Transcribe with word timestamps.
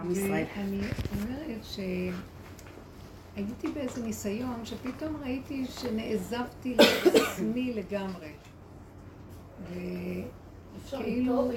עם 0.00 0.10
ישראל. 0.10 0.44
אני 0.56 0.80
אומרת 1.20 1.64
שהייתי 3.36 3.68
באיזה 3.74 4.02
ניסיון 4.02 4.64
שפתאום 4.64 5.16
ראיתי 5.22 5.64
שנעזבתי 5.66 6.76
לעצמי 6.76 7.72
לגמרי. 7.74 8.32
וכאילו... 10.86 11.50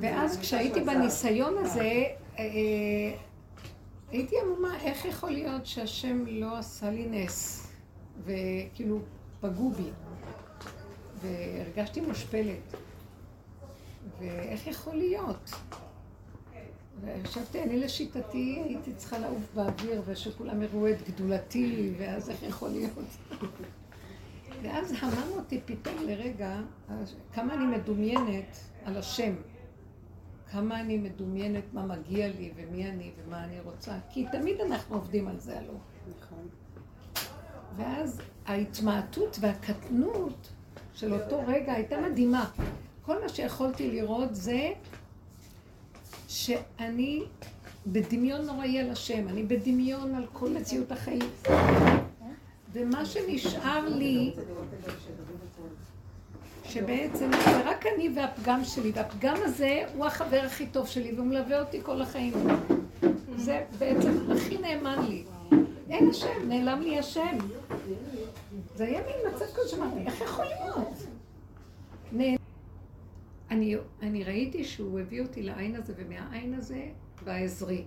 ואז 0.00 0.40
כשהייתי 0.40 0.80
בניסיון 0.80 1.54
הזה, 1.58 1.80
אה, 1.80 2.14
אה, 2.38 3.16
הייתי 4.10 4.36
עמומה, 4.44 4.76
איך 4.80 5.04
יכול 5.04 5.30
להיות 5.30 5.66
שהשם 5.66 6.24
לא 6.26 6.58
עשה 6.58 6.90
לי 6.90 7.06
נס? 7.10 7.66
וכאילו, 8.24 8.98
פגעו 9.40 9.70
בי. 9.70 9.90
והרגשתי 11.22 12.00
מושפלת. 12.00 12.76
ואיך 14.18 14.66
יכול 14.66 14.94
להיות? 14.94 15.50
וחשבתי, 17.00 17.62
אני 17.62 17.80
לשיטתי 17.80 18.62
הייתי 18.64 18.94
צריכה 18.94 19.18
לעוף 19.18 19.54
באוויר 19.54 20.02
ושכולם 20.06 20.62
יראו 20.62 20.88
את 20.88 21.08
גדולתי, 21.08 21.94
ואז 21.98 22.30
איך 22.30 22.42
יכול 22.42 22.68
להיות? 22.68 23.08
ואז 24.62 24.94
המם 25.00 25.32
אותי 25.36 25.60
פתאום 25.64 25.94
לרגע 26.06 26.60
כמה 27.32 27.54
אני 27.54 27.66
מדומיינת 27.66 28.56
על 28.84 28.96
השם. 28.96 29.34
כמה 30.50 30.80
אני 30.80 30.98
מדומיינת 30.98 31.64
מה 31.72 31.86
מגיע 31.86 32.28
לי 32.28 32.52
ומי 32.56 32.90
אני 32.90 33.10
ומה 33.18 33.44
אני 33.44 33.60
רוצה. 33.60 33.92
כי 34.10 34.26
תמיד 34.32 34.60
אנחנו 34.60 34.96
עובדים 34.96 35.28
על 35.28 35.38
זה, 35.38 35.58
הלוא. 35.58 35.74
נכון. 36.18 36.48
ואז 37.76 38.20
ההתמעטות 38.46 39.36
והקטנות 39.40 40.48
של 40.94 41.14
אותו 41.14 41.42
רגע 41.46 41.72
הייתה 41.72 42.00
מדהימה. 42.00 42.50
כל 43.10 43.22
מה 43.22 43.28
שיכולתי 43.28 43.90
לראות 43.90 44.34
זה 44.34 44.72
שאני 46.28 47.22
בדמיון 47.86 48.46
נוראי 48.46 48.78
על 48.78 48.90
השם, 48.90 49.28
אני 49.28 49.42
בדמיון 49.42 50.14
על 50.14 50.26
כל 50.32 50.50
מציאות 50.50 50.92
החיים. 50.92 51.30
ומה 52.72 53.04
שנשאר 53.04 53.88
לי, 53.88 54.32
שבעצם 56.64 57.30
זה 57.44 57.60
רק 57.70 57.86
אני 57.86 58.08
והפגם 58.16 58.64
שלי, 58.64 58.92
והפגם 58.94 59.36
הזה 59.36 59.82
הוא 59.94 60.06
החבר 60.06 60.40
הכי 60.46 60.66
טוב 60.66 60.86
שלי, 60.86 61.12
והוא 61.12 61.26
מלווה 61.26 61.60
אותי 61.60 61.80
כל 61.82 62.02
החיים. 62.02 62.32
זה 63.36 63.64
בעצם 63.78 64.32
הכי 64.32 64.58
נאמן 64.58 65.06
לי. 65.08 65.24
אין 65.90 66.10
השם, 66.10 66.48
נעלם 66.48 66.80
לי 66.82 66.98
השם. 66.98 67.38
זה 68.76 68.84
היה 68.84 69.00
מין 69.00 69.34
מצב 69.34 69.44
כזה 69.54 69.68
שאמרתי, 69.68 70.00
איך 70.06 70.20
יכול 70.20 70.44
להיות? 70.44 70.88
אני, 73.50 73.76
אני 74.02 74.24
ראיתי 74.24 74.64
שהוא 74.64 75.00
הביא 75.00 75.22
אותי 75.22 75.42
לעין 75.42 75.76
הזה, 75.76 75.92
ומהעין 75.96 76.54
הזה, 76.54 76.88
בעזרי. 77.24 77.84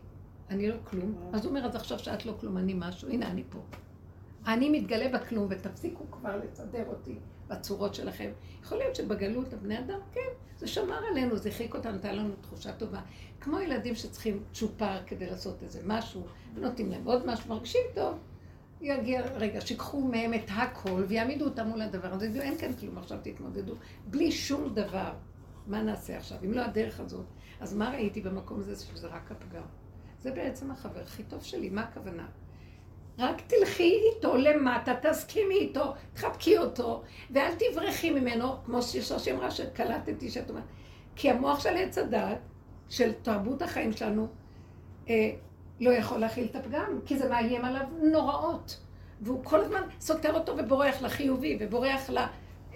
אני 0.49 0.67
לא 0.67 0.75
כלום. 0.83 1.29
אז 1.33 1.45
הוא 1.45 1.49
אומר, 1.49 1.65
אז 1.65 1.75
עכשיו 1.75 1.99
שאת 1.99 2.25
לא 2.25 2.33
כלום, 2.39 2.57
אני 2.57 2.73
משהו, 2.77 3.09
הנה 3.09 3.27
אני 3.27 3.43
פה. 3.49 3.59
אני 4.47 4.69
מתגלה 4.69 5.09
בכלום, 5.09 5.47
ותפסיקו 5.49 6.03
כבר 6.11 6.39
לסדר 6.43 6.83
אותי 6.87 7.15
בצורות 7.47 7.95
שלכם. 7.95 8.31
יכול 8.63 8.77
להיות 8.77 8.95
שבגלות 8.95 9.53
הבני 9.53 9.79
אדם, 9.79 9.99
כן, 10.11 10.29
זה 10.57 10.67
שמר 10.67 10.99
עלינו, 11.11 11.37
זה 11.37 11.51
חיק 11.51 11.75
אותנו, 11.75 11.95
נתן 11.95 12.15
לנו 12.15 12.33
תחושה 12.41 12.73
טובה. 12.73 13.01
כמו 13.41 13.59
ילדים 13.59 13.95
שצריכים 13.95 14.43
צ'ופר 14.53 15.03
כדי 15.05 15.25
לעשות 15.25 15.63
איזה 15.63 15.81
משהו, 15.85 16.25
ונותנים 16.55 16.91
להם 16.91 17.05
עוד 17.05 17.27
משהו, 17.27 17.49
מרגישים 17.49 17.81
טוב. 17.95 18.17
יגיע 18.81 19.21
רגע, 19.21 19.61
שיקחו 19.61 20.01
מהם 20.01 20.33
את 20.33 20.49
הכל 20.49 21.03
ויעמידו 21.07 21.45
אותם 21.45 21.67
מול 21.67 21.81
הדבר 21.81 22.13
הזה, 22.13 22.41
אין 22.41 22.57
כאן 22.57 22.73
כלום, 22.73 22.97
עכשיו 22.97 23.17
תתמודדו, 23.23 23.73
בלי 24.07 24.31
שום 24.31 24.73
דבר. 24.73 25.13
מה 25.67 25.81
נעשה 25.81 26.17
עכשיו? 26.17 26.37
אם 26.45 26.53
לא 26.53 26.61
הדרך 26.61 26.99
הזאת, 26.99 27.25
אז 27.59 27.73
מה 27.73 27.89
ראיתי 27.89 28.21
במקום 28.21 28.59
הזה 28.59 28.85
שזה 28.85 29.07
רק 29.07 29.31
הפגם? 29.31 29.63
זה 30.21 30.31
בעצם 30.31 30.71
החבר 30.71 30.99
הכי 30.99 31.23
טוב 31.23 31.43
שלי, 31.43 31.69
מה 31.69 31.81
הכוונה? 31.81 32.25
רק 33.19 33.41
תלכי 33.47 33.99
איתו 34.15 34.37
למטה, 34.37 34.93
תסכימי 35.01 35.55
איתו, 35.55 35.93
תחבקי 36.13 36.57
אותו, 36.57 37.03
ואל 37.31 37.51
תברחי 37.55 38.11
ממנו, 38.11 38.63
כמו 38.65 38.81
ששושי 38.81 39.31
אמרה 39.31 39.51
שקלטתי 39.51 40.29
שאת 40.29 40.49
אומרת, 40.49 40.63
כי 41.15 41.29
המוח 41.29 41.59
של 41.59 41.77
עץ 41.77 41.97
הדת, 41.97 42.37
של 42.89 43.13
תרבות 43.13 43.61
החיים 43.61 43.91
שלנו, 43.91 44.27
אה, 45.09 45.31
לא 45.79 45.89
יכול 45.89 46.17
להכיל 46.17 46.47
את 46.51 46.55
הפגם, 46.55 46.99
כי 47.05 47.17
זה 47.17 47.29
מאיים 47.29 47.65
עליו 47.65 47.85
נוראות. 48.11 48.79
והוא 49.21 49.43
כל 49.43 49.59
הזמן 49.61 49.81
סותר 49.99 50.33
אותו 50.33 50.57
ובורח 50.57 51.01
לחיובי, 51.01 51.57
ובורח 51.59 52.09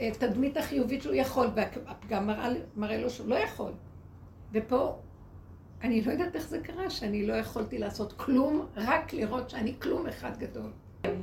לתדמית 0.02 0.58
החיובית 0.58 1.02
שהוא 1.02 1.16
יכול, 1.16 1.48
והפגם 1.56 2.28
מראה, 2.28 2.50
מראה 2.76 2.98
לו 2.98 3.10
שהוא 3.10 3.30
לא 3.30 3.36
יכול. 3.36 3.72
ופה, 4.52 5.00
אני 5.82 6.02
לא 6.02 6.12
יודעת 6.12 6.36
איך 6.36 6.48
זה 6.48 6.60
קרה, 6.60 6.90
שאני 6.90 7.28
לא 7.28 7.34
יכולתי 7.34 7.78
לעשות 7.78 8.14
כלום, 8.14 8.66
רק 8.76 9.14
לראות 9.14 9.50
שאני 9.50 9.76
כלום 9.80 10.08
אחד 10.08 10.38
גדול. 10.38 10.72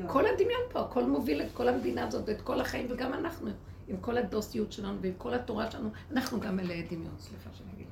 כל 0.06 0.26
הדמיון 0.26 0.60
פה, 0.72 0.80
הכל 0.80 1.04
מוביל 1.04 1.42
את 1.42 1.48
כל 1.54 1.68
המדינה 1.68 2.06
הזאת 2.06 2.28
ואת 2.28 2.40
כל 2.40 2.60
החיים, 2.60 2.86
וגם 2.90 3.14
אנחנו, 3.14 3.50
עם 3.88 3.96
כל 3.96 4.16
הדוסיות 4.16 4.72
שלנו 4.72 4.98
ועם 5.00 5.12
כל 5.18 5.34
התורה 5.34 5.70
שלנו, 5.70 5.88
אנחנו 6.12 6.40
גם 6.40 6.56
מלאי 6.56 6.82
דמיון, 6.82 7.14
סליחה 7.18 7.50
שאני 7.52 7.72
אגיד. 7.74 7.86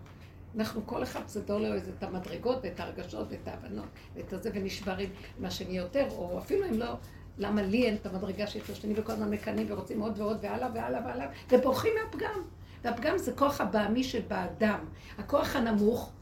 אנחנו 0.57 0.87
כל 0.87 1.03
אחד 1.03 1.21
מסדר 1.25 1.59
לו 1.59 1.77
את 1.77 2.03
המדרגות 2.03 2.59
ואת 2.63 2.81
ההרגשות 2.81 3.27
ואת 3.31 3.49
ההבנות 3.49 3.85
ואת 4.15 4.33
הזה 4.33 4.51
ונשברים 4.55 5.11
מה 5.39 5.51
שאני 5.51 5.77
יותר, 5.77 6.07
או 6.11 6.39
אפילו 6.39 6.67
אם 6.69 6.79
לא, 6.79 6.95
למה 7.39 7.63
לי 7.63 7.87
אין 7.87 7.95
את 7.95 8.07
המדרגה 8.07 8.47
שיש 8.47 8.71
לשני 8.71 8.95
וכל 8.97 9.13
הזמן 9.13 9.31
מקנאים 9.31 9.67
ורוצים 9.71 10.01
עוד 10.01 10.21
ועוד 10.21 10.39
והלאה 10.43 10.69
והלאה 10.75 11.01
והלאה 11.05 11.27
ובורחים 11.51 11.93
מהפגם. 12.03 12.41
והפגם 12.85 13.19
זה 13.19 13.33
כוח 13.33 13.61
הבעמי 13.61 14.05
שבאדם, 14.05 14.79
הכוח 15.19 15.57
הנמוך, 15.57 16.13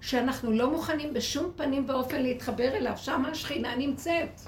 שאנחנו 0.00 0.52
לא 0.52 0.70
מוכנים 0.70 1.14
בשום 1.14 1.52
פנים 1.56 1.84
ואופן 1.88 2.22
להתחבר 2.22 2.76
אליו, 2.76 2.92
שם 2.96 3.22
השכינה 3.24 3.76
נמצאת. 3.76 4.40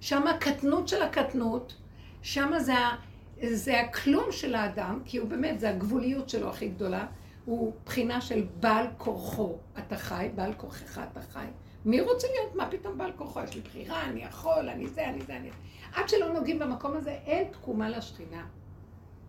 שם 0.00 0.26
הקטנות 0.26 0.88
של 0.88 1.02
הקטנות, 1.02 1.76
שם 2.22 2.52
זה, 2.58 2.74
זה 3.42 3.80
הכלום 3.80 4.32
של 4.32 4.54
האדם, 4.54 5.00
כי 5.04 5.18
הוא 5.18 5.28
באמת, 5.28 5.60
זה 5.60 5.70
הגבוליות 5.70 6.28
שלו 6.28 6.48
הכי 6.48 6.68
גדולה. 6.68 7.06
הוא 7.44 7.72
בחינה 7.84 8.20
של 8.20 8.46
בעל 8.60 8.86
כורחו 8.98 9.56
אתה 9.78 9.96
חי, 9.96 10.28
בעל 10.34 10.54
כורחך 10.54 11.00
אתה 11.12 11.20
חי. 11.32 11.46
מי 11.84 12.00
רוצה 12.00 12.26
להיות? 12.28 12.54
מה 12.54 12.70
פתאום 12.70 12.98
בעל 12.98 13.12
כורחו? 13.16 13.40
יש 13.40 13.54
לי 13.54 13.60
בחירה, 13.60 14.04
אני 14.04 14.22
יכול, 14.22 14.68
אני 14.68 14.86
זה, 14.86 15.08
אני 15.08 15.22
זה, 15.22 15.36
אני 15.36 15.50
זה. 15.50 15.56
עד 15.92 16.08
שלא 16.08 16.32
נוגעים 16.32 16.58
במקום 16.58 16.96
הזה, 16.96 17.10
אין 17.10 17.48
תקומה 17.52 17.88
לשכינה. 17.88 18.46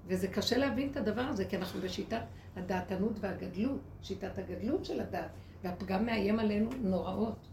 וזה 0.07 0.27
קשה 0.27 0.57
להבין 0.57 0.89
את 0.91 0.97
הדבר 0.97 1.21
הזה, 1.21 1.45
כי 1.45 1.57
אנחנו 1.57 1.81
בשיטת 1.81 2.21
הדעתנות 2.55 3.13
והגדלות, 3.19 3.79
שיטת 4.01 4.37
הגדלות 4.37 4.85
של 4.85 4.99
הדעת, 4.99 5.31
והפגם 5.63 6.05
מאיים 6.05 6.39
עלינו 6.39 6.69
נוראות. 6.81 7.47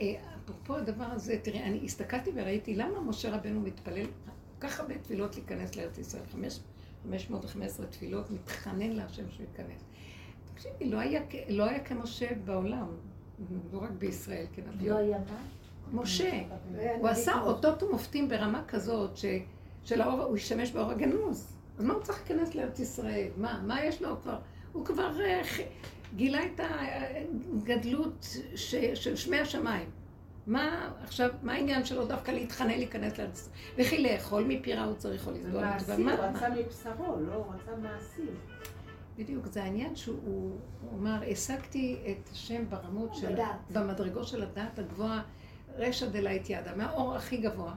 אה, 0.00 0.14
אפרופו 0.44 0.76
הדבר 0.76 1.04
הזה, 1.04 1.38
תראי, 1.42 1.62
אני 1.62 1.80
הסתכלתי 1.84 2.30
וראיתי 2.34 2.74
למה 2.74 3.00
משה 3.00 3.36
רבנו 3.36 3.60
מתפלל 3.60 4.06
כל 4.06 4.68
כך 4.68 4.80
הרבה 4.80 4.98
תפילות 4.98 5.36
להיכנס 5.36 5.76
לארץ 5.76 5.98
ישראל, 5.98 6.22
חמש 6.32 6.60
515 7.02 7.86
תפילות, 7.86 8.30
מתחנן 8.30 8.90
להשם 8.90 9.30
שהוא 9.30 9.46
ייכנס. 9.50 9.84
תקשיבי, 10.54 10.90
לא 10.90 10.98
היה, 10.98 11.20
לא 11.48 11.64
היה 11.64 11.84
כמשה 11.84 12.26
בעולם, 12.44 12.86
לא 13.72 13.78
רק 13.78 13.90
בישראל, 13.90 14.46
כן, 14.54 14.62
לא 14.80 14.96
היה 14.96 15.18
מה? 15.18 16.02
משה. 16.02 16.42
הוא 16.98 17.08
עשה 17.08 17.40
אותות 17.40 17.82
ומופתים 17.82 18.28
ברמה 18.28 18.62
כזאת, 18.68 19.18
של 19.84 20.00
האור, 20.00 20.22
הוא 20.22 20.36
השתמש 20.36 20.70
באור 20.70 20.90
הגנוז. 20.90 21.56
אז 21.78 21.84
מה 21.84 21.94
הוא 21.94 22.02
צריך 22.02 22.18
להיכנס 22.18 22.54
לארץ 22.54 22.78
ישראל? 22.78 23.28
מה, 23.36 23.62
מה 23.66 23.84
יש 23.84 24.02
לו 24.02 24.20
כבר? 24.22 24.38
הוא 24.72 24.84
כבר 24.84 25.20
אה, 25.20 25.42
גילה 26.16 26.38
את 26.46 26.60
הגדלות 27.56 28.26
של 28.94 29.16
שמי 29.16 29.38
השמיים. 29.40 29.90
מה 30.46 30.92
עכשיו, 31.02 31.30
מה 31.42 31.52
העניין 31.52 31.84
שלו 31.84 32.06
דווקא 32.06 32.30
להתחנן 32.30 32.68
להיכנס 32.68 33.18
לארץ? 33.18 33.48
וכי 33.78 34.02
לאכול 34.02 34.44
מפירה 34.44 34.84
הוא 34.84 34.94
צריך 34.94 35.26
או 35.26 35.32
לסבול? 35.32 35.64
מעשי, 35.64 35.92
הוא 35.92 36.10
רצה 36.10 36.48
מבשרו, 36.48 37.16
לא, 37.20 37.34
הוא 37.34 37.44
רצה 37.54 37.76
מעשי. 37.82 38.30
בדיוק, 39.18 39.46
זה 39.46 39.62
העניין 39.62 39.96
שהוא 39.96 40.58
אמר, 40.94 41.20
השגתי 41.30 41.98
את 42.10 42.28
השם 42.32 42.64
ברמות 42.68 43.14
של, 43.14 43.34
במדרגות 43.72 44.28
של 44.28 44.42
הדעת 44.42 44.78
הגבוהה, 44.78 45.22
רשע 45.76 46.06
דלית 46.08 46.50
ידה, 46.50 46.76
מהאור 46.76 47.14
הכי 47.14 47.36
גבוה, 47.36 47.74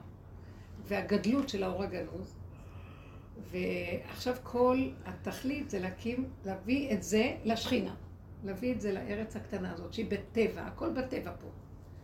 והגדלות 0.84 1.48
של 1.48 1.62
האור 1.62 1.82
הגנוז. 1.82 2.34
ועכשיו 3.50 4.36
כל 4.42 4.90
התכלית 5.04 5.70
זה 5.70 5.78
להקים, 5.78 6.30
להביא 6.44 6.94
את 6.94 7.02
זה 7.02 7.36
לשכינה, 7.44 7.94
להביא 8.44 8.74
את 8.74 8.80
זה 8.80 8.92
לארץ 8.92 9.36
הקטנה 9.36 9.72
הזאת, 9.72 9.92
שהיא 9.92 10.06
בטבע, 10.10 10.62
הכל 10.62 10.92
בטבע 10.92 11.32
פה. 11.40 11.48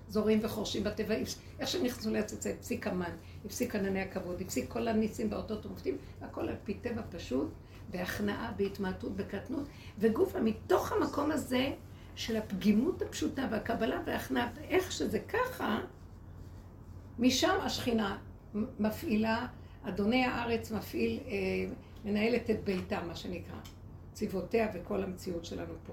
זורים 0.08 0.38
וחורשים 0.43 0.84
בטבע, 0.84 1.14
איך 1.58 1.69
שהם 1.69 1.84
נכנסו 1.84 2.10
לארץ 2.10 2.46
הפסיק 2.46 2.87
המן, 2.87 3.10
הפסיק 3.44 3.75
ענני 3.76 4.00
הכבוד, 4.00 4.40
הפסיק 4.40 4.70
כל 4.70 4.88
הניסים 4.88 5.31
באותות 5.31 5.66
ומופתים, 5.66 5.96
הכל 6.20 6.49
על 6.49 6.56
פי 6.64 6.75
טבע 6.75 7.02
פשוט, 7.10 7.49
בהכנעה, 7.90 8.52
בהתמעטות, 8.56 9.16
בקטנות, 9.16 9.66
וגופה, 9.99 10.40
מתוך 10.40 10.93
המקום 10.93 11.31
הזה 11.31 11.70
של 12.16 12.37
הפגימות 12.37 13.02
הפשוטה 13.02 13.49
והקבלה 13.50 14.00
וההכנעה, 14.06 14.49
איך 14.69 14.93
שזה 14.93 15.19
ככה, 15.19 15.81
משם 17.19 17.56
השכינה 17.62 18.19
מפעילה, 18.54 19.46
אדוני 19.82 20.25
הארץ 20.25 20.72
מפעיל, 20.72 21.20
אה, 21.26 21.32
מנהלת 22.04 22.50
את 22.50 22.64
ביתה, 22.64 23.00
מה 23.06 23.14
שנקרא. 23.14 23.58
צבעותיה 24.12 24.69
וכל 24.75 25.02
המציאות 25.02 25.44
שלנו 25.44 25.75
פה. 25.87 25.93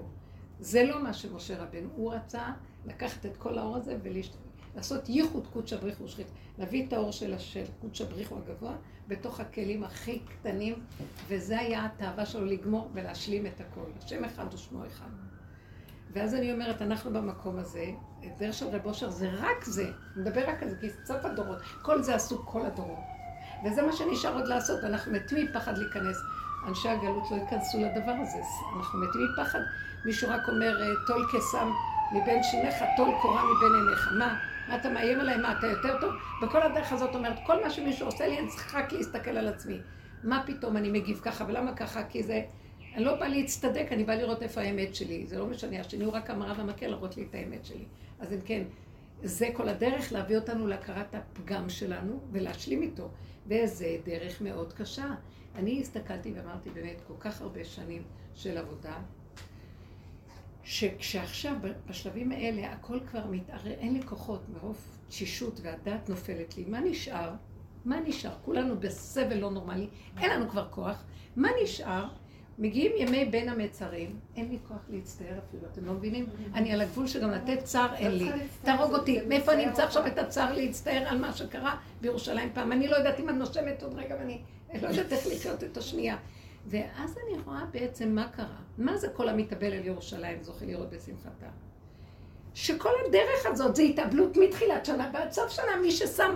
זה 0.60 0.84
לא 0.84 1.02
מה 1.02 1.12
שמשה 1.12 1.62
רבנו, 1.62 1.88
הוא 1.96 2.14
רצה 2.14 2.52
לקחת 2.86 3.26
את 3.26 3.36
כל 3.36 3.58
האור 3.58 3.76
הזה 3.76 3.96
ולעשות 4.02 5.08
ייחוד 5.08 5.46
קודשא 5.52 5.76
בריחו 5.76 6.08
שחית, 6.08 6.26
להביא 6.58 6.86
את 6.86 6.92
האור 6.92 7.12
של, 7.12 7.38
של 7.38 7.64
קודשא 7.80 8.04
בריחו 8.04 8.36
הגבוה 8.36 8.72
בתוך 9.08 9.40
הכלים 9.40 9.84
הכי 9.84 10.18
קטנים, 10.18 10.74
וזה 11.28 11.58
היה 11.58 11.84
התאווה 11.84 12.26
שלו 12.26 12.44
לגמור 12.44 12.90
ולהשלים 12.94 13.46
את 13.46 13.60
הכל. 13.60 13.90
השם 13.98 14.24
אחד 14.24 14.54
ושמו 14.54 14.86
אחד. 14.86 15.10
ואז 16.12 16.34
אני 16.34 16.52
אומרת, 16.52 16.82
אנחנו 16.82 17.12
במקום 17.12 17.58
הזה, 17.58 17.86
דרך 18.38 18.54
של 18.54 18.66
רב 18.66 18.86
אושר 18.86 19.10
זה 19.10 19.30
רק 19.32 19.64
זה, 19.64 19.90
נדבר 20.16 20.48
רק 20.48 20.62
על 20.62 20.68
זה, 20.68 20.76
כי 20.80 20.86
סוף 21.04 21.24
הדורות, 21.24 21.58
כל 21.82 22.02
זה 22.02 22.14
עשו 22.14 22.46
כל 22.46 22.66
הדורות. 22.66 22.98
וזה 23.64 23.82
מה 23.82 23.92
שנשאר 23.92 24.34
עוד 24.34 24.46
לעשות, 24.46 24.84
אנחנו 24.84 25.12
מתים 25.12 25.44
מפחד 25.44 25.78
להיכנס. 25.78 26.16
אנשי 26.68 26.88
הגלות 26.88 27.30
לא 27.30 27.36
ייכנסו 27.36 27.78
לדבר 27.80 28.14
הזה, 28.22 28.38
אנחנו 28.76 28.98
מתים 28.98 29.20
מפחד. 29.32 29.60
מישהו 30.04 30.28
רק 30.30 30.48
אומר, 30.48 30.78
טול 31.06 31.26
קסם 31.32 31.70
מבין 32.12 32.42
שיניך, 32.42 32.74
טול 32.96 33.08
קורה 33.22 33.42
מבין 33.44 33.74
עיניך. 33.74 34.08
מה? 34.18 34.38
מה 34.68 34.76
אתה 34.76 34.90
מאיים 34.90 35.20
עליי? 35.20 35.36
מה, 35.36 35.58
אתה 35.58 35.66
יותר 35.66 36.00
טוב? 36.00 36.14
וכל 36.42 36.62
הדרך 36.62 36.92
הזאת 36.92 37.14
אומרת, 37.14 37.38
כל 37.46 37.62
מה 37.64 37.70
שמישהו 37.70 38.06
עושה 38.06 38.26
לי, 38.26 38.38
אני 38.38 38.48
צריכה 38.48 38.78
רק 38.78 38.92
להסתכל 38.92 39.30
על 39.30 39.48
עצמי. 39.48 39.78
מה 40.24 40.42
פתאום 40.46 40.76
אני 40.76 40.90
מגיב 40.90 41.20
ככה, 41.24 41.44
ולמה 41.48 41.74
ככה? 41.74 42.04
כי 42.04 42.22
זה... 42.22 42.42
אני 42.94 43.04
לא 43.04 43.14
באה 43.14 43.28
להצטדק, 43.28 43.86
אני 43.92 44.04
באה 44.04 44.16
לראות 44.16 44.42
איפה 44.42 44.60
האמת 44.60 44.94
שלי. 44.94 45.26
זה 45.26 45.38
לא 45.38 45.46
משנה, 45.46 45.80
השני 45.80 46.04
הוא 46.04 46.12
רק 46.12 46.30
המראה 46.30 46.54
והמקל 46.58 46.86
להראות 46.86 47.16
לי 47.16 47.26
את 47.30 47.34
האמת 47.34 47.64
שלי. 47.64 47.84
אז 48.20 48.32
אם 48.32 48.40
כן, 48.44 48.62
זה 49.22 49.48
כל 49.52 49.68
הדרך 49.68 50.12
להביא 50.12 50.36
אותנו 50.36 50.66
להכרת 50.66 51.14
הפגם 51.14 51.68
שלנו 51.68 52.20
ולהשלים 52.32 52.82
איתו. 52.82 53.08
וזה 53.46 53.96
דרך 54.04 54.40
מאוד 54.40 54.72
קשה. 54.72 55.06
אני 55.54 55.80
הסתכלתי 55.80 56.32
ואמרתי 56.36 56.70
באמת 56.70 57.00
כל 57.06 57.14
כך 57.20 57.42
הרבה 57.42 57.64
שנים 57.64 58.02
של 58.34 58.58
עבודה, 58.58 58.94
שכשעכשיו, 60.66 61.54
בשלבים 61.86 62.32
האלה, 62.32 62.72
הכל 62.72 62.98
כבר 63.10 63.26
מתערער, 63.30 63.72
אין 63.72 63.94
לי 63.94 64.02
כוחות 64.02 64.42
מרוב 64.48 64.76
תשישות 65.08 65.60
והדעת 65.62 66.08
נופלת 66.08 66.56
לי. 66.56 66.64
מה 66.68 66.80
נשאר? 66.80 67.30
מה 67.84 68.00
נשאר? 68.00 68.30
כולנו 68.44 68.78
בסבל 68.80 69.36
לא 69.38 69.50
נורמלי, 69.50 69.88
אין 70.20 70.30
לנו 70.30 70.48
כבר 70.48 70.68
כוח. 70.70 71.04
מה 71.36 71.48
נשאר? 71.62 72.08
מגיעים 72.58 72.92
ימי 72.96 73.24
בין 73.24 73.48
המצרים, 73.48 74.18
אין 74.36 74.48
לי 74.48 74.58
כוח 74.68 74.80
להצטער 74.88 75.38
אפילו, 75.48 75.62
אתם 75.72 75.84
לא 75.84 75.92
מבינים? 75.92 76.26
אני 76.54 76.72
על 76.72 76.80
הגבול 76.80 77.06
שגם 77.06 77.30
לתת 77.30 77.64
צער 77.64 77.94
אין 77.94 78.18
לי. 78.18 78.30
תהרוג 78.62 78.94
אותי, 78.94 79.20
מאיפה 79.28 79.52
אני 79.52 79.66
אמצא 79.66 79.84
עכשיו 79.84 80.06
את 80.06 80.18
הצער 80.18 80.52
להצטער 80.52 81.02
על 81.08 81.18
מה 81.18 81.32
שקרה 81.32 81.76
בירושלים 82.00 82.48
פעם? 82.54 82.72
אני 82.72 82.88
לא 82.88 82.96
יודעת 82.96 83.20
אם 83.20 83.28
אני 83.28 83.38
נושמת 83.38 83.82
עוד 83.82 83.94
רגע 83.94 84.14
ואני 84.18 84.38
לא 84.82 84.88
יודעת 84.88 85.12
איך 85.12 85.26
לחיות 85.26 85.64
את 85.64 85.76
השנייה. 85.76 86.16
ואז 86.66 87.18
אני 87.24 87.42
רואה 87.44 87.64
בעצם 87.70 88.08
מה 88.08 88.28
קרה. 88.28 88.56
מה 88.78 88.96
זה 88.96 89.08
כל 89.08 89.28
המתאבל 89.28 89.72
על 89.72 89.84
ירושלים 89.84 90.42
זוכה 90.42 90.64
לראות 90.64 90.90
בשמחתה? 90.90 91.46
שכל 92.54 92.90
הדרך 93.08 93.46
הזאת 93.46 93.76
זה 93.76 93.82
התאבלות 93.82 94.36
מתחילת 94.36 94.84
שנה 94.84 95.10
ועד 95.14 95.32
סוף 95.32 95.50
שנה. 95.50 95.76
מי 95.82 95.90
ששם 95.90 96.34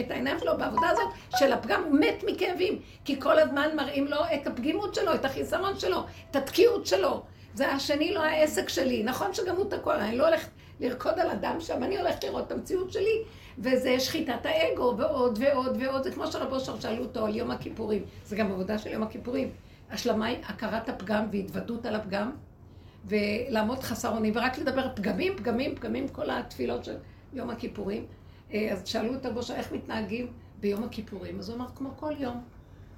את 0.00 0.10
העיניים 0.10 0.38
שלו 0.38 0.58
בעבודה 0.58 0.88
הזאת 0.88 1.08
של 1.36 1.52
הפגם, 1.52 1.82
הוא 1.84 1.98
מת 2.00 2.24
מכאבים. 2.26 2.78
כי 3.04 3.20
כל 3.20 3.38
הזמן 3.38 3.76
מראים 3.76 4.06
לו 4.06 4.18
את 4.34 4.46
הפגימות 4.46 4.94
שלו, 4.94 5.14
את 5.14 5.24
החיסרון 5.24 5.78
שלו, 5.78 6.04
את 6.30 6.36
התקיעות 6.36 6.86
שלו. 6.86 7.22
זה 7.54 7.72
השני 7.72 8.14
לא 8.14 8.22
העסק 8.22 8.68
שלי. 8.68 9.02
נכון 9.02 9.34
שגם 9.34 9.56
הוא 9.56 9.70
תקוע, 9.70 9.96
אני 9.96 10.16
לא 10.16 10.26
הולכת 10.26 10.48
לרקוד 10.80 11.18
על 11.18 11.30
הדם 11.30 11.56
שם, 11.60 11.82
אני 11.82 11.98
הולכת 11.98 12.24
לראות 12.24 12.46
את 12.46 12.52
המציאות 12.52 12.92
שלי, 12.92 13.22
וזה 13.58 14.00
שחיטת 14.00 14.46
האגו, 14.46 14.94
ועוד 14.98 15.38
ועוד 15.40 15.76
ועוד. 15.80 16.02
זה 16.02 16.10
כמו 16.10 16.26
שרבו 16.26 16.60
שר 16.60 16.80
שאלו 16.80 17.02
אותו 17.02 17.26
על 17.26 17.36
יום 17.36 17.50
הכיפורים. 17.50 18.04
זה 18.24 18.36
גם 18.36 18.52
עבודה 18.52 18.78
של 18.78 18.90
יום 18.90 19.02
הכיפורים. 19.02 19.50
השלמה 19.92 20.26
היא 20.26 20.38
הכרת 20.46 20.88
הפגם 20.88 21.24
והתוודות 21.32 21.86
על 21.86 21.94
הפגם. 21.94 22.30
ולעמוד 23.04 23.78
חסר 23.78 24.14
אונים, 24.14 24.32
ורק 24.36 24.58
לדבר 24.58 24.88
פגמים, 24.94 25.36
פגמים, 25.36 25.76
פגמים, 25.76 26.08
כל 26.08 26.30
התפילות 26.30 26.84
של 26.84 26.96
יום 27.32 27.50
הכיפורים. 27.50 28.06
אה, 28.52 28.72
אז 28.72 28.88
שאלו 28.88 29.14
את 29.14 29.26
הבושה 29.26 29.56
איך 29.56 29.72
מתנהגים 29.72 30.32
ביום 30.60 30.84
הכיפורים, 30.84 31.38
אז 31.38 31.48
הוא 31.48 31.56
אמר, 31.56 31.66
כמו 31.74 31.90
כל 31.96 32.12
יום. 32.18 32.42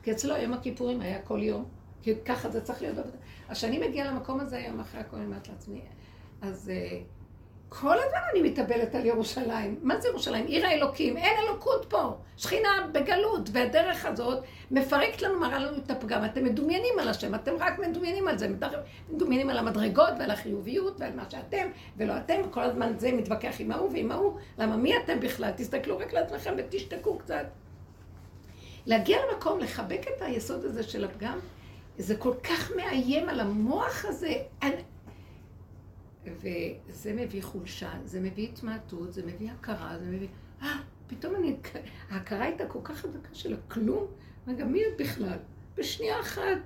כי 0.03 0.13
אצלו 0.13 0.37
יום 0.37 0.53
הכיפורים 0.53 1.01
היה 1.01 1.23
כל 1.23 1.43
יום, 1.43 1.65
כי 2.03 2.15
ככה 2.25 2.51
זה 2.51 2.61
צריך 2.61 2.83
להיות. 2.83 2.97
אז 3.49 3.57
כשאני 3.57 3.89
מגיעה 3.89 4.11
למקום 4.11 4.41
הזה 4.41 4.57
היום 4.57 4.81
אחרי 4.81 5.01
הכל, 5.01 5.17
אני 5.17 5.27
אומרת 5.27 5.49
לעצמי, 5.49 5.81
אז 6.43 6.71
אה, 6.71 7.01
כל 7.81 7.97
הזמן 7.99 8.19
אני 8.33 8.43
מתאבלת 8.43 8.95
על 8.95 9.07
ירושלים. 9.07 9.79
מה 9.83 10.01
זה 10.01 10.09
ירושלים? 10.09 10.47
עיר 10.47 10.67
האלוקים. 10.67 11.17
אין 11.17 11.39
אלוקות 11.45 11.87
פה. 11.89 12.17
שכינה 12.37 12.69
בגלות. 12.93 13.49
והדרך 13.53 14.07
הזאת 14.07 14.45
מפרקת 14.71 15.23
לנו, 15.23 15.41
מראה 15.41 15.59
לנו 15.59 15.77
את 15.77 15.91
הפגם. 15.91 16.25
אתם 16.25 16.45
מדומיינים 16.45 16.99
על 16.99 17.09
השם, 17.09 17.35
אתם 17.35 17.53
רק 17.59 17.79
מדומיינים 17.79 18.29
על 18.29 18.39
זה. 18.39 18.49
מדומיינים 19.11 19.51
על 19.51 19.59
המדרגות 19.59 20.13
ועל 20.19 20.31
החיוביות 20.31 21.01
ועל 21.01 21.17
מה 21.17 21.31
שאתם, 21.31 21.67
ולא 21.97 22.17
אתם. 22.17 22.35
כל 22.51 22.61
הזמן 22.61 22.93
זה 22.99 23.13
מתווכח 23.13 23.55
עם 23.59 23.73
ההוא 23.73 23.91
ועם 23.93 24.13
ההוא. 24.13 24.39
למה 24.59 24.77
מי 24.77 24.97
אתם 24.97 25.21
בכלל? 25.21 25.51
תסתכלו 25.57 25.99
רק 25.99 26.13
לעצמכם 26.13 26.55
ותשתקו 26.59 27.19
קצת. 27.19 27.47
להגיע 28.87 29.19
למקום, 29.27 29.59
לחבק 29.59 30.01
את 30.17 30.23
היסוד 30.23 30.65
הזה 30.65 30.83
של 30.83 31.05
הפגם, 31.05 31.39
זה 31.99 32.17
כל 32.17 32.35
כך 32.45 32.71
מאיים 32.77 33.29
על 33.29 33.41
המוח 33.41 34.05
הזה. 34.09 34.35
וזה 36.27 37.13
מביא 37.13 37.43
חולשה, 37.43 37.93
זה 38.05 38.21
מביא 38.21 38.49
התמעטות, 38.49 39.13
זה 39.13 39.27
מביא 39.27 39.51
הכרה, 39.51 39.99
זה 39.99 40.11
מביא... 40.11 40.29
אה, 40.63 40.81
פתאום 41.07 41.35
אני... 41.37 41.57
ההכרה 42.11 42.45
הייתה 42.45 42.67
כל 42.67 42.79
כך 42.85 42.97
חזקה 42.99 43.35
של 43.35 43.55
הכלום, 43.55 44.07
רגע, 44.49 44.65
מי 44.65 44.81
את 44.87 45.01
בכלל? 45.01 45.39
בשנייה 45.77 46.21
אחת, 46.21 46.59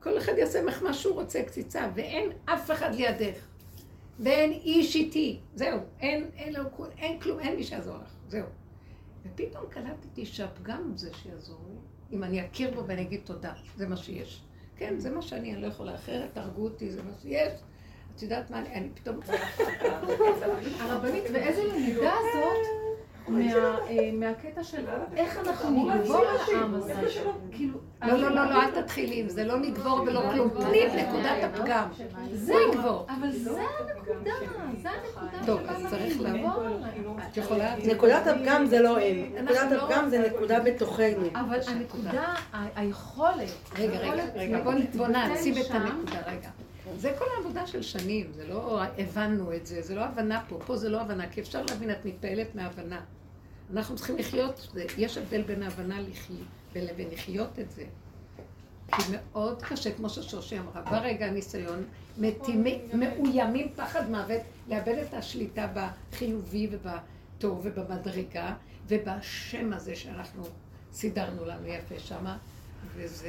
כל 0.00 0.18
אחד 0.18 0.32
יעשה 0.38 0.62
ממך 0.62 0.82
מה 0.82 0.94
שהוא 0.94 1.14
רוצה, 1.14 1.42
קציצה, 1.42 1.90
ואין 1.94 2.30
אף 2.44 2.70
אחד 2.70 2.94
לידך. 2.94 3.46
ואין 4.18 4.52
איש 4.52 4.96
איתי, 4.96 5.40
זהו, 5.54 5.80
אין, 6.00 6.30
אין, 6.36 6.56
אין, 6.56 6.66
אין 6.98 7.20
כלום, 7.20 7.40
אין 7.40 7.56
מי 7.56 7.64
שיעזור 7.64 7.96
לך, 7.96 8.12
זהו. 8.28 8.46
ופתאום 9.24 9.64
קלטתי 9.70 10.26
שהפגם 10.26 10.82
הוא 10.88 10.98
זה 10.98 11.14
שיעזור 11.14 11.60
לי, 11.68 11.76
אם 12.16 12.24
אני 12.24 12.46
אכיר 12.46 12.74
בו 12.74 12.86
ואני 12.86 13.02
אגיד 13.02 13.20
תודה, 13.24 13.52
זה 13.76 13.88
מה 13.88 13.96
שיש. 13.96 14.42
כן, 14.76 14.98
זה 14.98 15.10
מה 15.10 15.22
שאני, 15.22 15.52
אני 15.52 15.62
לא 15.62 15.66
יכולה 15.66 15.94
אחרת, 15.94 16.34
תהרגו 16.34 16.64
אותי, 16.64 16.90
זה 16.90 17.02
מה 17.02 17.10
שיש. 17.22 17.52
את 18.16 18.22
יודעת 18.22 18.50
מה, 18.50 18.58
אני 18.58 18.88
פתאום... 18.94 19.20
הרבנית, 20.80 21.24
ואיזה 21.32 21.64
למידה 21.64 22.12
זאת 22.34 22.86
אה, 23.28 24.10
מהקטע 24.12 24.64
של 24.64 24.84
איך 25.16 25.38
אנחנו 25.38 25.90
נגבור 25.94 26.16
על 26.16 26.36
העם 26.56 26.74
הזה. 26.74 26.94
כאילו, 27.52 27.78
לא, 28.02 28.14
לא, 28.16 28.30
לא, 28.30 28.44
לא, 28.44 28.62
אל 28.62 28.82
תתחילי 28.82 29.20
עם 29.20 29.28
זה, 29.28 29.44
לא 29.44 29.58
נגבור 29.58 30.00
ולא 30.06 30.22
כלום. 30.32 30.48
תני 30.48 30.86
את 30.86 30.92
נקודת 30.92 31.42
הפגם. 31.42 31.88
זהו, 32.32 33.06
אבל 33.08 33.30
זה 33.32 33.62
הנקודה, 33.78 34.30
זה 34.82 34.88
הנקודה. 34.90 35.46
טוב, 35.46 35.60
אז 35.68 35.86
צריך 35.90 36.20
לעבור. 36.20 36.62
את 37.30 37.36
יכולה... 37.36 37.76
נקודת 37.76 38.26
הפגם 38.26 38.66
זה 38.66 38.80
לא 38.80 38.98
הם. 38.98 39.44
נקודת 39.44 39.70
לא 39.70 39.82
הפגם 39.82 40.08
זה 40.08 40.18
נקודה 40.18 40.60
בתוכנו. 40.60 41.26
אבל 41.34 41.58
הנקודה, 41.66 42.34
היכולת. 42.76 43.50
רגע, 43.78 43.98
רגע, 43.98 44.24
רגע, 44.34 44.60
בוא 44.96 45.06
נעציב 45.08 45.56
את 45.56 45.70
הנקודה, 45.70 46.20
רגע. 46.26 46.48
זה 46.94 47.14
כל 47.18 47.24
העבודה 47.36 47.66
של 47.66 47.82
שנים, 47.82 48.32
זה 48.32 48.48
לא 48.48 48.82
הבנו 48.98 49.54
את 49.54 49.66
זה, 49.66 49.82
זה 49.82 49.94
לא 49.94 50.00
הבנה 50.00 50.44
פה, 50.48 50.58
פה 50.66 50.76
זה 50.76 50.88
לא 50.88 51.00
הבנה, 51.00 51.28
כי 51.30 51.40
אפשר 51.40 51.62
להבין, 51.70 51.90
את 51.90 52.04
מתפעלת 52.04 52.54
מהבנה. 52.54 53.00
אנחנו 53.72 53.96
צריכים 53.96 54.16
לחיות, 54.16 54.76
יש 54.98 55.18
הבדל 55.18 55.42
בין 55.42 55.62
ההבנה 55.62 55.98
לבין 56.74 57.08
לחיות 57.12 57.58
את 57.58 57.70
זה. 57.70 57.84
כי 58.92 59.02
מאוד 59.12 59.62
קשה, 59.62 59.94
כמו 59.94 60.10
ששושי 60.10 60.58
אמרה, 60.58 60.82
ברגע 60.82 61.26
הניסיון, 61.26 61.84
מאוימים 62.92 63.68
פחד 63.76 64.10
מוות, 64.10 64.40
לאבד 64.68 64.98
את 64.98 65.14
השליטה 65.14 65.68
בחיובי 65.74 66.68
ובטוב 66.70 67.60
ובמדרגה 67.62 68.54
ובשם 68.88 69.72
הזה 69.72 69.96
שאנחנו 69.96 70.42
סידרנו 70.92 71.44
לנו 71.44 71.66
יפה 71.66 71.98
שמה, 71.98 72.38
וזה... 72.94 73.28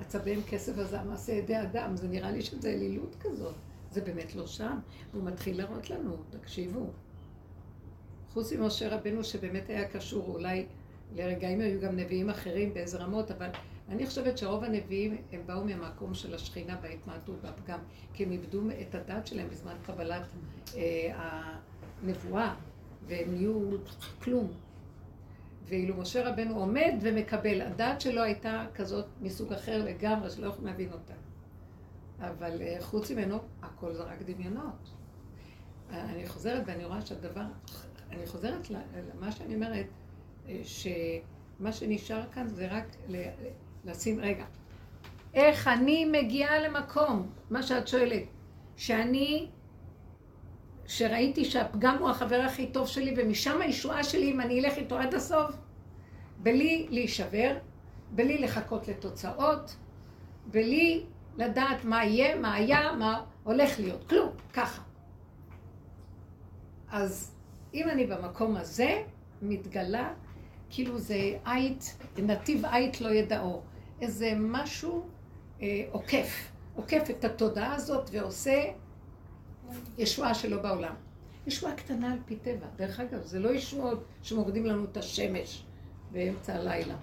עצבים 0.00 0.42
כסף 0.42 0.78
הזה 0.78 1.02
מעשה 1.02 1.32
ידי 1.32 1.60
אדם, 1.60 1.96
זה 1.96 2.08
נראה 2.08 2.30
לי 2.30 2.42
שזה 2.42 2.70
אלילות 2.70 3.16
כזאת. 3.20 3.54
זה 3.90 4.00
באמת 4.00 4.34
לא 4.34 4.46
שם. 4.46 4.78
הוא 5.12 5.24
מתחיל 5.24 5.58
להראות 5.58 5.90
לנו, 5.90 6.16
תקשיבו. 6.30 6.86
חוץ 8.32 8.52
ממשה 8.52 8.96
רבנו 8.96 9.24
שבאמת 9.24 9.68
היה 9.68 9.88
קשור, 9.88 10.26
אולי 10.34 10.66
לרגעים 11.16 11.60
היו 11.60 11.80
גם 11.80 11.96
נביאים 11.96 12.30
אחרים 12.30 12.74
באיזה 12.74 12.98
רמות, 12.98 13.30
אבל 13.30 13.48
אני 13.88 14.06
חושבת 14.06 14.38
שרוב 14.38 14.64
הנביאים 14.64 15.16
הם 15.32 15.40
באו 15.46 15.64
מהמקום 15.64 16.14
של 16.14 16.34
השכינה 16.34 16.76
בהתמעטות 16.76 17.36
והפגם, 17.42 17.78
כי 18.14 18.24
הם 18.24 18.32
איבדו 18.32 18.60
את 18.80 18.94
הדת 18.94 19.26
שלהם 19.26 19.48
בזמן 19.50 19.74
קבלת 19.86 20.26
אה, 20.76 21.40
הנבואה, 22.02 22.54
והם 23.06 23.34
נהיו 23.34 23.70
כלום. 24.22 24.52
ואילו 25.66 25.96
משה 25.96 26.28
רבנו 26.28 26.58
עומד 26.58 26.94
ומקבל, 27.00 27.60
הדעת 27.60 28.00
שלו 28.00 28.22
הייתה 28.22 28.66
כזאת 28.74 29.06
מסוג 29.20 29.52
אחר 29.52 29.84
לגמרי, 29.84 30.30
שלא 30.30 30.46
יכולים 30.46 30.66
להבין 30.66 30.92
אותה. 30.92 31.14
אבל 32.20 32.62
אה, 32.62 32.76
חוץ 32.80 33.10
ממנו, 33.10 33.38
הכל 33.62 33.94
זה 33.94 34.02
רק 34.02 34.22
דמיונות. 34.22 34.90
אני 35.90 36.28
חוזרת 36.28 36.62
ואני 36.66 36.84
רואה 36.84 37.00
שהדבר, 37.00 37.44
אני 38.10 38.26
חוזרת 38.26 38.70
למה 39.14 39.32
שאני 39.32 39.54
אומרת, 39.54 39.86
אה, 40.48 40.60
שמה 40.64 41.72
שנשאר 41.72 42.22
כאן 42.32 42.48
זה 42.48 42.68
רק 42.70 42.96
לשים, 43.84 44.20
רגע, 44.20 44.44
איך 45.34 45.68
אני 45.68 46.04
מגיעה 46.04 46.58
למקום, 46.58 47.30
מה 47.50 47.62
שאת 47.62 47.88
שואלת, 47.88 48.22
שאני, 48.76 49.48
שראיתי 50.86 51.44
שהפגם 51.44 51.96
הוא 51.98 52.10
החבר 52.10 52.40
הכי 52.40 52.66
טוב 52.66 52.88
שלי, 52.88 53.14
ומשם 53.16 53.60
הישועה 53.60 54.04
שלי, 54.04 54.30
אם 54.30 54.40
אני 54.40 54.60
אלך 54.60 54.76
איתו 54.76 54.98
עד 54.98 55.14
הסוף, 55.14 55.56
בלי 56.38 56.86
להישבר, 56.90 57.56
בלי 58.10 58.38
לחכות 58.38 58.88
לתוצאות, 58.88 59.76
בלי 60.46 61.04
לדעת 61.36 61.84
מה 61.84 62.04
יהיה, 62.04 62.36
מה 62.36 62.54
היה, 62.54 62.92
מה 62.92 63.24
הולך 63.44 63.80
להיות, 63.80 64.08
כלום, 64.08 64.28
ככה. 64.52 64.82
אז 66.90 67.34
אם 67.74 67.88
אני 67.88 68.06
במקום 68.06 68.56
הזה, 68.56 69.02
מתגלה, 69.42 70.12
כאילו 70.70 70.98
זה 70.98 71.32
עית, 71.44 71.96
נתיב 72.18 72.64
עית 72.64 73.00
לא 73.00 73.08
ידעו. 73.08 73.62
איזה 74.00 74.32
משהו 74.36 75.06
אה, 75.62 75.82
עוקף, 75.90 76.50
עוקף 76.74 77.10
את 77.10 77.24
התודעה 77.24 77.74
הזאת 77.74 78.10
ועושה 78.12 78.62
ישועה 79.98 80.34
שלא 80.34 80.62
בעולם. 80.62 80.94
ישועה 81.46 81.74
קטנה 81.74 82.12
על 82.12 82.18
פי 82.26 82.36
טבע. 82.36 82.66
דרך 82.76 83.00
אגב, 83.00 83.22
זה 83.22 83.38
לא 83.38 83.48
ישועות 83.54 84.04
שמורידים 84.22 84.66
לנו 84.66 84.84
את 84.84 84.96
השמש 84.96 85.64
באמצע 86.12 86.54
הלילה. 86.54 86.96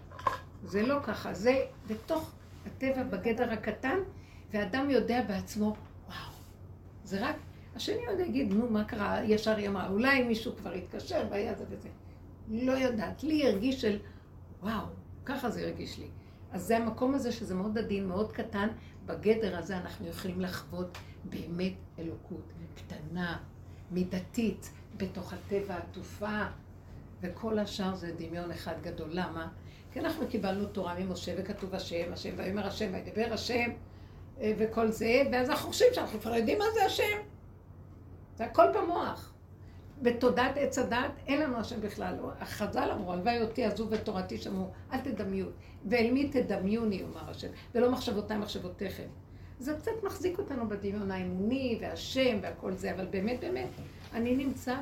זה 0.63 0.81
לא 0.81 0.99
ככה, 1.03 1.33
זה 1.33 1.65
בתוך 1.87 2.31
הטבע 2.65 3.03
בגדר 3.03 3.51
הקטן, 3.51 3.97
ואדם 4.53 4.89
יודע 4.89 5.25
בעצמו, 5.27 5.75
וואו, 6.07 6.31
זה 7.03 7.27
רק, 7.27 7.35
השני 7.75 8.05
עוד 8.07 8.19
יגיד, 8.19 8.53
נו, 8.53 8.69
מה 8.69 8.83
קרה? 8.83 9.23
ישר 9.23 9.55
היא 9.55 9.67
אמרה, 9.67 9.89
אולי 9.89 10.23
מישהו 10.23 10.55
כבר 10.55 10.71
התקשר 10.71 11.27
והיה 11.29 11.55
זה 11.55 11.65
וזה. 11.69 11.89
לא 12.49 12.71
יודעת, 12.71 13.23
לי 13.23 13.47
הרגיש 13.47 13.81
של, 13.81 13.99
וואו, 14.61 14.85
ככה 15.25 15.49
זה 15.49 15.61
הרגיש 15.61 15.99
לי. 15.99 16.07
אז 16.51 16.63
זה 16.63 16.77
המקום 16.77 17.13
הזה 17.13 17.31
שזה 17.31 17.55
מאוד 17.55 17.77
עדין, 17.77 18.07
מאוד 18.07 18.31
קטן, 18.31 18.67
בגדר 19.05 19.57
הזה 19.57 19.77
אנחנו 19.77 20.07
יכולים 20.07 20.41
לחוות 20.41 20.97
באמת 21.23 21.73
אלוקות 21.99 22.53
קטנה, 22.75 23.37
מידתית, 23.91 24.71
בתוך 24.97 25.33
הטבע 25.33 25.77
עטופה, 25.77 26.43
וכל 27.21 27.59
השאר 27.59 27.95
זה 27.95 28.11
דמיון 28.17 28.51
אחד 28.51 28.73
גדול. 28.81 29.09
למה? 29.11 29.47
כי 29.91 29.99
אנחנו 29.99 30.27
קיבלנו 30.27 30.65
תורה 30.65 30.99
ממשה 30.99 31.33
וכתוב 31.37 31.75
השם, 31.75 32.13
השם 32.13 32.29
ויאמר 32.37 32.67
השם 32.67 32.93
וידבר 32.93 33.33
השם 33.33 33.69
אה, 34.41 34.53
וכל 34.57 34.91
זה, 34.91 35.23
ואז 35.31 35.49
אנחנו 35.49 35.67
חושבים 35.67 35.93
שאנחנו 35.93 36.19
כבר 36.19 36.35
יודעים 36.35 36.57
מה 36.57 36.65
זה 36.73 36.85
השם. 36.85 37.19
זה 38.35 38.45
הכל 38.45 38.67
במוח. 38.75 39.33
בתודעת 40.01 40.57
עץ 40.57 40.77
הדת 40.77 41.11
אין 41.27 41.41
לנו 41.41 41.57
השם 41.57 41.81
בכלל. 41.81 42.15
החז"ל 42.39 42.89
אמרו, 42.91 43.13
הלוואי 43.13 43.41
אותי 43.41 43.65
עזוב 43.65 43.93
את 43.93 44.05
תורתי 44.05 44.37
שמעו, 44.37 44.71
אל 44.93 44.99
תדמיו. 44.99 45.45
ואל 45.85 46.11
מי 46.11 46.29
תדמיוני, 46.29 47.03
אומר 47.03 47.29
השם, 47.29 47.47
ולא 47.75 47.91
מחשבותיי 47.91 48.37
מחשבותיכם. 48.37 49.07
זה 49.61 49.73
קצת 49.73 49.91
מחזיק 50.03 50.39
אותנו 50.39 50.69
בדמיון 50.69 51.11
האמוני 51.11 51.77
והשם 51.81 52.37
והכל 52.41 52.73
זה, 52.73 52.93
אבל 52.93 53.05
באמת 53.05 53.39
באמת, 53.39 53.67
אני 54.13 54.35
נמצא 54.35 54.75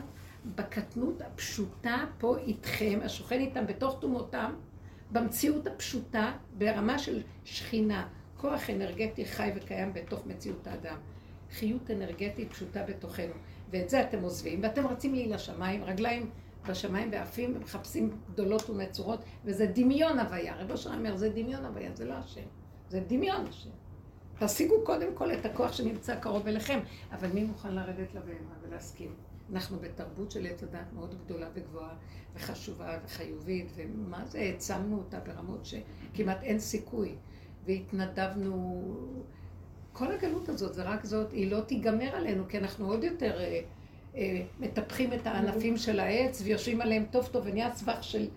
בקטנות 0.56 1.22
הפשוטה 1.22 2.06
פה 2.18 2.38
איתכם, 2.38 3.00
השוכן 3.04 3.40
איתם 3.40 3.68
בתוך 3.68 3.98
תומותם, 4.02 4.54
במציאות 5.12 5.68
הפשוטה, 5.68 6.32
ברמה 6.58 7.00
של 7.00 7.22
שכינה, 7.46 8.08
כוח 8.38 8.70
אנרגטי 8.70 9.26
חי 9.26 9.52
וקיים 9.56 9.94
בתוך 9.94 10.26
מציאות 10.26 10.68
האדם. 10.68 10.98
חיות 11.52 11.92
אנרגטית 11.92 12.52
פשוטה 12.52 12.84
בתוכנו. 12.84 13.34
ואת 13.70 13.90
זה 13.90 14.02
אתם 14.02 14.22
עוזבים, 14.22 14.60
ואתם 14.64 14.88
רצים 14.88 15.14
לי 15.14 15.28
לשמיים, 15.28 15.84
רגליים 15.84 16.30
בשמיים 16.68 17.10
ועפים, 17.12 17.56
ומחפשים 17.56 18.18
גדולות 18.34 18.70
ונצורות, 18.70 19.24
וזה 19.46 19.66
דמיון 19.66 20.20
הוויה. 20.20 20.56
רבו 20.56 20.78
שלנו 20.78 20.98
אומר, 20.98 21.18
זה 21.18 21.30
דמיון 21.30 21.66
הוויה, 21.66 21.90
זה 21.94 22.06
לא 22.06 22.14
השם. 22.14 22.48
זה 22.90 23.00
דמיון 23.08 23.46
השם. 23.48 23.79
תשיגו 24.40 24.76
קודם 24.84 25.14
כל 25.14 25.32
את 25.34 25.46
הכוח 25.46 25.74
שנמצא 25.74 26.16
קרוב 26.16 26.48
אליכם, 26.48 26.80
אבל 27.12 27.28
מי 27.34 27.44
מוכן 27.44 27.76
לרדת 27.76 28.14
לבהמה 28.14 28.56
ולהסכים? 28.62 29.14
אנחנו 29.54 29.78
בתרבות 29.80 30.32
של 30.32 30.46
עץ 30.46 30.64
הדת 30.64 30.94
מאוד 30.94 31.16
גדולה 31.26 31.48
וגבוהה 31.54 31.94
וחשובה 32.36 32.98
וחיובית, 33.06 33.72
ומה 33.76 34.26
זה, 34.26 34.40
העצמנו 34.40 34.98
אותה 34.98 35.20
ברמות 35.20 35.66
שכמעט 35.66 36.44
אין 36.44 36.60
סיכוי. 36.60 37.16
והתנדבנו, 37.66 38.84
כל 39.94 40.12
הגלות 40.12 40.50
הזאת, 40.50 40.74
זה 40.74 40.84
רק 40.84 41.06
זאת, 41.06 41.32
היא 41.32 41.52
לא 41.52 41.62
תיגמר 41.62 42.16
עלינו, 42.16 42.48
כי 42.48 42.58
אנחנו 42.58 42.88
עוד 42.88 43.04
יותר 43.04 43.40
אה, 43.40 43.62
אה, 44.16 44.42
מטפחים 44.60 45.14
את 45.14 45.28
הענפים 45.28 45.78
של 45.78 46.00
העץ 46.00 46.42
ויושבים 46.42 46.82
עליהם 46.82 47.06
טוב 47.12 47.28
טוב 47.32 47.44
ונהיה 47.46 47.76
סבך 47.76 48.04
של 48.04 48.28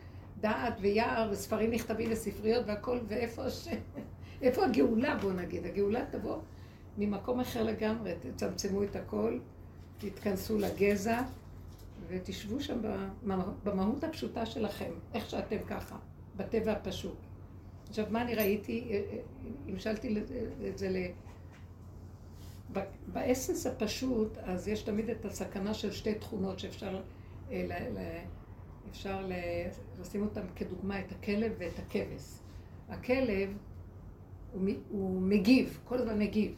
דעת 0.41 0.75
ויער 0.81 1.29
וספרים 1.33 1.71
נכתבים 1.71 2.13
וספריות 2.13 2.65
והכל, 2.67 2.99
ואיפה 3.09 3.51
ש... 3.51 3.69
איפה 4.43 4.65
הגאולה, 4.65 5.17
בוא 5.17 5.33
נגיד? 5.33 5.67
הגאולה 5.67 6.05
תבוא 6.11 6.39
ממקום 6.99 7.41
אחר 7.41 7.63
לגמרי, 7.63 8.13
תצמצמו 8.21 8.83
את 8.83 8.97
הכל, 8.97 9.39
תתכנסו 9.99 10.59
לגזע 10.59 11.23
ותשבו 12.09 12.61
שם 12.61 12.79
במהות 13.65 14.05
הפשוטה 14.05 14.47
שלכם, 14.47 14.91
איך 15.15 15.31
שאתם 15.31 15.59
ככה, 15.67 15.97
בטבע 16.37 16.73
הפשוט. 16.73 17.19
עכשיו, 17.89 18.07
מה 18.11 18.23
אני 18.23 18.35
ראיתי? 18.35 18.89
אה, 18.91 19.03
אה, 19.13 19.19
המשלתי 19.69 20.17
את 20.71 20.79
זה 20.79 20.89
ל... 20.89 20.97
באסנס 23.07 23.67
הפשוט, 23.67 24.39
אז 24.39 24.69
יש 24.69 24.83
תמיד 24.83 25.11
את 25.11 25.25
הסכנה 25.25 25.75
של 25.75 25.93
שתי 25.93 26.15
תכונות 26.15 26.59
שאפשר 26.59 27.01
אה, 27.51 27.67
ל... 27.69 27.99
אפשר 28.91 29.27
לשים 30.01 30.23
אותן 30.23 30.47
כדוגמה, 30.57 31.01
את 31.01 31.13
הכלב 31.13 31.53
ואת 31.59 31.79
הכבש. 31.79 32.39
הכלב 32.89 33.57
הוא, 34.53 34.69
הוא 34.89 35.23
מגיב, 35.23 35.81
כל 35.85 35.99
הזמן 35.99 36.19
מגיב. 36.19 36.55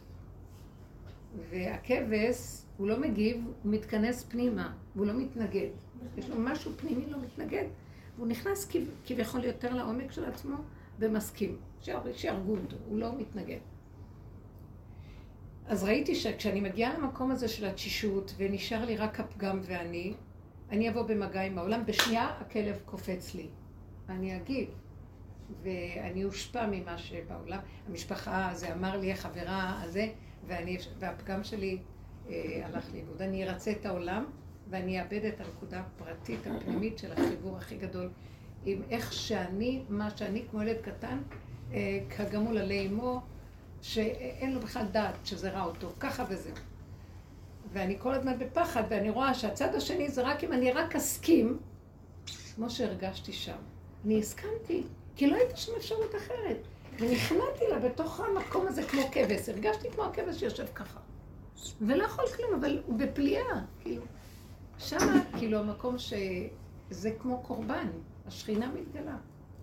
והכבש, 1.50 2.62
הוא 2.76 2.88
לא 2.88 3.00
מגיב, 3.00 3.36
הוא 3.62 3.72
מתכנס 3.72 4.24
פנימה, 4.24 4.72
והוא 4.94 5.06
לא 5.06 5.12
מתנגד. 5.12 5.68
יש 6.16 6.28
לו 6.28 6.36
משהו 6.38 6.72
פנימי 6.76 7.06
לא 7.06 7.18
מתנגד, 7.22 7.64
והוא 8.16 8.26
נכנס 8.26 8.72
כביכול 9.06 9.44
יותר 9.44 9.74
לעומק 9.74 10.12
של 10.12 10.24
עצמו 10.24 10.56
ומסכים. 10.98 11.56
שיהרגו 12.12 12.56
אותו, 12.56 12.76
הוא 12.88 12.98
לא 12.98 13.18
מתנגד. 13.18 13.58
אז 15.66 15.84
ראיתי 15.84 16.14
שכשאני 16.14 16.60
מגיעה 16.60 16.98
למקום 16.98 17.30
הזה 17.30 17.48
של 17.48 17.64
התשישות, 17.64 18.34
ונשאר 18.36 18.84
לי 18.84 18.96
רק 18.96 19.20
הפגם 19.20 19.60
ואני, 19.62 20.14
אני 20.70 20.90
אבוא 20.90 21.02
במגע 21.02 21.42
עם 21.42 21.58
העולם, 21.58 21.86
בשנייה 21.86 22.28
הכלב 22.40 22.78
קופץ 22.84 23.34
לי. 23.34 23.46
ואני 24.06 24.36
אגיב. 24.36 24.68
ואני 25.62 26.24
אושפע 26.24 26.66
ממה 26.70 26.98
שבעולם. 26.98 27.58
המשפחה, 27.88 28.50
זה 28.54 28.72
אמר 28.72 28.96
לי 28.96 29.12
החברה 29.12 29.82
הזה, 29.82 30.08
ואני, 30.46 30.76
והפגם 30.98 31.44
שלי 31.44 31.78
אה, 32.28 32.62
הלך 32.64 32.92
לאיבוד. 32.92 33.22
אני 33.22 33.48
ארצה 33.48 33.70
את 33.70 33.86
העולם, 33.86 34.24
ואני 34.70 35.00
אאבד 35.00 35.24
את 35.24 35.40
הנקודה 35.40 35.80
הפרטית, 35.80 36.40
הפנימית 36.46 36.98
של 36.98 37.12
החיבור 37.12 37.56
הכי 37.56 37.76
גדול, 37.76 38.10
עם 38.64 38.82
איך 38.90 39.12
שאני, 39.12 39.84
מה 39.88 40.10
שאני 40.16 40.44
כמו 40.50 40.62
ילד 40.62 40.80
קטן, 40.82 41.18
אה, 41.72 42.00
כגמול 42.16 42.58
עלי 42.58 42.86
אמו, 42.86 43.20
שאין 43.82 44.54
לו 44.54 44.60
בכלל 44.60 44.86
דעת 44.92 45.26
שזה 45.26 45.50
רע 45.50 45.64
אותו, 45.64 45.88
ככה 46.00 46.24
וזהו. 46.28 46.54
ואני 47.72 47.96
כל 47.98 48.14
הזמן 48.14 48.38
בפחד, 48.38 48.82
ואני 48.90 49.10
רואה 49.10 49.34
שהצד 49.34 49.74
השני 49.74 50.08
זה 50.08 50.22
רק 50.22 50.44
אם 50.44 50.52
אני 50.52 50.72
רק 50.72 50.96
אסכים, 50.96 51.58
כמו 52.54 52.70
שהרגשתי 52.70 53.32
שם. 53.32 53.56
אני 54.04 54.18
הסכמתי, 54.18 54.82
כי 55.16 55.26
לא 55.26 55.36
הייתה 55.36 55.56
שם 55.56 55.72
אפשרות 55.76 56.14
אחרת. 56.14 56.56
ונכנעתי 57.00 57.64
לה 57.70 57.78
בתוך 57.78 58.20
המקום 58.20 58.66
הזה 58.66 58.82
כמו 58.82 59.02
כבש. 59.12 59.48
הרגשתי 59.48 59.90
כמו 59.90 60.04
הכבש 60.04 60.40
שיושב 60.40 60.66
ככה. 60.74 61.00
ולא 61.80 62.04
יכול 62.04 62.24
כלום, 62.36 62.54
אבל 62.60 62.82
הוא 62.86 62.98
בפליאה, 62.98 63.60
כאילו. 63.80 64.02
שמה, 64.78 65.20
כאילו, 65.38 65.58
המקום 65.58 65.96
שזה 65.98 67.10
כמו 67.18 67.42
קורבן, 67.42 67.88
השכינה 68.26 68.66
מתגלה. 68.72 69.16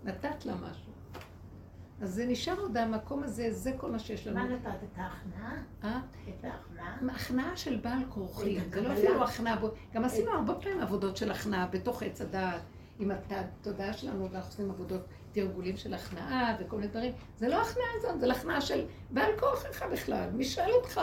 נתת 0.04 0.46
לה 0.46 0.54
משהו. 0.54 0.92
אז 2.00 2.14
זה 2.14 2.26
נשאר 2.26 2.60
עוד 2.60 2.76
המקום 2.76 3.22
הזה, 3.22 3.52
זה 3.52 3.72
כל 3.76 3.90
מה 3.90 3.98
שיש 3.98 4.26
לנו. 4.26 4.36
מה 4.36 4.44
נתת? 4.44 4.66
את 4.66 4.96
ההכנעה? 4.98 5.62
אה? 5.84 6.00
את 6.28 6.44
ההכנעה? 6.44 7.14
הכנעה 7.14 7.56
של 7.56 7.76
בעל 7.76 8.02
כורחי. 8.08 8.58
זה 8.70 8.80
לא 8.80 8.92
אפילו 8.92 9.24
הכנעה. 9.24 9.56
גם 9.94 10.04
עשינו 10.04 10.30
הרבה 10.30 10.54
פעמים 10.54 10.80
עבודות 10.80 11.16
של 11.16 11.30
הכנעה 11.30 11.66
בתוך 11.66 12.02
עץ 12.02 12.20
הדעת. 12.20 12.60
עם 12.98 13.10
התודעה 13.10 13.92
שלנו, 13.92 14.30
ואנחנו 14.30 14.50
עושים 14.50 14.70
עבודות 14.70 15.00
תרגולים 15.32 15.76
של 15.76 15.94
הכנעה 15.94 16.56
וכל 16.60 16.76
מיני 16.76 16.88
דברים. 16.88 17.12
זה 17.36 17.48
לא 17.48 17.62
הכנעה 17.62 17.86
הזאת, 17.96 18.20
זה 18.20 18.32
הכנעה 18.32 18.60
של 18.60 18.84
בעל 19.10 19.30
כורחך 19.40 19.82
בכלל, 19.92 20.30
מי 20.32 20.44
שואל 20.44 20.70
אותך? 20.70 21.00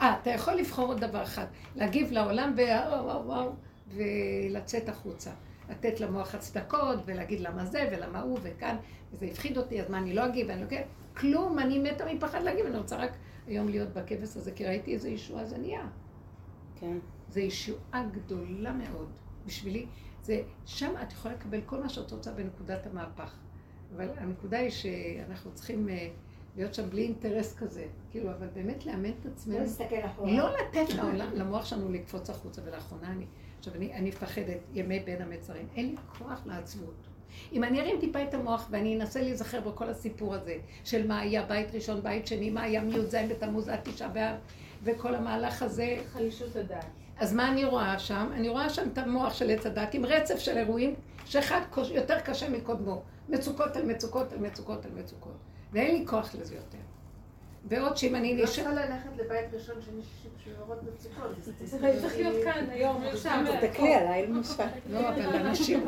אה, 0.00 0.16
אתה 0.22 0.30
יכול 0.30 0.54
לבחור 0.54 0.86
עוד 0.86 1.00
דבר 1.00 1.22
אחד, 1.22 1.46
להגיב 1.76 2.12
לעולם 2.12 2.54
וואו 2.56 3.04
וואו 3.04 3.26
וואו, 3.26 3.52
ולצאת 3.88 4.88
החוצה. 4.88 5.30
לתת 5.70 6.00
למוח 6.00 6.34
הצדקות, 6.34 6.98
ולהגיד 7.06 7.40
למה 7.40 7.64
זה, 7.64 7.88
ולמה 7.92 8.20
הוא, 8.20 8.38
וכאן, 8.42 8.76
וזה 9.12 9.26
הפחיד 9.26 9.58
אותי, 9.58 9.80
אז 9.80 9.90
מה, 9.90 9.98
אני 9.98 10.14
לא 10.14 10.26
אגיב, 10.26 10.50
אני 10.50 10.60
לא 10.60 10.66
אגיב, 10.66 10.80
כלום, 11.16 11.58
אני 11.58 11.78
מתה 11.78 12.04
מפחד 12.14 12.42
להגיב, 12.42 12.66
אני 12.66 12.78
רוצה 12.78 12.96
רק 12.96 13.12
היום 13.46 13.68
להיות 13.68 13.88
בכבש 13.88 14.36
הזה, 14.36 14.52
כי 14.52 14.64
ראיתי 14.64 14.94
איזה 14.94 15.08
ישועה 15.08 15.44
זה 15.44 15.58
נהיה. 15.58 15.86
כן. 16.80 16.96
זו 17.28 17.40
ישועה 17.40 18.04
גדולה 18.12 18.72
מאוד. 18.72 19.08
בשבילי, 19.46 19.86
זה, 20.24 20.42
שם 20.66 20.94
את 21.02 21.12
יכולה 21.12 21.34
לקבל 21.34 21.60
כל 21.66 21.82
מה 21.82 21.88
שאת 21.88 22.12
רוצה 22.12 22.32
בנקודת 22.32 22.86
המהפך. 22.86 23.34
אבל 23.96 24.08
הנקודה 24.16 24.58
היא 24.58 24.70
שאנחנו 24.70 25.50
צריכים 25.54 25.88
uh, 25.88 25.90
להיות 26.56 26.74
שם 26.74 26.90
בלי 26.90 27.02
אינטרס 27.02 27.56
כזה. 27.56 27.86
כאילו, 28.10 28.30
אבל 28.30 28.46
באמת 28.54 28.86
לאמן 28.86 29.10
את 29.10 29.26
עצמנו. 29.26 29.58
לא 29.58 29.62
להסתכל 29.62 30.06
אחורה. 30.06 30.32
לא 30.32 30.50
לתת 30.50 30.94
לעולם, 30.94 31.30
למוח 31.34 31.64
שלנו 31.64 31.92
לקפוץ 31.92 32.30
החוצה, 32.30 32.62
ולאחרונה 32.64 33.12
אני, 33.12 33.24
עכשיו 33.58 33.74
אני, 33.74 33.94
אני 33.94 34.08
מפחדת, 34.08 34.58
ימי 34.74 35.00
בין 35.00 35.22
המצרים, 35.22 35.68
אין 35.76 35.86
לי 35.86 35.96
כוח 36.18 36.46
לעצבות. 36.46 36.94
אם 37.52 37.64
אני 37.64 37.80
ארים 37.80 37.96
טיפה 38.00 38.22
את 38.22 38.34
המוח 38.34 38.68
ואני 38.70 38.96
אנסה 38.96 39.22
להיזכר 39.22 39.60
בכל 39.60 39.88
הסיפור 39.88 40.34
הזה, 40.34 40.56
של 40.84 41.06
מה 41.06 41.20
היה 41.20 41.42
בית 41.42 41.74
ראשון, 41.74 42.02
בית 42.02 42.26
שני, 42.26 42.50
מה 42.50 42.62
היה 42.62 42.82
מי"ז 42.82 43.14
בתמוז 43.30 43.68
עד 43.68 43.80
תשעה 43.82 44.08
באב, 44.08 44.36
וכל 44.82 45.14
המהלך 45.14 45.62
הזה, 45.62 45.96
חלישות 46.06 46.56
הדעת. 46.56 46.86
אז 47.18 47.32
מה 47.32 47.48
אני 47.48 47.64
רואה 47.64 47.98
שם? 47.98 48.28
אני 48.34 48.48
רואה 48.48 48.70
שם 48.70 48.88
את 48.92 48.98
המוח 48.98 49.34
של 49.34 49.50
עץ 49.50 49.66
הדת 49.66 49.94
עם 49.94 50.04
רצף 50.04 50.38
של 50.38 50.58
אירועים, 50.58 50.94
שאחד 51.24 51.60
יותר 51.94 52.20
קשה 52.20 52.48
מקודמו. 52.48 53.02
מצוקות 53.28 53.76
על 53.76 53.86
מצוקות 53.86 54.32
על 54.32 54.38
מצוקות 54.38 54.84
על 54.84 54.90
מצוקות. 54.94 55.36
ואין 55.72 55.94
לי 56.00 56.06
כוח 56.06 56.34
לזה 56.40 56.54
יותר. 56.54 56.78
ועוד 57.68 57.96
שאם 57.96 58.14
אני 58.14 58.36
לא 58.36 58.44
נשאר... 58.44 58.54
צריכה 58.54 58.72
ללכת 58.72 59.10
לבית 59.16 59.54
ראשון 59.54 59.74
שני 59.84 60.02
שישי 60.02 60.28
בשביל 60.38 60.54
לראות 60.58 60.78
מצוקות. 60.82 61.30
זה 61.64 62.00
צריך 62.00 62.16
להיות 62.16 62.44
כאן, 62.44 62.66
היום, 62.70 63.02
עכשיו. 63.02 63.44
תסתכלי 63.62 63.94
עליי, 63.94 64.26
למשל. 64.26 64.62
לא, 64.90 65.08
אבל 65.08 65.36
אנשים... 65.36 65.86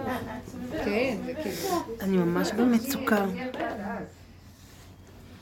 כן, 0.85 1.17
זה 1.27 1.35
כאילו... 1.35 1.83
אני 2.01 2.17
ממש 2.17 2.53
במצוקה. 2.53 3.27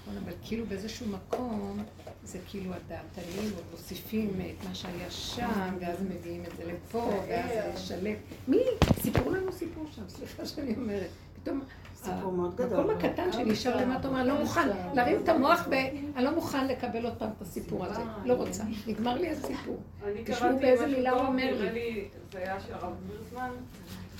נכון, 0.04 0.16
אבל 0.24 0.32
כאילו 0.42 0.66
באיזשהו 0.66 1.06
מקום, 1.08 1.84
זה 2.24 2.38
כאילו 2.46 2.70
הדעתנים 2.74 3.50
עוד 3.54 3.64
מוסיפים 3.70 4.30
את 4.30 4.68
מה 4.68 4.74
שהיה 4.74 5.10
שם, 5.10 5.76
ואז 5.80 6.02
מביאים 6.02 6.44
את 6.44 6.56
זה 6.56 6.72
לפה, 6.72 7.10
ואז 7.28 7.50
זה 7.50 7.70
לשלב. 7.74 8.16
מי? 8.48 8.62
סיפרו 9.02 9.30
לנו 9.30 9.52
סיפור 9.52 9.86
שם, 9.94 10.02
סליחה 10.08 10.46
שאני 10.46 10.76
אומרת. 10.76 11.10
פתאום... 11.42 11.60
סיפור 11.96 12.32
מאוד 12.32 12.56
גדול. 12.56 12.78
המקום 12.78 12.96
הקטן 12.96 13.32
שנשאר 13.32 13.76
למטה, 13.76 14.08
אומר, 14.08 14.20
אני 14.20 14.28
לא 14.28 14.40
מוכן 14.40 14.68
להרים 14.94 15.20
את 15.22 15.28
המוח 15.28 15.68
ואני 15.70 16.24
לא 16.24 16.34
מוכן 16.34 16.66
לקבל 16.66 17.04
עוד 17.04 17.14
פעם 17.18 17.30
את 17.36 17.42
הסיפור 17.42 17.84
הזה. 17.84 18.00
לא 18.24 18.34
רוצה. 18.34 18.62
נגמר 18.86 19.14
לי 19.14 19.30
הסיפור. 19.30 19.82
אני 20.04 20.24
תשמעו 20.24 20.38
קראתי 20.40 20.66
באיזה 20.66 20.86
מילה 20.86 21.10
הוא 21.10 21.18
טוב, 21.18 21.28
אומר 21.28 21.44
נראה 21.44 21.72
לי. 21.72 22.08
זה 22.32 22.38
היה 22.38 22.60
של 22.60 22.74
הרב 22.74 22.92
וירסמן, 23.08 23.50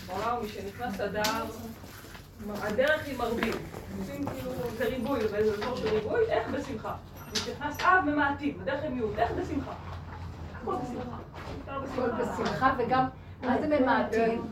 הוא 0.06 0.16
אמר, 0.16 0.42
משנכנס 0.42 1.00
אדר, 1.00 1.44
הדרך 2.50 3.06
היא 3.06 3.18
מרבים. 3.18 3.52
עושים 4.00 4.26
כאילו, 4.26 4.50
זה 4.78 4.84
ריבוי, 4.84 5.28
זה 5.28 5.38
אזור 5.38 5.76
של 5.76 5.88
ריבוי, 5.88 6.20
איך 6.28 6.49
בשמחה. 6.49 6.96
משנכנס 7.34 7.76
אב 7.80 8.04
ממעטים, 8.04 8.58
הדרך 8.62 8.82
היא 8.82 8.90
מיעוט, 8.90 9.18
איך 9.18 9.30
בשמחה. 9.32 9.72
הכל 10.62 10.74
בשמחה. 10.76 11.16
הכל 11.66 12.10
בשמחה, 12.10 12.74
וגם, 12.78 13.04
מה 13.42 13.56
זה 13.60 13.80
ממעטים? 13.80 14.42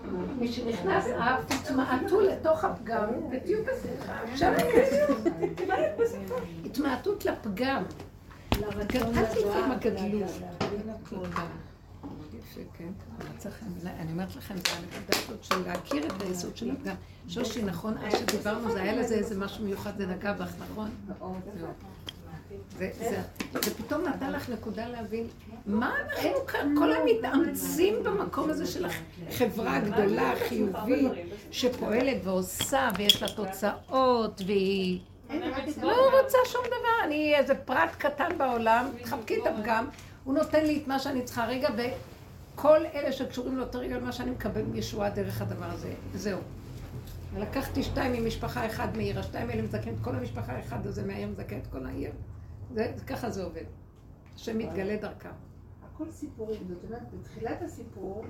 משנכנס 0.41 1.07
אב, 1.07 1.45
תתמעטו 1.49 2.21
לתוך 2.21 2.65
הפגם 2.65 3.09
ותהיו 3.33 3.59
בשמחה. 3.65 4.13
עכשיו 4.33 4.53
התמעטות 6.65 7.25
לפגם. 7.25 7.83
הגדלות. 9.73 10.31
אני 13.85 14.13
אומרת 14.13 14.37
לכם, 14.37 14.55
זה 14.57 14.71
הנקודה 14.77 15.19
הזאת 15.25 15.45
של 15.45 15.67
להכיר 15.67 16.07
את 16.07 16.23
היסוד 16.23 16.57
של 16.57 16.71
הפגם. 16.71 16.95
שושי, 17.29 17.63
נכון, 17.63 17.95
אז 17.99 18.13
שדיברנו, 18.13 18.73
זה 18.73 18.83
היה 18.83 18.97
לזה 18.97 19.15
איזה 19.15 19.39
משהו 19.39 19.65
מיוחד, 19.65 19.97
זה 19.97 20.07
נגע 20.07 20.33
בך, 20.33 20.53
נכון? 20.71 20.91
זהו. 22.79 23.63
זה, 23.63 23.75
פתאום 23.75 24.03
נתן 24.09 24.33
לך 24.33 24.49
נקודה 24.51 24.89
להבין 24.89 25.27
מה 25.67 25.95
אנחנו 26.01 26.47
כאן, 26.47 26.75
כל 26.79 26.93
המתאמצים 26.93 27.95
במקום 28.05 28.51
הזה 28.51 28.67
של 28.67 28.87
החברה 29.29 29.77
הגדולה, 29.77 30.33
החיובית, 30.33 31.13
שפועלת 31.51 32.17
ועושה 32.25 32.91
ויש 32.97 33.23
לה 33.23 33.29
תוצאות 33.29 34.41
והיא 34.47 35.01
לא 35.83 36.21
רוצה 36.21 36.39
שום 36.47 36.63
דבר, 36.67 37.05
אני 37.05 37.35
איזה 37.35 37.55
פרט 37.55 37.91
קטן 37.99 38.39
בעולם, 38.39 38.87
תחבקי 39.03 39.37
את 39.37 39.47
הפגם, 39.47 39.87
הוא 40.25 40.35
נותן 40.35 40.65
לי 40.65 40.81
את 40.83 40.89
מה 40.89 40.99
שאני 40.99 41.23
צריכה 41.23 41.47
רגע 41.47 41.69
וכל 41.77 42.79
אלה 42.95 43.13
שקשורים 43.13 43.57
לאותו 43.57 43.79
רגע 43.79 43.97
למה 43.97 44.13
שאני 44.13 44.31
מקבל 44.31 44.63
ישועה 44.75 45.11
דרך 45.11 45.43
הדבר 45.43 45.67
הזה, 45.67 45.93
זהו. 46.15 46.39
ולקחתי 47.35 47.83
שתיים 47.83 48.13
ממשפחה 48.13 48.67
אחד 48.67 48.97
מעיר, 48.97 49.19
השתיים 49.19 49.51
האלה 49.51 49.63
מזכן 49.63 49.91
את 49.91 50.05
כל 50.05 50.15
המשפחה, 50.15 50.53
האחד 50.53 50.87
הזה 50.87 51.07
מהעיר 51.07 51.29
מזכן 51.29 51.59
את 51.63 51.67
כל 51.67 51.87
העיר. 51.87 52.11
זה, 52.75 52.93
ככה 53.07 53.31
זה 53.31 53.45
עובד. 53.45 53.65
השם 54.35 54.59
מתגלה 54.59 54.97
דרכם. 54.97 55.31
הכל 55.83 56.11
סיפורים, 56.11 56.61
זאת 56.69 56.85
אומרת, 56.85 57.03
בתחילת 57.21 57.63
הסיפור, 57.63 58.25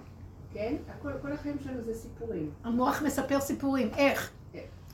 כן, 0.52 0.76
הכל, 0.88 1.12
כל 1.22 1.32
החיים 1.32 1.58
שלנו 1.64 1.82
זה 1.82 1.94
סיפורים. 1.94 2.50
המוח 2.64 3.02
מספר 3.02 3.40
סיפורים, 3.40 3.90
איך? 3.96 4.32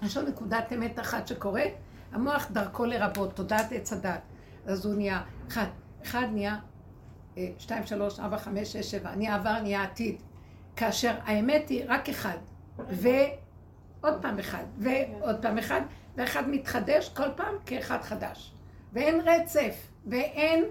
יש 0.03 0.17
לו 0.17 0.29
נקודת 0.29 0.73
אמת 0.73 0.99
אחת 0.99 1.27
שקורית, 1.27 1.75
המוח 2.13 2.51
דרכו 2.53 2.85
לרבות, 2.85 3.37
תודעת 3.37 3.73
עץ 3.73 3.93
הדת. 3.93 4.21
אז 4.67 4.87
הוא 4.87 4.95
נהיה, 4.95 5.23
אחד, 5.49 5.67
אחד 6.03 6.27
נהיה, 6.33 6.57
אה, 7.37 7.49
שתיים, 7.59 7.87
שלוש, 7.87 8.21
ארבע, 8.21 8.39
חמש, 8.39 8.73
שש, 8.73 8.91
שבע, 8.91 9.15
נהיה 9.15 9.35
עבר, 9.35 9.61
נהיה 9.63 9.83
עתיד. 9.83 10.23
כאשר 10.77 11.15
האמת 11.25 11.69
היא 11.69 11.85
רק 11.89 12.09
אחד, 12.09 12.39
ועוד 12.79 14.23
פעם 14.23 14.39
אחד, 14.39 14.65
ועוד 14.79 15.43
פעם 15.43 15.59
אחד, 15.59 15.81
ואחד 16.17 16.49
מתחדש 16.49 17.09
כל 17.09 17.29
פעם 17.37 17.55
כאחד 17.67 18.03
חדש. 18.03 18.55
ואין 18.93 19.21
רצף, 19.21 19.75
ואין 20.07 20.65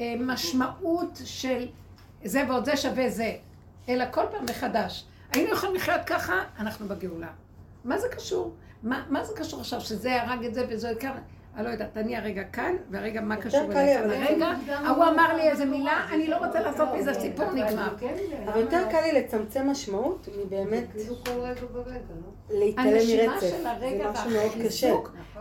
אה, 0.00 0.14
משמעות 0.20 1.20
של 1.24 1.66
זה 2.24 2.44
ועוד 2.48 2.64
זה 2.64 2.76
שווה 2.76 3.10
זה, 3.10 3.36
אלא 3.88 4.04
כל 4.10 4.24
פעם 4.30 4.44
מחדש. 4.44 5.04
היינו 5.32 5.52
יכולים 5.52 5.74
לחיות 5.74 6.00
ככה, 6.06 6.42
אנחנו 6.58 6.88
בגאולה. 6.88 7.30
מה 7.84 7.98
זה 7.98 8.08
קשור? 8.08 8.54
מה, 8.82 9.04
מה 9.08 9.24
זה 9.24 9.32
קשור 9.36 9.60
עכשיו 9.60 9.80
שזה 9.80 10.22
הרג 10.22 10.44
את 10.44 10.54
זה 10.54 10.66
וזה 10.68 10.92
ככה? 11.00 11.18
אני 11.56 11.64
לא 11.64 11.68
יודעת, 11.68 11.96
אני 11.96 12.16
הרגע 12.16 12.44
כאן, 12.44 12.74
והרגע 12.90 13.20
מה 13.20 13.36
קשור 13.36 13.72
אליי 13.72 13.98
כאן. 13.98 14.10
הרגע, 14.10 14.46
ההוא 14.68 15.04
אמר 15.04 15.36
לי 15.36 15.50
איזה 15.50 15.64
מילה, 15.64 16.06
אני 16.12 16.26
לא 16.26 16.46
רוצה 16.46 16.60
לעשות 16.60 16.88
מזה 16.98 17.14
סיפור 17.14 17.52
נגמר. 17.52 17.94
אבל 18.46 18.60
יותר 18.60 18.90
קל 18.90 19.00
לי 19.00 19.12
לצמצם 19.12 19.70
משמעות 19.70 20.28
מבאמת 20.44 20.84
כאילו 20.92 21.14
לא? 21.26 21.48
להתעלם 22.50 22.90
מרצף. 22.90 23.40
זה 23.40 24.10
משהו 24.10 24.30
מאוד 24.30 24.52
קשה. 24.66 24.94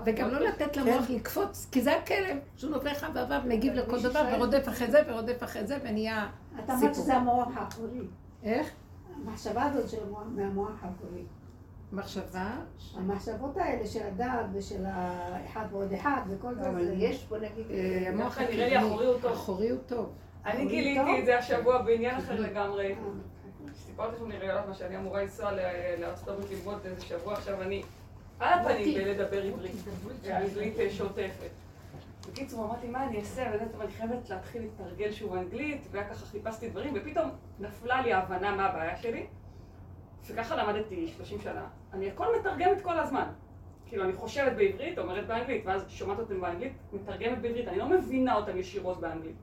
וגם 0.05 0.29
לא 0.29 0.39
לתת 0.39 0.77
למוח 0.77 1.09
לקפוץ, 1.09 1.67
כי 1.71 1.81
זה 1.81 1.97
הכלב, 1.97 2.37
שהוא 2.55 2.71
נותן 2.71 2.91
לך 2.91 3.07
ועבר, 3.13 3.39
מגיב 3.45 3.73
לכל 3.73 4.01
דבר, 4.01 4.23
ורודף 4.33 4.67
אחרי 4.67 4.91
זה, 4.91 5.01
ורודף 5.07 5.43
אחרי 5.43 5.67
זה, 5.67 5.77
ונהיה 5.83 6.27
אתה 6.55 6.73
אמרת 6.73 6.79
סיפור. 6.79 6.93
שזה 6.93 7.13
המוח 7.13 7.47
האחורי. 7.55 7.99
איך? 8.43 8.69
המחשבה 9.25 9.63
הזאת 9.63 9.89
של 9.89 9.97
המוח, 10.07 10.23
מהמוח 10.35 10.71
האחורי. 10.81 11.23
מחשבה? 11.93 12.51
המחשבות 12.95 13.57
האלה 13.57 13.87
של 13.87 14.03
הדעת 14.07 14.45
ושל 14.53 14.83
האחד 14.85 15.65
ועוד 15.71 15.93
אחד 15.93 16.21
וכל 16.29 16.55
זה, 16.55 16.69
אבל 16.69 17.01
יש, 17.01 17.23
בוא 17.25 17.37
נגיד, 17.37 17.65
אה, 17.71 18.09
המוח 18.09 18.37
נראה 18.37 18.67
לי 18.69 18.79
אחורי 18.79 19.05
הוא 19.05 19.15
טוב. 19.21 19.31
אחורי 19.31 19.69
הוא 19.69 19.79
טוב. 19.87 20.11
אני 20.45 20.65
גיליתי 20.65 21.19
את 21.19 21.25
זה 21.25 21.37
השבוע 21.39 21.81
בעניין 21.81 22.15
אחר 22.17 22.39
לגמרי. 22.41 22.95
סיפרתי 23.75 24.15
לכם 24.15 24.27
נראה 24.27 24.53
לך 24.55 24.67
מה 24.67 24.73
שאני 24.73 24.97
אמורה 24.97 25.21
לנסוע 25.21 25.51
ל- 25.51 25.59
לארצות 26.01 26.27
הברית 26.27 26.47
ללמוד 26.51 26.79
איזה 26.85 27.01
שבוע, 27.01 27.33
עכשיו 27.33 27.61
אני 27.61 27.83
על 28.39 28.59
הפנים 28.59 28.93
בלדבר 28.95 29.43
עברית, 29.43 29.75
ואנגלית 30.23 30.79
אה, 30.79 30.89
שוטפת. 30.89 31.49
בקיצור, 32.31 32.65
אמרתי, 32.65 32.87
מה 32.87 33.07
אני 33.07 33.19
אעשה? 33.19 33.43
טוב, 33.71 33.81
אני 33.81 33.91
חייבת 33.91 34.29
להתחיל 34.29 34.61
לתרגל 34.63 35.11
שוב 35.11 35.33
אנגלית, 35.35 35.87
וככה 35.91 36.25
חיפשתי 36.25 36.69
דברים, 36.69 36.93
ופתאום 36.95 37.29
נפלה 37.59 38.01
לי 38.01 38.13
ההבנה 38.13 38.55
מה 38.55 38.65
הבעיה 38.65 38.97
שלי, 38.97 39.25
וככה 40.27 40.55
למדתי 40.55 41.07
30 41.07 41.41
שנה. 41.41 41.65
אני 41.93 42.11
הכל 42.11 42.27
מתרגמת 42.39 42.81
כל 42.81 42.99
הזמן. 42.99 43.25
כאילו, 43.85 44.03
אני 44.03 44.13
חושבת 44.13 44.53
בעברית, 44.55 44.99
אומרת 44.99 45.27
באנגלית, 45.27 45.65
ואז 45.65 45.85
שומעת 45.89 46.19
אותם 46.19 46.41
באנגלית, 46.41 46.73
מתרגמת 46.93 47.41
בעברית. 47.41 47.67
אני 47.67 47.77
לא 47.77 47.89
מבינה 47.89 48.35
אותם 48.35 48.57
ישירות 48.57 48.99
באנגלית. 48.99 49.35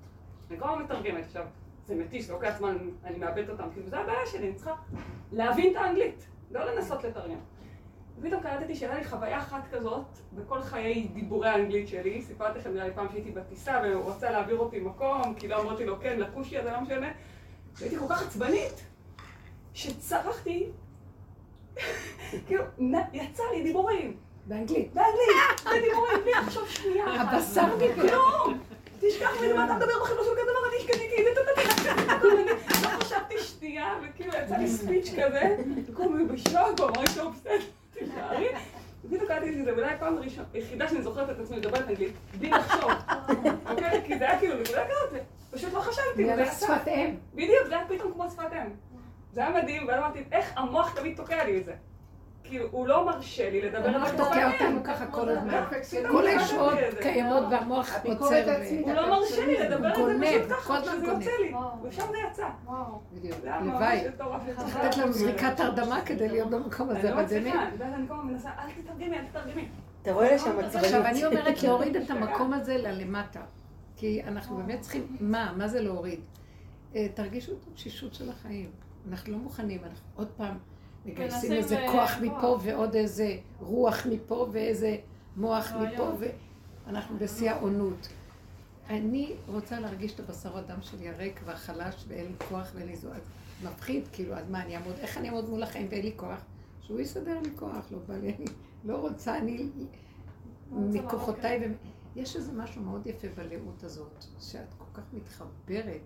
אני 0.50 0.58
כל 0.58 0.68
הזמן 0.68 0.82
מתרגמת. 0.84 1.24
עכשיו, 1.24 1.46
זה 1.86 1.94
מתיש, 1.94 2.24
זה 2.24 2.32
לוקח 2.32 2.54
זמן, 2.58 2.76
אני 3.04 3.18
מאבדת 3.18 3.50
אותם. 3.50 3.64
כאילו, 3.72 3.88
זה 3.88 3.98
הבעיה 3.98 4.26
שלי, 4.26 4.46
אני 4.46 4.54
צריכה 4.54 4.74
להבין 5.32 5.70
את 5.70 5.76
האנגלית, 5.76 6.26
לא 6.50 6.64
לנסות 6.64 7.04
לתרגם. 7.04 7.38
ופתאום 8.18 8.42
קלטתי 8.42 8.74
שהייתה 8.74 8.98
לי 8.98 9.04
חוויה 9.04 9.38
אחת 9.38 9.62
כזאת 9.72 10.06
בכל 10.32 10.62
חיי 10.62 11.08
דיבורי 11.08 11.48
האנגלית 11.48 11.88
שלי. 11.88 12.22
סיפרתי 12.22 12.58
לכם 12.58 12.74
נראה 12.74 12.88
לי 12.88 12.94
פעם 12.94 13.06
שהייתי 13.10 13.30
בטיסה 13.30 13.80
והוא 13.84 14.10
רצה 14.10 14.30
להעביר 14.30 14.58
אותי 14.58 14.80
מקום, 14.80 15.34
כי 15.34 15.48
לא 15.48 15.62
אמרתי 15.62 15.84
לו 15.84 16.00
כן, 16.00 16.18
לכושי 16.18 16.58
הזה, 16.58 16.72
לא 16.72 16.80
משנה. 16.80 17.08
והייתי 17.74 17.98
כל 17.98 18.08
כך 18.08 18.22
עצבנית, 18.22 18.89
שצרחתי, 19.74 20.68
כאילו, 22.46 22.64
יצא 23.12 23.42
לי 23.52 23.62
דיבורים. 23.62 24.16
באנגלית. 24.46 24.94
באנגלית, 24.94 25.60
בדיבורים, 25.66 26.20
בלי 26.22 26.32
לחשוב 26.32 26.68
שנייה. 26.68 27.04
הבשר 27.04 27.76
דיבר. 27.78 28.08
כלום! 28.08 28.58
תשכח 29.00 29.30
מזה 29.36 29.54
מה 29.54 29.64
אתה 29.64 29.74
מדבר 29.74 30.02
בחינוך 30.02 30.24
של 30.24 30.30
כזה 30.32 30.42
דבר, 30.42 30.68
אני 30.68 30.76
השקעתי, 30.76 31.00
לא 32.82 32.88
חשבתי 32.88 33.38
שנייה, 33.38 33.98
וכאילו 34.02 34.32
יצא 34.44 34.56
לי 34.56 34.68
ספיץ' 34.68 35.10
כזה, 35.10 35.56
קומי 35.94 36.24
בשוק, 36.24 36.80
הוא 36.80 36.88
אמר 36.88 37.00
לי 37.00 37.14
טוב, 37.14 37.34
בסדר, 37.34 37.54
תישארי. 37.92 38.48
בדיוק 39.04 39.28
קראתי 39.28 39.52
שזה 39.52 39.70
אולי 39.70 39.94
הפעם 39.94 40.16
הראשונה, 40.16 40.46
היחידה 40.52 40.88
שאני 40.88 41.02
זוכרת 41.02 41.30
את 41.30 41.40
עצמי 41.40 41.56
מדברת 41.56 41.88
אנגלית, 41.88 42.12
בלי 42.38 42.50
לחשוב. 42.50 42.90
אוקיי? 43.70 44.02
כי 44.06 44.18
זה 44.18 44.30
היה 44.30 44.38
כאילו 44.38 44.54
נקודה 44.54 44.84
כזאת, 44.84 45.20
פשוט 45.50 45.72
לא 45.72 45.80
חשבתי, 45.80 46.24
זה 46.24 46.42
יצא. 46.42 46.66
שפת 46.66 46.88
אם. 46.88 47.14
בדיוק, 47.34 47.66
זה 47.68 47.76
היה 47.76 47.88
פתאום 47.88 48.12
כמו 48.12 48.30
שפת 48.30 48.52
אם. 48.52 48.89
זה 49.32 49.40
היה 49.40 49.62
מדהים, 49.62 49.88
ואז 49.88 49.98
אמרתי, 49.98 50.24
איך 50.32 50.52
המוח 50.56 50.94
תמיד 50.94 51.16
תוקע 51.16 51.44
לי 51.44 51.58
את 51.58 51.64
זה. 51.64 51.74
כאילו, 52.44 52.66
הוא 52.70 52.86
לא 52.86 53.06
מרשה 53.06 53.50
לי 53.50 53.60
לדבר 53.60 53.88
על 53.88 53.94
המוח 53.94 54.10
תוקע 54.10 54.22
הגופנים. 54.22 54.76
אותנו 54.76 54.84
ככה 54.84 55.06
כל 55.06 55.28
הזמן. 55.28 55.64
כל 56.10 56.26
הישועות 56.26 56.74
זה. 56.90 57.02
קיימות 57.02 57.44
והמוח 57.50 57.94
עוצר. 58.04 58.56
הוא 58.84 58.92
לא 58.92 59.10
מרשה 59.10 59.46
לי 59.46 59.58
לדבר 59.58 59.88
על 59.88 60.18
זה 60.18 60.42
פשוט 60.46 60.58
ככה, 60.58 60.80
שזה. 60.84 61.06
יוצא 61.06 61.30
לי. 61.40 61.52
ושם 61.82 62.06
זה 62.10 62.16
יצא. 62.30 62.48
וואו. 62.64 63.00
בדיוק. 63.12 63.38
זה 63.42 63.46
היה 63.48 63.60
ממש 63.60 63.82
הלוואי. 63.82 64.00
צריך 64.56 64.76
לתת 64.76 64.96
לנו 64.96 65.12
זריקת 65.12 65.60
הרדמה 65.60 66.00
כדי 66.06 66.28
להיות 66.28 66.50
במקום 66.50 66.90
הזה, 66.90 67.10
לא 67.10 67.14
אבל 67.14 67.22
מצליחה, 67.24 67.58
באמת. 67.78 67.94
אני 67.94 68.08
כל 68.08 68.14
הזמן 68.14 68.32
מנסה, 68.32 68.50
אל 68.58 68.82
תתרגמי, 68.82 69.18
אל 69.18 69.24
תתרגמי. 69.24 69.68
אתה 70.02 70.12
רואה 70.12 70.34
לשם 70.34 70.58
עכשיו, 70.58 70.80
עצבנות. 70.82 71.06
אני 71.06 71.26
אומרת 71.26 71.62
להוריד 71.64 71.96
את 71.96 72.10
המקום 72.10 72.52
הזה 72.52 72.76
ללמטה. 72.78 73.40
כי 73.96 74.22
אנחנו 74.26 74.56
באמת 74.56 74.80
צריכים, 74.80 75.16
מה? 75.20 75.52
מה 75.56 75.68
זה 75.68 75.80
להוריד? 75.80 76.20
אה, 76.96 77.06
תרגישו 77.14 77.52
את 77.52 77.58
התשישות 77.72 78.14
של 78.14 78.30
החיים. 78.30 78.70
אנחנו 79.08 79.32
לא 79.32 79.38
מוכנים, 79.38 79.84
אנחנו 79.84 80.06
עוד 80.14 80.28
פעם 80.36 80.58
מגייסים 81.06 81.52
איזה 81.52 81.78
אה, 81.78 81.92
כוח. 81.92 82.10
מפה 82.20 82.58
ועוד 82.62 82.94
איזה 82.94 83.36
רוח 83.60 84.06
מפה 84.06 84.48
ואיזה 84.52 84.96
מוח. 85.36 85.72
מפה, 85.72 86.12
ואנחנו 86.86 87.18
בשיא 87.18 87.50
העונות. 87.50 88.08
אני 88.88 89.32
רוצה 89.46 89.80
להרגיש 89.80 90.14
את 90.14 90.20
הבשר 90.20 90.58
הדם 90.58 90.82
שלי 90.82 91.08
הריק 91.08 91.40
והחלש 91.44 92.04
ואין 92.08 92.26
לי 92.26 92.34
כוח 92.48 92.70
ואין 92.74 92.86
לי 92.86 92.96
זו. 92.96 93.08
אז 93.08 93.20
מפחיד, 93.64 94.08
כאילו, 94.12 94.34
אז 94.34 94.50
מה, 94.50 94.62
אני 94.62 94.76
אעמוד, 94.76 94.94
איך 94.98 95.18
אני 95.18 95.28
אעמוד 95.28 95.48
מול 95.48 95.62
החיים 95.62 95.86
ואין 95.90 96.04
לי 96.04 96.12
כוח? 96.16 96.44
שהוא 96.80 97.00
יסדר 97.00 97.40
לי 97.40 97.50
כוח, 97.56 97.90
לא 97.90 97.98
בא 98.06 98.16
לי, 98.16 98.34
אני 98.34 98.44
לא 98.84 98.96
רוצה, 98.96 99.38
אני 99.38 99.68
מכוחותיי. 100.70 101.58
ו... 101.58 101.72
יש 102.16 102.36
איזה 102.36 102.52
משהו 102.52 102.82
מאוד 102.82 103.06
יפה 103.06 103.28
בלאות 103.36 103.84
הזאת, 103.84 104.24
שאת 104.40 104.74
כל 104.78 104.84
כך 104.94 105.02
מתחברת 105.12 106.00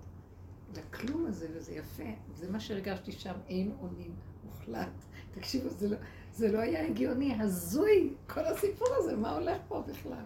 לכלום 0.76 1.26
הזה, 1.26 1.48
וזה 1.54 1.74
יפה. 1.74 2.10
זה 2.34 2.50
מה 2.50 2.60
שהרגשתי 2.60 3.12
שם, 3.12 3.34
אין 3.48 3.72
אונים 3.80 4.14
מוחלט. 4.44 5.04
תקשיבו, 5.34 5.68
זה 5.68 5.88
לא, 5.88 5.96
זה 6.32 6.52
לא 6.52 6.58
היה 6.58 6.86
הגיוני, 6.86 7.34
הזוי, 7.40 8.14
כל 8.26 8.44
הסיפור 8.44 8.88
הזה, 8.98 9.16
מה 9.16 9.36
הולך 9.36 9.58
פה 9.68 9.84
בכלל? 9.88 10.24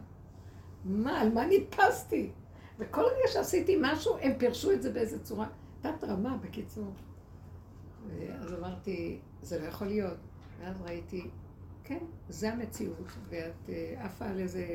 מה, 0.85 1.21
על 1.21 1.33
מה 1.33 1.47
נתפסתי? 1.47 2.31
וכל 2.79 3.03
רגע 3.03 3.29
שעשיתי 3.33 3.79
משהו, 3.81 4.17
הם 4.21 4.33
פירשו 4.39 4.73
את 4.73 4.83
זה 4.83 4.93
באיזה 4.93 5.25
צורה, 5.25 5.49
תת 5.81 6.05
רמה, 6.05 6.37
בקיצור. 6.37 6.93
אז 8.41 8.55
אמרתי, 8.55 9.21
זה 9.43 9.61
לא 9.61 9.67
יכול 9.67 9.87
להיות. 9.87 10.17
ואז 10.61 10.83
ראיתי, 10.83 11.31
כן, 11.85 11.99
זה 12.29 12.53
המציאות, 12.53 13.09
ואת 13.29 13.69
אה, 13.69 14.05
עפה 14.05 14.25
על 14.25 14.39
איזה 14.39 14.67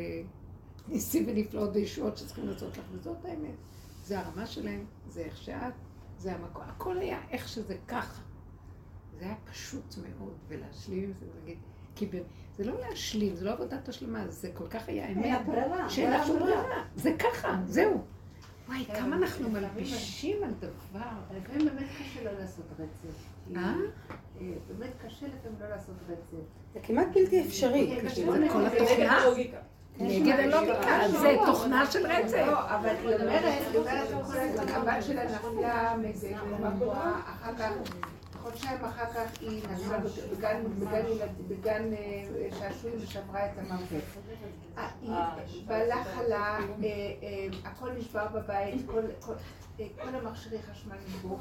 ניסים 0.88 1.24
ונפלאות 1.28 1.70
וישועות 1.74 2.18
שצריכים 2.18 2.48
לעשות 2.48 2.78
לך, 2.78 2.84
וזאת 2.92 3.26
האמת. 3.26 3.56
זה 4.04 4.20
הרמה 4.20 4.46
שלהם, 4.46 4.86
זה 5.08 5.22
איך 5.22 5.38
שאת, 5.38 5.74
זה 6.18 6.34
המקום, 6.36 6.64
הכל 6.68 6.98
היה 6.98 7.20
איך 7.32 7.48
שזה 7.48 7.76
ככה. 7.88 8.22
זה 9.20 9.26
היה 9.26 9.36
פשוט 9.52 9.96
מאוד, 9.98 10.34
ולהשלים 10.48 11.04
עם 11.04 11.14
זה 11.20 11.26
ולהגיד, 11.34 11.58
כי 11.96 12.06
ב- 12.06 12.24
זה 12.58 12.64
לא 12.66 12.80
להשלים, 12.80 13.36
זה 13.36 13.46
לא 13.46 13.52
עבודת 13.52 13.90
השלמה, 13.90 14.28
זה 14.28 14.52
כל 14.54 14.68
כך 14.68 14.90
היה 14.90 15.08
אמת, 15.12 15.26
לה 15.26 15.44
ברירה. 15.44 15.90
שאין 15.90 16.26
שום 16.26 16.40
ברירה, 16.40 16.64
זה 16.96 17.16
ככה, 17.20 17.58
זהו. 17.66 18.02
וואי, 18.68 18.86
כן, 18.86 18.96
כמה 18.96 19.16
אנחנו 19.16 19.50
מלבישים 19.50 20.44
על 20.44 20.54
דבר. 20.60 21.10
לפעמים 21.38 21.66
באמת 21.68 21.88
קשה 22.00 22.24
לא 22.24 22.32
לעשות 22.32 22.66
רצף. 22.80 23.16
אה? 23.56 23.76
אה, 24.42 24.54
באמת 24.68 24.92
קשה 25.06 25.28
לפעמים 25.28 25.60
לא 25.60 25.70
לעשות 25.70 25.96
רצף. 26.08 26.46
זה 26.74 26.80
כמעט 26.84 27.08
בלתי 27.14 27.42
אפשרי. 27.48 28.00
זה. 28.16 28.48
כל 28.52 28.66
התוכנה. 28.66 29.20
נגד 30.00 30.40
הלוגיקה, 30.40 31.10
זה 31.10 31.36
תוכנה 31.46 31.92
של 31.92 32.08
רצף. 32.08 32.44
לא, 32.48 32.60
אבל 32.60 32.96
היא 33.04 33.16
אומרת, 33.16 33.54
היא 33.72 33.80
אומרת 33.80 34.70
הבת 34.70 35.04
שלה 35.04 35.24
נפלה 35.26 35.94
מבואה, 36.60 37.12
אחר 37.26 37.52
כך, 37.60 37.70
חודשיים 38.44 38.86
אחר 38.86 39.06
כך 39.14 39.42
היא 39.42 39.62
נפלה 39.72 40.00
בגן, 40.38 40.64
בגן, 40.80 41.06
ילד- 41.08 41.48
בגן 41.48 41.94
אה, 41.94 42.24
שעשועים 42.60 42.96
ושברה 43.02 43.46
את 43.46 43.52
המרפק. 43.58 44.04
בעלה 45.68 46.04
חלה, 46.04 46.58
הכל 47.66 47.92
נשבר 47.92 48.28
בבית, 48.28 48.86
כל- 48.86 49.02
כל- 49.20 49.34
אה, 49.80 49.88
כל 50.04 50.16
המכשירי 50.16 50.58
חשמל 50.72 50.96
נשברו. 51.08 51.38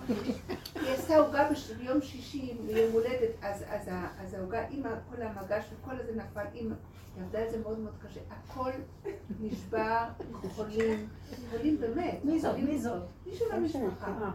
היא 0.75 0.91
עשתה 0.95 1.17
עוגה 1.17 1.49
ביום 1.79 2.03
שישי, 2.03 2.55
ליום 2.67 2.93
הולדת, 2.93 3.31
אז- 3.43 3.65
אז 3.69 3.89
ה- 3.89 4.09
אז 4.25 4.35
העוגה 4.35 4.67
עם 4.71 4.83
כל 5.11 5.23
המגש 5.23 5.65
וכל 5.81 5.95
הזה 6.01 6.13
נפל, 6.17 6.45
היא 6.53 6.71
עבדה 7.21 7.39
על 7.39 7.51
זה 7.51 7.59
מאוד 7.59 7.79
מאוד 7.79 7.95
קשה. 8.07 8.21
הכל 8.31 8.71
נשבר, 9.41 10.05
חולים, 10.57 11.09
חולים 11.51 11.81
באמת. 11.81 12.25
מי 12.25 12.41
זאת? 12.41 12.57
מי 12.57 12.79
זאת? 12.79 13.03
מישהו 13.27 13.47
מהמשפחה. 13.53 14.31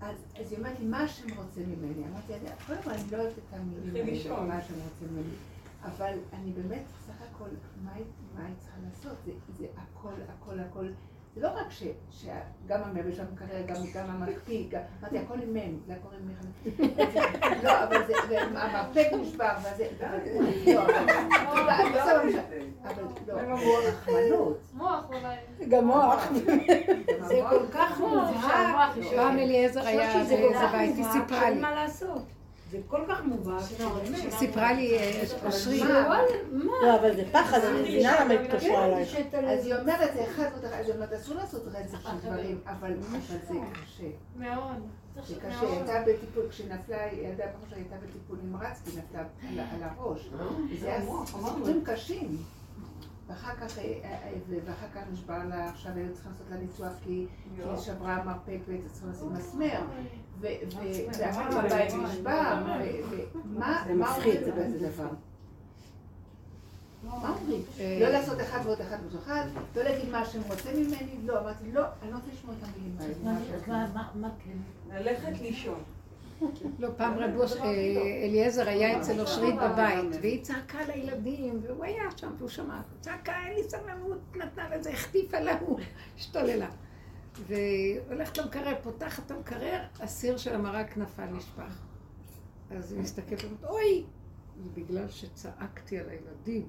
אז, 0.00 0.16
אז 0.40 0.52
היא 0.52 0.58
אומרת 0.58 0.80
לי, 0.80 0.86
מה 0.86 1.00
השם 1.00 1.26
רוצה 1.36 1.60
ממני? 1.60 2.04
אמרתי, 2.12 2.34
אני, 2.34 2.48
קודם 2.66 2.82
כל 2.82 2.90
אני 2.90 3.10
לא 3.10 3.16
אוהבת 3.16 3.38
את 3.38 3.54
המילים 3.54 4.06
האלה. 4.06 4.44
מה 4.46 4.56
השם 4.56 4.74
רוצה 4.74 5.12
ממני. 5.12 5.34
אבל 5.82 6.18
אני 6.32 6.52
באמת, 6.52 6.82
סך 7.06 7.22
הכל, 7.30 7.48
מה 7.84 7.92
היא 7.94 8.54
צריכה 8.60 8.76
לעשות? 8.88 9.16
זה, 9.26 9.32
זה 9.58 9.66
הכל, 9.76 10.12
הכל, 10.28 10.60
הכל. 10.60 10.86
זה 11.36 11.42
לא 11.42 11.48
רק 11.48 11.70
ש, 11.70 11.82
שגם 12.10 12.80
המייבש 12.84 13.18
המקרר, 13.18 13.62
גם, 13.66 13.74
גם 13.94 14.04
המקפיא, 14.10 14.64
גם, 14.70 14.80
אמרתי, 15.00 15.18
הכל 15.18 15.34
עם 15.42 15.54
מם, 15.54 15.78
זה 15.86 15.94
קוראים 16.02 16.20
לי 16.28 16.34
לא, 17.62 17.84
אבל 17.84 18.06
זה, 18.06 18.12
והמרפק 18.30 19.06
נשבר, 19.20 19.48
וזה, 19.60 19.86
אבל- 20.00 20.18
לא, 20.74 20.82
אבל- 20.82 21.94
לא, 21.94 22.12
אבל 22.86 23.02
לא, 23.48 23.78
רחמנות. 23.88 24.58
מוח 24.74 25.04
אולי. 25.08 25.66
גם 25.68 25.86
מוח. 25.86 26.28
זה 27.28 27.40
כל 27.50 27.66
כך 27.72 28.00
מובהק. 28.00 28.94
פעם 29.16 29.38
אליעזר 29.38 29.86
היה 29.86 30.12
היא 30.12 30.46
מובהק, 30.46 30.90
סיפרה 31.12 31.50
לי. 31.50 31.60
מה 31.60 31.74
לעשות. 31.74 32.22
זה 32.70 32.78
כל 32.86 33.00
כך 33.08 33.24
מובהק, 33.24 33.62
שבאמת. 33.68 34.18
היא 34.18 34.30
סיפרה 34.30 34.72
לי, 34.72 34.98
אה, 34.98 35.22
אושרי, 35.46 35.82
מה? 35.82 36.18
לא, 36.82 37.00
אבל 37.00 37.16
זה 37.16 37.24
פחד, 37.32 37.58
אני 37.58 37.80
מבינה 37.80 38.20
למה 38.20 38.32
היא 38.32 38.40
התקשרה 38.40 38.84
עלייך. 38.84 39.16
אז 39.48 39.66
היא 39.66 39.74
אומרת, 39.74 40.14
זה 40.14 40.24
אחד 40.24 40.44
אחד, 40.44 40.64
אז 40.64 40.86
היא 40.86 40.94
אומרת, 40.94 41.12
אסור 41.12 41.34
לעשות 41.34 41.62
רצף 41.66 42.02
של 42.02 42.28
דברים, 42.28 42.60
אבל 42.66 42.94
זה 43.00 43.18
קשה. 43.84 44.04
מאוד. 44.36 44.76
זה 45.26 45.34
קשה, 45.34 45.60
היא 45.60 45.68
הייתה 45.68 45.92
בטיפול, 46.06 46.48
כשנפלה, 46.50 47.12
ילדה 47.12 47.44
בחור 47.46 47.68
שלה 47.68 47.76
הייתה 47.76 47.96
בטיפול 47.96 48.38
נמרץ, 48.42 48.82
כי 48.84 48.90
היא 48.90 48.98
נפלה 48.98 49.22
על 49.72 49.82
הראש. 49.82 50.30
וזה 50.70 50.86
היה 50.86 51.00
סיפורים 51.26 51.84
קשים. 51.84 52.36
ואחר 53.28 53.54
כך, 53.56 53.78
אה, 53.78 53.84
אה, 54.04 54.32
ואחר 54.64 54.86
כך 54.94 55.02
נשבר 55.12 55.38
לה, 55.48 55.68
עכשיו 55.68 55.92
היו 55.96 56.12
צריכים 56.14 56.32
לעשות 56.32 56.46
לה 56.50 56.56
ניתוח 56.56 56.92
כי 57.04 57.26
היא 57.56 57.76
שברה 57.76 58.24
מרפק 58.24 58.58
והייתה 58.68 58.88
צריכה 58.88 59.08
לשים 59.08 59.32
מסמר. 59.32 59.80
ו- 60.40 60.46
ו- 60.46 61.18
ואחר 61.18 61.50
כך 61.50 61.56
הבית 61.56 61.94
נשבר, 61.94 62.62
ו- 63.10 63.38
ומה 63.44 63.82
זה 63.86 63.94
מה 63.94 64.10
מפחיד, 64.10 64.42
אומרים 64.48 64.74
בזה. 64.74 64.88
דבר? 64.88 65.08
מה 67.04 67.34
אומרים? 67.40 67.62
אה, 67.80 67.98
לא 68.00 68.08
לעשות 68.08 68.40
אחד 68.40 68.58
ועוד 68.64 68.80
אחד 68.80 68.96
ועוד 69.02 69.22
אחד, 69.22 69.44
לא 69.76 69.82
להגיד 69.82 70.08
מה 70.10 70.18
השם 70.18 70.40
רוצה 70.48 70.70
ממני, 70.74 71.16
לא, 71.24 71.40
אמרתי, 71.40 71.72
לא, 71.72 71.82
אני 72.02 72.10
לא 72.10 72.16
רוצה 72.16 72.28
לשמוע 72.32 72.54
את 72.58 72.68
המילים 72.68 72.96
האלה. 73.00 73.14
מה 74.14 74.28
כן? 74.44 74.94
ללכת 74.98 75.40
לישון. 75.40 75.78
לא, 76.78 76.88
פעם 76.96 77.18
רב 77.18 77.36
אוש- 77.36 77.56
אה, 77.56 77.70
אליעזר 78.24 78.68
היה 78.68 79.00
אצל 79.00 79.20
אושרית 79.20 79.54
בבית, 79.54 80.04
והיא 80.22 80.42
צעקה 80.44 80.78
לילדים, 80.94 81.60
והוא 81.62 81.84
היה 81.84 82.02
שם, 82.16 82.30
והוא 82.38 82.48
שמע, 82.48 82.80
צעקה, 83.00 83.32
אין 83.46 83.54
לי 83.54 83.62
סבלנות, 83.70 84.18
נתנה 84.36 84.76
לזה, 84.76 84.90
החטיפה 84.90 85.40
לה, 85.40 85.58
הוא 85.60 85.78
השתוללה. 86.18 86.66
והולכת 87.46 88.38
למקרר, 88.38 88.74
פותחת 88.82 89.26
את 89.26 89.30
המקרר, 89.30 89.82
הסיר 90.00 90.36
של 90.36 90.54
המרק 90.54 90.96
נפל, 90.96 91.26
נשפך. 91.26 91.82
אז 92.70 92.92
היא 92.92 93.00
מסתכלת 93.00 93.44
ואומרת, 93.44 93.64
אוי! 93.64 94.04
זה 94.64 94.70
בגלל 94.74 95.08
שצעקתי 95.08 95.98
על 95.98 96.06
הילדים, 96.08 96.68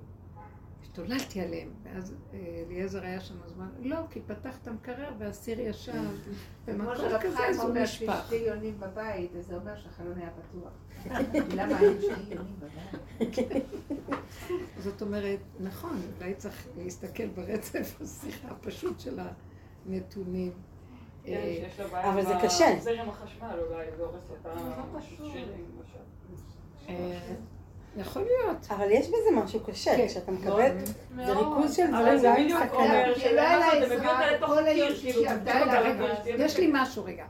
השתוללתי 0.82 1.42
עליהם. 1.42 1.70
ואז 1.84 2.16
אה, 2.34 2.64
אליעזר 2.68 3.04
היה 3.04 3.20
שם 3.20 3.36
הזמן, 3.44 3.70
לא, 3.80 3.98
כי 4.10 4.20
פתחת 4.28 4.62
את 4.62 4.68
המקרר 4.68 5.14
והסיר 5.18 5.60
ישב 5.60 5.92
כמו 6.66 6.78
במקום 6.78 7.20
כזה, 7.22 7.48
אז 7.50 7.60
הוא 7.60 7.74
נשפך. 7.74 8.24
שתי 8.26 8.36
יונים 8.36 8.80
בבית, 8.80 9.36
אז 9.36 9.46
זה 9.46 9.56
אומר 9.56 9.78
שהחלון 9.78 10.18
היה 10.18 10.30
פתוח. 10.30 10.72
למה 11.58 11.78
היו 11.78 12.02
שתי 12.02 12.34
יונים 12.36 12.56
בבית? 12.60 13.36
זאת 14.84 15.02
אומרת, 15.02 15.40
נכון, 15.60 16.02
אולי 16.18 16.34
צריך 16.36 16.68
להסתכל 16.78 17.28
ברצף 17.28 18.02
השיחה 18.02 18.48
הפשוט 18.48 19.00
של. 19.00 19.20
כן, 21.24 21.34
אה, 21.34 21.68
לה 21.92 22.10
אבל 22.14 22.26
זה 22.26 22.34
קשה. 22.44 22.66
זרם 22.80 23.10
החשמל 23.10 23.60
אולי, 23.70 23.86
זה 23.98 24.04
הורס 24.04 24.30
אותה 24.30 24.50
לא. 24.56 24.62
אה, 26.90 27.20
יכול 27.98 28.22
להיות. 28.22 28.68
אבל 28.70 28.92
יש 28.92 29.08
בזה 29.08 29.42
משהו 29.44 29.60
קשה, 29.60 29.98
כן. 29.98 30.08
כשאתה 30.08 30.32
מקבל, 30.32 30.80
זה. 30.80 31.34
ריכוז 31.34 31.76
של 31.76 31.88
דברים, 31.88 32.18
זה 32.18 32.34
בדיוק 32.34 32.60
סכנה. 32.64 32.80
אומר 32.80 33.08
לה 33.60 33.88
זה 33.88 33.96
מביא 33.96 33.96
עזרה, 33.96 34.14
אותה 34.14 34.32
לתוך 34.32 34.50
כל 34.50 34.66
היום 34.66 34.88
קיר, 34.88 34.96
שהיא 34.96 35.28
כאילו, 36.24 36.44
יש 36.44 36.58
לי. 36.58 36.70
משהו 36.74 37.04
רגע. 37.04 37.26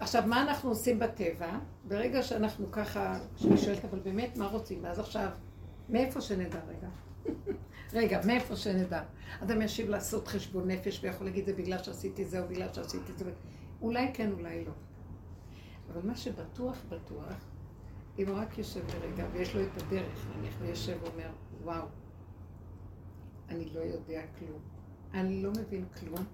עכשיו, 0.00 0.22
מה 0.26 0.42
אנחנו 0.42 0.70
עושים 0.70 0.98
בטבע? 0.98 1.50
ברגע 1.84 2.22
שאנחנו 2.22 2.70
ככה, 2.72 3.18
שאני 3.36 3.58
שואלת, 3.58 3.84
אבל 3.84 3.98
באמת, 3.98 4.36
מה 4.36 4.46
רוצים? 4.46 4.78
ואז 4.82 4.98
עכשיו, 4.98 5.28
מאיפה 5.88 6.20
שנדע 6.20 6.58
רגע? 6.68 6.88
רגע, 7.96 8.20
מאיפה 8.26 8.56
שנדע? 8.56 9.02
אדם 9.42 9.62
ישיב 9.62 9.88
לעשות 9.88 10.28
חשבון 10.28 10.70
נפש 10.70 11.00
ויכול 11.02 11.26
להגיד 11.26 11.46
זה 11.46 11.52
בגלל 11.52 11.82
שעשיתי 11.82 12.24
זה 12.24 12.40
או 12.40 12.48
בגלל 12.48 12.72
שעשיתי 12.72 13.12
זה. 13.16 13.30
אולי 13.82 14.10
כן, 14.14 14.32
אולי 14.32 14.64
לא. 14.64 14.72
אבל 15.92 16.00
מה 16.08 16.16
שבטוח, 16.16 16.82
בטוח, 16.88 17.48
אם 18.18 18.28
הוא 18.28 18.36
רק 18.36 18.58
יושב 18.58 18.80
לרגע 18.88 19.24
ויש 19.32 19.54
לו 19.54 19.62
את 19.62 19.82
הדרך, 19.82 20.26
נניח, 20.36 20.54
ויושב 20.60 20.96
ואומר, 21.02 21.30
וואו, 21.62 21.86
אני 23.48 23.64
לא 23.74 23.80
יודע 23.80 24.22
כלום, 24.38 24.60
אני 25.14 25.42
לא 25.42 25.50
מבין 25.50 25.84
כלום, 26.00 26.24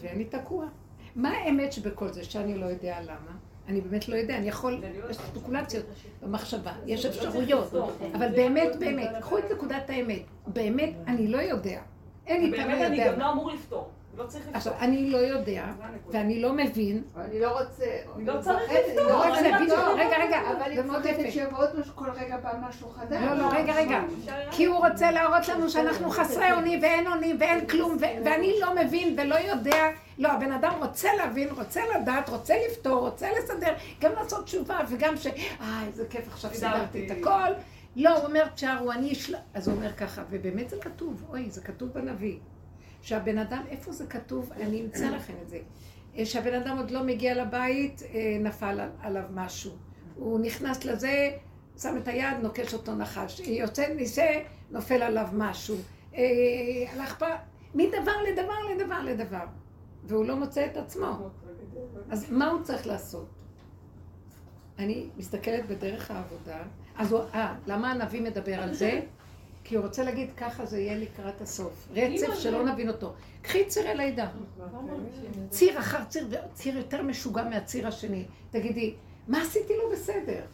ואני 0.00 0.24
תקוע. 0.24 0.68
מה 1.16 1.28
האמת 1.30 1.72
שבכל 1.72 2.12
זה 2.12 2.24
שאני 2.24 2.58
לא 2.58 2.66
יודע 2.66 3.00
למה? 3.02 3.38
אני 3.68 3.80
באמת 3.80 4.08
לא 4.08 4.16
יודע, 4.16 4.36
אני 4.36 4.48
יכול, 4.48 4.82
יש 5.10 5.16
ספקולציות 5.16 5.84
במחשבה, 6.22 6.72
יש 6.86 7.06
אפשרויות, 7.06 7.74
אבל 8.14 8.28
באמת, 8.28 8.76
באמת, 8.78 9.10
קחו 9.20 9.38
את 9.38 9.44
נקודת 9.52 9.90
האמת, 9.90 10.22
באמת, 10.46 10.90
אני 11.06 11.28
לא 11.28 11.38
יודע. 11.38 11.80
אין 12.26 12.42
לי 12.50 12.56
פעם 12.56 12.68
באמת 12.68 12.86
אני 12.86 12.96
יודע. 12.96 13.12
גם 13.12 13.18
לא 13.18 13.32
אמור 13.32 13.50
לפתור. 13.50 13.88
לא 14.16 14.26
צריך 14.26 14.44
עכשיו, 14.52 14.72
לפתור. 14.72 14.88
אני 14.88 15.10
לא 15.10 15.18
יודע, 15.18 15.64
ואני 16.10 16.42
לא 16.42 16.52
מבין, 16.52 17.02
אני 17.16 17.40
לא 17.40 17.58
רוצה... 17.58 17.84
לא 18.18 18.40
צריך 18.40 18.62
מפחדת, 18.62 18.78
לפתור, 18.88 19.08
לא 19.08 19.28
רוצה 19.28 19.42
להבין, 19.42 19.68
לפתור. 19.68 19.94
רגע, 19.94 20.16
רגע, 20.24 20.40
אבל 20.56 20.82
מאוד 20.82 20.98
מפחדת. 21.00 21.32
שיבוא 21.32 21.64
כל 21.94 22.10
רגע 22.10 22.36
בא 22.36 22.52
משהו 22.68 22.90
חדש. 22.90 23.22
לא, 23.22 23.34
לא, 23.34 23.48
רגע, 23.52 23.74
רגע. 23.74 24.00
כי 24.50 24.64
הוא 24.64 24.86
רוצה 24.86 25.10
להראות 25.10 25.48
לנו 25.48 25.70
שאנחנו 25.70 26.10
חסרי 26.10 26.52
אונים 26.52 26.82
ואין 26.82 27.06
אונים 27.06 27.36
ואין 27.40 27.66
כלום, 27.66 27.96
ואני 28.00 28.54
לא 28.60 28.74
מבין 28.74 29.16
ולא 29.18 29.34
יודע. 29.34 29.88
לא, 30.18 30.28
הבן 30.32 30.52
אדם 30.52 30.72
רוצה 30.80 31.14
להבין, 31.14 31.48
רוצה 31.50 31.80
לדעת, 31.94 32.28
רוצה 32.28 32.54
לפתור, 32.68 33.00
רוצה 33.00 33.28
לסדר, 33.38 33.74
גם 34.00 34.12
לעשות 34.12 34.44
תשובה, 34.44 34.78
וגם 34.88 35.16
ש... 35.16 35.26
אה, 35.26 35.82
איזה 35.86 36.04
כיף, 36.10 36.28
עכשיו 36.28 36.50
סידרתי 36.54 37.06
את 37.06 37.10
הכל. 37.10 37.52
לא, 37.96 38.16
הוא 38.16 38.26
אומר, 38.26 38.46
תשארו, 38.54 38.92
אני 38.92 39.12
אשל... 39.12 39.34
אז 39.54 39.68
הוא 39.68 39.76
אומר 39.76 39.92
ככה, 39.92 40.22
ובאמת 40.30 40.70
זה 40.70 40.76
כתוב, 40.80 41.24
אוי, 41.28 41.50
זה 41.50 41.60
כתוב 41.60 41.88
בנביא. 41.88 42.38
שהבן 43.06 43.38
אדם, 43.38 43.62
איפה 43.68 43.92
זה 43.92 44.06
כתוב? 44.06 44.52
אני 44.52 44.80
אמצא 44.80 45.10
לכם 45.10 45.34
את 45.42 45.48
זה. 45.48 45.58
אה, 46.16 46.26
שהבן 46.26 46.54
אדם 46.54 46.76
עוד 46.76 46.90
לא 46.90 47.02
מגיע 47.02 47.44
לבית, 47.44 48.02
אה, 48.02 48.36
נפל 48.40 48.80
על- 48.80 48.90
עליו 49.00 49.22
משהו. 49.34 49.72
הוא 50.14 50.40
נכנס 50.40 50.84
לזה, 50.84 51.30
שם 51.78 51.96
את 52.02 52.08
היד, 52.08 52.36
נוקש 52.42 52.74
אותו 52.74 52.94
נחש. 52.94 53.40
יוצא 53.40 53.94
מזה, 53.96 54.42
נופל 54.70 55.02
עליו 55.02 55.26
משהו. 55.32 55.76
אה, 56.14 56.22
הלך 56.92 57.18
פה, 57.18 57.26
מדבר 57.74 58.12
לדבר 58.32 58.52
לדבר 58.76 59.02
לדבר. 59.02 59.44
והוא 60.04 60.24
לא 60.24 60.36
מוצא 60.36 60.66
את 60.66 60.76
עצמו. 60.76 61.06
אז 62.10 62.30
מה 62.30 62.50
הוא 62.50 62.62
צריך 62.62 62.86
לעשות? 62.86 63.28
אני 64.78 65.08
מסתכלת 65.16 65.66
בדרך 65.66 66.10
העבודה, 66.10 66.58
אז 66.96 67.12
הוא, 67.12 67.20
אה, 67.34 67.54
למה 67.66 67.90
הנביא 67.92 68.20
מדבר 68.22 68.54
על 68.62 68.74
זה? 68.74 69.00
כי 69.68 69.76
הוא 69.76 69.84
רוצה 69.84 70.02
להגיד, 70.02 70.30
ככה 70.36 70.66
זה 70.66 70.78
יהיה 70.78 70.98
לקראת 70.98 71.40
הסוף. 71.40 71.88
רצף 71.94 72.34
שלא 72.34 72.64
נבין 72.64 72.88
אותו. 72.88 73.14
קחי 73.42 73.64
צירי 73.64 73.94
לידה. 73.94 74.28
ציר 75.50 75.78
אחר 75.78 76.04
ציר, 76.04 76.28
וציר 76.30 76.76
יותר 76.76 77.02
משוגע 77.02 77.44
מהציר 77.44 77.88
השני. 77.88 78.24
תגידי, 78.50 78.94
מה 79.28 79.42
עשיתי 79.42 79.72
לא 79.78 79.92
בסדר? 79.92 80.44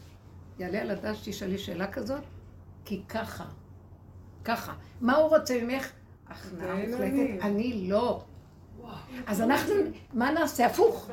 יעלה 0.59 0.81
על 0.81 0.91
הדעת 0.91 1.17
שתשאלי 1.17 1.59
שאלה 1.59 1.93
כזאת? 1.93 2.21
כי 2.85 3.03
ככה. 3.09 3.45
ככה. 4.45 4.75
מה 5.01 5.17
הוא 5.17 5.37
רוצה 5.37 5.59
ממך? 5.63 5.93
הכנעה 6.29 6.77
מוחלטת. 6.87 7.43
אני 7.43 7.89
לא. 7.89 8.25
אז 9.27 9.41
אנחנו, 9.41 9.75
מה 10.13 10.31
נעשה? 10.31 10.67
הפוך. 10.67 11.11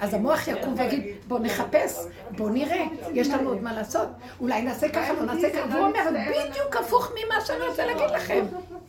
אז 0.00 0.14
המוח 0.14 0.48
יקום 0.48 0.74
ויגיד, 0.76 1.16
בוא 1.28 1.38
נחפש, 1.38 1.98
בוא 2.30 2.50
נראה, 2.50 2.84
יש 3.12 3.28
לנו 3.28 3.48
עוד 3.48 3.62
מה 3.62 3.72
לעשות. 3.72 4.08
אולי 4.40 4.62
נעשה 4.62 4.88
ככה, 4.88 5.12
לא 5.12 5.22
נעשה 5.22 5.50
ככה. 5.50 5.68
והוא 5.70 5.86
אומר, 5.86 6.00
בדיוק 6.30 6.76
הפוך 6.76 7.12
ממה 7.12 7.40
שאני 7.40 7.62
רוצה 7.68 7.86
להגיד 7.86 8.10
לכם. 8.10 8.44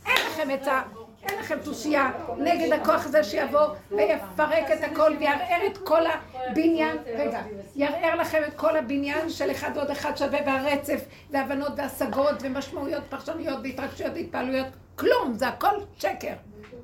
אין 0.06 0.16
לכם 0.28 0.50
עצה, 0.52 0.82
אין 1.24 1.40
לכם 1.40 1.58
תושייה 1.64 2.12
נגד 2.38 2.74
הכוח 2.74 3.06
הזה 3.06 3.24
שיבוא 3.24 3.68
ויפרק 3.92 4.72
את 4.74 4.84
הכל 4.92 5.14
ויערער 5.20 5.68
את 5.68 5.78
כל 5.78 6.02
הבניין, 6.06 6.98
רגע, 7.18 7.42
יערער 7.76 8.16
לכם 8.16 8.42
את 8.48 8.54
כל 8.54 8.78
הבניין 8.78 9.30
של 9.30 9.52
אחד 9.52 9.72
ועוד 9.76 9.92
אחד 9.92 10.18
שווה 10.18 10.40
והרצף 10.46 11.06
והבנות 11.32 11.72
והשגות 11.78 12.36
ומשמעויות 12.42 13.04
פרשנויות 13.10 13.60
והתרגשויות 13.64 14.14
והתפעלויות, 14.16 14.68
כלום, 14.96 15.34
זה 15.34 15.48
הכל 15.48 15.76
שקר. 15.98 16.34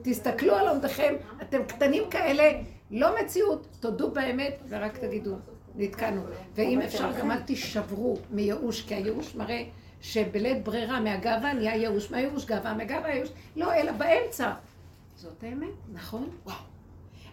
תסתכלו 0.04 0.56
על 0.56 0.68
עומדכם, 0.68 1.14
אתם 1.42 1.64
קטנים 1.68 2.04
כאלה, 2.10 2.44
לא 2.92 3.22
מציאות, 3.22 3.68
תודו 3.80 4.12
באמת 4.12 4.62
ורק 4.70 4.98
תגידו, 4.98 5.36
נתקענו. 5.76 6.22
ואם 6.56 6.82
אפשר 6.82 7.12
גם 7.20 7.32
אל 7.32 7.42
תישברו 7.42 8.18
מייאוש, 8.30 8.82
כי 8.82 8.96
הייאוש 8.96 9.36
מראה 9.36 9.64
שבלית 10.02 10.64
ברירה 10.64 11.00
מהגאווה 11.00 11.54
נהיה 11.54 11.76
ייאוש, 11.76 12.12
מהייאוש 12.12 12.46
גאווה, 12.46 12.74
מהגאווה 12.74 13.10
ייאוש, 13.10 13.30
לא, 13.56 13.74
אלא 13.74 13.92
באמצע. 13.92 14.54
זאת 15.16 15.44
האמת, 15.44 15.74
נכון? 15.94 16.30
וואו. 16.46 16.56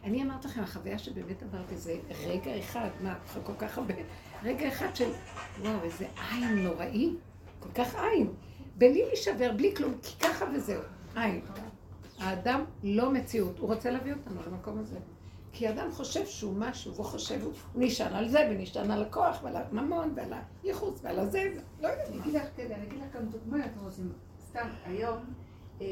אני 0.04 0.22
אמרת 0.22 0.44
לכם, 0.44 0.62
החוויה 0.62 0.98
שבאמת 0.98 1.42
עברתי 1.42 1.76
זה 1.76 1.96
רגע 2.26 2.58
אחד, 2.58 2.88
מה, 3.00 3.14
כל 3.44 3.52
כך 3.58 3.78
הרבה, 3.78 3.94
רגע 4.42 4.68
אחד 4.68 4.96
של, 4.96 5.10
וואו, 5.60 5.82
איזה 5.82 6.06
עין 6.30 6.58
נוראי, 6.58 7.10
כל 7.60 7.68
כך 7.74 7.94
עין. 7.94 8.32
בלי 8.76 9.04
להישבר, 9.06 9.52
בלי 9.56 9.74
כלום, 9.76 9.94
כי 10.02 10.18
ככה 10.18 10.44
וזהו, 10.54 10.82
עין. 11.16 11.40
האדם 12.20 12.64
לא 12.82 13.12
מציאות, 13.12 13.58
הוא 13.58 13.68
רוצה 13.74 13.90
להביא 13.90 14.12
אותנו 14.12 14.40
למקום 14.46 14.78
הזה. 14.78 14.98
כי 15.52 15.68
האדם 15.68 15.90
חושב 15.92 16.26
שהוא 16.26 16.54
משהו, 16.58 16.94
והוא 16.94 17.06
חושב, 17.06 17.40
הוא 17.42 17.52
נשען 17.74 18.12
על 18.12 18.28
זה, 18.28 18.48
ונשען 18.50 18.90
על 18.90 19.02
הכוח, 19.02 19.40
ועל 19.44 19.56
הממון, 19.56 20.12
ועל 20.16 20.32
הייחוס, 20.62 21.00
ועל 21.02 21.18
הזה, 21.18 21.44
לא 21.80 21.88
יודעת 21.88 22.08
אני 22.08 22.16
מה. 22.16 22.22
אגיד 22.22 22.34
לך, 22.34 22.42
כן, 22.56 22.66
אני 22.74 22.86
אגיד 22.86 22.98
לך 22.98 23.16
גם 23.16 23.24
דוגמא, 23.26 23.56
אתם 23.66 23.84
רוצים, 23.84 24.12
סתם, 24.48 24.68
היום, 24.84 25.16
אה, 25.80 25.86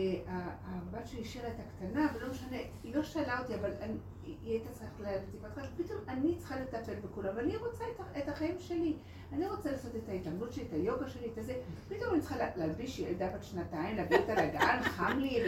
הבת 0.65 1.07
שלי 1.07 1.21
השאירה 1.21 1.49
את 1.49 1.55
הקטנה, 1.61 2.07
ולא 2.15 2.31
משנה, 2.31 2.57
היא 2.85 2.95
לא 2.95 3.03
שאלה 3.03 3.41
אותי, 3.41 3.55
אבל 3.55 3.71
אני- 3.81 3.99
היא 4.43 4.53
הייתה 4.53 4.69
צריכה 4.73 4.87
ללכת 5.01 5.23
לטיפת 5.29 5.55
חלב, 5.55 5.67
פתאום 5.77 5.99
אני 6.09 6.35
צריכה 6.39 6.61
לטפל 6.61 6.95
בכולם, 7.05 7.37
ואני 7.37 7.57
רוצה 7.57 7.85
את 7.97 8.19
את 8.19 8.29
החיים 8.29 8.55
שלי. 8.59 8.97
אני 9.33 9.49
רוצה 9.49 9.71
לעשות 9.73 9.97
את 9.97 10.09
ההתעמלות 10.09 10.53
שלי, 10.53 10.65
את 10.65 10.73
היוגה 10.73 11.09
שלי, 11.09 11.27
את 11.33 11.39
הזה, 11.39 11.55
פתאום 11.89 12.13
אני 12.15 12.21
צריכה 12.21 12.37
לה- 12.37 12.57
להלביש 12.57 12.99
ילדה 12.99 13.29
בת 13.31 13.45
שנתיים, 13.45 13.97
להביא 13.97 14.17
אותה 14.19 14.35
לגן, 14.35 14.79
חם 14.83 15.19
לי, 15.19 15.39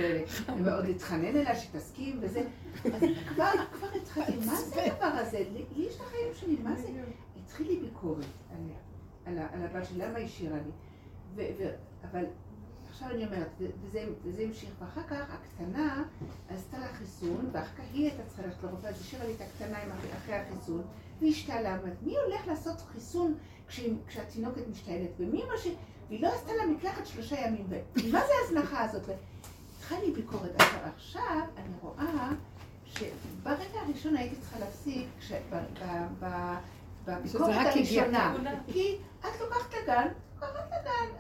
ועוד 0.65 0.85
להתחנן 0.87 1.25
אליה 1.37 1.57
שתסכים 1.57 2.19
וזה. 2.23 2.41
אז 2.85 3.03
כבר, 3.29 3.51
כבר 3.73 3.87
התחלתי, 4.03 4.37
מה 4.47 4.55
זה 4.57 4.83
הדבר 4.85 5.05
הזה? 5.07 5.39
לי 5.53 5.65
יש 5.77 5.97
את 5.97 6.01
החיים 6.01 6.29
שלי, 6.35 6.57
מה 6.63 6.77
זה? 6.77 6.89
התחיל 7.45 7.67
לי 7.67 7.77
ביקורת 7.77 8.25
על 9.27 9.39
הבת 9.63 9.85
שלי, 9.85 9.99
למה 9.99 10.19
היא 10.19 10.27
השאירה 10.27 10.59
לי? 11.37 11.45
אבל 12.11 12.25
עכשיו 12.91 13.11
אני 13.11 13.25
אומרת, 13.27 13.49
וזה, 13.83 14.05
וזה 14.23 14.43
המשיך, 14.43 14.71
ואחר 14.81 15.03
כך 15.03 15.27
הקטנה 15.35 16.03
עשתה 16.49 16.79
לה 16.79 16.87
חיסון, 16.89 17.49
ואחר 17.53 17.67
כך 17.77 17.85
היא 17.93 18.09
הייתה 18.09 18.23
צריכה 18.27 18.43
ללכת 18.43 18.63
לרופא, 18.65 18.87
אז 18.87 19.01
השאירה 19.01 19.25
לי 19.27 19.33
את 19.35 19.41
הקטנה 19.41 19.79
אחרי- 20.17 20.35
החיסון, 20.37 20.83
והיא 21.21 21.31
השתעלה, 21.33 21.73
אמרת, 21.75 21.97
מי 22.03 22.17
הולך 22.19 22.47
לעשות 22.47 22.81
חיסון 22.81 23.35
כשהתינוקת 24.09 24.69
משתעלת? 24.71 25.11
ומי 25.19 25.45
מה 25.45 25.59
ש... 25.59 25.67
והיא 26.09 26.23
לא 26.23 26.29
עשתה 26.29 26.53
לה 26.53 26.67
מקלחת 26.67 27.07
שלושה 27.07 27.41
ימים, 27.41 27.67
ומה 27.71 28.21
זה 28.27 28.33
ההזנחה 28.43 28.85
הזאת? 28.85 29.03
התחלה 29.79 30.01
לי 30.01 30.11
ביקורת. 30.13 30.51
עכשיו, 30.61 30.81
עכשיו 30.97 31.23
אני 31.57 31.75
רואה 31.83 32.31
שברגע 32.87 33.81
הראשון 33.87 34.17
הייתי 34.17 34.37
צריכה 34.37 34.59
להפסיק, 34.59 35.07
בביקורת. 37.05 37.49
הראשונה, 38.07 38.33
כי 38.73 38.97
את 39.21 39.41
לוקחת 39.41 39.75
לגן, 39.83 40.09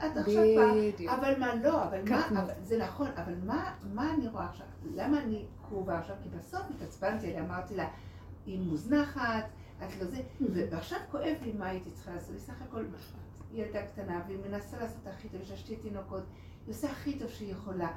את 0.06 0.16
עכשיו. 0.16 0.42
בדיוק. 0.74 1.12
אבל 1.12 1.40
מה 1.40 1.54
לא, 1.54 1.84
אבל 1.84 2.10
מה. 2.10 2.28
אבל, 2.28 2.52
זה 2.62 2.78
נכון, 2.78 3.08
אבל 3.16 3.34
מה, 3.44 3.74
מה 3.94 4.14
אני 4.14 4.28
רואה 4.28 4.44
עכשיו? 4.44 4.66
למה 4.94 5.22
אני 5.22 5.46
כאובה 5.68 5.98
עכשיו? 5.98 6.16
כי 6.22 6.28
בסוף 6.28 6.62
התעצבנתי 6.70 7.26
עליה, 7.26 7.44
אמרתי 7.44 7.74
לה, 7.74 7.88
היא 8.46 8.60
מוזנחת, 8.60 9.44
את 9.78 9.96
לא 10.00 10.06
זה, 10.06 10.68
ועכשיו 10.70 10.98
כואב 11.10 11.36
לי 11.42 11.52
מה 11.52 11.66
הייתי 11.66 11.90
צריכה 11.90 12.10
לעשות, 12.14 12.30
היא 12.30 12.38
סך 12.38 12.62
הכל 12.62 12.84
ילדה 13.52 13.86
קטנה, 13.86 14.22
והיא 14.26 14.38
מנסה 14.48 14.80
לעשות 14.80 15.06
הכי 15.06 15.28
טוב, 15.28 15.40
יש 15.40 15.50
לה 15.50 15.56
שתי 15.56 15.76
תינוקות, 15.76 16.22
היא 16.66 16.74
עושה 16.74 16.90
הכי 16.90 17.18
טוב 17.18 17.28
שהיא 17.28 17.52
יכולה. 17.52 17.88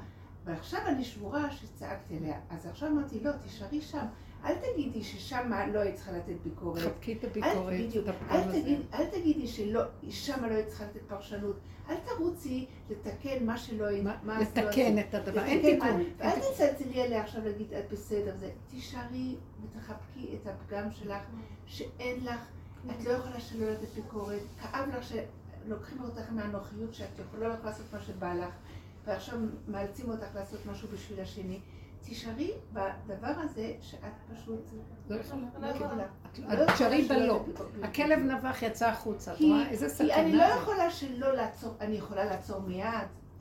ועכשיו 0.46 0.80
אני 0.88 1.04
שבורה 1.04 1.52
שצעקתי 1.52 2.18
עליה, 2.18 2.40
אז 2.50 2.66
עכשיו 2.66 2.90
אמרתי, 2.90 3.20
לא, 3.20 3.32
תישארי 3.32 3.82
שם, 3.82 4.06
אל 4.46 4.54
תגידי 4.56 5.04
ששם 5.04 5.52
לא 5.74 5.80
היית 5.80 5.96
צריכה 5.96 6.12
לתת 6.12 6.34
ביקורת. 6.44 6.82
חבקי 6.82 7.14
את 7.14 7.24
אל, 7.24 7.30
הביקורת, 7.30 7.74
בדיוק, 7.74 8.08
את 8.08 8.14
אל, 8.32 8.38
הפגם. 8.40 8.52
תגיד, 8.52 8.80
אל 8.94 9.06
תגידי 9.06 9.48
שמה 10.10 10.48
לא 10.48 10.54
היית 10.54 10.68
צריכה 10.68 10.84
לתת 10.84 11.02
פרשנות, 11.08 11.56
אל 11.90 11.96
תרוצי 12.06 12.66
לתקן 12.90 13.46
מה 13.46 13.58
שלא 13.58 13.86
היית, 13.86 14.04
מה- 14.04 14.18
מה 14.24 14.40
לתקן. 14.42 15.00
את 15.00 15.14
הדבר, 15.14 15.44
אין 15.44 15.62
תיקון. 15.62 16.04
תיקון. 16.18 16.32
תצלצלי 16.54 17.02
עליה 17.02 17.22
עכשיו 17.24 17.46
להגיד 17.46 17.74
את 17.74 17.84
בסדר, 17.92 18.34
זה 18.40 18.50
תישארי 18.72 19.36
ותחבקי 19.64 20.36
את 20.42 20.48
הפגם 20.48 20.92
שלך, 20.92 21.22
שאין 21.66 22.24
לך, 22.26 22.40
את 22.86 23.06
לא 23.06 23.10
יכולה 23.12 23.40
שלא 23.40 23.70
לתת 23.72 23.88
ביקורת, 23.96 24.40
כאב 24.62 24.90
לך 24.98 25.08
שלוקחים 25.66 26.04
אותך 26.04 26.32
מהנוחיות 26.32 26.94
שאת 26.94 27.08
יכולה 27.20 27.56
לעשות 27.64 27.86
מה 27.94 28.02
שבא 28.02 28.34
לך, 28.34 28.54
ועכשיו 29.06 29.40
מאלצים 29.68 30.10
אותך 30.10 30.28
לעשות 30.36 30.60
משהו 30.72 30.88
בשביל 30.94 31.20
השני. 31.20 31.60
תישארי 32.04 32.52
בדבר 32.74 33.28
הזה 33.38 33.72
שאת 33.82 34.00
פשוט 34.34 34.62
לא 35.10 35.16
יכולה. 35.16 36.04
לא. 36.48 36.64
את 36.64 36.70
תשארי 36.74 37.06
שלא 37.06 37.16
בלא. 37.16 37.36
לתת 37.36 37.46
ביקורת. 37.48 37.70
הכלב 37.84 38.20
נבח 38.20 38.62
יצא 38.64 38.88
החוצה, 38.90 39.32
את 39.34 39.38
כי- 39.38 39.50
רואה? 39.50 39.70
איזה 39.70 39.86
כי 39.86 39.92
סכנה 39.92 40.16
אני 40.16 40.34
לא. 40.34 40.44
יכולה 40.44 40.92
שלא 40.92 41.34
לעצור, 41.34 41.74
אני 41.82 41.96
יכולה 41.96 42.26
לעצור 42.26 42.62
מיד, 42.62 42.88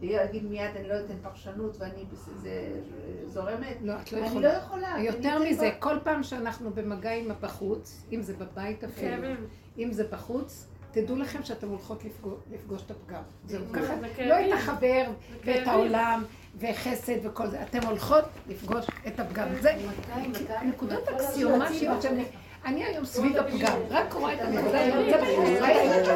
להגיד 0.02 0.44
מיד 0.44 0.76
אני 0.76 0.88
לא 0.88 0.94
אתן 1.04 1.14
פרשנות 1.22 1.76
ואני 1.80 2.04
זורמת. 3.26 3.76
לא, 3.82 3.92
את 4.00 4.12
לא 4.12 4.18
אני 4.18 4.26
יכולה. 4.26 4.48
לא 4.52 4.58
יכולה. 4.58 4.94
אני 4.94 5.02
יותר 5.06 5.38
מזה, 5.38 5.70
כל 5.78 5.96
פעם 6.04 6.22
שאנחנו 6.22 6.70
במגע 6.70 7.10
עם 7.12 7.30
הבחוץ, 7.30 8.04
אם 8.12 8.22
זה 8.22 8.34
בבית 8.36 8.84
אפילו, 8.84 9.10
כאבים. 9.22 9.46
אם 9.78 9.92
זה 9.92 10.04
בחוץ, 10.10 10.68
תדעו 10.90 11.16
לכם 11.16 11.42
שאתם 11.42 11.68
הולכות 11.68 12.02
לפגוש, 12.50 12.82
את 12.82 12.90
הפגם. 12.90 13.22
זהו, 13.46 13.64
זה 13.66 13.78
ככה, 13.78 13.94
לא. 14.26 14.34
את 14.40 14.52
החבר 14.52 15.04
ואת. 15.44 15.66
העולם 15.66 16.24
וחסד 16.58 17.26
וכל 17.26 17.46
זה, 17.46 17.62
אתם 17.62 17.86
הולכות 17.86 18.24
לפגוש 18.48 18.86
את 19.06 19.20
הפגם. 19.20 19.46
זה 19.60 19.74
נקודות 20.64 21.08
אקסיומטיות 21.08 22.02
שאני... 22.02 22.24
אני 22.64 22.84
היום 22.84 23.04
סביב 23.04 23.36
הפגם, 23.36 23.78
רק 23.90 24.12
רואה 24.12 24.34
את 24.34 24.40
הנקודה, 24.40 24.78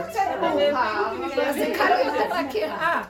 קצת 0.08 0.20
מאוחר. 0.40 1.52
זה 1.52 1.72
קל 1.78 2.06
יותר 2.06 2.24
רק 2.30 2.54
יראה. 2.54 3.02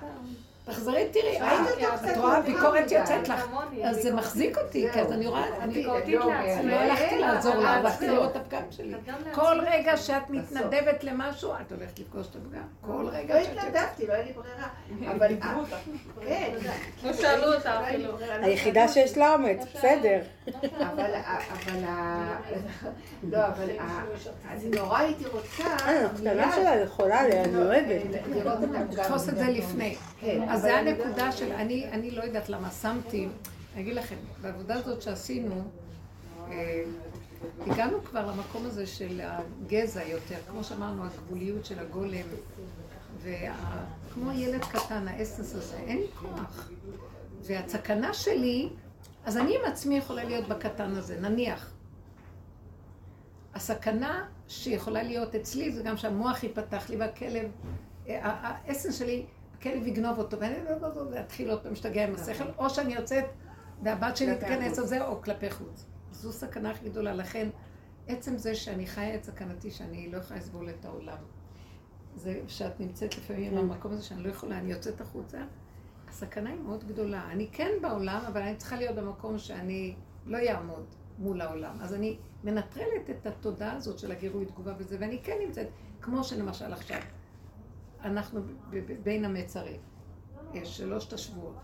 תחזרי 0.66 1.08
תראי, 1.12 1.40
אה, 1.40 1.64
את 2.12 2.16
רואה 2.16 2.40
ביקורת 2.40 2.92
יוצאת 2.92 3.28
לך, 3.28 3.46
אז 3.84 4.02
זה 4.02 4.14
מחזיק 4.14 4.58
אותי, 4.58 4.86
כי 4.92 5.00
אז 5.00 5.12
אני 5.12 5.26
רואה, 5.26 5.44
אני 5.60 5.74
ביקורתית 5.74 6.14
לעצמי. 6.14 6.70
לא 6.70 6.76
הלכתי 6.76 7.18
לעזור 7.18 7.54
לה, 7.54 7.70
הלכתי 7.70 8.08
לראות 8.08 8.30
את 8.30 8.36
הפגם 8.36 8.62
שלי. 8.70 8.94
כל 9.32 9.60
רגע 9.66 9.96
שאת 9.96 10.30
מתנדבת 10.30 11.04
למשהו, 11.04 11.52
את 11.52 11.72
הולכת 11.72 11.98
לפגוש 11.98 12.26
את 12.26 12.36
הפגם. 12.36 12.62
כל 12.80 13.02
לא 13.02 13.10
רגע 13.12 13.44
שאת... 13.44 13.58
התנדבתי, 13.58 14.06
לא 14.06 14.12
היה 14.12 14.24
לי 14.24 14.32
ברירה. 14.32 14.68
אבל... 15.16 15.36
אותך. 15.58 15.76
כן. 16.28 16.50
לא 17.04 17.12
שאלו 17.12 17.54
אותה 17.54 17.80
לא 17.80 17.86
אפילו. 17.88 18.12
לא 18.12 18.46
היחידה 18.46 18.88
שיש 18.88 19.18
לה 19.18 19.34
אומץ, 19.34 19.66
בסדר. 19.74 20.20
אבל, 20.78 21.10
לא, 23.32 23.46
אבל 23.46 23.70
ה- 23.78 24.02
אני 24.50 24.70
נורא 24.70 24.98
הייתי 24.98 25.24
רוצה, 25.24 25.64
אה, 25.64 26.06
הקטנה 26.06 26.52
שלה 26.54 26.76
יכולה, 26.76 27.20
אני 27.20 27.56
אוהבת. 27.56 28.02
לראות 28.30 28.58
את 28.58 28.68
הפגם. 28.74 28.86
לתפוס 28.88 29.28
את 29.28 29.36
זה 29.36 29.46
לפני. 29.48 29.96
אז 30.56 30.62
זה 30.62 30.78
הנקודה 30.78 31.32
של, 31.32 31.52
אני, 31.52 31.88
אני 31.90 32.10
לא 32.10 32.22
יודעת 32.22 32.48
למה 32.48 32.70
שמתי, 32.70 33.28
אני 33.74 33.82
אגיד 33.82 33.94
לכם, 33.94 34.16
בעבודה 34.40 34.74
הזאת 34.74 35.02
שעשינו, 35.02 35.64
אה, 36.50 36.84
הגענו 37.66 38.04
כבר 38.04 38.26
למקום 38.26 38.66
הזה 38.66 38.86
של 38.86 39.20
הגזע 39.24 40.02
יותר, 40.02 40.36
כמו 40.50 40.64
שאמרנו, 40.64 41.04
הגבוליות 41.04 41.64
של 41.64 41.78
הגולם, 41.78 42.26
וכמו 43.22 44.32
ילד 44.32 44.64
קטן, 44.64 45.08
האסנס 45.08 45.54
הזה, 45.54 45.76
אין 45.76 45.98
לי 45.98 46.08
כוח. 46.20 46.70
והסכנה 47.42 48.14
שלי, 48.14 48.68
אז 49.24 49.36
אני 49.36 49.56
עם 49.56 49.72
עצמי 49.72 49.98
יכולה 49.98 50.24
להיות 50.24 50.48
בקטן 50.48 50.94
הזה, 50.94 51.20
נניח. 51.20 51.72
הסכנה 53.54 54.24
שיכולה 54.48 55.02
להיות 55.02 55.34
אצלי 55.34 55.72
זה 55.72 55.82
גם 55.82 55.96
שהמוח 55.96 56.42
ייפתח 56.42 56.90
לי 56.90 56.96
והכלב, 56.96 57.50
אה, 58.08 58.18
האסנס 58.22 58.98
שלי, 58.98 59.26
הכלב 59.58 59.86
יגנוב 59.86 60.18
אותו, 60.18 60.40
ואני 60.40 60.54
ואתחיל 61.10 61.50
עוד 61.50 61.62
פעם 61.62 61.70
להשתגע 61.70 62.06
עם 62.06 62.14
השכל, 62.14 62.44
או 62.58 62.70
שאני 62.70 62.94
יוצאת 62.94 63.24
והבת 63.82 64.16
שלי 64.16 64.36
תיכנס 64.36 64.78
על 64.78 64.86
זה, 64.86 65.06
או 65.06 65.22
כלפי 65.22 65.50
חוץ. 65.50 65.86
זו 66.12 66.32
סכנה 66.32 66.70
הכי 66.70 66.88
גדולה. 66.88 67.14
לכן, 67.14 67.48
עצם 68.08 68.38
זה 68.38 68.54
שאני 68.54 68.86
חיה 68.86 69.14
את 69.14 69.24
סכנתי, 69.24 69.70
שאני 69.70 70.12
לא 70.12 70.18
יכולה 70.18 70.40
לסבול 70.40 70.70
את 70.70 70.84
העולם. 70.84 71.18
זה 72.16 72.40
שאת 72.48 72.80
נמצאת 72.80 73.16
לפעמים 73.16 73.54
במקום 73.54 73.92
הזה 73.92 74.02
שאני 74.02 74.22
לא 74.22 74.28
יכולה, 74.28 74.58
אני 74.58 74.72
יוצאת 74.72 75.00
החוצה, 75.00 75.38
הסכנה 76.08 76.50
היא 76.50 76.60
מאוד 76.60 76.84
גדולה. 76.84 77.28
אני 77.30 77.48
כן 77.52 77.70
בעולם, 77.82 78.22
אבל 78.28 78.42
אני 78.42 78.56
צריכה 78.56 78.76
להיות 78.76 78.96
במקום 78.96 79.38
שאני 79.38 79.94
לא 80.26 80.38
אעמוד 80.38 80.84
מול 81.18 81.40
העולם. 81.40 81.76
אז 81.80 81.94
אני 81.94 82.18
מנטרלת 82.44 83.10
את 83.10 83.26
התודעה 83.26 83.72
הזאת 83.72 83.98
של 83.98 84.12
הגירוי 84.12 84.46
תגובה 84.46 84.72
וזה, 84.78 84.96
ואני 85.00 85.22
כן 85.22 85.36
נמצאת, 85.46 85.66
כמו 86.00 86.24
שלמשל 86.24 86.72
עכשיו, 86.72 87.00
אנחנו 88.04 88.40
בין 89.02 89.24
המצרים, 89.24 89.80
יש 90.54 90.76
שלושת 90.76 91.12
השבועות. 91.12 91.56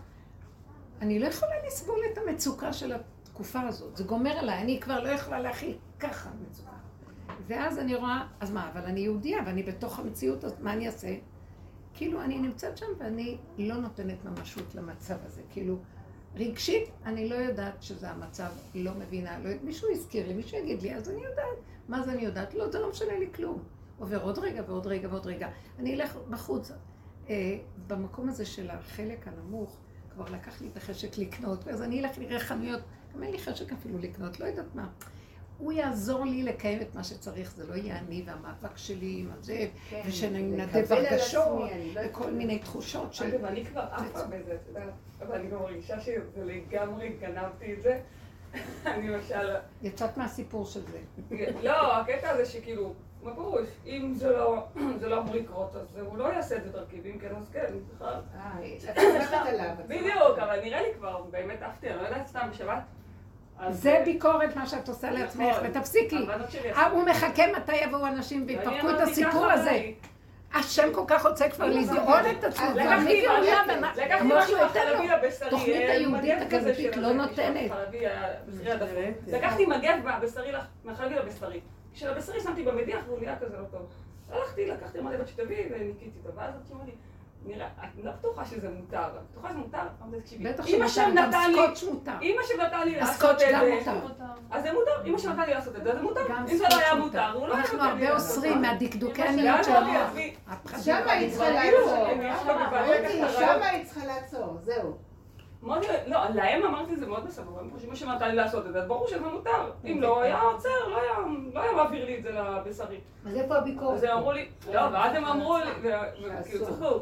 אני 1.01 1.19
לא 1.19 1.27
יכולה 1.27 1.53
לסבול 1.67 1.99
את 2.13 2.19
המצוקה 2.19 2.73
של 2.73 2.93
התקופה 2.93 3.61
הזאת, 3.61 3.97
זה 3.97 4.05
גומר 4.05 4.31
עליי, 4.31 4.63
אני 4.63 4.81
כבר 4.81 5.01
לא 5.01 5.09
יכולה 5.09 5.41
להכיל 5.41 5.79
ככה 6.01 6.31
מצוקה. 6.49 6.71
ואז 7.47 7.79
אני 7.79 7.95
רואה, 7.95 8.27
אז 8.41 8.51
מה, 8.51 8.71
אבל 8.73 8.85
אני 8.85 9.01
יהודייה 9.01 9.39
ואני 9.47 9.63
בתוך 9.63 9.99
המציאות 9.99 10.45
הזאת, 10.45 10.61
מה 10.61 10.73
אני 10.73 10.87
אעשה? 10.87 11.17
כאילו, 11.95 12.23
אני 12.23 12.39
נמצאת 12.39 12.79
שם 12.79 12.87
ואני 12.99 13.39
לא 13.59 13.77
נותנת 13.77 14.25
ממשות 14.25 14.75
למצב 14.75 15.17
הזה. 15.27 15.43
כאילו, 15.51 15.79
רגשית, 16.35 16.91
אני 17.05 17.29
לא 17.29 17.35
יודעת 17.35 17.83
שזה 17.83 18.11
המצב, 18.11 18.51
לא 18.75 18.93
מבינה. 18.95 19.39
לא, 19.39 19.51
מישהו 19.63 19.89
הזכיר 19.91 20.27
לי, 20.27 20.35
מישהו 20.35 20.59
יגיד 20.59 20.83
לי, 20.83 20.95
אז 20.95 21.11
אני 21.11 21.25
יודעת. 21.25 21.59
מה 21.89 22.03
זה 22.03 22.13
אני 22.13 22.23
יודעת? 22.23 22.55
לא, 22.55 22.71
זה 22.71 22.81
לא 22.81 22.91
משנה 22.91 23.19
לי 23.19 23.27
כלום. 23.35 23.63
עובר 24.03 24.23
עוד 24.23 24.39
רגע 24.39 24.63
ועוד 24.67 24.87
רגע 24.87 25.09
ועוד 25.11 25.27
רגע. 25.27 25.49
אני 25.79 25.95
אלך 25.95 26.17
בחוץ. 26.31 26.73
אה, 27.29 27.59
במקום 27.87 28.29
הזה 28.29 28.47
של 28.47 28.71
החלק 28.71 29.29
הנמוך, 29.29 29.77
כבר 30.15 30.25
לקח 30.31 30.61
לי 30.61 30.69
את 30.69 30.77
החשק 30.77 31.19
לקנות, 31.19 31.69
אז 31.69 31.83
אני 31.83 32.01
אלך 32.01 32.19
נראה 32.19 32.41
חנויות, 32.41 32.81
גם 33.15 33.23
אין 33.23 33.33
לי 33.33 33.39
חשק 33.39 33.73
אפילו 33.73 33.99
לקנות, 33.99 34.41
לא 34.41 34.47
יודעת 34.47 34.75
מה. 34.75 34.89
הוא 35.59 35.73
יעזור 35.73 36.25
לי 36.25 36.43
לקיים 36.43 36.83
את 36.83 36.95
מה 36.95 37.05
שצריך, 37.05 37.53
זה 37.57 37.67
לא 37.67 37.75
יהיה 37.75 37.99
אני 37.99 38.23
והמאבק 38.27 38.77
שלי 38.77 39.17
עם 39.19 39.31
הזה, 39.39 39.67
כן, 39.91 40.03
ושאני 40.07 40.57
לקבל 40.57 40.81
נדב 40.81 40.93
על 40.93 41.07
הרגשות, 41.07 41.71
לא 41.95 42.01
וכל. 42.05 42.31
מיני 42.31 42.59
תחושות 42.59 43.15
של... 43.15 43.25
אגב, 43.25 43.45
אני 43.45 43.65
כבר 43.65 43.81
עפה 43.93 44.25
בזה, 44.25 44.55
את 44.55 44.69
יודעת, 44.69 44.93
אבל 45.21 45.35
אני 45.35 45.49
מרגישה 45.49 46.01
שזה 46.01 46.45
לגמרי 46.45 47.17
גנבתי 47.21 47.73
את 47.73 47.83
זה. 47.83 48.01
אני 48.87 49.09
למשל, 49.09 49.55
יצאת 49.83 50.17
מהסיפור 50.17 50.65
של 50.65 50.81
זה. 50.87 50.99
לא, 51.63 51.97
הקטע 51.97 52.31
הזה 52.31 52.47
שכאילו, 52.47 52.95
מה 53.23 53.35
פירוש, 53.35 53.69
אם 53.87 54.13
זה 54.15 54.31
לא 54.31 54.67
זה 55.01 55.09
לא 55.09 55.19
אמור 55.19 55.35
לקרות, 55.35 55.77
אז 55.77 55.97
הוא 55.97 56.19
לא 56.19 56.25
יעשה 56.25 56.57
את 56.57 56.65
זה 56.65 56.71
דרכי, 56.71 57.01
ואם 57.05 57.19
כן, 57.19 57.29
אז 57.39 57.49
כן, 57.53 57.67
בכלל. 57.95 58.15
אה, 58.35 59.75
בדיוק, 59.89 60.39
אבל 60.39 60.61
נראה 60.61 60.83
לי 60.83 60.89
כבר, 60.99 61.23
באמת 61.31 61.63
עפתי, 61.63 61.89
אני 61.91 61.97
לא 61.97 62.03
יודעת 62.03 62.27
סתם 62.27 62.49
בשבת. 62.51 62.83
זה 63.71 64.03
ביקורת 64.05 64.57
מה 64.57 64.67
שאת 64.67 64.89
עושה 64.89 65.11
לעצמך, 65.11 65.57
נכון. 65.57 65.71
ותפסיקי. 65.71 66.27
שלי 66.49 66.73
אה. 66.73 66.87
הוא 66.87 67.03
מחכה 67.05 67.43
מתי 67.57 67.77
יבואו 67.77 68.07
אנשים 68.07 68.45
ויפרקו 68.49 68.91
את 68.91 69.01
הסיפור 69.01 69.47
הזה. 69.47 69.83
השם 70.55 70.93
כל 70.93 71.05
כך 71.07 71.27
רוצה 71.27 71.49
כבר 71.49 71.67
לגאול 71.67 72.21
את 72.39 72.45
עצמו, 72.45 72.67
מי 72.75 72.85
לקחתי 72.85 73.23
גאולה, 73.23 73.63
לא 74.25 74.39
משהו 74.39 74.57
ייתן 74.57 74.93
לו. 74.93 75.51
תוכנית 75.51 75.77
אה, 75.77 75.93
היהודית 75.93 76.39
של 76.77 77.01
לא 77.01 77.13
נותנת. 77.13 77.71
הדפוק. 78.65 78.99
לקחתי 79.27 79.67
מגב 79.67 79.95
מהבשרי 80.05 80.53
מהחלבי 80.85 81.15
לבשרי. 81.15 81.61
של 81.95 82.11
הבשרי 82.11 82.41
שמתי 82.41 82.63
במדיח 82.63 83.01
והוא 83.07 83.19
נהיה 83.19 83.39
כזה 83.39 83.57
לא 83.57 83.65
טוב. 83.71 83.87
הלכתי, 84.31 84.67
לקחתי 84.67 84.99
אמרתי 84.99 85.17
בת 85.17 85.29
שתביאי 85.29 85.69
וניקיתי 85.71 86.19
אותו, 86.25 86.37
ואז 86.37 86.55
אומרת 86.71 86.87
לי, 86.87 86.93
נראה, 87.47 87.67
את 87.67 88.05
לא 88.05 88.11
בטוחה 88.11 88.45
שזה 88.45 88.69
מותר, 88.71 88.99
את 88.99 89.23
בטוחה 89.31 89.49
שזה 89.49 89.59
מותר? 89.59 89.79
אמרתי, 90.03 90.21
תקשיבי, 90.21 90.45
בטח 90.45 90.67
אם 90.67 90.83
השם 90.83 91.03
שמותר, 91.05 91.23
גם 91.23 91.29
נתן 91.29 91.51
לי, 91.51 91.57
סקוץ' 91.77 91.93
מותר. 91.93 92.13
אם 92.23 92.37
השם 92.45 92.61
נתן 92.61 92.89
לי 92.89 92.97
לעשות 92.97 93.33
את 93.33 93.39
זה. 93.39 93.81
אז 94.51 94.63
זה 94.63 94.73
מותר, 94.73 95.05
אם 95.05 95.15
השם 95.15 95.31
נתן 95.33 95.43
לי 95.47 95.55
לעשות 95.55 95.77
את 95.77 95.85
זה, 95.85 95.93
זה 95.93 96.03
מותר. 96.03 96.21
אם 96.51 96.57
זה 96.57 96.65
לא 96.71 96.77
היה 96.77 96.95
מותר, 96.95 97.33
הוא 97.33 97.49
לא 97.49 97.55
היה 97.55 97.63
אנחנו 97.63 97.83
הרבה 97.83 98.11
לעשות. 98.11 98.37
אוסרים 98.37 98.63
מהדקדוקי 98.63 99.23
ואז 99.23 99.39
עניות 99.39 99.65
של 99.65 99.71
אמרתי 99.71 100.35
המוח. 100.47 100.83
שמה 100.83 101.13
היא 101.13 101.31
צריכה 101.31 101.51
לעצור. 101.51 102.07
ככה 103.23 103.33
שמה 103.33 103.67
היא 103.67 103.85
צריכה 103.85 104.07
לעצור, 104.07 104.59
זהו. 104.63 104.97
מאוד, 105.63 105.83
לא, 106.07 106.29
להם 106.29 106.63
אמרתי 106.63 106.97
זה 106.97 107.07
מאוד 107.07 107.27
בסדר, 107.27 107.61
הם 107.61 107.71
חושבים 107.73 107.97
שנתן 107.97 108.29
לי 108.29 108.37
לעשות 108.37 108.67
את 108.67 108.73
זה, 108.73 108.79
אז 108.79 108.89
ברור 108.89 109.09
שזה 109.09 109.21
מותר. 109.21 109.71
אם 109.85 110.01
לא, 110.01 110.23
היה 110.23 110.41
עוצר, 110.41 110.89
לא 110.89 111.01
היה, 111.01 111.13
לא 111.53 111.61
היה 111.61 111.73
מעביר 111.73 112.05
לי 112.05 112.19
את 112.19 112.23
זה 112.23 112.31
לבשרי. 112.33 113.01
אז 113.27 113.37
איפה 113.37 113.57
הביקורת? 113.57 113.97
אז 113.97 114.03
הם 114.05 114.11
אמרו 114.11 114.33
לי, 114.33 114.49
לא, 114.73 114.81
ואז 114.93 115.17
הם 115.17 115.25
אמרו 115.25 115.57
לי, 115.59 115.71
וכאילו 115.83 116.67
צחקו. 116.67 117.01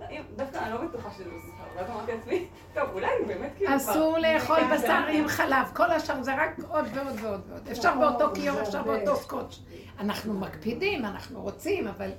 לא, 0.00 0.06
דווקא 0.36 0.58
אני 0.58 0.72
לא 0.72 0.80
בטוחה 0.80 1.10
שזה 1.10 1.24
מותר, 1.24 1.46
ואז 1.76 1.90
אמרתי 1.90 2.12
לעצמי, 2.12 2.46
טוב, 2.74 2.88
אולי 2.92 3.06
אני 3.18 3.34
באמת 3.34 3.50
כאילו... 3.56 3.76
אסור 3.76 4.18
לאכול 4.18 4.60
בשר 4.72 5.02
עם 5.12 5.28
חלב, 5.28 5.66
כל 5.74 5.90
השאר 5.90 6.22
זה 6.22 6.34
רק 6.34 6.56
עוד 6.68 6.84
ועוד 6.94 7.16
ועוד 7.20 7.40
ועוד. 7.48 7.68
אפשר 7.70 7.94
באותו 7.98 8.34
כיור, 8.34 8.62
אפשר 8.62 8.82
באותו 8.82 9.16
סקוץ'. 9.16 9.58
אנחנו 9.98 10.34
מקפידים, 10.34 11.04
אנחנו 11.04 11.42
רוצים, 11.42 11.88
אבל 11.88 12.10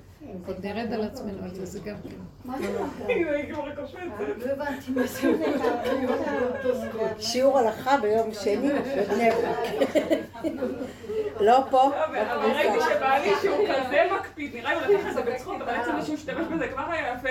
עוד 0.48 0.66
נרד 0.66 0.94
על 0.94 1.04
עצמנו 1.04 1.44
על 1.44 1.56
זה, 1.56 1.66
זה 1.66 1.80
גם 1.80 1.96
כן. 2.04 2.16
מה 2.46 2.58
זה 2.60 2.68
היא 3.08 3.54
כבר 3.54 3.76
קופצת. 3.76 3.98
לא 4.38 4.52
הבנתי 4.52 4.92
מה 4.92 5.08
זה. 5.08 5.32
שיעור 7.20 7.60
הלכה 7.60 7.98
ביום 7.98 8.34
שני 8.34 8.70
בבני 8.98 9.30
ברק. 9.32 9.94
לא 11.48 11.64
פה. 11.70 11.90
לא, 11.90 12.06
אבל 12.06 12.52
ראיתי 12.52 12.80
שבעלי 12.94 13.32
שהוא 13.42 13.58
כזה 13.58 14.04
מקפיד, 14.20 14.56
נראה 14.56 14.74
לי 14.74 14.86
הוא 14.86 14.94
לקח 14.94 15.08
את 15.08 15.14
זה 15.14 15.22
בצחוק, 15.22 15.62
אבל 15.62 15.70
עצם 15.70 15.92
זה 16.00 16.06
שהוא 16.06 16.16
השתמש 16.16 16.48
בזה 16.48 16.68
כבר 16.68 16.92
היה 16.92 17.14
יפה. 17.14 17.30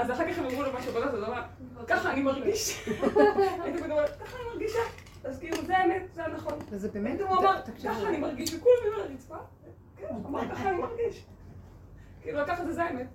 אז 0.00 0.10
אחר 0.10 0.32
כך 0.32 0.38
הם 0.38 0.44
אמרו 0.44 0.62
לו 0.62 0.72
משהו 0.72 0.92
הוא 0.92 1.26
אמר, 1.26 1.42
ככה 1.86 2.12
אני 2.12 2.22
מרגיש. 2.22 2.88
הייתי 3.62 3.82
אומרת, 3.82 4.16
ככה 4.24 4.36
אני 4.36 4.44
מרגישה. 4.52 4.78
אז 5.24 5.38
כאילו, 5.38 5.56
זה 5.66 5.78
האמת, 5.78 6.02
זה 6.14 6.24
הנכון. 6.24 6.58
וזה 6.70 6.88
באמת, 6.88 7.20
הוא 7.20 7.28
אמר, 7.28 7.56
ככה 7.84 8.08
אני 8.08 8.16
מרגיש, 8.16 8.54
וכולם 8.54 8.74
היו 8.84 8.94
על 8.94 9.00
הרצפה. 9.00 9.36
כן, 9.96 10.06
הוא 10.08 10.28
אמר, 10.28 10.40
ככה 10.54 10.70
אני 10.70 10.78
מרגיש. 10.78 11.24
כאילו, 12.22 12.40
לקח 12.40 12.60
את 12.60 12.66
זה, 12.66 12.72
זה 12.72 12.82
האמת. 12.84 13.06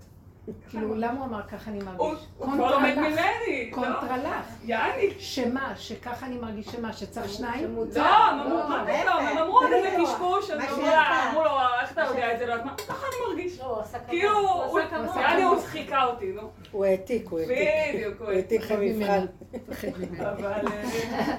כאילו, 0.69 0.95
למה 0.95 1.19
הוא 1.19 1.25
אמר 1.25 1.41
ככה 1.47 1.71
אני 1.71 1.79
מרגיש? 1.83 2.25
הוא 2.37 2.47
כבר 2.53 2.71
לומד. 2.71 2.95
ממני. 2.97 3.69
לא. 3.71 3.75
קונטרה 3.75 4.17
לך. 4.17 4.45
יעני. 4.63 5.09
שמה? 5.19 5.73
שככה 5.75 6.25
אני 6.25 6.37
מרגיש 6.37 6.65
שמה? 6.67 6.93
שצריך 6.93 7.29
שניים? 7.33 7.75
לא, 7.95 8.01
הם 8.03 8.39
אמרו, 8.39 8.57
מה 8.69 8.85
פתאום? 8.85 9.25
הם 9.27 9.37
אמרו 9.37 9.61
לא, 9.61 9.75
איזה 9.75 9.97
קשקוש, 10.03 10.51
אז 10.51 10.59
אמרו 11.29 11.43
לו, 11.43 11.51
איך 11.81 11.91
אתה 11.91 12.01
יודע 12.01 12.33
את 12.33 12.39
זה? 12.39 12.45
לא 12.45 12.55
ככה 12.87 13.05
אני 13.07 13.27
מרגיש. 13.29 13.59
כאילו, 14.07 14.39
הוא- 14.65 14.79
יעני 15.19 15.43
הוא 15.43 15.57
חיכה 15.59 16.05
אותי, 16.05 16.31
נו. 16.33 16.41
הוא 16.71 16.85
העתיק, 16.85 17.27
הוא 17.29 17.39
העתיק. 17.39 17.57
בדיוק, 17.95 18.17
הוא 18.19 18.25
הוא 18.27 18.35
העתיק 18.35 18.61
במבחן. 18.71 19.25
אבל 20.19 20.51
אה, 20.67 21.37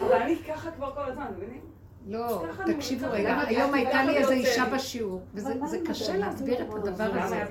אבל 0.00 0.12
אני 0.12 0.36
ככה 0.48 0.70
כבר 0.70 0.94
כל 0.94 1.00
הזמן, 1.10 1.26
מבינים? 1.36 1.71
לא, 2.06 2.44
תקשיבו. 2.66 3.06
רגע, 3.10 3.40
היום 3.46 3.74
הייתה 3.74 4.04
לי 4.04 4.16
איזו 4.16 4.32
אישה? 4.32 4.64
בשיעור, 4.74 5.22
וזה 5.34 5.78
קשה? 5.86 6.16
להסביר 6.16 6.62
את 6.62 6.74
הדבר 6.74 7.10
הזה. 7.22 7.44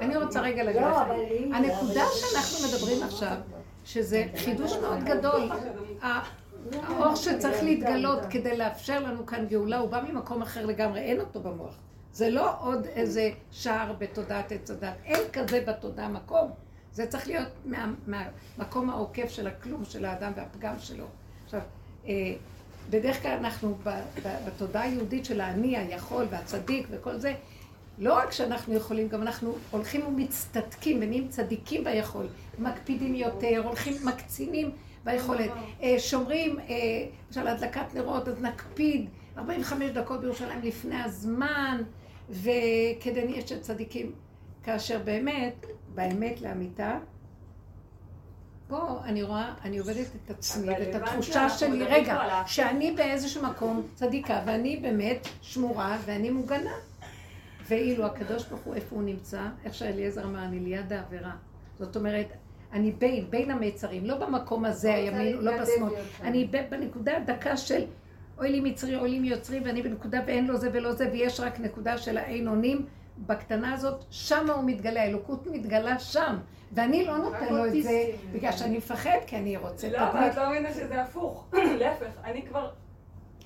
אני 0.00 0.16
רוצה 0.16 0.40
רגע 0.40 0.62
להגיד 0.62 0.82
לא, 0.82 0.90
לכם. 0.90 1.54
הנקודה 1.54 2.02
שאנחנו 2.14 2.68
מדברים 2.68 3.02
עכשיו, 3.02 3.36
שזה 3.84 4.24
חידוש 4.36 4.72
מאוד 4.76 5.04
גדול, 5.04 5.48
האור 6.82 7.14
שצריך 7.16 7.62
להתגלות 7.62 8.18
כדי 8.30 8.56
לאפשר 8.56 9.00
לנו 9.00 9.26
כאן 9.26 9.46
גאולה, 9.46 9.78
הוא 9.78 9.90
בא 9.90 10.00
ממקום 10.08 10.42
אחר 10.42 10.66
לגמרי, 10.66 11.00
אין 11.00 11.20
אותו 11.20 11.40
במוח. 11.40 11.74
זה 12.12 12.30
לא 12.30 12.54
עוד 12.60 12.86
איזה 12.86 13.30
שער 13.50 13.92
בתודעת 13.98 14.52
עץ 14.52 14.70
הדת, 14.70 14.94
אין 15.04 15.20
כזה 15.32 15.64
בתודעה 15.66 16.08
מקום. 16.08 16.50
זה 16.92 17.06
צריך 17.06 17.26
להיות 17.28 17.48
מה- 17.64 17.92
מהמקום 18.06 18.90
העוקף 18.90 19.28
של 19.28 19.46
הכלום 19.46 19.84
של 19.84 20.04
האדם 20.04 20.32
והפגם 20.36 20.74
שלו. 20.78 21.04
עכשיו, 21.44 21.60
אה, 22.06 22.12
בדרך 22.90 23.22
כלל 23.22 23.36
אנחנו 23.38 23.78
בתודעה 24.46 24.82
היהודית 24.82 25.24
של 25.24 25.40
האני, 25.40 25.76
היכול 25.76 26.24
והצדיק 26.30 26.86
וכל 26.90 27.16
זה, 27.16 27.34
לא 27.98 28.14
רק 28.14 28.32
שאנחנו 28.32 28.74
יכולים, 28.74 29.08
גם 29.08 29.22
אנחנו 29.22 29.54
הולכים 29.70 30.06
ומצטדקים 30.06 30.98
ונהיים 31.00 31.28
צדיקים 31.28 31.84
ביכול, 31.84 32.26
מקפידים 32.58 33.14
יותר, 33.14 33.62
הולכים, 33.64 33.94
מקצינים 34.04 34.70
ביכולת, 35.04 35.50
אה, 35.82 35.94
שומרים, 35.98 36.58
אה, 36.60 36.74
למשל 37.28 37.46
הדלקת 37.46 37.94
נרות, 37.94 38.28
אז 38.28 38.42
נקפיד 38.42 39.08
45 39.38 39.90
דקות 39.90 40.20
בירושלים 40.20 40.60
לפני 40.62 41.02
הזמן, 41.02 41.82
וכדי 42.30 43.24
נהיה 43.24 43.46
של 43.46 43.60
צדיקים, 43.60 44.12
כאשר 44.62 44.98
באמת, 45.04 45.66
באמת 45.94 46.40
לאמיתה, 46.40 46.98
פה 48.68 48.98
אני 49.04 49.22
רואה, 49.22 49.54
אני 49.64 49.78
עובדת 49.78 50.06
את 50.26 50.30
עצמי 50.30 50.68
ואת 50.68 50.94
התחושה 50.94 51.48
שלי, 51.48 51.84
רגע, 51.84 52.42
שאני 52.46 52.92
באיזשהו 52.92 53.42
מקום 53.42 53.82
צדיקה, 53.94 54.42
ואני 54.46 54.76
באמת 54.76 55.28
שמורה, 55.42 55.98
ואני 56.04 56.30
מוגנה. 56.30 56.72
ואילו 57.68 58.06
הקדוש 58.06 58.46
ברוך 58.46 58.62
הוא, 58.64 58.74
איפה 58.74 58.96
הוא 58.96 59.02
נמצא? 59.02 59.42
איך 59.64 59.74
שאליעזר 59.74 60.24
אמר, 60.24 60.44
אני 60.44 60.60
ליד 60.60 60.92
העבירה. 60.92 61.32
זאת 61.78 61.96
אומרת, 61.96 62.26
אני 62.72 62.92
בין, 62.92 63.30
בין 63.30 63.50
המיצרים, 63.50 64.06
לא 64.06 64.18
במקום 64.18 64.64
הזה, 64.64 64.94
הימין, 64.94 65.38
לא 65.38 65.62
בשמאל. 65.62 65.92
אני 66.22 66.50
בנקודה 66.70 67.16
הדקה 67.16 67.56
של 67.56 67.84
אוי 68.38 68.52
לי 68.52 68.60
מצרי, 68.60 68.96
אוי 68.96 69.10
לי 69.10 69.18
מיוצרי, 69.18 69.60
ואני 69.64 69.82
בנקודה 69.82 70.20
ואין 70.26 70.46
לו 70.46 70.56
זה 70.56 70.70
ולא 70.72 70.92
זה, 70.92 71.08
ויש 71.12 71.40
רק 71.40 71.60
נקודה 71.60 71.98
של 71.98 72.18
האין 72.18 72.48
אונים. 72.48 72.86
בקטנה 73.26 73.72
הזאת, 73.74 74.04
שם 74.10 74.50
הוא 74.50 74.64
מתגלה, 74.64 75.02
האלוקות 75.02 75.46
מתגלה 75.46 75.98
שם. 75.98 76.36
ואני 76.72 77.04
לא 77.04 77.18
נותן 77.18 77.54
לו 77.54 77.66
את 77.66 77.82
זה 77.82 78.04
בגלל 78.32 78.52
שאני 78.52 78.76
מפחד, 78.76 79.18
כי 79.26 79.36
אני 79.36 79.56
רוצה 79.56 79.88
לא, 79.88 79.98
אבל. 79.98 80.20
את 80.30 80.36
לא 80.36 80.50
מבינה 80.50 80.72
שזה 80.72 81.02
הפוך. 81.02 81.46
להפך, 81.80 82.10
אני 82.24 82.42
כבר... 82.42 82.70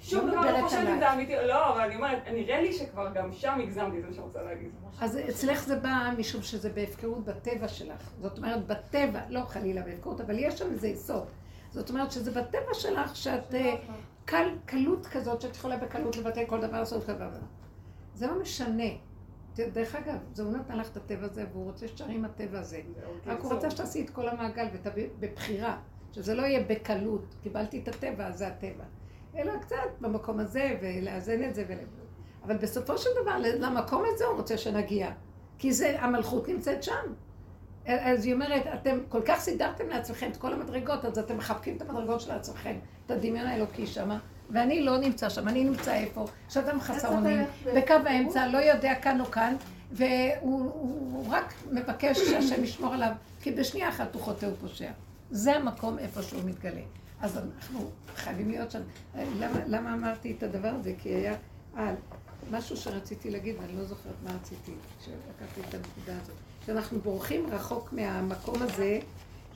שום 0.03 0.31
דבר 0.31 0.61
לא 0.61 0.65
חושבת 0.65 0.89
אם. 0.89 0.99
זה 0.99 1.13
אמיתי, 1.13 1.33
לא, 1.47 1.73
אבל 1.73 1.81
אני 1.81 1.97
אומרת, 1.97 2.19
נראה 2.33 2.61
לי 2.61 2.73
שכבר 2.73 3.09
גם 3.15 3.33
שם 3.33 3.59
הגזמתי, 3.63 4.01
זה 4.01 4.07
מה 4.07 4.13
שאני 4.13 4.25
רוצה 4.27 4.43
להגיד. 4.43 4.71
אז 5.01 5.19
אצלך 5.29 5.63
זה 5.63 5.77
בא 5.77 6.11
משום 6.19 6.43
שזה 6.43 6.71
בהפקרות 6.71 7.25
בטבע 7.25 7.69
שלך. 7.69 8.11
זאת 8.21 8.39
אומרת, 8.39 8.67
בטבע, 8.67 9.21
לא 9.29 9.41
חלילה 9.41 9.83
בהפקרות, 9.83 10.21
אבל 10.21 10.39
יש 10.39 10.59
שם 10.59 10.71
איזה 10.71 10.89
יסוד. 10.89 11.27
זאת 11.71 11.91
אומרת 11.91 12.13
שזה 12.13 12.31
בטבע 12.31 12.75
שלך 12.75 13.17
שאת 13.17 13.55
אה, 13.55 13.75
קל, 14.25 14.49
קלות 14.67 15.07
כזאת, 15.07 15.41
שאת 15.41 15.57
יכולה 15.57 15.77
בקלות 15.77 16.17
לבטל 16.17 16.45
כל 16.47 16.61
דבר, 16.61 16.79
לעשות 16.79 17.05
כל 17.05 17.13
דבר. 17.13 17.29
זה 18.15 18.27
לא 18.27 18.41
משנה. 18.41 18.89
דרך 19.57 19.95
אגב, 19.95 20.19
זה 20.33 20.43
הוא 20.43 20.53
נתן 20.53 20.79
לך 20.79 20.91
את 20.91 20.97
הטבע 20.97 21.27
הזה, 21.27 21.45
והוא 21.53 21.65
רוצה 21.65 21.89
שתשארי 21.89 22.15
עם 22.15 22.25
הטבע 22.25 22.59
הזה. 22.59 22.81
רק 23.27 23.41
הוא 23.41 23.53
רוצה 23.53 23.71
שתעשי 23.71 24.05
את 24.05 24.11
כל 24.11 24.29
המעגל 24.29 24.67
ותביא 24.73 25.09
בבחירה, 25.21 25.79
שזה 26.13 26.35
לא 26.35 26.43
יהיה 26.43 26.65
בקלות, 26.69 27.35
קיבלתי 27.43 27.81
את 27.83 27.89
הטבע, 27.89 28.27
אז 28.27 28.39
זה 28.39 28.47
הטבע. 28.47 28.85
אלא 29.37 29.59
קצת 29.59 29.77
במקום 30.01 30.41
הזה, 30.41 30.79
ולאזן 30.83 31.45
את 31.45 31.55
זה. 31.55 31.65
ול... 31.69 31.77
אבל 32.45 32.57
בסופו 32.57 32.99
של 32.99 33.11
דבר, 33.23 33.37
למקום 33.39 34.03
הזה 34.07 34.25
הוא 34.25 34.37
רוצה 34.37 34.59
שנגיע. 34.59 35.11
כי 35.59 35.73
זה, 35.73 36.01
המלכות 36.01 36.49
נמצאת 36.49 36.83
שם. 36.83 37.13
אז 37.87 38.25
היא 38.25 38.35
אומרת, 38.35 38.63
אתם 38.75 38.99
כל 39.09 39.23
כך 39.27 39.41
סידרתם 39.41 39.89
לעצמכם 39.89 40.31
את 40.31 40.37
כל 40.37 40.53
המדרגות, 40.53 41.05
אז 41.05 41.19
אתם 41.19 41.37
מחבקים 41.37 41.77
את 41.77 41.83
המדרגות 41.83 42.21
של 42.21 42.31
עצמכם, 42.31 42.79
את 43.07 43.11
הדמיון 43.11 43.47
האלוקי 43.47 43.87
שמה, 43.87 44.19
ואני 44.51 44.83
לא 44.83 44.99
נמצא 44.99 45.29
שם, 45.29 45.49
אני 45.49 45.65
נמצא 45.65 45.95
איפה? 45.95 46.27
שאדם 46.49 46.81
חסר 46.81 47.09
אונים, 47.09 47.45
בקו 47.77 47.95
האמצע, 48.07 48.47
לא 48.47 48.59
יודע 48.59 48.95
כאן 48.95 49.21
או 49.21 49.27
כאן, 49.27 49.57
והוא 49.93 50.39
הוא, 50.43 50.71
הוא 51.13 51.27
רק 51.29 51.55
מבקש 51.73 52.19
שהשם 52.19 52.65
ישמור 52.65 52.95
עליו, 52.95 53.13
כי 53.41 53.53
בשנייה 53.53 53.89
אחת 53.89 54.15
הוא 54.15 54.23
חוטא 54.23 54.47
ופושע. 54.47 54.91
זה 55.31 55.57
המקום 55.57 55.99
איפה 55.99 56.23
שהוא 56.23 56.43
מתגלה. 56.45 56.81
אז 57.21 57.39
אנחנו 57.39 57.91
חייבים 58.17 58.51
להיות 58.51 58.71
שם. 58.71 58.81
למה, 59.15 59.59
למה 59.67 59.95
אמרתי 59.95 60.35
את 60.39 60.43
הדבר 60.43 60.73
הזה? 60.81 60.93
כי 60.99 61.09
היה 61.09 61.35
על 61.77 61.95
משהו 62.51 62.77
שרציתי 62.77 63.31
להגיד, 63.31 63.57
ואני 63.61 63.77
לא 63.77 63.85
זוכרת 63.85 64.15
מה 64.25 64.31
רציתי, 64.35 64.73
כשלקחתי 65.01 65.61
את 65.69 65.75
הנקודה 65.75 66.13
הזאת. 66.23 66.37
שאנחנו 66.67 67.01
בורחים 67.01 67.47
רחוק 67.51 67.93
מהמקום 67.93 68.63
הזה, 68.63 68.99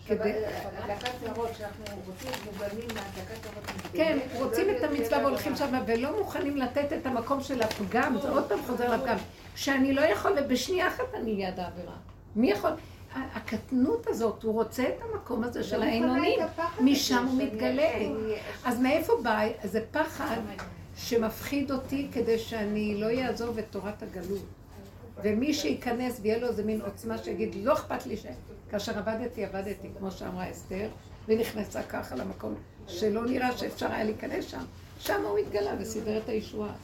כדי... 0.06 0.32
הדלקת 0.76 1.10
נרות, 1.28 1.48
שאנחנו 1.58 1.84
רוצים 2.06 2.30
מוגנים 2.44 2.88
מהדלקת 2.88 3.46
נרות. 3.46 3.92
כן, 3.92 4.18
רוצים 4.32 4.70
את 4.70 4.82
המצווה 4.82 5.18
והולכים. 5.18 5.56
שם, 5.56 5.82
ולא 5.86 6.18
מוכנים 6.18 6.56
לתת 6.56 6.92
את 6.92 7.06
המקום 7.06 7.42
של 7.42 7.62
הפגם, 7.62 8.16
זה 8.22 8.28
עוד 8.28 8.48
פעם 8.48 8.58
חוזר 8.66 8.96
לפגם. 8.96 9.16
שאני 9.56 9.92
לא 9.92 10.00
יכול, 10.00 10.32
ובשנייה 10.38 10.88
אחת 10.88 11.14
אני 11.14 11.34
ליד 11.34 11.60
העבירה. 11.60 11.94
מי 12.36 12.50
יכול? 12.50 12.70
הקטנות 13.14 14.06
הזאת, 14.06 14.42
הוא 14.42 14.52
רוצה 14.52 14.82
את 14.82 15.02
המקום 15.02 15.44
הזה 15.44 15.64
של 15.64 15.82
הפחד 15.82 16.82
משם 16.82 17.26
הוא 17.26 17.42
מתגלה. 17.42 17.90
אז 18.64 18.80
מאיפה 18.80 19.12
בא? 19.22 19.46
זה 19.64 19.80
פחד 19.90 20.36
שמפחיד 20.96 21.70
אותי 21.70 22.08
כדי 22.12 22.38
שאני 22.38 23.00
לא 23.00 23.06
יעזוב 23.06 23.58
את 23.58 23.64
תורת 23.70 24.02
הגלות. 24.02 24.44
ומי 25.22 25.54
שייכנס 25.54 26.20
ויהיה 26.22 26.38
לו 26.38 26.48
איזה 26.48 26.64
מין 26.64 26.80
עוצמה 26.80 27.18
שיגיד, 27.18 27.54
לא 27.62 27.72
אכפת 27.72 28.06
לי 28.06 28.16
ש... 28.16 28.26
כאשר 28.72 28.98
עבדתי, 28.98 29.44
עבדתי, 29.44 29.88
כמו 29.98 30.10
שאמרה 30.10 30.50
אסתר, 30.50 30.88
ונכנסה 31.28 31.82
ככה 31.82 32.14
למקום 32.14 32.54
שלא 32.86 33.26
נראה 33.26 33.56
שאפשר 33.56 33.92
היה 33.92 34.04
להיכנס 34.04 34.44
שם. 34.44 34.64
שם 34.98 35.22
הוא 35.26 35.38
התגלה 35.38 35.70
וסידר 35.80 36.18
את 36.18 36.28
הישועה. 36.28 36.74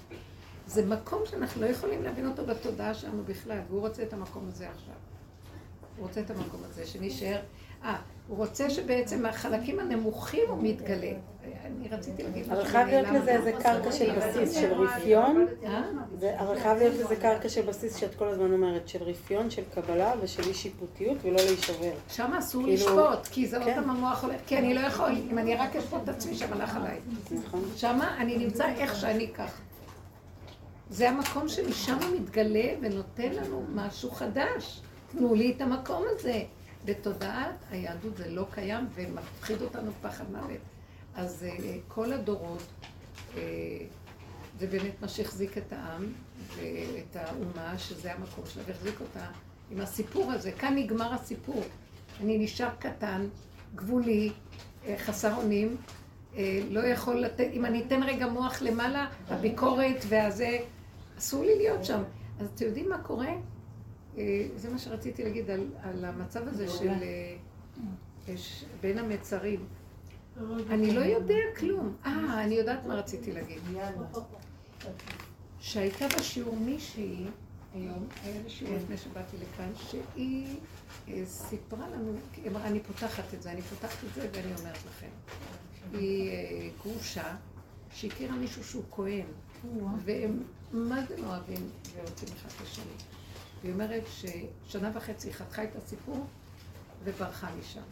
זה 0.67 0.87
מקום 0.87 1.23
שאנחנו 1.27 1.61
לא 1.61 1.67
יכולים 1.67 2.03
להבין 2.03 2.27
אותו 2.27 2.47
בתודעה 2.47 2.95
שלנו 2.95 3.23
בכלל, 3.25 3.59
והוא 3.69 3.81
רוצה 3.81 4.03
את 4.03 4.13
המקום 4.13 4.49
הזה 4.49 4.71
עכשיו. 4.71 4.95
הוא 5.97 6.07
רוצה 6.07 6.21
את 6.21 6.31
המקום 6.31 6.61
הזה, 6.65 6.87
שנישאר... 6.87 7.41
אה, 7.85 8.01
הוא 8.29 8.37
רוצה 8.37 8.71
שבעצם 8.71 9.27
החלקים 9.27 9.81
הנמוכים 9.81 10.43
הוא 10.49 10.59
מתגלה. 10.63 11.13
אני 11.65 11.89
רציתי 11.91 12.23
להגיד 12.23 12.53
משהו, 12.53 12.65
חייב 12.65 12.89
להיות 12.89 13.07
לזה 13.09 13.25
לי. 13.25 13.37
איזה 13.37 13.53
קרקע 13.53 13.93
של 13.93 14.13
בסיס, 14.19 14.55
של 14.55 14.73
רפיון. 14.73 15.47
חייב 16.63 16.79
להיות 16.79 16.95
לזה 16.95 17.17
קרקע 17.17 17.49
של 17.49 17.63
בסיס 17.63 17.97
שאת 17.97 18.15
כל 18.15 18.29
הזמן 18.29 18.53
אומרת, 18.53 18.89
של 18.89 19.03
רפיון, 19.03 19.51
של 19.51 19.63
קבלה 19.75 20.13
ושל 20.23 20.43
אי 20.43 20.55
שיפוטיות 20.55 21.19
ולא 21.23 21.37
להישבר. 21.37 21.93
שם 22.09 22.33
אסור 22.39 22.63
כאילו- 22.63 22.75
לשפוט, 22.75 23.27
כי 23.27 23.47
זה 23.47 23.57
עוד 23.57 23.67
כן. 23.67 23.75
פעם 23.75 23.91
המוח 23.91 24.25
הולך, 24.25 24.41
כי 24.47 24.59
אני 24.59 24.75
לא 24.75 24.81
יכול, 24.81 25.11
אם 25.31 25.39
אני 25.39 25.55
רק 25.55 25.77
אשפוט 25.77 26.01
את 26.05 26.09
עצמי, 26.09 26.35
שם 26.35 26.53
הלך 26.53 26.77
עליי. 26.77 26.99
נכון? 27.31 27.63
שמה 27.77 28.17
אני 28.19 28.39
נמצא 28.39 28.69
איך 28.77 28.97
שאני 28.97 29.29
כך. 29.29 29.61
זה 30.91 31.09
המקום 31.09 31.49
שמשם 31.49 31.95
הוא 31.95 32.21
מתגלה 32.21 32.69
ונותן 32.81 33.33
לנו 33.33 33.63
משהו 33.75 34.11
חדש. 34.11 34.81
תנו 35.13 35.35
לי 35.35 35.53
את 35.57 35.61
המקום 35.61 36.03
הזה. 36.11 36.43
בתודעת 36.89 37.65
היהדות 37.71 38.17
זה 38.17 38.31
לא 38.31 38.47
קיים 38.51 38.87
ומפחיד 38.95 39.63
אותנו 39.63 39.91
פחד 40.03 40.25
מוות. 40.31 40.61
אז 41.15 41.45
אה, 41.45 41.77
כל 41.89 42.13
הדורות, 42.13 42.63
אה, 43.37 43.43
זה 44.59 44.67
באמת 44.67 45.03
מה 45.03 45.09
שהחזיק 45.09 45.59
את 45.59 45.73
העם 45.73 46.13
ואת 46.57 47.17
האומה, 47.17 47.79
שזה 47.79 48.13
המקום 48.13 48.45
שלה, 48.47 48.63
והחזיק 48.67 49.01
אותה 49.01 49.27
עם 49.71 49.81
הסיפור 49.81 50.33
הזה. 50.33 50.53
כאן 50.53 50.75
נגמר 50.77 51.15
הסיפור. 51.15 51.63
אני 52.21 52.39
נשאר 52.39 52.71
קטן, 52.79 53.27
גבולי, 53.75 54.33
אה, 54.87 54.95
חסר 54.99 55.37
אונים, 55.37 55.77
לא 56.71 56.81
יכול 56.81 57.21
לתת, 57.21 57.49
אם 57.53 57.65
אני 57.65 57.85
אתן 57.87 58.03
רגע 58.03 58.27
מוח 58.27 58.63
למעלה, 58.63 59.07
הביקורת 59.29 60.05
והזה, 60.09 60.59
אסור 61.19 61.45
לי 61.45 61.57
להיות 61.57 61.85
שם. 61.85 62.03
אז 62.41 62.49
אתם 62.55 62.65
יודעים 62.65 62.89
מה 62.89 62.99
קורה? 62.99 63.31
אה, 64.19 64.25
זה 64.57 64.71
מה 64.71 64.79
שרציתי 64.79 65.25
להגיד 65.25 65.51
על, 65.51 65.67
על 65.83 66.05
המצב 66.05 66.49
הזה 66.49 66.69
של 66.69 66.89
אה, 66.89 67.37
יש- 68.29 68.65
בין 68.81 68.99
המצרים. 68.99 69.67
אני 70.71 70.95
לא 70.95 71.01
יודע 71.01 71.35
כלום. 71.59 71.97
אה, 72.07 72.45
אני 72.45 72.55
יודעת 72.55 72.87
מה 72.87 72.95
רציתי 72.95 73.33
להגיד. 73.33 73.59
שהייתה 75.61 76.05
בשיעור 76.19 76.57
מישהי, 76.57 77.25
היום, 77.75 78.07
היה 78.25 78.43
לי 78.45 78.51
שיעור 78.51 78.77
לפני 78.77 78.97
שבאתי 78.97 79.37
לכאן, 79.37 79.71
שהיא 79.77 80.57
אה, 81.09 81.23
סיפרה 81.27 81.89
לנו, 81.89 82.13
היא 82.37 82.51
אמרה, 82.51 82.67
אני 82.67 82.81
פותחת 82.81 83.35
את 83.35 83.43
זה, 83.43 83.53
אני 83.53 83.63
פותחת 83.63 84.05
את 84.09 84.15
זה 84.15 84.29
ואני 84.33 84.53
אומרת 84.61 84.79
לכם. 84.87 85.09
היא 85.93 86.31
אה, 86.31 86.69
גרושה 86.83 87.37
שהכירה 87.95 88.37
מישהו 88.37 88.65
שהוא 88.65 88.85
כהן, 88.91 89.27
והם 90.05 90.43
מה 90.73 91.05
זה 91.09 91.17
לא 91.17 91.27
אוהבים 91.27 91.69
ורוצים 91.97 92.29
אחד 92.37 92.49
את 92.57 92.67
השני. 92.67 92.85
והיא 93.63 93.73
אומרת 93.73 94.03
ששנה 94.07 94.91
וחצי 94.95 95.33
חתכה 95.33 95.65
את 95.65 95.77
הסיפור 95.77 96.27
וברחה 97.05 97.49
משם. 97.61 97.83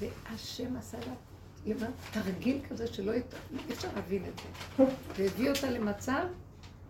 והשם 0.00 0.76
עשה 0.76 0.98
לה, 0.98 1.12
היא 1.64 1.74
אומרת, 1.74 1.92
תרגיל 2.12 2.60
כזה 2.68 2.86
שלא 2.86 3.12
אפשר 3.72 3.88
להבין 3.96 4.24
את 4.24 4.38
זה. 4.38 4.84
והביא 5.16 5.50
אותה 5.50 5.70
למצב 5.70 6.26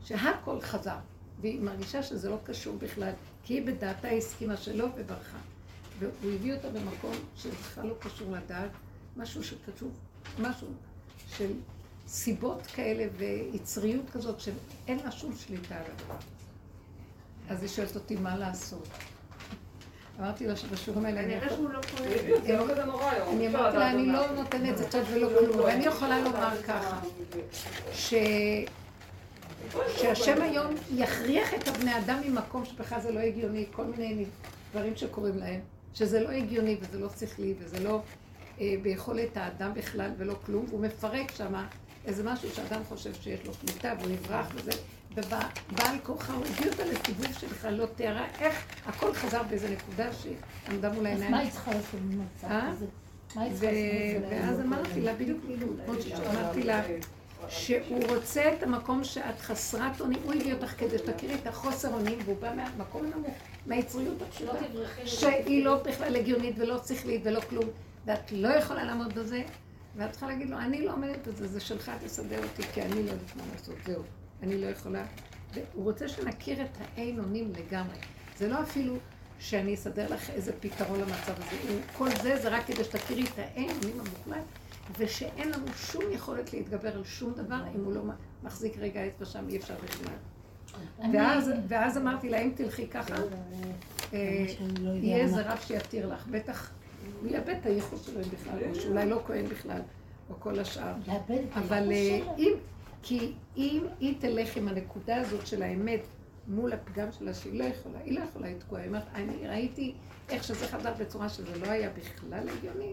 שהכל 0.04 0.60
חזר. 0.60 0.98
והיא 1.40 1.60
מרגישה 1.60 2.02
שזה 2.02 2.30
לא 2.30 2.38
קשור 2.44 2.76
בכלל, 2.76 3.12
כי 3.44 3.54
היא 3.54 3.66
בדעתה 3.66 4.08
הסכימה 4.08 4.56
שלא 4.56 4.88
וברחה. 4.96 5.38
והוא 5.98 6.32
הביא 6.34 6.54
אותה 6.54 6.70
במקום 6.70 7.12
שבכלל 7.36 7.86
לא 7.86 7.94
קשור 8.00 8.32
לדעת, 8.32 8.70
משהו 9.16 9.44
שכתוב, 9.44 9.92
משהו 10.38 10.68
של 11.26 11.52
סיבות 12.06 12.66
כאלה 12.66 13.04
ויצריות 13.16 14.10
כזאת 14.10 14.40
שאין 14.40 14.98
לה 15.04 15.12
שום 15.12 15.36
שליטה 15.36 15.76
על 15.76 15.82
הדבר. 15.82 16.37
אז 17.48 17.62
היא 17.62 17.68
שואלת 17.68 17.94
אותי 17.94 18.16
מה 18.16 18.36
לעשות. 18.36 18.88
אמרתי 20.20 20.46
לה 20.46 20.56
שבשיעורים 20.56 21.06
האלה 21.06 21.20
אני 21.20 21.34
לא. 21.34 21.80
זה 22.42 22.56
לא. 22.56 23.10
אני 23.32 23.48
אמרתי 23.48 23.76
לה, 23.76 23.90
אני 23.90 24.06
לא 24.06 24.28
זה. 24.28 24.34
נותנת 24.34 24.80
עצות 24.80 25.02
ולא 25.12 25.28
כלום, 25.38 25.60
ואני 25.60 25.84
יכולה 25.84 26.20
לומר 26.20 26.62
ככה, 26.62 27.00
ש... 27.92 28.14
שהשם 29.96 30.42
היום 30.42 30.74
יכריח 30.94 31.54
את 31.54 31.68
הבני 31.68 31.98
אדם 31.98 32.20
ממקום 32.26 32.64
שבכלל 32.64 33.00
זה 33.00 33.12
לא 33.12 33.20
הגיוני, 33.20 33.66
כל 33.70 33.84
מיני 33.84 34.24
דברים 34.70 34.96
שקורים 34.96 35.38
להם, 35.38 35.60
שזה 35.94 36.20
לא 36.20 36.28
הגיוני 36.28 36.76
וזה 36.80 36.98
לא 36.98 37.08
שכלי 37.20 37.54
וזה 37.58 37.80
לא 37.80 38.02
אה, 38.60 38.74
ביכולת 38.82 39.36
האדם 39.36 39.74
בכלל 39.74 40.10
ולא 40.18 40.34
כלום, 40.46 40.64
והוא 40.68 40.80
מפרק 40.80 41.32
שם 41.36 41.54
איזה 42.04 42.24
משהו 42.24 42.50
שאדם 42.50 42.84
חושב 42.88 43.14
שיש 43.14 43.46
לו 43.46 43.52
שליטה 43.54 43.92
והוא 44.00 44.12
יברח 44.12 44.46
וזה, 44.54 44.70
ובעל 45.18 45.96
כורחה 46.02 46.32
הוא 46.32 46.44
הביא 46.44 46.70
אותה 46.70 46.84
לסיבוב 46.84 47.26
שבכלל 47.38 47.74
לא 47.74 47.86
תיארה 47.86 48.26
איך 48.40 48.64
הכל 48.86 49.14
חזר 49.14 49.42
באיזה 49.42 49.70
נקודה 49.70 50.08
שעמדה 50.12 50.88
מול 50.88 51.06
אז 51.06 51.12
העיניים. 51.12 51.30
מה 51.30 51.38
היא 51.38 51.50
צריכה 51.50 51.70
לעשות 51.70 52.00
במצב 52.00 52.46
אה? 52.50 52.70
כזה? 52.72 52.86
מה 53.36 53.42
היא 53.42 53.52
ו- 53.52 53.58
צריכה 53.58 53.72
לעשות? 53.72 54.32
ואז 54.32 54.60
אמרתי 54.60 55.00
לה, 55.00 55.14
בדיוק 55.14 55.40
כמו 55.84 55.94
שאמרתי 56.02 56.62
לה, 56.62 56.82
שהוא 57.48 58.04
רוצה 58.08 58.52
את 58.52 58.62
המקום 58.62 59.04
שאת 59.04 59.40
חסרת 59.40 60.00
אונים, 60.00 60.18
הוא 60.24 60.34
הביא 60.34 60.54
אותך 60.54 60.74
כדי 60.78 60.98
שתכירי 60.98 61.34
את 61.34 61.46
החוסר 61.46 61.94
אונים, 61.94 62.18
והוא 62.24 62.36
בא 62.40 62.54
מהמקום 62.54 63.04
הנמוך, 63.04 63.34
מהיצריות 63.66 64.22
הפשוטה, 64.22 64.52
שהיא 65.04 65.64
לא 65.64 65.82
בכלל 65.82 66.16
הגיונית 66.16 66.54
ולא 66.58 66.80
שכלית 66.88 67.20
ולא 67.24 67.40
כלום, 67.40 67.64
ואת 68.06 68.32
לא 68.32 68.48
יכולה 68.48 68.84
לעמוד 68.84 69.14
בזה, 69.14 69.42
ואת 69.96 70.10
צריכה 70.10 70.26
להגיד 70.26 70.50
לו, 70.50 70.58
אני 70.58 70.86
לא 70.86 70.92
עומדת 70.92 71.28
בזה, 71.28 71.48
זה 71.48 71.60
שלך, 71.60 71.92
תסדר 72.04 72.42
אותי, 72.42 72.62
כי 72.62 72.82
אני 72.82 72.94
לא 72.94 73.10
יודעת 73.10 73.36
מה 73.36 73.42
לעשות, 73.52 73.74
זהו, 73.86 74.02
אני 74.42 74.58
לא 74.60 74.66
יכולה. 74.66 75.04
והוא 75.54 75.84
רוצה 75.84 76.08
שנכיר 76.08 76.62
את 76.62 76.68
האין 76.80 77.18
אונים 77.18 77.52
לגמרי. 77.58 77.96
זה 78.36 78.48
לא 78.48 78.62
אפילו 78.62 78.94
שאני 79.40 79.74
אסדר 79.74 80.12
לך 80.14 80.30
איזה 80.30 80.52
פתרון 80.60 81.00
למצב 81.00 81.32
הזה. 81.36 81.56
הוא- 81.68 81.80
כל 81.96 82.08
זה 82.22 82.36
זה 82.42 82.48
רק 82.48 82.66
כדי 82.66 82.84
שתכירי 82.84 83.22
את 83.24 83.38
האין 83.38 83.70
אונים 83.70 84.00
המוחלט, 84.00 84.44
ושאין 84.98 85.48
לנו 85.48 85.66
שום 85.76 86.02
יכולת 86.12 86.52
להתגבר 86.52 86.96
על 86.96 87.04
שום 87.04 87.32
דבר 87.32 87.60
אם 87.74 87.84
הוא 87.84 87.94
לא 87.94 88.00
מחזיק 88.42 88.76
רגע 88.78 89.06
אצבע 89.06 89.24
שם, 89.26 89.44
אי 89.48 89.56
אפשר 89.56 89.74
בכלל. 89.84 90.14
ואז, 91.12 91.50
ואז 91.68 91.96
אמרתי 91.98 92.28
לה, 92.28 92.38
אם 92.38 92.50
תלכי 92.54 92.86
ככה, 92.86 93.14
אה, 94.14 94.44
יהיה 94.94 95.16
איזה 95.16 95.52
רב 95.52 95.58
שיתיר 95.60 96.06
לך. 96.12 96.26
בטח, 96.26 96.70
הוא 97.22 97.30
יאבד 97.30 97.54
את 97.60 97.66
הייחוד 97.66 97.98
שלו 98.02 98.20
בכלל, 98.20 98.58
או 98.70 98.74
שאולי 98.74 99.08
לא 99.10 99.22
כהן 99.26 99.46
בכלל, 99.46 99.80
או 100.30 100.34
כל 100.40 100.58
השאר. 100.58 100.92
אבל 101.54 101.92
אה. 101.92 102.20
אם, 102.38 102.52
כי 103.02 103.32
אם 103.56 103.86
היא 104.00 104.14
תלך 104.20 104.56
עם 104.56 104.68
הנקודה 104.68 105.16
הזאת 105.16 105.46
של 105.46 105.62
האמת 105.62 106.00
מול 106.48 106.72
הפגם 106.72 107.12
שלה, 107.12 107.34
שהיא 107.34 107.58
לא 107.58 107.64
יכולה, 107.64 107.98
היא 107.98 108.18
לא 108.18 108.24
יכולה 108.24 108.50
לתקוע. 108.50 108.78
היא 108.78 108.88
אומרת, 108.88 109.02
אני 109.14 109.48
ראיתי 109.48 109.94
איך 110.28 110.44
שזה 110.44 110.68
חזר 110.68 110.94
בצורה 110.94 111.28
שזה 111.28 111.58
לא 111.58 111.70
היה 111.70 111.90
בכלל 111.90 112.48
הגיוני, 112.48 112.92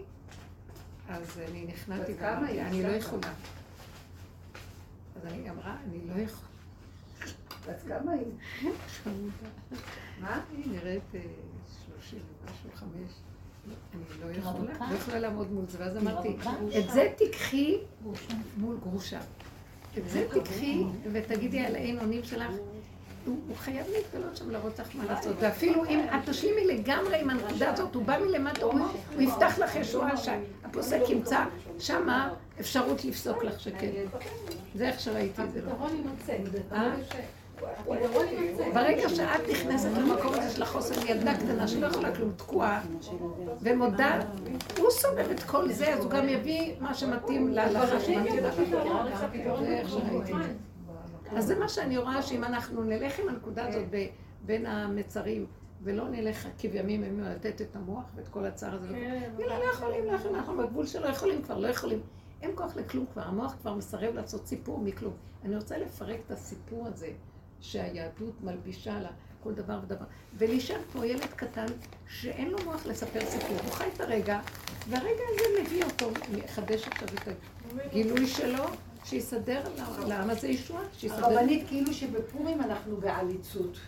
אז 1.08 1.40
אני 1.48 1.64
נכנעתי 1.64 2.12
ואמרתי, 2.18 2.52
היא? 2.52 2.62
אני 2.62 2.82
לא? 2.82 2.88
יכולה. 2.88 3.32
אז 5.16 5.26
אני 5.26 5.50
אמרה, 5.50 5.76
אני 5.84 5.98
לא 6.06 6.22
יכולה. 6.22 6.50
אז 7.68 7.82
כמה 7.88 8.12
היא? 8.12 8.26
מה? 10.20 10.40
היא 10.56 10.64
נראית 10.72 11.14
אה, 11.14 11.20
שלושים 11.84 12.18
ומשהו, 12.18 12.70
חמש. 12.74 13.12
אני 13.94 14.20
לא 14.20 14.38
יכולה? 14.38 14.90
לא 14.90 14.94
יכולה 14.96 15.18
לעמוד 15.18 15.52
מול 15.52 15.64
זה. 15.68 15.78
ואז 15.80 15.96
אמרתי? 15.96 16.36
את 16.78 16.90
זה 16.92 17.12
תיקחי. 17.16 17.78
מול 18.56 18.78
גרושה. 18.82 19.20
את 19.98 20.08
זה 20.08 20.26
תיקחי 20.32 20.82
ותגידי 21.12 21.60
על 21.60 21.74
האין 21.74 21.98
אונים 21.98 22.24
שלך. 22.24 22.50
הוא, 23.26 23.56
חייב 23.56 23.86
להתגלות 23.92 24.36
שם 24.36 24.50
להראות 24.50 24.78
לך 24.78 24.96
מה 24.96 25.04
לעשות. 25.04 25.36
ואפילו 25.40 25.84
אם 25.84 26.00
את 26.00 26.28
תשלימי 26.28 26.64
לגמרי 26.66 27.20
עם 27.20 27.30
הנקודה 27.30 27.72
הזאת, 27.72 27.94
הוא 27.94 28.04
בא 28.04 28.18
מלמטה, 28.18 28.64
הוא, 28.64 28.80
יפתח 29.18 29.58
לך 29.58 29.76
ישועה 29.76 30.16
שהפוסק 30.16 31.00
ימצא 31.08 31.44
שמה 31.78 32.34
אפשרות 32.60 33.04
לפסוק 33.04 33.44
לך 33.44 33.60
שכן. 33.60 33.90
זה 34.74 34.88
איך 34.88 35.00
שראיתי 35.00 35.42
את 35.42 35.52
זה. 35.52 35.60
ברגע 38.74 39.08
שאת 39.08 39.48
נכנסת 39.50 39.88
למקום 39.98 40.34
הזה 40.34 40.50
של 40.50 40.62
החוסר 40.62 41.06
ילדה 41.06 41.34
קטנה 41.34 41.68
שלא 41.68 41.86
יכולה 41.86 42.14
כלום, 42.14 42.32
תקועה, 42.36 42.82
ומודה, 43.60 44.20
הוא 44.78 44.90
סובב 44.90 45.30
את 45.30 45.42
כל 45.42 45.72
זה, 45.72 45.94
אז 45.94 46.04
הוא 46.04 46.10
גם 46.10 46.28
יביא 46.28 46.74
מה 46.80 46.94
שמתאים 46.94 47.48
להלכה 47.48 47.86
זה. 49.60 49.82
אז 51.36 51.46
זה 51.46 51.58
מה 51.58 51.68
שאני 51.68 51.98
רואה, 51.98 52.22
שאם 52.22 52.44
אנחנו 52.44 52.84
נלך 52.84 53.18
עם 53.18 53.28
הנקודה 53.28 53.68
הזאת 53.68 53.84
בין 54.46 54.66
המצרים, 54.66 55.46
ולא 55.82 56.08
נלך 56.08 56.48
כבימים 56.58 57.04
ימימה 57.04 57.30
לתת 57.30 57.60
את 57.60 57.76
המוח 57.76 58.04
ואת 58.16 58.28
כל 58.28 58.44
הצער 58.44 58.74
הזה, 58.74 58.96
יאללה, 59.38 59.58
לא 59.58 59.64
יכולים, 59.64 60.04
לא 60.04 60.12
יכולים, 60.12 60.36
אנחנו 60.36 60.56
בגבול 60.56 60.86
שלא 60.86 61.06
יכולים 61.06 61.42
כבר, 61.42 61.58
לא 61.58 61.68
יכולים. 61.68 62.00
אין 62.42 62.50
כוח 62.54 62.76
לכלום 62.76 63.06
כבר, 63.12 63.22
המוח 63.22 63.54
כבר 63.60 63.74
מסרב 63.74 64.14
לעשות 64.14 64.46
סיפור 64.46 64.78
מכלום. 64.78 65.12
אני 65.44 65.56
רוצה 65.56 65.78
לפרק 65.78 66.20
את 66.26 66.30
הסיפור 66.30 66.86
הזה 66.86 67.08
שהיהדות 67.60 68.34
מלבישה 68.42 69.00
לה 69.00 69.10
כל 69.42 69.54
דבר 69.54 69.78
ודבר, 69.82 70.04
ולהישאר 70.38 70.80
כמו 70.92 71.04
ילד 71.04 71.26
קטן 71.36 71.66
שאין 72.08 72.50
לו 72.50 72.58
מוח 72.64 72.86
לספר 72.86 73.20
סיפור. 73.26 73.56
הוא 73.64 73.72
חי 73.72 73.84
את 73.94 74.00
הרגע, 74.00 74.40
והרגע 74.88 75.22
הזה 75.34 75.62
מביא 75.62 75.84
אותו, 75.84 76.10
מחדש 76.32 76.86
עכשיו 76.86 77.08
את 77.08 77.28
הגילוי 77.86 78.26
שלו, 78.26 78.64
שיסדר 79.04 79.62
לעם 80.06 80.30
הזה 80.30 80.48
ישועה. 80.48 80.82
הרבנית, 81.10 81.68
כאילו 81.68 81.94
שבפורים 81.94 82.60
אנחנו 82.60 82.96
בעליצות. 82.96 83.78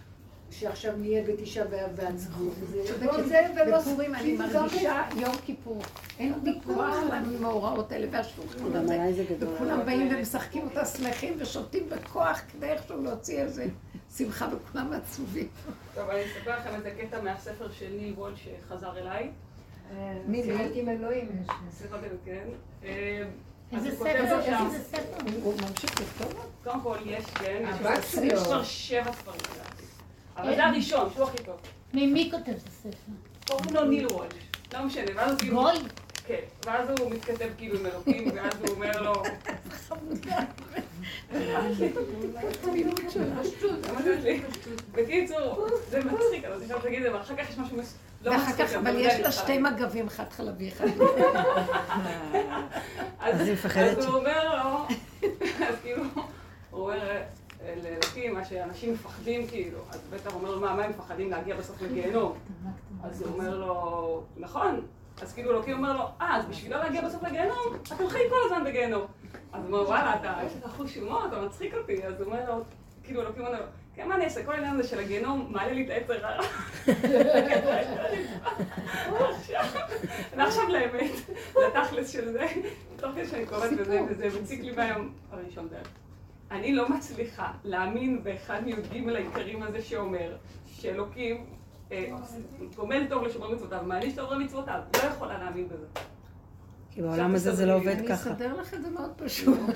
שעכשיו 0.50 0.96
נהיה 0.96 1.22
בתשעה 1.22 1.64
באב 1.64 1.90
בעצמות. 1.96 2.54
צודקת. 2.86 3.28
זה 3.28 3.40
ולא... 3.56 3.78
בפורים 3.78 4.14
אני 4.14 4.36
מרגישה 4.36 5.02
יום 5.16 5.36
כיפור. 5.46 5.82
אין 6.18 6.34
לי 6.42 6.58
כוח 6.66 6.96
למאורעות 7.12 7.92
האלה 7.92 8.20
הזה. 8.20 9.24
גדול. 9.30 9.54
וכולם 9.54 9.86
באים 9.86 10.08
ומשחקים 10.14 10.62
אותה 10.62 10.84
שמחים 10.84 11.34
ושותים 11.38 11.88
בכוח 11.88 12.40
כדי 12.52 12.66
איכשהו 12.66 13.02
להוציא 13.02 13.38
איזה 13.38 13.66
שמחה 14.16 14.48
וכולם 14.52 14.92
עצובים. 14.92 15.48
טוב, 15.94 16.10
אני 16.10 16.20
אספר 16.24 16.50
לכם 16.50 16.74
איזה 16.74 16.90
קטע 16.90 17.20
מהספר 17.22 17.72
של 17.72 17.88
ניל 17.98 18.14
וולד 18.16 18.34
שחזר 18.36 18.98
אליי. 18.98 19.30
מי 20.26 20.42
זה? 20.42 20.58
שיחק 20.58 20.70
עם 20.74 20.88
אלוהים. 20.88 21.28
סליחה, 21.70 21.96
כן. 22.24 22.44
אה, 22.84 23.22
איזה 23.72 23.96
ספר, 23.96 24.42
שם, 24.46 24.66
איזה 24.66 24.84
ספר. 24.84 25.16
הוא 25.42 25.54
ממשיך 25.54 26.00
לכתוב? 26.00 26.46
קודם 26.64 26.80
כל 26.80 26.96
יש, 27.06 27.24
כן, 27.24 27.64
יש. 27.84 28.14
יש 28.22 28.42
כבר 28.42 28.62
שבע 28.62 29.12
ספרים. 29.12 29.40
אבל 30.38 30.54
זה 30.56 30.64
הראשון, 30.66 31.10
שהוא 31.14 31.24
הכי 31.24 31.42
טוב. 31.44 31.56
ממי 31.94 32.28
כותב 32.30 32.48
את 32.52 32.66
הספר? 32.68 33.12
קוראים 33.48 33.74
לו 33.74 33.84
ניל 33.84 34.06
וולד. 34.06 34.34
לא 34.74 34.84
משנה, 34.84 35.10
ואז 35.16 35.30
הוא 35.30 35.38
כאילו... 35.40 35.62
גוי? 35.62 35.74
כן, 36.26 36.40
ואז 36.66 36.88
הוא 37.00 37.10
מתכתב 37.10 37.48
כאילו 37.58 37.78
עם 37.78 37.86
אלוקים, 37.86 38.28
ואז 38.36 38.52
הוא 38.60 38.68
אומר 38.68 39.02
לו... 39.02 39.22
בקיצור, 44.94 45.66
זה 45.90 46.00
מצחיק, 46.04 46.44
אבל 46.44 46.66
חייבת 46.66 46.84
להגיד 46.84 47.02
את 47.06 47.12
זה, 47.12 47.18
ואחר 47.18 47.36
כך 47.36 47.50
יש 47.50 47.58
משהו 47.58 47.76
מס- 47.76 47.94
לא 48.22 48.30
ואחר 48.30 48.42
מצחיק. 48.48 48.66
כך, 48.66 48.74
אבל 48.74 48.94
יש 48.96 49.14
לה. 49.20 49.32
שתי 49.32 49.58
מגבים, 49.58 50.06
אחד 50.06 50.24
חלבי, 50.30 50.68
אחד 50.68 50.84
אז 53.20 53.48
הוא 54.06 54.14
אומר 54.16 54.44
לו, 54.64 54.86
אז 55.68 55.74
כאילו, 55.82 56.02
הוא 56.70 56.80
אומר 56.90 57.20
לאלוקים, 57.82 58.34
מה 58.34 58.44
שאנשים 58.44 58.92
מפחדים 58.92 59.46
כאילו, 59.46 59.78
אז 59.90 60.00
בטח 60.10 60.34
אומר 60.34 60.50
לו, 60.50 60.60
מה, 60.60 60.74
מה 60.74 60.84
הם 60.84 60.90
מפחדים 60.90 61.30
להגיע 61.30 61.56
בסוף 61.56 61.82
לגיהנום? 61.82 62.38
אז 63.02 63.22
הוא 63.22 63.32
אומר 63.32 63.58
לו, 63.58 64.22
נכון. 64.36 64.80
אז 65.22 65.32
כאילו 65.32 65.50
אלוקים 65.50 65.76
אומר 65.76 65.92
לו, 65.92 66.04
אה, 66.20 66.36
אז 66.36 66.44
בשביל 66.44 66.74
לא 66.74 66.78
להגיע 66.78 67.08
בסוף 67.08 67.22
לגיהנום, 67.22 67.76
אתם 67.82 68.08
חיים 68.08 68.30
כל 68.30 68.36
הזמן 68.44 68.64
בגיהנום. 68.64 69.06
אז 69.52 69.64
הוא 69.64 69.72
אומר, 69.72 69.88
וואלה, 69.88 70.14
אתה, 70.14 70.34
יש 70.46 70.52
לך 70.64 70.70
חוש 70.70 70.96
הומור, 70.96 71.26
אתה 71.26 71.40
מצחיק 71.40 71.74
אותי. 71.74 72.06
אז 72.06 72.20
הוא 72.20 72.26
אומר 72.26 72.44
לו, 72.48 72.64
כאילו 73.04 73.22
אלוקים 73.22 73.46
אומר 73.46 73.60
לו, 73.60 73.66
כן, 73.94 74.08
מה 74.08 74.14
אני 74.14 74.24
אעשה? 74.24 74.44
כל 74.44 74.52
העניין 74.52 74.74
הזה 74.74 74.88
של 74.88 74.98
הגיהנום 74.98 75.46
מעלה 75.50 75.72
לי 75.72 75.84
את 75.84 75.90
היצר 75.90 76.26
הרע. 76.26 76.46
ועכשיו 80.36 80.68
לאמת, 80.68 81.10
לתכלס 81.56 82.10
של 82.10 82.32
זה, 82.32 82.46
תוך 82.96 83.12
כדי 83.12 83.26
שאני 83.26 83.46
קוראת 83.46 83.72
בזה, 83.72 84.02
וזה 84.08 84.40
מציק 84.40 84.60
לי 84.60 84.72
ביום 84.72 85.12
הראשון 85.30 85.68
דרך. 85.68 85.88
אני 86.50 86.72
לא 86.72 86.88
מצליחה 86.88 87.52
להאמין 87.64 88.24
באחד 88.24 88.60
מי"ג 88.64 89.08
העיקרים 89.08 89.62
הזה 89.62 89.82
שאומר 89.82 90.36
שאלוקים 90.66 91.44
אה, 91.92 92.10
גומל 92.76 93.06
טוב 93.08 93.24
לשומר 93.24 93.54
מצוותיו, 93.54 93.82
מעניש 93.86 94.14
טוב 94.14 94.32
למצוותיו. 94.32 94.80
לא 94.96 95.08
יכולה 95.08 95.38
להאמין 95.38 95.68
בזה. 95.68 95.86
כי 96.90 97.02
בעולם 97.02 97.34
הזה 97.34 97.54
זה 97.54 97.66
לא 97.66 97.74
עובד 97.74 97.88
אני 97.88 98.08
ככה. 98.08 98.32
אסדר 98.32 98.60
לך 98.60 98.74
את 98.74 98.82
זה 98.82 98.90
מאוד 98.90 99.10
פשוט. 99.16 99.58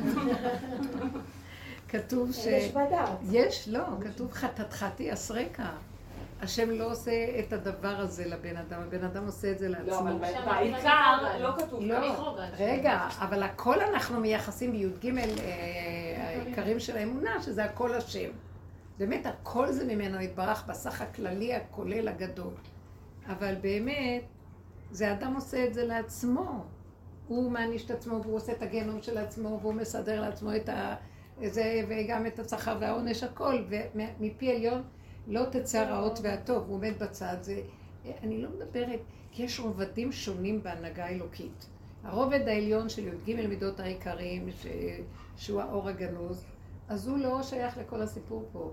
כתוב 1.89 2.33
ש... 2.33 2.47
יש 2.47 2.71
בדעת. 2.71 3.19
יש, 3.31 3.69
לא, 3.69 3.85
כתוב 4.01 4.33
חטאתך 4.33 4.87
אסרקה. 5.13 5.71
השם 6.43 6.71
לא 6.71 6.91
עושה 6.91 7.39
את 7.39 7.53
הדבר 7.53 7.97
הזה 8.01 8.25
לבן 8.25 8.57
אדם, 8.57 8.81
הבן 8.81 9.05
אדם 9.05 9.27
עושה 9.27 9.51
את 9.51 9.59
זה 9.59 9.69
לא, 9.69 9.99
אבל 9.99 10.13
לעצמו. 10.13 10.51
בעיקר 10.51 11.39
לא 11.41 11.51
כתוב 11.59 11.83
לא. 11.83 11.99
רגע, 12.59 13.09
אבל 13.19 13.43
הכל 13.43 13.81
אנחנו 13.81 14.21
מייחסים 14.21 14.73
בי"ג 14.73 15.19
אה, 15.19 15.25
העיקרים 16.27 16.81
של 16.81 16.97
האמונה, 16.97 17.43
שזה 17.43 17.65
הכל 17.65 17.95
השם. 17.95 18.31
באמת, 18.99 19.27
הכל 19.27 19.73
זה 19.73 19.95
ממנו 19.95 20.21
יתברך 20.21 20.65
בסך 20.67 21.01
הכללי, 21.01 21.55
הכולל, 21.55 22.09
הגדול. 22.09 22.53
אבל 23.27 23.55
באמת, 23.61 24.23
זה 24.91 25.13
אדם 25.13 25.35
עושה 25.35 25.65
את 25.65 25.75
זה 25.75 25.85
לעצמו. 25.85 26.65
הוא 27.29 27.51
מעניש 27.51 27.85
את 27.85 27.91
עצמו, 27.91 28.23
והוא 28.23 28.37
עושה 28.37 28.53
את 28.53 28.63
הגיהנום 28.63 29.03
של 29.03 29.19
עצמו, 29.19 29.59
והוא 29.63 29.75
מסדר 29.75 30.21
לעצמו 30.21 30.57
את 30.57 30.69
ה... 30.69 30.95
זה, 31.47 31.85
וגם 31.89 32.27
את 32.27 32.39
השכר 32.39 32.77
והעונש, 32.81 33.23
הכל. 33.23 33.63
ומפי 33.71 34.57
עליון 34.57 34.83
לא 35.27 35.45
תצא 35.51 35.79
הרעות 35.79 36.19
והטוב, 36.23 36.65
הוא 36.67 36.75
עומד 36.75 36.93
בצד. 37.01 37.37
זה... 37.41 37.63
אני 38.23 38.43
לא 38.43 38.49
מדברת, 38.51 39.01
כי 39.31 39.43
יש 39.43 39.61
רובדים 39.61 40.13
שונים 40.13 40.63
בהנהגה 40.63 41.05
האלוקית. 41.05 41.67
הרובד 42.05 42.49
העליון 42.49 42.89
של 42.89 43.09
י"ג 43.09 43.47
מידות 43.47 43.81
העיקריים, 43.81 44.51
ש... 44.51 44.67
שהוא 45.37 45.61
האור 45.61 45.89
הגנוז, 45.89 46.45
אז 46.89 47.09
הוא 47.09 47.19
לא 47.19 47.43
שייך 47.43 47.79
לכל 47.79 48.03
הסיפור 48.03 48.49
פה. 48.53 48.73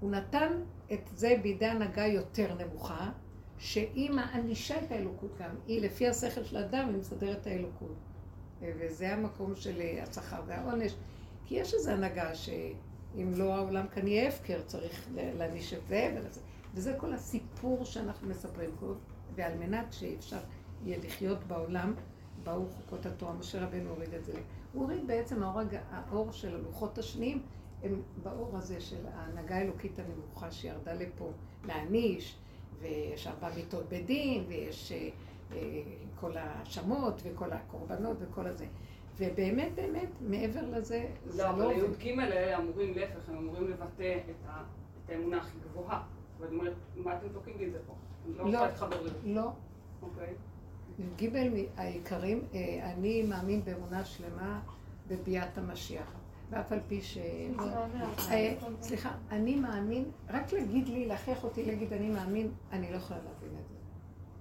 הוא 0.00 0.10
נתן 0.10 0.52
את 0.92 1.00
זה 1.14 1.34
בידי 1.42 1.66
הנהגה 1.66 2.06
יותר 2.06 2.54
נמוכה, 2.54 3.10
שהיא 3.58 4.10
מענישה 4.10 4.82
את 4.84 4.92
האלוקות 4.92 5.30
גם. 5.38 5.50
היא, 5.66 5.80
לפי 5.80 6.08
השכל 6.08 6.44
של 6.44 6.56
האדם, 6.56 6.88
היא 6.88 6.96
מסדרת 6.96 7.40
את 7.40 7.46
האלוקות. 7.46 7.94
וזה 8.60 9.14
המקום 9.14 9.56
של 9.56 9.80
השכר 10.02 10.42
והעונש. 10.46 10.94
כי 11.46 11.54
יש 11.54 11.74
איזו 11.74 11.90
הנהגה 11.90 12.34
שאם 13.14 13.32
לא 13.34 13.54
העולם 13.54 13.86
כאן 13.94 14.06
יהיה 14.06 14.28
הפקר, 14.28 14.60
צריך 14.66 15.08
להעניש 15.14 15.74
את 15.74 15.86
זה 15.88 16.14
ולזה. 16.16 16.40
וזה 16.74 16.94
כל 16.98 17.12
הסיפור 17.12 17.84
שאנחנו 17.84 18.28
מספרים 18.28 18.70
פה, 18.80 18.92
ועל 19.34 19.58
מנת 19.58 19.92
שאפשר 19.92 20.38
יהיה 20.84 20.98
לחיות 21.04 21.38
בעולם, 21.46 21.94
באו 22.44 22.66
חוקות 22.66 23.06
התורה, 23.06 23.32
משה 23.32 23.64
רבנו 23.64 23.90
הוריד 23.90 24.14
את 24.14 24.24
זה. 24.24 24.32
הוא 24.72 24.82
הוריד 24.82 25.06
בעצם 25.06 25.42
האור, 25.42 25.60
האור 25.90 26.32
של 26.32 26.54
הלוחות 26.54 26.98
השניים, 26.98 27.42
הם 27.82 28.02
באור 28.22 28.56
הזה 28.56 28.80
של 28.80 29.06
ההנהגה 29.14 29.56
האלוקית 29.56 29.98
הנמוכה 29.98 30.50
שירדה 30.50 30.94
לפה 30.94 31.30
להעניש, 31.66 32.36
ויש 32.80 33.26
ארבע 33.26 33.48
מיטות 33.56 33.88
בדין, 33.88 34.44
ויש 34.48 34.92
אה, 34.92 35.08
אה, 35.52 35.82
כל 36.20 36.36
ההאשמות 36.36 37.20
וכל 37.24 37.52
הקורבנות 37.52 38.16
וכל 38.20 38.46
הזה. 38.46 38.66
ובאמת, 39.20 39.74
באמת, 39.74 40.08
מעבר 40.20 40.60
לזה, 40.70 41.06
זה 41.26 41.42
לא, 41.42 41.48
לא 41.58 41.64
אבל. 41.72 41.74
הי"ג 42.02 42.18
האלה 42.18 42.58
אמורים 42.58 42.94
להפך, 42.94 43.28
הם 43.28 43.36
אמורים 43.36 43.68
לבטא 43.70 44.18
את 44.30 44.46
ה- 44.48 44.62
את 45.04 45.10
האמונה 45.10 45.36
הכי 45.36 45.58
גבוהה. 45.70 46.02
ואני 46.40 46.56
אומרת, 46.56 46.72
מה 46.96 47.16
אתם 47.16 47.28
תוקעים 47.28 47.58
לי 47.58 47.66
את 47.66 47.72
זה 47.72 47.78
פה? 47.86 47.92
אני 48.26 48.34
לא 48.38 48.44
לא. 48.44 48.48
יכולה 48.50 48.66
להתחבר 48.66 49.02
לזה. 49.02 49.18
לא. 49.24 49.50
אוקיי. 50.02 50.34
י"ג 51.18 51.36
העיקרים, 51.76 52.42
אה, 52.54 52.58
אני 52.92 53.22
מאמין 53.22 53.64
באמונה 53.64 54.04
שלמה 54.04 54.60
בביאת 55.08 55.58
המשיח. 55.58 56.12
ואף 56.50 56.72
על 56.72 56.80
פי 56.88 57.02
ש... 57.02 57.18
אה, 58.30 58.54
סליחה, 58.80 59.10
אני 59.30 59.56
מאמין, 59.56 60.04
רק 60.28 60.52
להגיד 60.52 60.88
לי, 60.88 61.06
להכריח 61.06 61.44
אותי 61.44 61.64
להגיד 61.64 61.92
אני 61.92 62.08
מאמין, 62.10 62.50
אני 62.72 62.90
לא 62.92 62.96
יכולה 62.96 63.18
להבין 63.20 63.58
את 63.60 63.68
זה. 63.68 63.74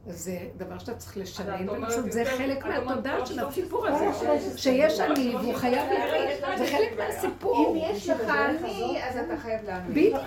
זה 0.09 0.37
דבר 0.57 0.77
שאתה 0.79 0.93
צריך 0.95 1.17
לשלם, 1.17 1.69
ולעשות, 1.69 2.11
זה 2.11 2.25
חלק 2.37 2.65
מהתודעה 2.65 3.25
של 3.25 3.39
הסיפור. 3.39 3.87
הזה, 3.87 4.57
שיש 4.57 4.99
אני 4.99 5.35
והוא 5.35 5.53
חייב 5.55 5.89
להבין, 5.93 6.57
זה 6.57 6.67
חלק 6.67 6.97
מהסיפור. 6.97 7.75
אם 7.75 7.91
יש 7.95 8.09
לך 8.09 8.21
אני, 8.21 8.97
אז 9.03 9.17
אתה 9.17 9.37
חייב 9.37 9.65
להאמין. 9.65 9.91
בדיוק. 9.91 10.21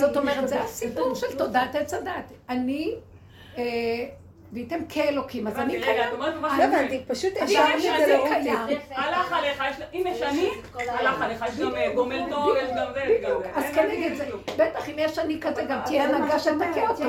זאת 0.00 0.16
אומרת, 0.16 0.48
זה 0.48 0.60
הסיפור 0.60 1.14
של 1.14 1.38
תודעת 1.38 1.74
עץ 1.74 1.94
הדת. 1.94 2.32
אני, 2.48 2.94
וייתם 4.54 4.78
כאלוקים, 4.88 5.46
אז 5.46 5.58
אני 5.58 5.76
רגע, 5.78 5.84
קיים. 5.86 6.08
את 6.08 6.12
אומרת 6.12 6.34
ממש 6.34 6.52
לא. 6.58 6.64
הבנתי, 6.64 7.02
פשוט 7.08 7.32
אז 7.36 7.50
השארתי 7.50 7.72
אני 7.72 8.02
את 8.02 8.06
זה 8.06 8.14
אני 8.14 8.48
לרותי. 8.48 8.68
קיים. 8.68 8.78
הלך 8.90 9.32
עליך, 9.32 9.62
אם 9.94 10.04
יש 10.08 10.22
אני, 10.22 10.48
הלך 10.88 11.22
עליך, 11.22 11.44
יש 11.48 11.60
גם 11.60 11.70
גומל 11.94 12.20
טוב, 12.30 12.56
יש 12.56 12.70
גם 12.70 12.86
זה, 12.94 13.00
יש 13.00 13.24
גם 13.24 13.32
בדיוק, 13.38 13.42
זה. 13.54 13.60
אז 13.60 13.64
כנגד 13.74 14.14
זה. 14.16 14.26
בטח 14.56 14.88
אם 14.88 14.94
יש 14.98 15.18
אני 15.18 15.40
כזה, 15.40 15.62
גם 15.68 15.78
תהיה 15.84 16.04
הנהגה 16.04 16.38
שתכה 16.38 16.54
הכל. 16.84 17.04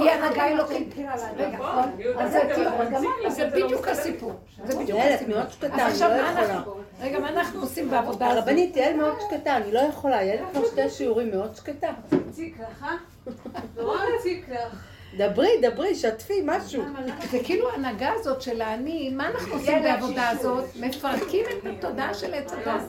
היא 0.00 0.10
הנהגה 0.10 0.48
אלוקית. 0.48 0.94
רגע, 1.36 1.48
נכון, 1.58 1.90
אז 2.18 2.32
זה 2.32 2.42
אז 2.42 2.90
זה 2.90 3.06
שזה 3.30 3.44
לא 3.44 3.50
בדיוק. 3.66 3.88
הסיפור. 3.88 4.32
זה 4.64 4.78
בדיוק 4.78 4.98
הסיפור. 4.98 5.38
עכשיו 5.76 6.08
לא 6.10 6.22
מה. 6.22 6.30
אנחנו, 6.30 6.74
רגע, 7.00 7.18
מה 7.18 7.28
אנחנו 7.28 7.60
עושים 7.60 7.90
בעבודה 7.90 8.26
הזאת? 8.26 8.38
הרבנית 8.38 8.76
יעל 8.76 8.96
מאוד 8.96 9.14
שקטה, 9.20 9.56
אני 9.56 9.72
לא 9.72 9.80
יכולה. 9.80 10.22
יעל 10.22 10.38
כבר 10.52 10.66
שתי 10.66 10.90
שיעורים 10.90 11.30
מאוד 11.30 11.54
שקטה. 11.56 11.88
מציק 12.28 12.56
לך, 12.60 12.82
אה? 12.84 13.32
נורא 13.76 13.98
מציק 14.18 14.48
לך. 14.48 14.95
דברי, 15.14 15.50
דברי, 15.62 15.94
שתפי, 15.94 16.42
משהו. 16.44 16.84
זה 17.30 17.38
כאילו 17.44 17.70
ההנהגה 17.70 18.12
הזאת 18.12 18.42
של 18.42 18.60
האני, 18.60 19.10
מה 19.10 19.28
אנחנו 19.28 19.52
עושים 19.52 19.82
בעבודה 19.82 20.28
הזאת? 20.28 20.64
מפרקים 20.80 21.44
את 21.48 21.66
התודעה 21.66 22.14
של 22.14 22.34
עץ 22.34 22.52
הדת. 22.52 22.82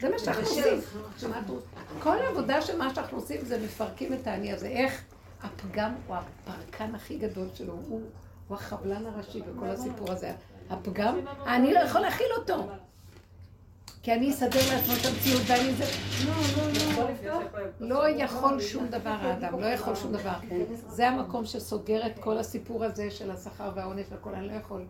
זה 0.00 0.08
מה 0.10 0.18
שאנחנו 0.18 0.42
עושים. 0.42 0.80
כל 1.98 2.18
העבודה 2.18 2.62
של 2.62 2.78
מה 2.78 2.94
שאנחנו 2.94 3.18
עושים 3.18 3.40
זה 3.44 3.58
מפרקים 3.64 4.12
את 4.12 4.26
האני 4.26 4.52
הזה. 4.52 4.66
איך 4.66 5.02
הפגם 5.42 5.94
הוא 6.06 6.16
הפרקן 6.16 6.94
הכי 6.94 7.18
גדול 7.18 7.46
שלו, 7.54 7.72
הוא, 7.88 8.00
הוא 8.48 8.56
החבלן 8.56 9.06
הראשי 9.06 9.40
בכל 9.40 9.66
הסיפור 9.66 10.12
הזה. 10.12 10.32
הפגם, 10.70 11.18
אני 11.46 11.74
לא 11.74 11.78
יכול 11.78 12.00
להכיל 12.00 12.26
אותו. 12.36 12.68
כי 14.04 14.14
אני 14.14 14.30
אסדר 14.30 14.60
לעצמו 14.74 14.94
את 14.94 15.06
המציאות 15.06 15.42
ואני 15.46 15.72
זה... 15.72 15.84
לא 17.80 18.08
יכול 18.08 18.60
שום 18.60 18.86
דבר 18.86 19.16
האדם, 19.20 19.60
לא 19.60 19.66
יכול 19.66 19.94
שום 19.94 20.12
דבר. 20.12 20.32
זה 20.88 21.08
המקום 21.08 21.44
שסוגר 21.44 22.06
את 22.06 22.18
כל 22.18 22.38
הסיפור 22.38 22.84
הזה 22.84 23.10
של 23.10 23.30
השכר 23.30 23.70
והעונש 23.74 24.06
והכל, 24.10 24.34
אני 24.34 24.46
לא 24.46 24.52
יכול. 24.52 24.84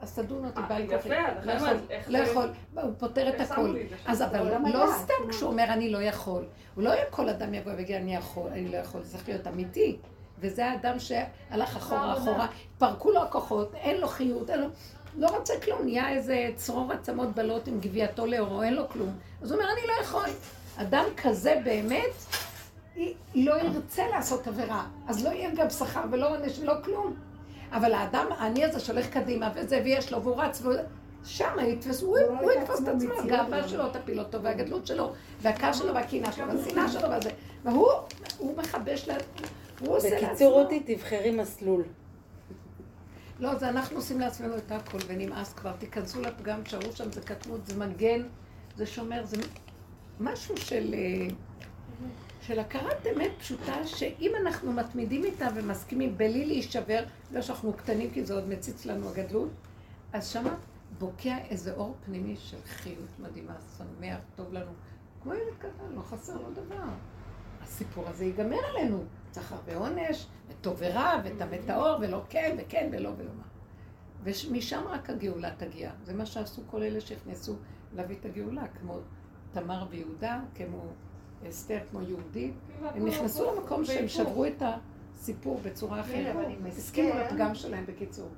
אז 0.00 0.14
תדון 0.14 0.44
אותי, 0.44 0.60
לי 0.70 0.82
יפה, 0.82 0.96
כוחי. 0.96 1.08
לא 1.44 1.52
לכן 1.52 1.76
יכול, 1.90 2.12
לא 2.12 2.18
יכול, 2.18 2.52
הוא 2.74 2.92
פותר 2.98 3.28
את 3.28 3.40
הכל. 3.40 3.76
אז 4.06 4.22
אבל 4.22 4.56
לא. 4.72 4.86
סתם 4.92 5.30
כשהוא 5.30 5.50
אומר 5.50 5.64
אני 5.64 5.90
לא 5.90 5.98
יכול. 5.98 6.44
הוא 6.74 6.84
לא 6.84 6.92
כל 7.10 7.28
אדם 7.28 7.54
יבוא 7.54 7.72
ויגיד 7.76 7.96
אני 7.96 8.16
יכול, 8.16 8.50
אני 8.52 8.68
לא 8.68 8.76
יכול, 8.76 9.02
זה 9.02 9.10
צריך 9.10 9.28
להיות 9.28 9.46
אמיתי. 9.46 9.98
וזה 10.40 10.66
האדם 10.66 10.98
שהלך 10.98 11.76
אחורה 11.76 12.12
אחורה, 12.12 12.46
פרקו 12.78 13.10
לו 13.10 13.22
הכוחות, 13.22 13.74
אין 13.74 14.00
לו 14.00 14.08
חיות, 14.08 14.50
אין 14.50 14.60
לו... 14.60 14.66
לא 15.18 15.26
רוצה 15.36 15.54
כלום, 15.64 15.78
נהיה 15.84 16.08
איזה 16.12 16.50
צרור 16.56 16.92
עצמות 16.92 17.28
בלות 17.34 17.68
עם 17.68 17.80
גווייתו 17.80 18.26
לאורו, 18.26 18.62
אין 18.62 18.74
לו 18.74 18.88
כלום. 18.88 19.12
אז 19.42 19.52
הוא 19.52 19.60
אומר, 19.60 19.72
אני 19.72 19.86
לא 19.86 20.02
יכול. 20.04 20.28
אדם 20.76 21.04
כזה 21.16 21.60
באמת, 21.64 22.10
היא- 22.96 23.14
לא 23.34 23.54
ירצה 23.60 24.08
לעשות 24.08 24.46
עבירה. 24.46 24.84
אז 25.08 25.24
לא 25.24 25.30
יהיה 25.30 25.50
גם 25.54 25.70
שכר 25.70 26.00
ולא 26.10 26.36
עונש 26.36 26.58
ולא 26.58 26.72
כלום. 26.84 27.14
אבל 27.72 27.92
האדם 27.92 28.26
העני 28.38 28.64
הזה 28.64 28.80
שהולך 28.80 29.06
קדימה 29.10 29.50
וזה, 29.54 29.80
ויש 29.84 30.12
לו, 30.12 30.22
והוא 30.22 30.36
רץ, 30.36 30.60
והוא... 30.62 30.74
שם 31.24 31.56
יתפס, 31.66 32.02
הוא, 32.02 32.18
הוא 32.40 32.52
את 32.52 32.56
יתפוס 32.62 32.80
את 32.82 32.88
עצמו. 32.88 33.12
הגאווה 33.20 33.68
שלו 33.68 33.88
תפיל 33.88 34.18
אותו, 34.20 34.42
והגדלות 34.42 34.86
שלו, 34.86 35.12
והכעס 35.42 35.78
שלו, 35.78 35.94
והקנאה 35.94 36.32
שלו, 36.32 36.44
והשנאה 36.48 36.88
שלו, 36.88 37.10
והזה. 37.10 37.30
והוא 37.64 37.88
הוא 38.38 38.56
מכבש, 38.56 39.08
לה- 39.08 39.14
הוא 39.80 39.96
עושה 39.96 40.10
לעצמו. 40.10 40.28
בקיצור, 40.28 40.52
רותי, 40.62 40.80
תבחרי 40.80 41.30
מסלול. 41.30 41.82
לא, 43.40 43.58
זה 43.58 43.68
אנחנו 43.68 43.96
עושים 43.96 44.20
לעצמנו 44.20 44.56
את 44.56 44.72
הכל, 44.72 44.98
ונמאס 45.06 45.52
כבר. 45.52 45.72
תיכנסו 45.78 46.20
לפגם, 46.20 46.62
תשארו 46.62 46.92
שם, 46.92 47.12
זה 47.12 47.20
קטנות, 47.20 47.66
זה 47.66 47.76
מגן, 47.78 48.22
זה 48.76 48.86
שומר, 48.86 49.24
זה 49.24 49.36
משהו 50.20 50.56
של, 50.56 50.94
אה, 50.94 51.34
של 52.40 52.58
הכרת 52.58 53.06
אמת 53.16 53.30
פשוטה, 53.38 53.86
שאם 53.86 54.32
אנחנו 54.42 54.72
מתמידים 54.72 55.24
איתה 55.24 55.48
ומסכימים 55.54 56.18
בלי 56.18 56.44
להישבר, 56.44 57.04
לא 57.32 57.42
שאנחנו 57.42 57.72
קטנים 57.72 58.10
כי 58.10 58.24
זה 58.24 58.34
עוד 58.34 58.48
מציץ 58.48 58.86
לנו 58.86 59.08
הגדלות, 59.08 59.50
אז 60.12 60.28
שמה 60.28 60.54
בוקע 60.98 61.38
איזה 61.50 61.72
אור 61.72 61.94
פנימי 62.06 62.36
של 62.36 62.58
חיות 62.66 63.18
מדהימה, 63.18 63.54
שמח, 63.78 64.18
טוב 64.36 64.52
לנו. 64.52 64.70
כמו 65.22 65.34
ילד 65.34 65.54
קטן, 65.58 65.94
לא 65.94 66.02
חסר 66.02 66.36
לו 66.36 66.50
דבר. 66.50 66.84
הסיפור 67.62 68.08
הזה 68.08 68.24
ייגמר 68.24 68.58
עלינו. 68.70 69.04
שכר 69.34 69.56
ועונש, 69.66 70.26
וטוב 70.48 70.76
ורע, 70.78 71.20
וטמא 71.24 71.56
טהור, 71.66 71.96
ולא 72.00 72.22
כן, 72.28 72.56
וכן, 72.58 72.88
ולא 72.92 73.10
ולא 73.16 73.30
מה. 73.38 73.44
ומשם 74.24 74.82
רק 74.88 75.10
הגאולה 75.10 75.50
תגיע. 75.56 75.90
זה 76.04 76.14
מה 76.14 76.26
שעשו 76.26 76.62
כל 76.70 76.82
אלה 76.82 77.00
שהכנסו 77.00 77.56
להביא 77.94 78.16
את 78.20 78.24
הגאולה, 78.24 78.66
כמו 78.80 78.98
תמר 79.52 79.86
ויהודה, 79.90 80.40
כמו 80.54 80.82
אסתר 81.48 81.78
כמו 81.90 82.02
יהודים, 82.02 82.54
הם 82.82 83.06
נכנסו 83.06 83.54
למקום 83.54 83.84
שהם 83.84 84.08
שברו 84.08 84.46
את 84.46 84.62
הסיפור 85.14 85.60
בצורה 85.64 86.02
כן, 86.02 86.08
אחרת. 86.10 86.46
עם 86.58 86.66
הסכימו 86.66 87.18
לפגם 87.18 87.54
שלהם 87.54 87.86
בקיצור. 87.86 88.28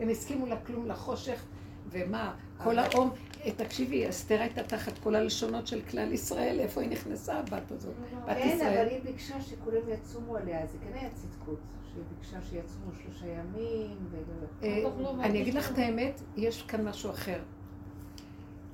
הם 0.00 0.08
הסכימו 0.08 0.46
לכלום, 0.46 0.86
לחושך, 0.86 1.44
ומה, 1.90 2.34
כל 2.64 2.78
האום, 2.78 3.10
תקשיבי, 3.52 4.08
אסתר 4.08 4.40
הייתה 4.40 4.62
תחת 4.62 4.98
כל 4.98 5.14
הלשונות 5.14 5.66
של 5.66 5.82
כלל 5.82 6.12
ישראל, 6.12 6.60
איפה 6.60 6.80
היא 6.80 6.90
נכנסה 6.90 7.38
הבת 7.38 7.70
הזאת? 7.70 7.94
בת 8.26 8.36
כן, 8.36 8.52
ישראל. 8.56 8.78
אבל 8.78 8.88
היא 8.88 9.00
ביקשה 9.04 9.40
שכולם 9.40 9.88
יצומו 9.88 10.36
עליה, 10.36 10.66
זה 10.66 10.78
כן 10.78 10.98
היה 10.98 11.10
צדקות. 11.10 11.58
שהיא 11.92 12.04
ביקשה 12.18 12.42
שיצומו 12.42 12.90
שלושה 13.02 13.26
ימים, 13.26 13.96
ו... 14.10 14.16
אה, 14.62 15.24
אני 15.24 15.42
אגיד 15.42 15.54
לך 15.54 15.72
את 15.72 15.78
האמת, 15.78 16.20
יש 16.36 16.62
כאן 16.62 16.88
משהו 16.88 17.10
אחר. 17.10 17.38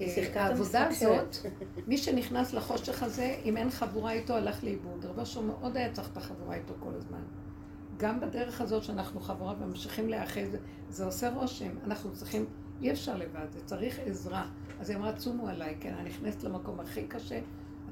אה, 0.01 0.07
העבודה 0.35 0.87
המשחק 0.87 1.07
הזאת, 1.07 1.37
מי 1.89 1.99
שנכנס 1.99 2.53
לחושך 2.53 3.03
הזה, 3.03 3.37
אם 3.45 3.57
אין 3.57 3.71
חבורה 3.71 4.13
איתו, 4.13 4.35
הלך 4.35 4.65
לאיבוד. 4.65 5.05
רב 5.05 5.21
אשר 5.21 5.41
מאוד 5.41 5.77
היה 5.77 5.93
צריך 5.93 6.09
את 6.13 6.17
החבורה 6.17 6.55
איתו 6.57 6.75
כל 6.81 6.95
הזמן. 6.95 7.23
גם 7.97 8.21
בדרך 8.21 8.61
הזאת 8.61 8.85
שאנחנו 8.85 9.21
חבורה 9.21 9.55
וממשיכים 9.61 10.09
להיאחז, 10.09 10.57
זה 10.89 11.05
עושה 11.05 11.31
רושם. 11.31 11.71
אנחנו 11.85 12.13
צריכים, 12.13 12.47
אי 12.83 12.91
אפשר 12.91 13.17
לבד, 13.17 13.47
זה 13.53 13.61
צריך 13.65 13.99
עזרה. 14.07 14.45
אז 14.81 14.91
היא 14.91 14.99
אמרה, 14.99 15.13
צומו 15.13 15.49
עליי, 15.49 15.75
כן, 15.81 15.95
אני 16.01 16.09
נכנסת 16.09 16.45
למקום 16.45 16.81
הכי 16.81 17.03
קשה, 17.05 17.39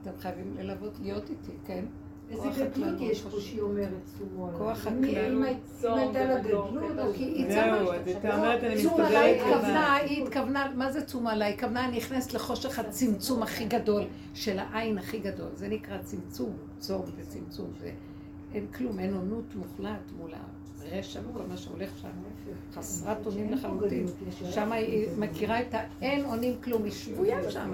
אתם 0.02 0.10
חייבים 0.18 0.54
ללוות, 0.58 0.92
להיות 1.02 1.30
איתי, 1.30 1.52
כן? 1.66 1.84
איזה 2.30 2.48
גדלות. 2.74 3.00
יש 3.00 3.22
פה 3.22 3.40
שהיא 3.40 3.60
אומרת 3.60 3.88
צומו 4.18 4.46
עליי. 4.46 4.58
כוח 4.58 4.86
הכללות. 4.86 5.32
אם 5.32 5.42
היית- 5.42 5.84
אם 5.84 5.94
הייתה 5.98 6.24
לה 6.24 6.38
גדלות, 6.40 6.74
אז... 6.98 7.14
כי 7.16 7.24
היא 7.24 7.46
צמה- 8.20 8.54
אני 8.54 8.82
צום 8.82 9.00
עליי. 9.00 9.40
התכוונה, 9.40 9.94
היא 9.94 10.24
התכוונה, 10.24 10.72
מה 10.74 10.92
זה 10.92 11.04
צום 11.04 11.26
עליי? 11.26 11.48
היא 11.48 11.54
התכוונה, 11.54 11.84
אני 11.88 11.96
נכנסת 11.96 12.34
לחושך 12.34 12.78
הצמצום 12.78 13.42
הכי 13.42 13.64
גדול, 13.64 14.02
של 14.34 14.58
העין 14.58 14.98
הכי 14.98 15.18
גדול. 15.18 15.48
זה 15.54 15.68
נקרא 15.68 15.98
צמצום, 15.98 16.56
צום 16.78 17.02
וצמצום. 17.16 17.72
אין 18.54 18.66
כלום, 18.66 18.98
אין 18.98 19.14
עונות 19.14 19.54
מוחלט 19.54 20.00
מול 20.18 20.30
הרשע 20.34 20.57
וכל 21.30 21.42
מה 21.48 21.56
שהולך 21.56 21.90
שם. 21.98 22.08
חסרת 22.74 23.26
אונים 23.26 23.52
לחלוטין. 23.52 24.06
שם 24.50 24.72
היא 24.72 25.08
מכירה 25.18 25.60
את 25.60 25.74
האין 25.74 26.24
אונים 26.24 26.56
כלום, 26.64 26.84
היא 26.84 26.92
שבויה 26.92 27.50
שם. 27.50 27.72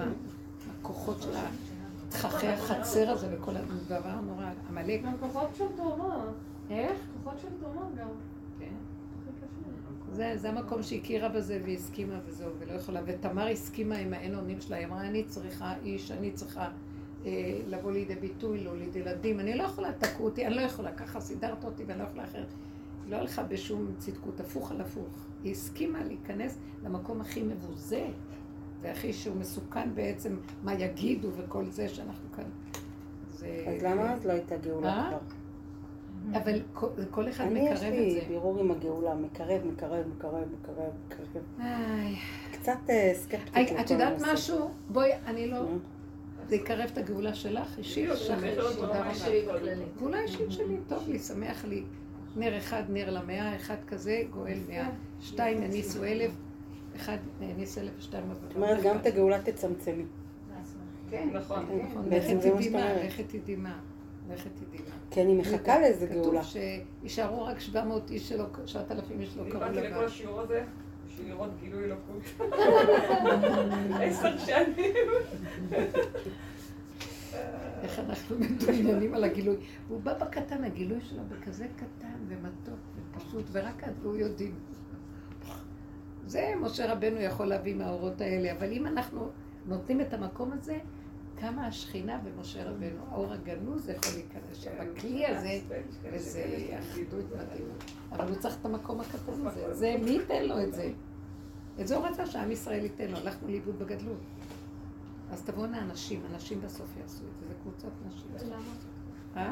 הכוחות 0.79 1.21
של 1.21 1.29
התככי 2.07 2.47
החצר 2.47 3.09
הזה 3.09 3.27
וכל 3.31 3.51
הדבר 3.57 4.09
הנורא, 4.09 4.49
עמלק. 4.69 5.01
גם 5.03 5.13
כוחות 5.19 5.49
של 5.57 5.65
תרומה. 5.75 6.25
איך? 6.69 6.99
כוחות 7.23 7.39
של 7.41 7.47
תרומה 7.59 7.85
גם. 7.97 8.07
כן. 8.59 8.73
זה, 10.11 10.33
זה 10.37 10.49
המקום 10.49 10.83
שהכירה 10.83 11.29
בזה 11.29 11.61
והסכימה 11.65 12.19
וזהו, 12.25 12.51
ולא 12.59 12.73
יכולה. 12.73 13.01
ותמר 13.05 13.47
הסכימה 13.47 13.95
עם 13.95 14.13
האין 14.13 14.35
אונים 14.35 14.61
שלה, 14.61 14.77
היא 14.77 14.85
אמרה, 14.85 15.07
אני 15.07 15.23
צריכה 15.23 15.73
איש, 15.83 16.11
אני 16.11 16.31
צריכה 16.31 16.69
אה, 17.25 17.59
לבוא 17.67 17.91
לידי 17.91 18.15
ביטוי, 18.15 18.63
להוליד 18.63 18.95
ילדים, 18.95 19.39
אני 19.39 19.55
לא 19.55 19.63
יכולה, 19.63 19.91
תקעו 19.93 20.25
אותי, 20.25 20.47
אני 20.47 20.55
לא 20.55 20.61
יכולה, 20.61 20.91
ככה 20.91 21.19
סידרת 21.19 21.63
אותי 21.63 21.83
ואני 21.83 21.99
לא 21.99 22.03
יכולה 22.03 22.23
אחרת. 22.23 22.47
לא 23.07 23.15
הלכה 23.15 23.43
בשום 23.43 23.91
צדקות, 23.97 24.39
הפוך 24.39 24.71
על 24.71 24.81
הפוך. 24.81 25.25
היא 25.43 25.51
הסכימה 25.51 26.03
להיכנס 26.03 26.57
למקום 26.83 27.21
הכי 27.21 27.43
מבוזה, 27.43 28.07
והכי 28.81 29.13
שהוא 29.13 29.35
מסוכן 29.35 29.95
בעצם, 29.95 30.37
מה 30.63 30.73
יגידו 30.73 31.29
וכל 31.37 31.65
זה 31.69 31.89
שאנחנו 31.89 32.31
כאן. 32.35 32.49
זה... 33.29 33.65
אז 33.67 33.83
למה 33.83 34.13
אז 34.13 34.25
לא 34.25 34.31
הייתה 34.31 34.57
גאולה 34.57 34.93
אה? 34.93 35.09
כבר? 35.09 35.19
אבל 36.33 36.61
כל, 37.11 37.29
אחד 37.29 37.43
אני 37.45 37.61
מקרב 37.61 37.73
יש 37.73 37.83
את 37.83 37.91
לי 37.91 38.11
זה. 38.11 38.27
בירור 38.27 38.59
עם 38.59 38.71
הגאולה, 38.71 39.15
מקרב, 39.15 39.61
מקרב, 39.65 40.05
מקרב, 40.07 40.43
מקרב, 40.61 40.91
מקרב. 41.07 41.43
קצת 42.51 42.77
אה, 42.89 43.11
סקפטית. 43.15 43.79
את 43.79 43.91
יודעת. 43.91 44.21
משהו? 44.33 44.69
בואי, 44.89 45.09
אני 45.25 45.47
לא... 45.47 45.61
זה 46.49 46.55
יקרב 46.55 46.89
את 46.93 46.97
הגאולה 46.97 47.33
שלך, 47.33 47.77
אישית 47.77 48.09
שלך. 48.15 48.43
יש 48.43 48.57
תודה 48.75 49.01
רבה. 49.01 49.75
גאולה 49.99 50.21
אישית 50.21 50.51
שלי, 50.51 50.77
טוב 50.87 51.09
לי, 51.09 51.19
שמח 51.19 51.65
לי. 51.65 51.83
נר 52.35 52.57
אחד, 52.57 52.83
נר 52.89 53.09
למאה, 53.09 53.55
אחד 53.55 53.75
כזה, 53.87 54.23
גואל 54.29 54.57
מאה. 54.69 54.89
שתיים, 55.21 55.63
יניסו 55.63 56.03
אלף, 56.03 56.31
אחד 56.95 57.17
יניס 57.41 57.77
אלף, 57.77 57.91
שתיים 57.99 58.23
עבודה. 58.31 58.47
זאת 58.47 58.55
אומרת, 58.55 58.83
גם 58.83 58.97
את 58.97 59.05
הגאולה 59.05 59.41
תצמצמי. 59.41 60.03
כן, 61.09 61.29
נכון. 61.33 61.65
כן. 61.65 61.85
נכון, 61.91 62.09
לכת 62.09 62.33
מה 62.33 62.41
תדעי 62.41 62.69
מה. 62.69 62.93
לכת 62.93 63.23
תדעי 63.29 63.55
מה. 63.55 63.77
לכת 64.33 64.49
תדעי 64.55 64.79
מה. 64.79 64.95
כי 65.11 65.21
אני 65.21 65.35
מחכה 65.35 65.79
לאיזה 65.79 66.05
גאולה. 66.05 66.43
כתוב 66.43 66.61
שיישארו 67.03 67.45
רק 67.45 67.59
700 67.59 68.11
איש 68.11 68.29
שלא, 68.29 68.45
7,000 68.65 69.21
איש 69.21 69.37
לא 69.37 69.41
אני 69.41 69.51
קראו 69.51 69.61
באתי 69.61 69.77
לכל 69.77 69.87
לבד. 69.87 70.05
השיעור 70.05 70.41
הזה 70.41 70.63
בשביל 71.07 71.29
לראות 71.29 71.49
גילוי 71.59 71.83
אלוקות. 71.83 72.21
עשר 74.01 74.37
שנים. 74.37 74.93
איך 77.85 77.99
אנחנו 77.99 78.35
מתעניינים 78.39 79.13
על 79.13 79.23
הגילוי. 79.23 79.55
והוא 79.87 80.01
בא 80.01 80.17
בקטן, 80.17 80.63
הגילוי 80.63 81.01
שלו 81.01 81.23
בכזה 81.29 81.67
קטן 81.75 82.17
ומתוק 82.27 82.79
ופשוט, 82.95 83.45
ורק 83.51 83.83
הוא 84.03 84.15
יודעים. 84.15 84.55
זה 86.27 86.53
משה 86.61 86.93
רבנו 86.93 87.19
יכול 87.19 87.45
להביא 87.45 87.75
מהאורות 87.75 88.21
האלה, 88.21 88.51
אבל 88.51 88.71
אם 88.71 88.87
אנחנו 88.87 89.29
נותנים 89.65 90.01
את 90.01 90.13
המקום 90.13 90.51
הזה, 90.51 90.77
כמה 91.39 91.67
השכינה 91.67 92.17
במשה 92.17 92.69
רבנו, 92.69 92.99
האור 93.09 93.33
הגנוז 93.33 93.89
יכול 93.89 94.13
להיכנס 94.13 94.57
שם. 94.57 94.71
הכלי 94.79 95.25
הזה, 95.25 95.59
וזה 96.11 96.77
אחדות 96.79 97.25
מדהימה. 97.25 97.73
אבל 98.11 98.27
הוא 98.27 98.35
צריך 98.35 98.57
את 98.61 98.65
המקום 98.65 98.99
הקטן 98.99 99.47
הזה. 99.47 99.73
זה, 99.73 99.95
מי 100.03 100.11
ייתן 100.11 100.45
לו 100.45 100.61
את 100.61 100.73
זה? 100.73 100.91
את 101.81 101.87
זה 101.87 101.95
הוא 101.95 102.05
רצה 102.05 102.25
שעם 102.25 102.51
ישראל 102.51 102.83
ייתן 102.83 103.11
לו, 103.11 103.17
הלכנו 103.17 103.47
לאיבוד 103.47 103.79
בגדלות. 103.79 104.21
אז 105.31 105.43
תבואנה 105.43 105.81
אנשים, 105.81 106.21
אנשים 106.33 106.61
בסוף 106.61 106.97
יעשו 107.01 107.23
את 107.23 107.39
זה 107.39 107.45
קבוצות 107.65 107.91
נשים. 108.07 108.51
אה? 109.37 109.51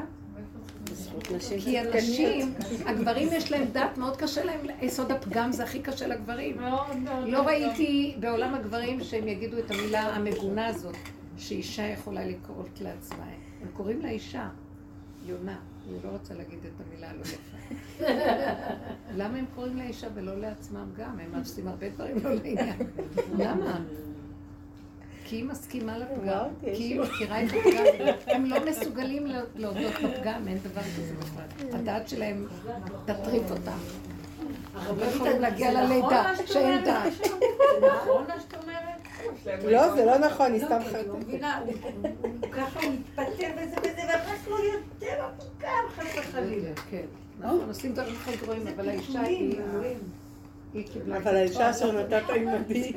בזכות 0.84 1.30
נשים 1.30 1.60
כי. 1.60 1.78
הנשים, 1.78 2.54
הגברים 2.86 3.28
יש 3.32 3.52
להם 3.52 3.64
דת, 3.72 3.98
מאוד 3.98 4.16
קשה 4.16 4.44
להם, 4.44 4.60
יסוד 4.82 5.12
הפגם 5.12 5.52
זה 5.52 5.64
הכי 5.64 5.82
קשה 5.82 6.06
לגברים. 6.06 6.56
לא 7.26 7.42
ראיתי 7.46 8.16
בעולם 8.20 8.54
הגברים 8.54 9.00
שהם 9.00 9.28
יגידו 9.28 9.58
את 9.58 9.70
המילה 9.70 10.16
המגונה 10.16 10.66
הזאת, 10.66 10.96
שאישה 11.36 11.82
יכולה 11.82 12.26
לקרוא 12.26 12.64
לעצמה. 12.80 13.24
הם 13.62 13.68
קוראים 13.72 14.00
לה 14.00 14.08
אישה, 14.08 14.48
יונה. 15.26 15.56
אני 15.88 15.96
לא 16.04 16.08
רוצה 16.08 16.34
להגיד 16.34 16.58
את 16.64 16.86
המילה 16.86 17.10
הלא 17.10 17.20
יפה. 17.20 18.04
למה 19.18 19.38
הם 19.38 19.44
קוראים 19.54 19.76
לה 19.76 19.84
אישה 19.84 20.06
ולא 20.14 20.40
לעצמם 20.40 20.90
גם? 20.96 21.18
הם 21.20 21.38
עושים 21.38 21.68
הרבה 21.68 21.88
דברים 21.88 22.16
לא 22.24 22.34
לעניין. 22.34 22.76
למה? 23.38 23.80
כי 25.24 25.36
היא 25.36 25.44
מסכימה 25.44 25.98
לפגם, 25.98 26.44
כי 26.60 26.70
היא 26.70 27.00
מכירה 27.00 27.42
את 27.42 27.48
הפגם, 27.48 27.84
הם 28.26 28.44
לא 28.44 28.56
מסוגלים 28.70 29.26
לה- 29.26 29.40
להודות 29.56 29.92
בפגם, 30.04 30.48
אין 30.48 30.58
דבר 30.58 30.80
כזה 30.82 31.14
בכלל. 31.20 31.78
הדעת 31.80 32.08
שלהם 32.08 32.46
תטריף 33.04 33.50
אותם. 33.50 33.78
הם 34.88 34.98
לא 34.98 35.04
יכולים 35.04 35.40
להגיע 35.40 35.72
ללידה, 35.72 36.24
שאין 36.46 36.84
דעת. 36.84 37.12
זה 37.12 37.24
נכון 37.86 38.24
מה 38.28 38.40
שאת 38.40 38.54
אומרת? 38.62 39.64
לא, 39.64 39.94
זה 39.96 40.04
לא 40.04 40.18
נכון, 40.18 40.52
היא 40.52 40.64
סתם 40.64 40.78
לא, 40.78 40.84
כי 40.90 40.96
אני 40.96 41.08
לא 41.08 41.12
חרטטת. 41.12 41.28
מבינה, 41.28 41.58
הוא- 41.58 41.72
ככה 42.52 42.80
מתפטר 42.88 43.24
וזה 43.56 43.76
וזה, 43.80 44.02
ואנחנו 44.08 44.56
יותר 44.64 45.24
מתוקה, 45.36 45.66
חס 45.96 46.18
וחלילה. 46.18 46.70
כן, 46.90 47.02
נכון, 47.40 47.64
עושים 47.68 47.92
דברים 47.92 48.14
הכי 48.22 48.36
גרועים, 48.36 48.66
אבל 48.76 48.88
האישה 48.88 49.20
היא... 49.20 49.60
היא 50.74 50.86
קיבלה 50.92 51.16
את 51.16 51.22
אבל. 51.22 51.36
האישה 51.36 51.70
אשר 51.70 51.92
נתת 52.00 52.30
עימדי. 52.30 52.92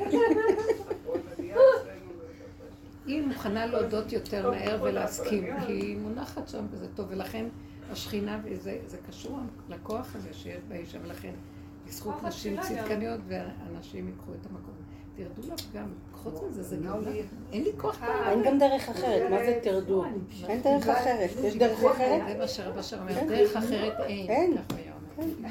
היא 3.08 3.22
מוכנה 3.26 3.66
להודות 3.66 4.12
יותר 4.12 4.50
מהר 4.50 4.78
ולהסכים, 4.82 5.44
כי 5.66 5.72
היא 5.72 5.96
מונחת 5.98 6.48
שם 6.48 6.66
וזה 6.70 6.86
טוב, 6.94 7.06
ולכן 7.10 7.44
השכינה, 7.92 8.40
וזה 8.44 8.78
זה 8.86 8.96
קשור 9.08 9.38
לכוח 9.68 10.16
הזה 10.16 10.28
שיש 10.32 10.58
באישה, 10.68 10.98
ולכן 11.04 11.32
בזכות 11.86 12.22
נשים 12.22 12.56
צדקניות 12.60 13.20
ואנשים 13.28 14.06
ייקחו 14.08 14.32
את 14.32 14.46
המקום. 14.50 14.74
תרדו 15.16 15.54
לפגם, 15.54 15.88
חוץ 16.14 16.40
מזה 16.50 16.62
זה 16.62 16.76
גאולה. 16.76 17.10
אין 17.52 17.62
לי 17.64 17.70
כוח 17.76 17.98
בעולם. 18.00 18.28
אין 18.28 18.42
גם 18.42 18.58
דרך 18.58 18.88
אחרת, 18.88 19.30
מה 19.30 19.38
זה 19.38 19.58
תרדו? 19.62 20.04
אין 20.48 20.62
דרך 20.62 20.88
אחרת. 20.88 21.30
יש 21.44 21.56
דרך 21.56 21.84
אחרת? 21.84 22.22
זה 22.28 22.38
מה 22.38 22.48
שרב 22.48 22.78
אשר 22.78 23.00
אומר, 23.00 23.14
כן. 23.14 23.28
דרך 23.28 23.56
אחרת 23.56 24.00
אין. 24.00 24.30
אין. 24.30 24.56
אומר. 25.18 25.48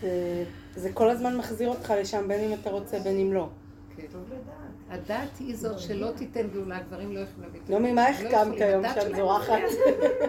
זה- 0.00 0.44
זה 0.76 0.92
כל 0.92 1.10
הזמן 1.10 1.36
מחזיר 1.36 1.68
אותך 1.68 1.92
לשם, 2.00 2.28
בין 2.28 2.40
אם 2.40 2.58
אתה 2.60 2.70
רוצה, 2.70 2.98
בין 2.98 3.18
אם 3.18 3.32
לא. 3.32 3.48
כן. 3.96 4.06
הדת 4.90 5.38
היא 5.40 5.56
זאת 5.56 5.78
שלא 5.78 6.10
תיתן 6.16 6.48
גאולה, 6.48 6.76
הגברים 6.76 7.12
לא 7.14 7.20
יכולים 7.20 7.42
להביא 7.42 7.60
את 7.64 7.70
לא 7.70 7.78
ממה 7.78 8.04
לא 8.04 8.08
החכמת. 8.08 8.60
היום 8.60 8.84
שאת 8.94 9.16
זורחת. 9.16 9.58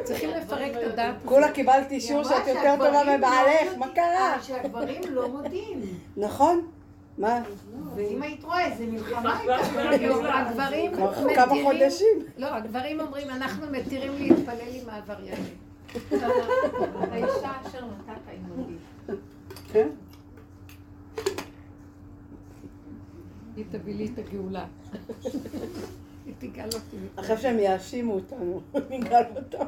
צריכים 0.03 0.30
לפרק 0.38 0.72
את 0.72 0.93
הדת. 0.93 1.16
כולה 1.26 1.51
קיבלת 1.51 1.91
אישור 1.91 2.24
שאת 2.24 2.47
יותר 2.47 2.76
טובה 2.78 3.18
מבעלך, 3.18 3.78
מה 3.78 3.88
קרה? 3.95 4.38
שהגברים 4.41 5.01
לא 5.09 5.30
מודים. 5.30 5.82
נכון? 6.18 6.61
מה? 7.18 7.41
ואם 7.95 8.22
היית 8.22 8.43
רואה 8.43 8.66
איזה 8.66 8.86
מלחמה 8.86 9.38
הייתה. 9.39 9.97
לא, 10.07 10.34
הגברים 10.34 10.91
כבר 10.93 11.14
כמה 11.36 11.45
מתירים, 11.45 11.66
חודשים. 11.66 12.20
לא, 12.38 12.47
הגברים 12.55 12.99
אומרים, 12.99 13.30
אנחנו 13.30 13.66
מתירים 13.72 14.11
להתפלל 14.18 14.55
עם 14.74 14.89
העבריינים. 14.89 15.55
האישה 17.11 17.51
אשר 17.68 17.80
נתת 17.86 18.22
עימודי. 18.32 18.74
כן? 19.74 19.88
היא 23.56 23.66
תביא 23.72 23.95
לי 23.95 24.10
את 24.14 24.20
הגאולה. 24.20 24.66
היא 26.26 26.34
תגאל 26.39 26.70
אותי. 26.74 26.97
עכשיו 27.18 27.38
שהם 27.38 27.60
יאשימו 27.60 28.14
אותנו, 28.14 28.62
נגאל 28.89 29.24
אותם. 29.36 29.66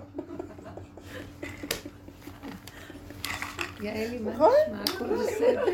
יעלי, 3.81 4.17
מה 4.19 4.31
נכון? 4.31 4.49
נשמע? 4.67 4.95
הכל 4.95 5.15
בסדר? 5.15 5.65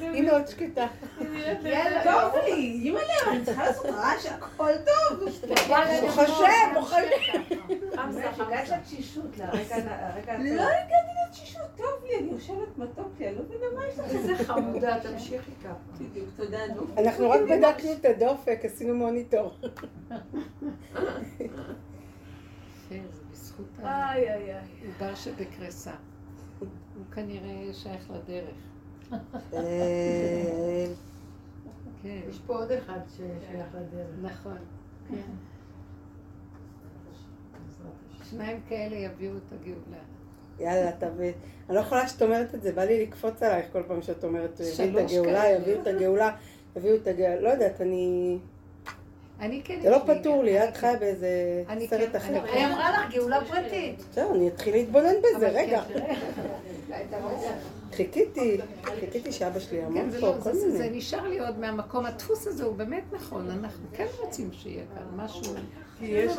הנה 0.00 0.32
עוד 0.32 0.46
שקטה. 0.46 0.86
טוב 2.04 2.34
לי, 2.44 2.80
אימא'לה, 2.82 3.14
אני 3.32 3.44
צריכה 3.44 3.66
לעשות 3.66 3.86
רעש, 3.86 4.26
הכל 4.26 4.72
טוב. 4.86 5.28
ברוך 6.00 6.18
השם, 6.18 6.74
ברוך 6.74 6.92
השם. 6.92 7.40
הגעת 8.42 8.68
לתשישות, 8.68 9.38
לרגע... 9.38 9.76
לא 10.38 10.62
הגעתי 10.62 11.12
לתשישות, 11.28 11.62
טוב 11.76 12.04
לי, 12.04 12.18
אני 12.18 12.30
יושבת 12.32 12.78
מתוק 12.78 13.08
לי, 13.18 13.28
אני 13.28 13.36
לא 13.36 13.42
מבינה 13.42 13.66
מה 13.76 13.86
יש 13.86 13.98
לך. 13.98 14.04
איזה 14.04 14.44
חמודה, 14.44 15.00
תמשיכי 15.00 15.50
ככה. 15.64 15.74
בדיוק, 16.00 16.28
תודה, 16.36 16.58
נו. 16.74 16.82
אנחנו 16.98 17.30
רק 17.30 17.40
בדקנו 17.40 17.92
את 17.92 18.04
הדופק, 18.04 18.60
עשינו 18.64 18.94
מוניטור. 18.94 19.54
כן, 22.88 23.02
בזכות 23.32 23.66
איי, 23.84 24.32
איי, 24.32 24.54
איי. 24.54 24.60
העובר 24.82 25.14
שבקרסה. 25.14 25.92
הוא 26.58 27.04
כנראה 27.14 27.72
שייך 27.72 28.10
לדרך. 28.10 28.54
אה, 29.52 30.86
יש 32.04 32.38
פה 32.46 32.56
עוד 32.56 32.72
אחד 32.72 32.98
ששייך 33.08 33.66
לדרך. 33.74 34.06
נכון. 34.22 34.56
כן. 35.08 35.16
שניים 38.30 38.60
כאלה 38.68 38.96
יביאו 38.96 39.32
את 39.36 39.52
הגאולה. 39.52 40.02
יאללה, 40.60 40.92
תביא. 40.92 41.32
אני 41.68 41.76
לא 41.76 41.80
יכולה 41.80 42.08
שאת 42.08 42.22
אומרת 42.22 42.54
את 42.54 42.62
זה, 42.62 42.72
בא 42.72 42.84
לי 42.84 43.06
לקפוץ 43.06 43.42
עלייך 43.42 43.66
כל 43.72 43.82
פעם 43.88 44.02
שאת 44.02 44.24
אומרת, 44.24 44.60
יביאו 44.60 44.98
את 44.98 45.10
הגאולה. 45.10 45.50
יביאו 45.50 45.80
את 45.80 45.86
הגאולה, 45.86 46.36
יביאו 46.76 46.96
את 46.96 47.06
הגאולה. 47.06 47.40
לא 47.40 47.48
יודעת, 47.48 47.80
אני... 47.80 48.38
אני 49.40 49.60
כן... 49.64 49.78
זה 49.82 49.90
לא 49.90 49.98
פתור 50.06 50.42
לי, 50.44 50.50
עניין. 50.50 50.68
את 50.68 50.76
חיה 50.76 50.96
באיזה 50.96 51.28
סרט 51.90 52.08
כן- 52.12 52.16
אחר. 52.16 52.28
אני- 52.28 52.50
היא 52.50 52.66
אמרה 52.66 52.90
לך 52.90 53.14
גאולה 53.14 53.40
פרטית. 53.44 54.02
זהו, 54.14 54.34
אני 54.34 54.48
אתחיל 54.48 54.74
להתבונן 54.74 55.14
בזה, 55.36 55.48
רגע. 55.48 55.82
כן, 55.88 55.94
תראה. 57.10 57.52
חיכיתי, 57.92 58.58
חיכיתי 58.84 59.32
שאבא 59.32 59.60
שלי 59.60 59.78
יעמוד 59.78 59.94
כן, 60.12 60.20
פה, 60.20 60.26
לא, 60.26 60.34
כל 60.42 60.52
זה, 60.52 60.70
זה 60.72 60.84
מיני. 60.84 60.98
נשאר 60.98 61.28
לי 61.28 61.38
עוד 61.40 61.58
מהמקום, 61.58 62.06
הדפוס 62.06 62.46
הזה 62.46 62.64
הוא 62.64 62.74
באמת 62.76 63.02
נכון, 63.12 63.50
אנחנו 63.50 63.84
כן 63.92 64.06
רוצים 64.20 64.50
שיהיה 64.52 64.82
כאן 64.94 65.24
משהו, 65.24 65.54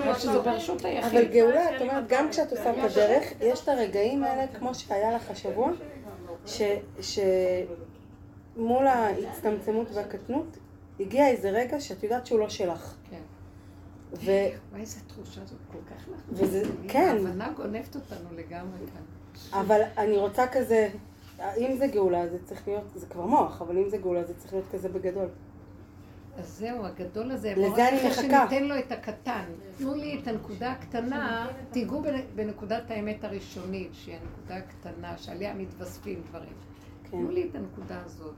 אבל 0.04 0.14
שזה 0.20 0.40
ברשות 0.40 0.82
אבל 0.82 0.90
היחיד. 0.90 1.32
גאולה, 1.32 1.76
את 1.76 1.82
אומרת, 1.82 2.04
גם 2.08 2.30
כשאת 2.30 2.52
עושה 2.52 2.72
את 2.72 2.92
הדרך, 2.92 3.24
יש 3.42 3.64
את 3.64 3.70
הרגעים 3.70 4.24
האלה, 4.24 4.48
כמו 4.48 4.76
שהיה 4.76 5.12
לך 5.16 5.32
השבוע, 5.32 5.72
ש- 6.46 6.62
שמול 8.56 8.88
ההצטמצמות 8.88 9.88
והקטנות, 9.94 10.58
הגיע 11.00 11.28
איזה 11.28 11.50
רגע 11.50 11.80
שאת 11.80 12.04
יודעת 12.04 12.26
שהוא 12.26 12.40
לא 12.40 12.50
שלך. 12.50 12.96
כן. 13.10 13.22
ו... 14.14 14.26
וואי, 14.72 14.82
איזה 14.82 15.00
תחושה 15.08 15.42
זאת 15.46 15.60
כל 15.72 15.78
כך 15.90 16.02
נכון. 16.02 16.16
וזה- 16.30 16.64
כן. 16.88 17.16
ההבנה 17.18 17.52
גונבת 17.52 17.96
אותנו 17.96 18.30
לגמרי 18.36 18.78
כאן. 18.94 19.02
אבל 19.62 19.82
אני 19.98 20.18
רוצה 20.18 20.48
כזה, 20.48 20.90
אם 21.58 21.76
זה 21.78 21.88
גאולה 21.88 22.28
זה 22.28 22.38
צריך 22.46 22.68
להיות, 22.68 22.84
זה 22.96 23.06
כבר 23.06 23.26
מוח, 23.26 23.62
אבל 23.62 23.78
אם 23.78 23.90
זה 23.90 23.98
גאולה 23.98 24.24
זה 24.24 24.34
צריך 24.38 24.54
להיות 24.54 24.66
כזה 24.72 24.90
בגדול. 24.90 25.28
אז 26.38 26.48
זהו, 26.60 26.86
הגדול 26.86 27.32
הזה, 27.32 27.54
לזה 27.58 27.90
אני 27.90 27.98
מחכה. 28.10 28.22
שניתן 28.50 28.64
לו 28.64 28.80
את 28.80 28.92
הקטן. 28.92 29.44
תנו 29.78 29.94
לי 29.96 30.20
את 30.22 30.28
הנקודה 30.28 30.72
הקטנה, 30.72 31.48
תיגעו 31.72 32.04
בנ- 32.04 32.36
בנקודת 32.36 32.92
האמת 32.92 33.24
הראשונית, 33.24 33.90
שהיא 33.94 34.16
הנקודה 34.16 34.56
הקטנה, 34.58 35.18
שעליה 35.18 35.54
מתווספים 35.54 36.22
דברים. 36.30 36.54
כן. 37.04 37.10
תנו 37.12 37.32
לי 37.32 37.50
את 37.50 37.56
הנקודה 37.56 38.02
הזאת. 38.06 38.34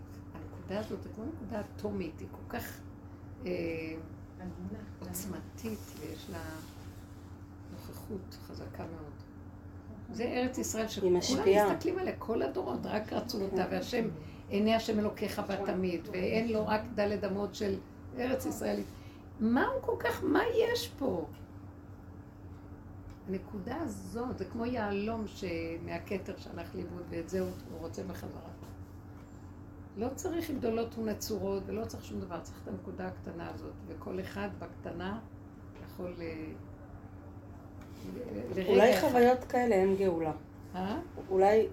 הנקודה 0.70 0.88
הזאת 0.88 1.04
זה 1.04 1.10
כמו 1.16 1.26
נקודה 1.26 1.62
אטומית, 1.62 2.20
היא 2.20 2.28
כל 2.32 2.58
כך 2.58 2.80
אה, 3.46 3.52
עוצמתית, 5.00 5.80
ויש 6.00 6.30
לה 6.30 6.44
נוכחות 7.72 8.38
חזקה 8.48 8.84
מאוד. 8.84 9.14
זה 10.12 10.24
ארץ 10.24 10.58
ישראל 10.58 10.88
שכולם. 10.88 11.14
מסתכלים 11.14 12.00
עליה, 12.00 12.16
כל 12.20 12.42
הדורות 12.42 12.80
רק 12.84 13.14
רצו 13.14 13.42
אותה, 13.42 13.66
והשם, 13.72 14.08
עיני 14.50 14.76
השם 14.76 15.00
אלוקיך 15.00 15.40
בה 15.40 15.66
תמיד, 15.66 16.08
ואין 16.12 16.52
לו 16.52 16.68
רק 16.68 16.82
דלת 16.96 17.24
אמות 17.24 17.56
של 17.56 17.76
ארץ 18.18 18.46
ישראלית. 18.46 18.86
מה 19.40 19.68
הוא 19.68 19.82
כל 19.82 19.96
כך, 20.00 20.24
מה 20.24 20.42
יש 20.56 20.92
פה? 21.00 21.26
הנקודה 23.28 23.76
הזאת, 23.82 24.38
זה 24.38 24.46
כמו 24.46 24.66
יהלום 24.66 25.26
מהכתר 25.86 26.34
שהלך 26.38 26.76
לאיבוד, 26.76 27.04
ואת 27.10 27.30
זה 27.30 27.40
הוא 27.40 27.50
רוצה 27.80 28.04
בחזרה. 28.04 28.59
לא 30.00 30.08
צריך 30.16 30.52
גדולות 30.52 30.98
ונצורות, 30.98 31.64
ולא 31.66 31.86
צריך 31.86 32.06
שום 32.06 32.20
דבר, 32.20 32.40
צריך 32.40 32.58
את 32.64 32.68
הנקודה 32.68 33.08
הקטנה 33.08 33.50
הזאת, 33.54 33.74
וכל 33.88 34.20
אחד 34.20 34.50
בקטנה 34.60 35.20
יכול 35.86 36.14
לרגע 38.56 38.70
אולי. 38.70 39.02
חוויות 39.02 39.44
כאלה 39.44 39.76
הם 39.76 39.96
גאולה. 39.96 40.32
אה? 40.76 41.00
אולי, 41.30 41.68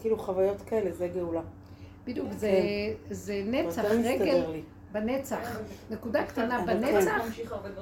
כאילו 0.00 0.18
חוויות 0.18 0.60
כאלה 0.60 0.92
זה 0.92 1.08
גאולה. 1.08 1.40
בדיוק, 2.04 2.32
זה, 2.32 2.52
זה 3.10 3.42
נצח, 3.46 3.84
רגל. 3.84 4.60
בנצח. 4.92 5.60
נקודה 5.90 6.26
קטנה 6.26 6.64
בנצח, 6.66 7.24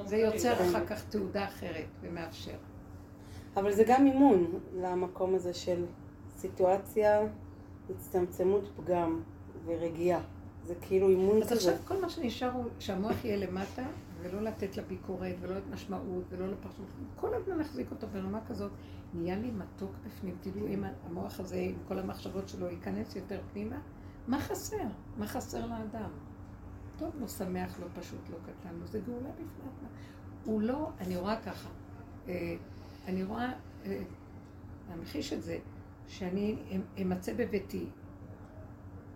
זה. 0.05 0.17
יוצר 0.17 0.55
כן. 0.55 0.65
אחר 0.65 0.87
כך 0.87 1.05
תעודה 1.09 1.45
אחרת 1.45 1.87
ומאפשר. 2.01 2.57
אבל 3.57 3.73
זה 3.73 3.85
גם 3.87 4.07
אימון 4.07 4.61
למקום 4.75 5.35
הזה 5.35 5.55
של 5.55 5.85
סיטואציה, 6.37 7.21
הצטמצמות 7.91 8.71
פגם 8.77 9.21
ורגיעה. 9.67 10.21
זה 10.67 10.75
כאילו 10.81 11.09
אימון 11.09 11.43
אז 11.43 11.51
כזה. 11.51 11.55
עכשיו 11.55 11.87
כל 11.87 12.01
מה 12.01 12.11
שנשאר 12.11 12.53
הוא 12.53 12.65
שהמוח 12.79 13.25
יהיה 13.25 13.37
למטה, 13.37 13.83
ולא 14.23 14.43
לתת 14.43 14.77
לה 14.77 14.83
ביקורת, 14.83 15.35
ולא 15.41 15.59
את 15.59 15.63
משמעות, 15.71 16.25
ולא 16.31 16.47
לפרשנות. 16.49 16.89
כל 17.17 17.35
הזמן 17.35 17.59
להחזיק 17.59 17.91
אותו 17.91 18.07
ברמה 18.13 18.41
כזאת, 18.49 18.71
נהיה 19.15 19.37
לי 19.37 19.51
מתוק 19.51 19.91
בפנים. 20.07 20.37
תדעו, 20.41 20.67
אם 20.67 20.85
המוח 21.07 21.41
הזה, 21.41 21.57
עם 21.57 21.75
כל 21.89 21.99
המחשבות 21.99 22.49
שלו, 22.49 22.69
ייכנס 22.69 23.17
יותר 23.17 23.41
פנימה, 23.53 23.77
מה 24.29 24.41
חסר? 24.41 24.87
מה 25.19 25.27
חסר 25.27 25.67
לאדם? 25.67 26.11
טוב, 26.99 27.11
לא 27.21 27.29
שמח, 27.29 27.81
לא 27.81 27.87
פשוט, 28.01 28.31
לא 28.31 28.37
קטן, 28.43 28.75
לא 28.81 28.87
זה 28.87 29.01
גאולה 29.07 29.31
בפני 29.31 29.45
עצמה. 29.45 29.89
הוא 30.45 30.63
לא, 30.63 30.91
אני 31.01 31.17
רואה 31.17 31.37
ככה, 31.43 31.69
אה, 32.29 32.57
אני 33.07 33.25
רואה, 33.25 33.53
אה, 33.85 34.03
להמחיש 34.89 35.33
את 35.33 35.43
זה, 35.43 35.59
שאני 36.09 36.57
אמצא 37.03 37.33
בביתי 37.37 37.87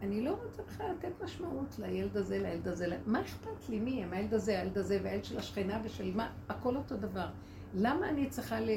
אני 0.04 0.20
לא 0.20 0.36
רוצה 0.44 0.62
בכלל 0.62 0.86
לתת 0.90 1.22
משמעות 1.24 1.78
לילד 1.78 2.16
הזה, 2.16 2.38
לילד 2.38 2.68
הזה. 2.68 2.86
מה 3.06 3.20
אכפת 3.20 3.68
לי? 3.68 3.80
מי 3.80 4.02
הם? 4.02 4.12
הילד 4.12 4.34
הזה, 4.34 4.58
הילד 4.58 4.78
הזה, 4.78 4.98
והילד 5.02 5.24
של 5.24 5.38
השכנה 5.38 5.80
ושל 5.84 6.12
מה? 6.14 6.30
הכל 6.48 6.76
אותו 6.76 6.96
דבר. 6.96 7.26
למה 7.74 8.08
אני 8.08 8.28
צריכה 8.28 8.60
ל... 8.60 8.70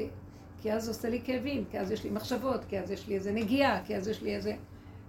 כי 0.62 0.72
אז 0.72 0.88
עושה 0.88 1.08
לי 1.08 1.20
כאבים, 1.24 1.64
כי 1.70 1.78
אז 1.80 1.90
יש 1.90 2.04
לי 2.04 2.10
מחשבות, 2.10 2.64
כי 2.64 2.78
אז 2.78 2.90
יש 2.90 3.08
לי 3.08 3.14
איזה 3.14 3.32
נגיעה, 3.32 3.84
כי 3.84 3.96
אז 3.96 4.08
יש 4.08 4.22
לי 4.22 4.36
איזה 4.36 4.56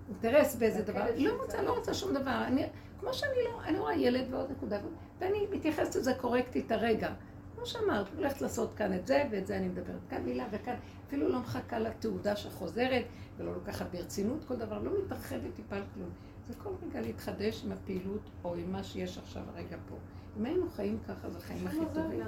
אינטרס 0.09 0.55
באיזה 0.55 0.81
דבר. 0.81 1.05
לא 1.17 1.41
רוצה, 1.41 1.61
לא 1.61 1.77
רוצה 1.77 1.93
שום 1.93 2.13
דבר. 2.13 2.43
אני, 2.47 2.63
כמו 2.99 3.13
שאני 3.13 3.43
לא, 3.45 3.63
אני 3.63 3.79
רואה 3.79 3.95
ילד 3.95 4.33
ועוד 4.33 4.51
נקודה, 4.51 4.77
ואני 5.19 5.47
מתייחסת 5.51 5.95
לזה 5.95 6.13
קורקטית 6.13 6.71
הרגע. 6.71 7.13
כמו 7.59 7.67
שאמרת, 7.67 8.05
הולכת 8.15 8.41
לעשות 8.41 8.73
כאן 8.73 8.93
את 8.93 9.07
זה, 9.07 9.23
ואת 9.31 9.47
זה 9.47 9.57
אני 9.57 9.67
מדברת 9.67 9.99
כאן 10.09 10.23
מילה 10.23 10.47
וכאן. 10.51 10.75
אפילו 11.07 11.29
לא 11.29 11.39
מחכה 11.39 11.79
לתעודה 11.79 12.35
שחוזרת, 12.35 13.05
ולא 13.37 13.53
לוקחת 13.53 13.85
ברצינות 13.91 14.43
כל 14.47 14.55
דבר, 14.55 14.79
לא 14.79 14.91
מתרחבת 15.03 15.53
טיפה 15.55 15.75
על 15.75 15.83
כלום. 15.93 16.09
זה 16.47 16.53
כל 16.63 16.69
רגע 16.89 17.01
להתחדש 17.01 17.65
עם 17.65 17.71
הפעילות, 17.71 18.21
או 18.43 18.55
עם 18.55 18.71
מה 18.71 18.83
שיש 18.83 19.17
עכשיו 19.17 19.43
הרגע 19.53 19.77
פה. 19.89 19.95
אם 20.37 20.45
היינו 20.45 20.69
חיים 20.69 20.99
ככה, 21.07 21.29
זה 21.29 21.37
החיים 21.37 21.67
הכי 21.67 21.77
טובים. 21.93 22.21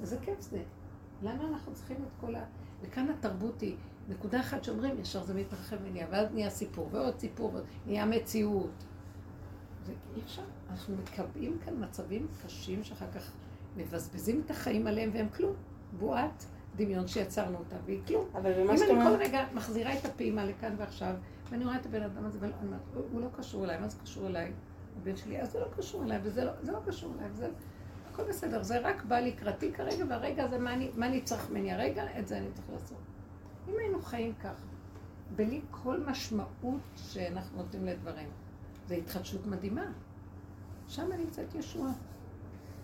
איזה 0.00 0.16
כיף 0.22 0.40
זה. 0.40 0.62
למה 1.22 1.48
אנחנו 1.48 1.74
צריכים 1.74 1.96
את 1.96 2.20
כל 2.20 2.34
ה... 2.34 2.44
וכאן 2.82 3.08
התרבות 3.10 3.60
היא, 3.60 3.76
נקודה 4.08 4.40
אחת 4.40 4.64
שאומרים, 4.64 5.00
ישר 5.00 5.24
זה 5.24 5.34
מתרחב 5.34 5.76
ונהיה, 5.82 6.06
ואז 6.10 6.32
נהיה 6.32 6.50
סיפור, 6.50 6.88
ועוד 6.92 7.18
סיפור, 7.18 7.58
נהיה 7.86 8.06
מציאות. 8.06 8.84
זה 9.86 9.92
אי 10.16 10.20
אפשר, 10.22 10.42
אנחנו 10.70 10.96
מקבעים 10.96 11.58
כאן 11.64 11.84
מצבים 11.84 12.26
קשים 12.44 12.84
שאחר 12.84 13.10
כך 13.14 13.32
מבזבזים 13.76 14.42
את 14.44 14.50
החיים 14.50 14.86
עליהם 14.86 15.10
והם 15.14 15.28
כלום. 15.36 15.52
בועת 15.98 16.44
דמיון 16.76 17.08
שיצרנו 17.08 17.58
אותה, 17.58 17.76
והיא 17.86 18.00
כלום. 18.06 18.24
אבל 18.34 18.52
במה 18.62 18.72
אם 18.72 18.76
שאת 18.76 18.90
אני 18.90 19.00
כל 19.00 19.06
אומרת, 19.06 19.20
הרגע 19.20 19.44
מחזירה 19.54 19.94
את 19.98 20.04
הפעימה 20.04 20.44
לכאן 20.44 20.74
ועכשיו, 20.78 21.14
ואני 21.50 21.64
רואה 21.64 21.76
את 21.76 21.86
הבן 21.86 22.02
אדם 22.02 22.24
הזה, 22.24 22.38
ואני 22.40 22.52
אומרת, 22.62 22.80
הוא- 23.12 23.20
לא 23.20 23.28
קשור 23.36 23.64
אליי, 23.64 23.78
מה 23.80 23.88
זה 23.88 23.98
קשור 24.02 24.26
אליי? 24.26 24.52
הבן 25.02 25.16
שלי, 25.16 25.42
אז 25.42 25.52
זה 25.52 25.60
לא 25.60 25.66
קשור 25.76 26.04
אליי, 26.04 26.18
וזה 26.22 26.44
לא, 26.44 26.52
זה 26.62 26.72
לא 26.72 26.78
קשור 26.86 27.12
אליי, 27.18 27.28
וזה... 27.32 27.48
הכל 28.12 28.22
בסדר, 28.28 28.62
זה 28.62 28.78
רק 28.78 29.04
בא 29.04 29.20
לקראתי 29.20 29.72
כרגע, 29.72 30.04
והרגע 30.08 30.44
הזה, 30.44 30.58
מה 30.58 30.74
אני, 30.74 30.90
מה 30.94 31.06
אני 31.06 31.20
צריך 31.22 31.50
ממני 31.50 31.72
הרגע, 31.72 32.04
את 32.18 32.28
זה 32.28 32.38
אני 32.38 32.46
צריך 32.54 32.66
לעשות. 32.72 32.98
אם 33.68 33.74
היינו 33.78 34.02
חיים 34.02 34.32
ככה, 34.40 34.66
בלי 35.36 35.60
כל 35.70 36.00
משמעות 36.06 36.80
שאנחנו 36.96 37.56
נותנים 37.62 37.84
לדברים, 37.86 38.28
זו 38.88 38.94
התחדשות 38.94 39.46
מדהימה. 39.46 39.84
שם 40.88 41.12
נמצאת 41.18 41.54
ישועה. 41.54 41.92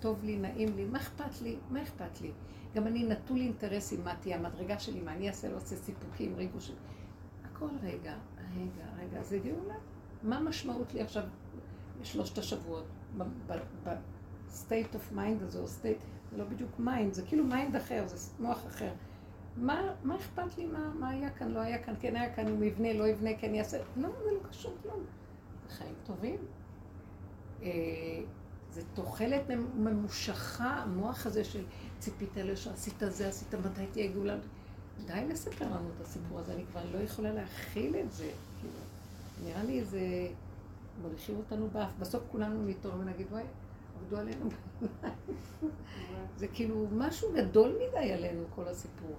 טוב 0.03 0.24
לי, 0.24 0.36
נעים 0.36 0.76
לי, 0.76 0.84
מה 0.84 0.98
אכפת 0.98 1.42
לי? 1.42 1.57
מה 1.70 1.82
אכפת 1.82 2.20
לי? 2.20 2.30
גם 2.74 2.86
אני 2.86 3.05
נטול 3.05 3.38
אינטרסים, 3.38 4.05
מה 4.05 4.14
תהיה 4.20 4.36
המדרגה 4.36 4.78
שלי, 4.78 5.00
מה 5.00 5.12
אני 5.12 5.28
אעשה, 5.28 5.48
לא 5.48 5.55
אעשה 5.55 5.76
סיפוקים, 5.76 6.34
ריגושים. 6.36 6.74
הכל 7.44 7.68
רגע, 7.82 8.14
רגע, 8.57 8.84
רגע, 8.98 9.22
זה 9.22 9.38
גאולה. 9.38 9.74
מה 10.22 10.36
המשמעות 10.38 10.94
לי 10.94 11.03
עכשיו, 11.03 11.22
שלושת 12.03 12.38
השבועות, 12.38 12.84
ב- 13.18 13.22
ב- 13.84 13.96
state 14.53 14.94
of 14.94 15.16
mind 15.16 15.42
הזה, 15.42 15.59
או 15.59 15.64
state, 15.64 16.03
זה 16.30 16.36
לא 16.38 16.44
בדיוק 16.44 16.70
mind, 16.80 17.12
זה 17.12 17.22
כאילו 17.26 17.44
mind 17.50 17.76
אחר, 17.76 18.07
זה 18.07 18.30
מוח 18.42 18.66
אחר. 18.66 18.92
מה, 19.57 19.94
מה 20.05 20.16
אכפת 20.16 20.59
לי 20.59 20.66
מה, 20.66 20.92
מה 20.98 21.09
היה 21.09 21.30
כאן, 21.30 21.48
לא 21.48 21.59
היה 21.59 21.82
כאן, 21.82 21.94
כן 22.00 22.16
היה 22.16 22.34
כאן, 22.34 22.48
הוא 22.48 22.64
יבנה, 22.64 22.92
לא 22.92 23.09
יבנה, 23.09 23.30
כן 23.38 23.55
יעשה, 23.55 23.78
לא, 23.96 24.09
זה 24.24 24.30
לא 24.30 24.48
קשור 24.48 24.74
כלום. 24.82 25.00
חיים 25.68 25.94
טובים. 26.05 26.38
זה 28.72 28.82
תוחלת 28.94 29.42
ממושכה, 29.76 30.70
המוח 30.70 31.26
הזה 31.26 31.44
של 31.44 31.64
ציפית 31.98 32.38
אלה 32.38 32.56
שעשית 32.56 33.02
זה, 33.08 33.28
עשית 33.28 33.54
מתי 33.54 33.86
תהיה 33.92 34.12
גאולה. 34.12 34.36
די 35.06 35.24
לספר 35.28 35.64
לנו 35.64 35.88
את 35.96 36.00
הסיפור 36.00 36.38
הזה, 36.38 36.54
אני 36.54 36.64
כבר 36.70 36.80
לא 36.92 36.98
יכולה 36.98 37.32
להכיל 37.32 37.96
את 37.96 38.12
זה. 38.12 38.30
כאילו, 38.60 38.74
נראה 39.44 39.64
לי 39.64 39.84
זה... 39.84 40.28
מוליכים 41.02 41.36
אותנו 41.36 41.68
באף. 41.72 41.90
בסוף 41.98 42.22
כולנו 42.32 42.66
נתעורר 42.66 43.00
ונגיד, 43.00 43.26
וואי, 43.30 43.42
עבדו 44.00 44.16
עלינו. 44.16 44.48
זה 46.38 46.48
כאילו 46.48 46.86
משהו 46.92 47.28
גדול 47.34 47.76
מדי 47.76 48.12
עלינו, 48.12 48.44
כל 48.54 48.68
הסיפור. 48.68 49.16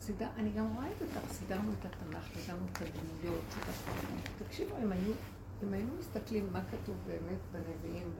סידר, 0.00 0.28
אני 0.36 0.50
גם 0.52 0.74
רואה 0.74 0.86
את 0.90 0.98
זה 0.98 1.06
סידרנו 1.30 1.72
את 1.72 1.86
התנ"ך, 1.86 2.28
סידרנו 2.34 2.66
את 2.72 2.78
הדמויות. 2.82 3.44
תקשיבו, 4.38 4.76
אם 4.82 4.92
היו, 4.92 5.12
אם 5.62 5.72
היינו 5.72 5.90
מסתכלים 5.98 6.48
מה 6.52 6.60
כתוב 6.70 6.96
באמת 7.06 7.38
בנביאים, 7.52 8.10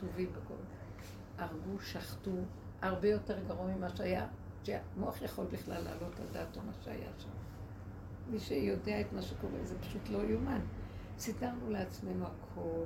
בכתובים, 0.00 0.32
בכל... 0.32 0.54
הרגו, 1.38 1.80
שחטו, 1.80 2.30
הרבה 2.82 3.08
יותר 3.08 3.44
גרוע 3.48 3.66
ממה 3.66 3.96
שהיה, 3.96 4.26
שהמוח 4.64 5.22
יכול 5.22 5.46
בכלל 5.52 5.82
לעלות 5.82 6.20
על 6.20 6.26
דעתו 6.32 6.60
מה 6.66 6.72
שהיה 6.84 7.10
שם. 7.18 7.28
מי 8.30 8.40
שיודע 8.40 9.00
את 9.00 9.12
מה 9.12 9.22
שקורה, 9.22 9.64
זה 9.64 9.78
פשוט 9.78 10.08
לא 10.08 10.18
יאומן. 10.18 10.60
סידרנו 11.18 11.70
לעצמנו 11.70 12.24
הכל. 12.26 12.84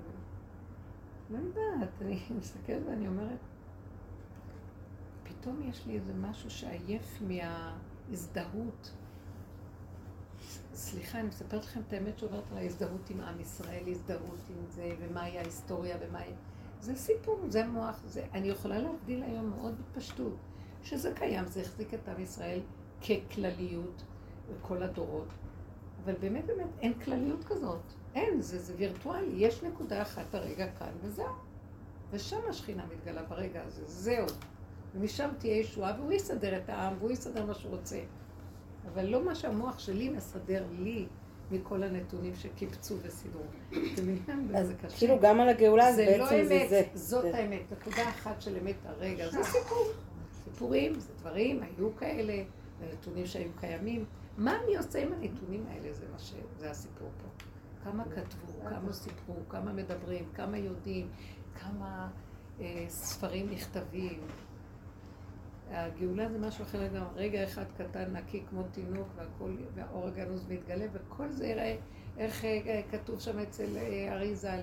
לא 1.30 1.38
יודעת, 1.38 1.88
אני 2.00 2.22
מסתכלת 2.38 2.82
ואני 2.86 3.08
אומרת, 3.08 3.38
פתאום 5.22 5.62
יש 5.62 5.86
לי 5.86 5.94
איזה 5.94 6.14
משהו 6.14 6.50
שעייף 6.50 7.18
מההזדהות. 7.20 8.92
סליחה, 10.74 11.20
אני 11.20 11.28
מספרת 11.28 11.64
לכם 11.64 11.80
את 11.88 11.92
האמת 11.92 12.18
שעוברת 12.18 12.52
על 12.52 12.58
ההזדהות 12.58 13.10
עם 13.10 13.20
עם 13.20 13.40
ישראל, 13.40 13.84
הזדהות 13.86 14.40
עם 14.50 14.66
זה, 14.68 14.94
ומהי 15.00 15.38
ההיסטוריה, 15.38 15.96
ומהי... 16.00 16.32
זה 16.84 16.96
סיפור, 16.96 17.40
זה 17.48 17.66
מוח, 17.66 18.00
זה... 18.06 18.24
אני 18.32 18.48
יכולה 18.48 18.78
להבדיל 18.78 19.22
היום 19.22 19.50
מאוד 19.50 19.74
בפשטות, 19.80 20.36
שזה 20.82 21.12
קיים, 21.14 21.46
זה 21.46 21.60
החזיק 21.60 21.94
את 21.94 22.08
עם 22.08 22.20
ישראל 22.20 22.60
ככלליות 23.00 24.02
בכל 24.50 24.82
הדורות, 24.82 25.28
אבל 26.04 26.14
באמת 26.20 26.46
באמת 26.46 26.68
אין 26.80 26.94
כלליות 26.94 27.44
כזאת. 27.44 27.80
אין, 28.14 28.42
זה, 28.42 28.58
זה 28.58 28.74
וירטואלי. 28.76 29.32
יש 29.36 29.62
נקודה 29.62 30.02
אחת 30.02 30.34
הרגע 30.34 30.66
כאן 30.78 30.92
וזהו. 31.02 31.26
ושם 32.10 32.40
השכינה 32.48 32.86
מתגלה 32.86 33.22
ברגע 33.22 33.62
הזה, 33.62 33.84
זהו. 33.84 34.26
ומשם 34.94 35.28
תהיה 35.38 35.56
ישועה, 35.56 35.94
והוא 35.98 36.12
יסדר 36.12 36.56
את 36.56 36.68
העם, 36.68 36.94
והוא 36.98 37.10
יסדר 37.10 37.46
מה 37.46 37.54
שהוא 37.54 37.76
רוצה. 37.76 38.00
אבל 38.92 39.06
לא 39.06 39.24
מה 39.24 39.34
שהמוח 39.34 39.78
שלי 39.78 40.08
מסדר 40.08 40.64
לי 40.72 41.06
מכל 41.50 41.82
הנתונים 41.82 42.34
שקיבצו 42.34 42.94
וסידרו. 43.02 43.42
זה 44.62 44.74
קשה. 44.74 44.96
כאילו 44.98 45.18
גם 45.20 45.40
על 45.40 45.48
הגאולה 45.48 45.92
זה 45.92 46.04
בעצם 46.06 46.20
לא 46.20 46.26
זה 46.26 46.40
אמת, 46.40 46.68
זה. 46.68 46.82
זאת 46.94 47.22
זה. 47.22 47.36
האמת. 47.36 47.72
נקודה 47.72 48.08
אחת 48.08 48.42
של 48.42 48.56
אמת 48.62 48.76
הרגע, 48.84 49.30
זה 49.30 49.44
סיפור. 49.44 49.86
סיפורים, 50.44 51.00
זה 51.00 51.12
דברים, 51.20 51.62
היו 51.62 51.96
כאלה, 51.96 52.44
זה 52.80 52.86
נתונים 52.92 53.26
שהיו 53.26 53.50
קיימים. 53.60 54.04
מה 54.38 54.58
אני 54.64 54.76
עושה 54.76 54.98
עם 54.98 55.12
הנתונים 55.12 55.64
האלה, 55.70 55.92
זה 55.92 56.04
מה 56.12 56.18
ש... 56.18 56.34
זה 56.58 56.70
הסיפור 56.70 57.08
פה. 57.22 57.44
כמה 57.84 58.04
כתבו, 58.04 58.52
כמה 58.70 58.92
סיפרו, 58.92 59.34
כמה 59.48 59.72
מדברים, 59.72 60.24
כמה 60.34 60.58
יודעים, 60.58 61.08
כמה 61.54 62.08
אה, 62.60 62.84
ספרים 62.88 63.50
נכתבים. 63.50 64.20
הגאולה 65.70 66.28
זה 66.28 66.38
משהו 66.38 66.64
אחר 66.64 66.80
לגמרי. 66.80 67.08
רגע 67.14 67.44
אחד 67.44 67.64
קטן, 67.78 68.16
נקי 68.16 68.42
כמו 68.50 68.62
תינוק, 68.72 69.08
והכל, 69.16 69.56
והאור 69.74 70.06
הגנוז 70.06 70.46
מתגלה, 70.48 70.86
וכל 70.92 71.32
זה 71.32 71.46
יראה, 71.46 71.76
איך 72.18 72.44
אה, 72.44 72.80
כתוב 72.90 73.20
שם 73.20 73.38
אצל 73.38 73.76
אה, 73.76 74.12
ארי 74.12 74.34
ז"ל, 74.34 74.60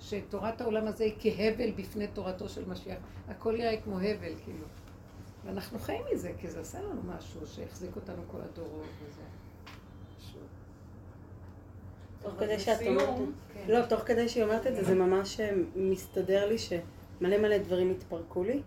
שתורת 0.00 0.60
העולם 0.60 0.86
הזה 0.86 1.04
היא 1.04 1.14
כהבל 1.20 1.70
בפני 1.70 2.06
תורתו 2.06 2.48
של 2.48 2.68
משיח. 2.68 2.98
הכל 3.28 3.54
יראה 3.58 3.80
כמו 3.80 3.98
הבל, 3.98 4.32
כאילו. 4.44 4.66
ואנחנו 5.44 5.78
חיים 5.78 6.02
מזה, 6.14 6.32
כי 6.38 6.50
זה 6.50 6.60
עשה 6.60 6.82
לנו 6.82 7.00
משהו 7.16 7.46
שהחזיק 7.46 7.96
אותנו 7.96 8.22
כל 8.26 8.38
הדורות 8.40 8.86
וזה. 9.02 9.22
תוך 12.22 12.34
כדי 12.38 12.58
שאת 12.58 12.86
אומרת, 12.86 13.08
לא, 13.68 13.86
תוך 13.86 14.00
כדי 14.00 14.28
שהיא 14.28 14.44
אומרת 14.44 14.66
את 14.66 14.76
זה, 14.76 14.84
זה 14.84 14.94
ממש 14.94 15.40
אה, 15.40 15.52
מסתדר 15.76 16.48
לי 16.48 16.58
שמלא 16.58 17.38
מלא 17.38 17.58
דברים 17.58 17.90
התפרקו 17.90 18.44
לי, 18.44 18.62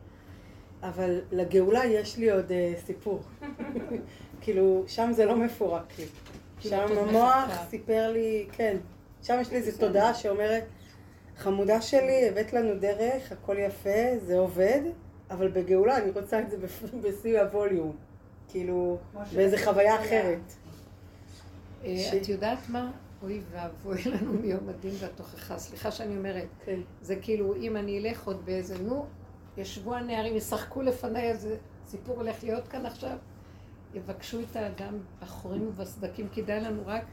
אבל 0.84 1.21
לגאולה 1.32 1.86
יש 1.86 2.17
לי 2.17 2.32
עוד 2.32 2.51
אה, 2.51 2.73
סיפור. 2.86 3.21
כאילו, 4.41 4.84
שם 4.88 5.11
זה 5.13 5.25
לא 5.25 5.36
מפורק 5.36 5.93
לי. 5.99 6.05
שם 6.59 6.86
המוח 6.97 7.49
סיפר 7.69 8.11
לי, 8.11 8.47
כן, 8.51 8.78
שם 9.23 9.38
יש 9.41 9.51
לי 9.51 9.57
איזו 9.57 9.80
תודעה 9.80 10.13
שאומרת, 10.13 10.63
חמודה 11.38 11.82
שלי, 11.82 12.30
הבאת 12.30 12.53
לנו 12.53 12.80
דרך, 12.80 13.32
הכל 13.32 13.55
יפה, 13.59 14.17
זה 14.25 14.38
עובד, 14.38 14.82
אבל 15.30 15.47
בגאולה 15.47 15.97
אני 15.97 16.11
רוצה 16.11 16.39
את 16.39 16.49
זה 16.49 16.57
בשיא 17.03 17.41
הווליום. 17.41 17.95
כאילו, 18.49 18.97
באיזה 19.36 19.57
חוויה 19.65 20.01
אחרת. 20.01 20.39
אה, 21.86 22.09
את 22.21 22.30
יודעת 22.30 22.69
מה? 22.69 22.91
אוי 23.23 23.41
ואבוי 23.51 24.03
לנו 24.05 24.34
מיום 24.34 24.69
הדין 24.69 24.93
והתוכחה. 24.99 25.57
סליחה 25.57 25.91
שאני 25.91 26.17
אומרת. 26.17 26.47
כן. 26.65 26.80
זה 27.01 27.15
כאילו, 27.15 27.55
אם 27.55 27.78
אני 27.78 27.99
אלך 27.99 28.28
עוד 28.28 28.45
באיזה, 28.45 28.78
נו, 28.78 29.05
ישבו 29.58 29.95
הנערים, 29.95 30.36
ישחקו 30.36 30.82
לפניי, 30.82 31.32
איזה 31.32 31.58
סיפור 31.88 32.16
הולך 32.16 32.43
להיות 32.43 32.68
כאן 32.68 32.86
עכשיו. 32.86 33.18
יבקשו 33.93 34.39
את 34.39 34.55
האדם 34.55 34.93
בחורים 35.22 35.68
ובסדקים, 35.68 36.28
כדאי 36.34 36.62
לנו 36.62 36.82
רק 36.86 37.03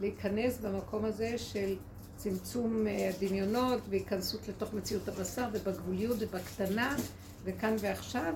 להיכנס 0.00 0.58
במקום 0.58 1.04
הזה 1.04 1.38
של 1.38 1.76
צמצום 2.16 2.86
אה, 2.86 3.10
הדמיונות 3.16 3.80
והיכנסות 3.88 4.48
לתוך 4.48 4.74
מציאות 4.74 5.08
הבשר 5.08 5.48
ובגבוליות 5.52 6.16
ובקטנה 6.20 6.96
וכאן 7.44 7.76
ועכשיו 7.80 8.34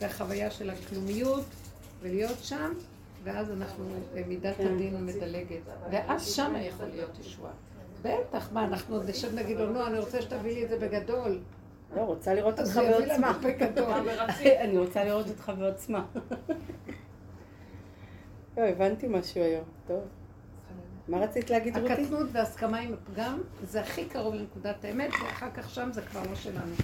והחוויה 0.00 0.50
של 0.50 0.70
הכלומיות 0.70 1.44
ולהיות 2.00 2.38
שם 2.42 2.72
ואז 3.24 3.50
אנחנו, 3.50 3.84
אה, 4.16 4.22
מידת 4.26 4.56
כן. 4.56 4.74
הדין 4.74 5.06
מדלגת 5.06 5.62
ואז 5.90 6.26
שמה 6.26 6.62
יכול 6.62 6.86
להיות 6.86 7.18
ישועה. 7.20 7.52
בטח, 8.02 8.52
מה, 8.52 8.64
אנחנו 8.64 8.96
עוד 8.96 9.10
נשב 9.10 9.34
נגיד 9.34 9.56
לו, 9.56 9.72
נו, 9.72 9.86
אני 9.86 9.98
רוצה 9.98 10.22
שתביא 10.22 10.54
לי 10.54 10.64
את 10.64 10.68
זה 10.68 10.78
בגדול. 10.78 11.38
לא, 11.96 12.00
רוצה 12.00 12.34
לראות 12.34 12.60
אותך 12.60 12.76
בעוצמה. 12.76 13.32
אני 14.60 14.78
רוצה 14.78 15.04
לראות 15.04 15.28
אותך 15.28 15.52
בעוצמה. 15.58 16.04
לא, 18.56 18.62
הבנתי 18.62 19.08
משהו 19.08 19.42
היום. 19.42 19.64
טוב. 19.86 20.00
מה 21.08 21.18
רצית 21.18 21.50
להגיד, 21.50 21.78
רותי? 21.78 21.92
הקטנות 21.92 22.28
והסכמה 22.32 22.78
עם 22.78 22.92
הפגם 22.92 23.40
זה 23.62 23.80
הכי 23.80 24.04
קרוב 24.04 24.34
לנקודת 24.34 24.84
האמת, 24.84 25.10
ואחר 25.22 25.50
כך 25.54 25.70
שם 25.70 25.88
זה 25.92 26.02
כבר 26.02 26.20
לא 26.30 26.34
שלנו. 26.34 26.74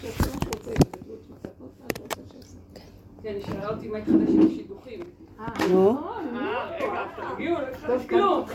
כן, 3.22 3.34
היא 3.34 3.44
שאלה 3.46 3.68
אותי 3.68 3.88
מה 3.88 3.98
התחדש 3.98 4.28
עם 4.28 4.46
השידוכים. 4.46 5.00
נו, 5.70 5.98
אה, 6.34 6.76
רגע, 6.76 7.04
תרגיעו, 7.16 7.58
לא 7.58 7.66
התחדש 7.66 8.06
כלום. 8.06 8.46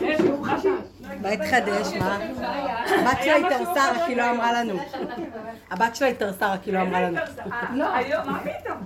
מה 1.22 1.28
התחדש? 1.28 1.92
מה? 1.92 2.16
הבת 2.16 3.18
שלה 3.24 3.36
התארסה, 3.36 3.92
רק 3.92 4.08
היא 4.08 4.16
לא 4.16 4.30
אמרה 4.30 4.52
לנו. 4.52 4.74
הבת 5.70 5.96
שלה 5.96 6.08
התארסה, 6.08 6.52
רק 6.52 6.64
היא 6.64 6.74
לא 6.74 6.82
אמרה 6.82 7.00
לנו. 7.00 7.18
לא. 7.74 7.94
היום, 7.94 8.26
מה 8.26 8.40
פתאום? 8.40 8.78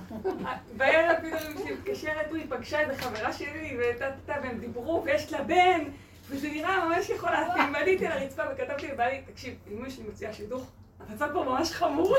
בערב 0.77 1.17
פתאום 1.17 1.55
כשהיא 1.55 1.73
מתקשרת, 1.73 2.33
היא 2.33 2.47
פגשה 2.49 2.81
איזה 2.81 3.03
חברה 3.03 3.33
שלי, 3.33 3.79
והם 4.27 4.59
דיברו, 4.59 5.03
ויש 5.05 5.33
לה 5.33 5.43
בן, 5.43 5.85
וזה 6.31 6.49
נראה 6.49 6.89
ממש 6.89 7.11
יכול 7.11 7.31
להתאים. 7.31 7.75
ועליתי 7.75 8.07
על 8.07 8.13
הרצפה 8.13 8.43
וכתבתי 8.53 8.89
לבעלי, 8.89 9.23
תקשיב, 9.33 9.55
אמא 9.71 9.91
שלי 9.91 10.05
מוציאה 10.05 10.33
שידוך, 10.33 10.71
המצב 11.09 11.29
פה 11.33 11.45
ממש 11.45 11.73
חמור. 11.73 12.17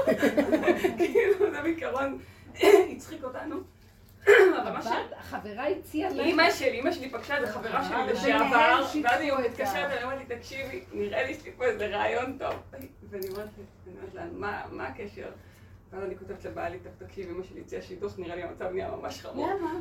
כאילו, 0.97 1.51
זה 1.51 1.61
בעיקרון 1.61 2.19
הצחיק 2.91 3.23
אותנו. 3.23 3.55
אבל 4.27 4.71
מה 4.71 4.81
ש... 4.83 4.87
החברה 5.17 5.67
הציעה 5.67 6.09
לה... 6.09 6.23
אימא 6.23 6.51
שלי, 6.51 6.71
אימא 6.71 6.91
שלי 6.91 7.09
פגשה 7.09 7.37
איזה 7.37 7.53
חברה 7.53 7.83
שלי 7.83 8.13
לשעבר, 8.13 8.87
שיתפו 8.87 9.09
ואז 9.09 9.21
היא 9.21 9.33
את 9.33 9.39
מתקשרת 9.39 9.91
אליי, 9.91 10.03
אומרת 10.03 10.19
לי, 10.29 10.35
תקשיבי, 10.35 10.83
נראה 10.93 11.23
לי 11.23 11.33
שיש 11.33 11.45
לי 11.45 11.51
פה 11.57 11.65
איזה 11.65 11.87
רעיון 11.87 12.37
טוב. 12.37 12.53
ואני 13.11 13.29
אומרת 13.29 13.49
לה, 14.13 14.25
"מה- 14.33 14.63
מה 14.71 14.87
הקשר? 14.87 15.31
ואז 15.91 16.03
אני 16.03 16.17
כותבת 16.17 16.45
לבעלי, 16.45 16.79
"טוב, 16.79 16.91
תקשיב, 17.07 17.29
אמא 17.29 17.43
שלי 17.43 17.61
הציעה 17.61 17.81
שידוך, 17.81 18.19
נראה 18.19 18.35
לי 18.35 18.43
המצב 18.43 18.65
נהיה 18.73 18.91
ממש 18.91 19.21
חמור. 19.21 19.47
למה? 19.49 19.71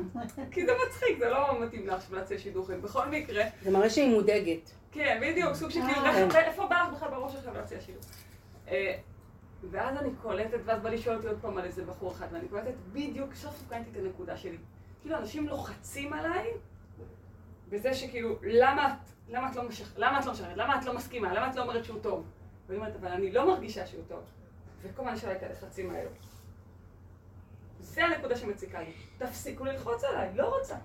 כי 0.51 0.67
זה 0.67 0.73
מצחיק, 0.87 1.19
זה 1.19 1.29
לא 1.29 1.61
מתאים 1.63 1.87
לך 1.87 1.93
עכשיו 1.95 2.17
להציע 2.17 2.39
שידוכים. 2.39 2.83
בכל 2.83 3.07
מקרה, 3.09 3.45
זה 3.63 3.71
מראה 3.71 3.91
שהיא 3.91 4.11
מודאגת. 4.15 4.71
כן, 4.93 5.19
בדיוק, 5.23 5.55
סוג 5.55 5.71
של 5.71 5.81
כאילו, 5.81 6.07
אה. 6.07 6.41
איפה 6.47 6.67
בא 6.67 6.77
לך 6.89 6.95
בכלל 6.97 7.11
בראש 7.11 7.33
שלך 7.33 7.47
להציע 7.55 7.81
שידוך? 7.81 8.05
אה, 8.69 8.97
ואז 9.71 9.97
אני 9.97 10.09
קולטת, 10.23 10.59
ואז 10.65 10.83
בא 10.83 10.91
לשאול 10.91 11.17
אותי 11.17 11.27
עוד 11.29 11.39
פעם 11.41 11.59
על 11.59 11.65
איזה 11.65 11.85
בחור 11.85 12.13
אחד, 12.13 12.27
ואני 12.33 12.49
קולטת 12.49 12.75
בדיוק, 12.93 13.35
סוף 13.35 13.57
סוף 13.57 13.69
קלטתי 13.69 13.91
את 13.93 14.05
הנקודה 14.05 14.37
שלי. 14.37 14.59
כאילו, 15.03 15.17
אנשים 15.17 15.49
לוחצים 15.49 16.13
עליי, 16.13 16.47
בזה 17.69 17.95
שכאילו, 17.95 18.37
למה 18.43 18.87
את, 18.89 18.93
לא 19.29 19.39
למה 19.39 19.51
את 19.51 19.57
לא 19.57 19.69
משחררת, 19.69 20.57
למה 20.57 20.79
את 20.81 20.85
לא 20.85 20.95
מסכימה, 20.95 21.35
למה 21.35 21.51
את 21.51 21.57
לא 21.57 21.63
אומרת 21.63 21.85
שהוא 21.85 21.99
טוב? 22.03 22.25
ואני 22.71 22.81
אומרת, 22.81 22.97
אבל 23.01 23.09
אני 23.09 23.33
לא 23.33 23.47
מרגישה 23.47 23.87
שהוא 23.87 24.03
טוב. 24.09 24.21
וכל 24.83 25.09
הזמן 25.09 25.29
עליי 25.29 25.37
את 25.37 25.43
הלחצים 25.43 25.91
האלו. 25.91 26.11
זה 27.81 28.05
הנקודה 28.05 28.37
שמציקה 28.37 28.81
לי. 28.81 28.93
תפסיקו 29.19 29.65
ללחוץ 29.65 30.05
עליי, 30.05 30.29
לא 30.35 30.59
רוצה. 30.59 30.77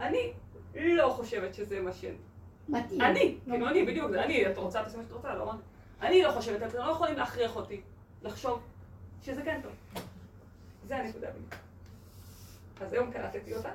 אני 0.00 0.32
לא 0.74 1.08
חושבת 1.16 1.54
שזה 1.54 1.80
מה 1.80 1.92
ש... 1.92 2.04
מתאים. 2.68 3.00
אני, 3.00 3.38
כאילו 3.44 3.68
אני, 3.68 3.86
בדיוק, 3.86 4.10
אני, 4.12 4.50
את 4.50 4.58
רוצה, 4.58 4.84
תעשי 4.84 4.96
מה 4.96 5.02
שאת 5.02 5.12
רוצה, 5.12 5.34
לא 5.34 5.42
אמרתי. 5.42 5.62
אני 6.00 6.22
לא 6.22 6.30
חושבת, 6.30 6.62
אתם 6.62 6.78
לא 6.78 6.90
יכולים 6.90 7.16
להכריח 7.16 7.56
אותי 7.56 7.80
לחשוב 8.22 8.62
שזה 9.22 9.42
כן 9.42 9.60
טוב. 9.62 9.72
זה 10.84 10.96
הנקודה 10.96 11.30
בדיוק. 11.30 11.54
אז 12.80 12.92
היום 12.92 13.12
קלטתי 13.12 13.54
אותה. 13.54 13.70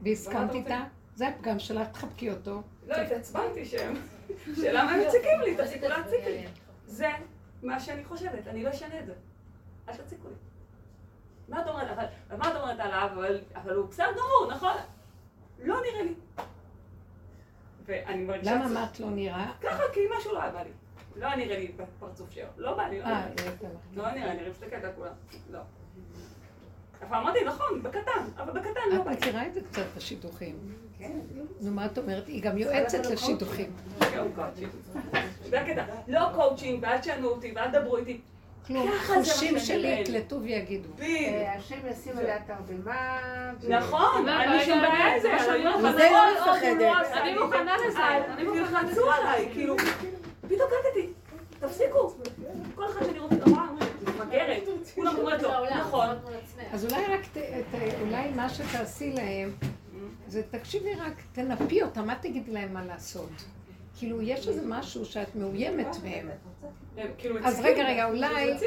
והסכמת 0.00 0.54
איתה? 0.54 0.84
זה 1.14 1.28
הפגם 1.28 1.58
שלך, 1.58 1.88
תחבקי 1.88 2.30
אותו. 2.30 2.62
לא, 2.86 2.94
התעצבנתי 2.94 3.64
שהם, 3.64 3.94
שלמה 4.56 4.92
הם 4.92 5.00
מציקים 5.08 5.40
לי, 5.40 5.56
תפסיקו 5.56 5.86
להציק 5.88 6.24
לי. 6.26 6.46
זה 6.86 7.08
מה 7.62 7.80
שאני 7.80 8.04
חושבת, 8.04 8.46
אני 8.46 8.62
לא 8.62 8.70
אשנה 8.70 8.98
את 9.00 9.06
זה. 9.06 9.12
אל 9.88 9.94
תציקו 9.96 10.28
לי. 10.28 10.34
מה 11.48 11.62
את 11.62 11.66
אומרת? 11.68 11.90
אבל 12.28 12.36
מה 12.38 12.50
את 12.50 12.56
אומרת 12.56 12.80
עליו? 12.80 13.08
אבל- 13.14 13.40
אבל 13.54 13.74
הוא 13.74 13.86
בסדר 13.88 14.06
גמור, 14.12 14.52
נכון? 14.52 14.76
לא 15.58 15.76
נראה 15.90 16.02
לי. 16.02 16.14
ואני 17.86 18.24
מרגישה... 18.24 18.54
למה 18.54 18.68
מה 18.68 18.86
את 18.92 19.00
לא 19.00 19.10
נראה? 19.10 19.52
ככה, 19.60 19.82
כי 19.94 20.00
משהו 20.18 20.32
לא 20.34 20.42
היה 20.42 20.50
בא 20.52 20.62
לי. 20.62 20.70
לא 21.16 21.26
היה 21.26 21.36
נראה 21.36 21.58
לי 21.58 21.72
בפרצוף 21.76 22.30
שלו. 22.30 22.44
לא 22.56 22.74
בא 22.76 22.82
לי, 22.88 22.98
לא 23.00 23.04
אה, 23.04 23.26
נראה 23.28 23.50
לי. 23.62 23.68
לא 23.96 24.10
נראה 24.12 24.34
לי, 24.34 24.40
אני 24.40 24.50
מסתכלת 24.50 24.84
על 24.84 24.92
כולם. 24.96 25.12
לא. 25.50 25.60
אבל 27.08 27.16
אמרתי, 27.16 27.38
נכון, 27.44 27.82
בקטן, 27.82 28.00
אבל 28.36 28.60
בקטן 28.60 28.80
לא 28.90 28.96
את 29.00 29.04
בא 29.04 29.10
לי. 29.10 29.16
מכירה 29.16 29.46
את 29.46 29.54
זה 29.54 29.60
קצת, 29.60 29.82
את 29.92 29.96
השידוכים. 29.96 30.58
נו, 31.60 31.70
מה 31.70 31.86
את 31.86 31.98
אומרת? 31.98 32.26
היא 32.26 32.42
גם 32.42 32.58
יועצת 32.58 33.06
לשידוכים. 33.06 33.70
לא 36.08 36.20
קואוצ'ינג, 36.34 36.78
ואל 36.82 36.98
תשנו 36.98 37.28
אותי, 37.28 37.52
ואל 37.56 37.68
תדברו 37.70 37.96
איתי. 37.96 38.20
כלום, 38.66 38.90
חושים 39.06 39.58
שלי. 39.58 39.88
יקלטו 39.88 40.40
ויגידו. 40.42 40.88
בדיוק. 40.94 41.10
אה, 41.10 41.54
השם 41.54 41.76
ישים 41.90 42.18
עליה 42.18 42.38
תרדמה. 42.46 43.18
נכון, 43.68 44.28
אין 44.28 44.50
לי 44.50 44.64
שום 44.64 44.80
בעיה 44.80 45.14
עם 45.14 45.20
זה. 45.20 45.32
נכון, 45.34 45.60
לא 45.60 45.74
אני. 47.22 47.34
מוכנה 47.38 47.74
לזה, 47.88 47.98
אל 47.98 48.22
אני 48.22 48.44
מוכנה 48.44 48.62
לזה. 48.62 48.88
תלחצו 48.88 49.10
עליי, 49.10 49.48
כאילו, 49.52 49.76
פתאום 50.48 50.70
קלטתי. 50.70 51.12
תפסיקו. 51.60 52.14
כל 52.74 52.84
אחד 52.86 53.06
שאני 53.06 53.18
רוצה, 53.18 53.36
אמרה, 53.46 53.66
מפגרת. 54.02 54.62
כולם 54.94 55.16
אומרת 55.18 55.42
לו, 55.42 55.50
נכון. 55.80 56.08
אז 56.72 56.84
אולי 56.84 57.04
רק, 57.06 57.20
ת, 57.32 57.36
ת, 57.36 57.74
אולי 58.00 58.30
מה 58.36 58.48
שתעשי 58.48 59.12
להם, 59.12 59.52
זה 60.30 60.42
תקשיבי 60.50 60.94
רק, 60.94 61.22
תנפי 61.32 61.82
אותם, 61.82 62.10
אל 62.10 62.14
תגידי 62.14 62.50
להם 62.52 62.74
מה 62.74 62.84
לעשות. 62.84 63.30
כאילו, 63.98 64.22
יש 64.22 64.48
איזה 64.48 64.62
משהו 64.66 65.04
שאת 65.04 65.36
מאוימת 65.36 65.96
מהם. 66.04 66.28
הם 66.96 67.08
כאילו 67.18 67.38
אז. 67.44 67.60
רגע, 67.64 67.84
רגע, 67.88 68.08
אולי- 68.08 68.58
זה. 68.58 68.66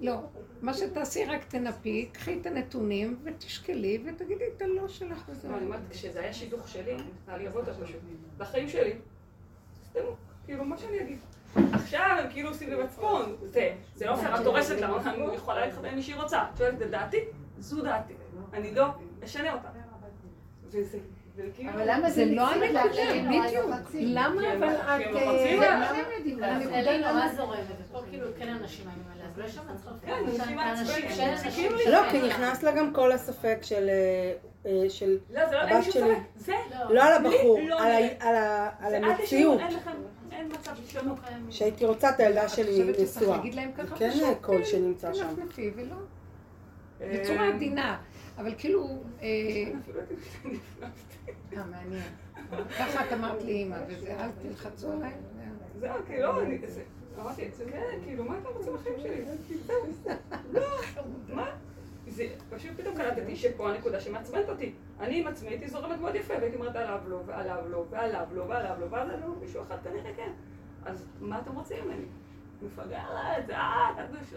לא, 0.00 0.14
מה 0.62 0.74
שתעשי 0.74 1.24
רק 1.24 1.44
תנפי, 1.44 2.08
קחי 2.12 2.38
את 2.40 2.46
הנתונים 2.46 3.18
ותשקלי 3.24 4.02
ותגידי 4.06 4.44
את 4.56 4.62
הלא 4.62 4.88
שלך 4.88 5.24
וזהו. 5.28 5.50
לא, 5.52 5.56
אני 5.56 5.64
אומרת, 5.66 5.80
כשזה 5.90 6.20
היה 6.20 6.32
שידוך 6.32 6.68
שלי, 6.68 6.96
היה 7.28 7.36
לי 7.38 7.46
עבודה 7.46 7.74
פשוט. 7.74 7.96
בחיים 8.38 8.68
שלי. 8.68 8.92
סתמו, 9.90 10.16
כאילו, 10.46 10.64
מה 10.64 10.78
שאני 10.78 11.00
אגיד. 11.00 11.18
עכשיו 11.72 12.16
הם 12.24 12.30
כאילו 12.30 12.48
עושים 12.48 12.70
לי 12.70 12.84
מצפון. 12.84 13.36
זה, 13.42 13.74
זה 13.94 14.06
לא 14.06 14.16
פייר, 14.16 14.40
את 14.40 14.46
הורסת 14.46 14.80
לה, 14.80 14.96
אני 15.14 15.34
יכולה 15.34 15.66
להתחתן 15.66 15.84
עם 15.88 15.94
מי 15.94 16.02
שהיא 16.02 16.16
רוצה. 16.16 16.42
את 16.52 16.56
שואלת 16.58 16.82
את 16.82 16.90
דעתי? 16.90 17.18
זו 17.58 17.82
דעתי. 17.82 18.12
אני 18.52 18.74
לא 18.74 18.86
אשנה 19.24 19.52
אותה. 19.52 19.68
וזה, 20.70 20.98
וכאילו... 21.36 21.70
אבל 21.70 21.82
למה 21.86 22.10
זה 22.10 22.24
לא 22.24 22.50
הנקודה, 22.50 22.82
בדיוק. 22.88 23.66
למה 23.94 24.52
אבל 24.52 24.76
כי 24.98 25.18
את... 25.18 25.22
הם 25.22 25.62
אה, 25.62 26.58
לעשות. 26.58 26.72
אלי 26.72 26.98
נורא 26.98 27.28
זורמת, 27.36 27.60
ופה 27.90 28.00
כאילו 28.10 28.26
כן 28.38 28.48
אנשים 28.48 28.86
עליה, 28.88 29.26
אז 29.26 29.56
לא 29.56 29.62
צריכה 29.76 29.90
כן, 30.06 30.22
לי. 30.26 31.90
לא, 31.90 31.98
כי 32.10 32.22
נכנס 32.22 32.62
לה 32.62 32.72
גם 32.72 32.94
כל 32.94 33.12
הספק 33.12 33.58
של... 33.62 33.88
אה, 33.88 34.32
אה, 34.66 34.90
של 34.90 35.18
לא, 35.30 35.46
זה 35.48 35.56
לא, 35.56 35.60
הבת 35.60 35.92
שלי. 35.92 36.14
לא 36.90 37.04
על 37.04 37.12
הבחור, 37.12 37.60
לא 37.68 37.80
על 38.80 38.94
המציאות. 38.94 39.60
שהייתי 41.50 41.84
רוצה 41.84 42.10
את 42.10 42.20
הילדה 42.20 42.44
את 42.44 42.50
שלי 42.50 42.70
חושבת 42.70 42.94
שצריך 42.94 43.22
נשואה. 43.22 43.36
להגיד 43.36 43.54
להם 43.54 43.70
ככה? 43.72 43.96
כן, 43.96 44.10
קול 44.40 44.64
שנמצא 44.64 45.14
שם. 45.14 45.34
אה, 47.00 47.18
בצורה 47.20 47.48
עדינה. 47.48 47.96
אבל 48.38 48.54
כאילו... 48.58 49.02
אה, 49.22 49.28
אה, 51.52 51.64
מעניין. 51.64 52.12
ככה 52.78 53.06
את 53.06 53.12
אמרת 53.12 53.42
לי 53.42 53.52
אימא, 53.52 53.76
וזה, 53.88 54.20
אל 54.20 54.30
תלחצו 54.42 54.92
עליי. 54.92 55.12
זהו, 55.80 55.94
כאילו, 56.06 56.40
אני, 56.40 56.58
זה, 56.66 56.82
אמרתי, 57.20 57.50
זה 57.50 57.64
כן, 57.70 57.98
כאילו, 58.04 58.24
מה 58.24 58.38
אתם 58.38 58.48
רוצים 58.56 58.74
בחיים 58.74 58.94
שלי? 58.98 59.24
לא, 60.52 60.66
מה? 61.28 61.50
זה, 62.08 62.26
פשוט 62.50 62.70
פתאום 62.76 62.94
קלטתי 62.96 63.36
שפה 63.36 63.70
הנקודה 63.70 64.00
שמעצבנת 64.00 64.48
אותי. 64.48 64.72
אני 65.00 65.20
עם 65.20 65.26
עצמי 65.26 65.48
הייתי 65.48 65.68
זורמת 65.68 66.00
מאוד 66.00 66.14
יפה, 66.14 66.34
והייתי 66.34 66.56
אומרת 66.56 66.76
עליו 66.76 66.98
לא, 67.08 67.22
ועליו 67.26 67.64
לא, 67.68 67.84
ועליו 67.90 68.26
לא, 68.32 68.42
ועליו 68.48 68.76
לא, 68.80 68.86
ואז 68.90 69.08
עליו 69.08 69.28
מישהו 69.40 69.62
אחד 69.62 69.76
כנראה 69.84 70.14
כן. 70.16 70.32
אז 70.84 71.06
מה 71.20 71.38
אתם 71.38 71.54
רוצים 71.54 71.84
ממני? 71.84 72.04
מפגרת, 72.62 73.46
זה 73.46 73.54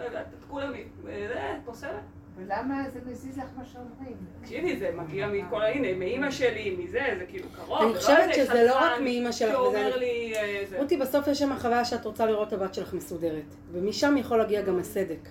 את, 0.07 0.15
את 0.15 0.43
כולם, 0.49 0.73
זה, 1.03 1.51
את 1.51 1.65
פוסלת. 1.65 2.03
ולמה 2.37 2.83
זה 2.93 2.99
מזיז 3.11 3.37
לך 3.37 3.45
מה 3.57 3.63
שאומרים? 3.65 4.15
תקשיבי, 4.41 4.77
זה 4.79 4.91
מגיע 4.95 5.27
מכל, 5.27 5.61
הנה, 5.63 5.93
מאימא 5.93 6.31
שלי, 6.31 6.77
מזה, 6.79 6.99
זה 7.19 7.25
כאילו 7.25 7.47
קרוב. 7.55 7.81
אני 7.81 7.93
זה 7.93 7.99
חושבת 7.99 8.33
שזה 8.35 8.63
לא 8.63 8.75
רק 8.79 8.99
מאימא 9.01 9.31
שלך, 9.31 9.51
שאומר 9.51 9.69
וזה- 9.89 9.97
לי, 9.97 10.33
אה, 10.35 10.63
זה. 10.69 10.77
רותי, 10.79 10.97
בסוף 10.97 11.27
יש 11.27 11.39
שם 11.39 11.57
חוויה 11.59 11.85
שאת 11.85 12.05
רוצה 12.05 12.25
לראות 12.25 12.47
את 12.47 12.53
הבת 12.53 12.73
שלך 12.73 12.93
מסודרת. 12.93 13.43
ומשם 13.71 14.15
יכול 14.17 14.37
להגיע 14.37 14.61
גם 14.61 14.79
הסדק. 14.79 15.29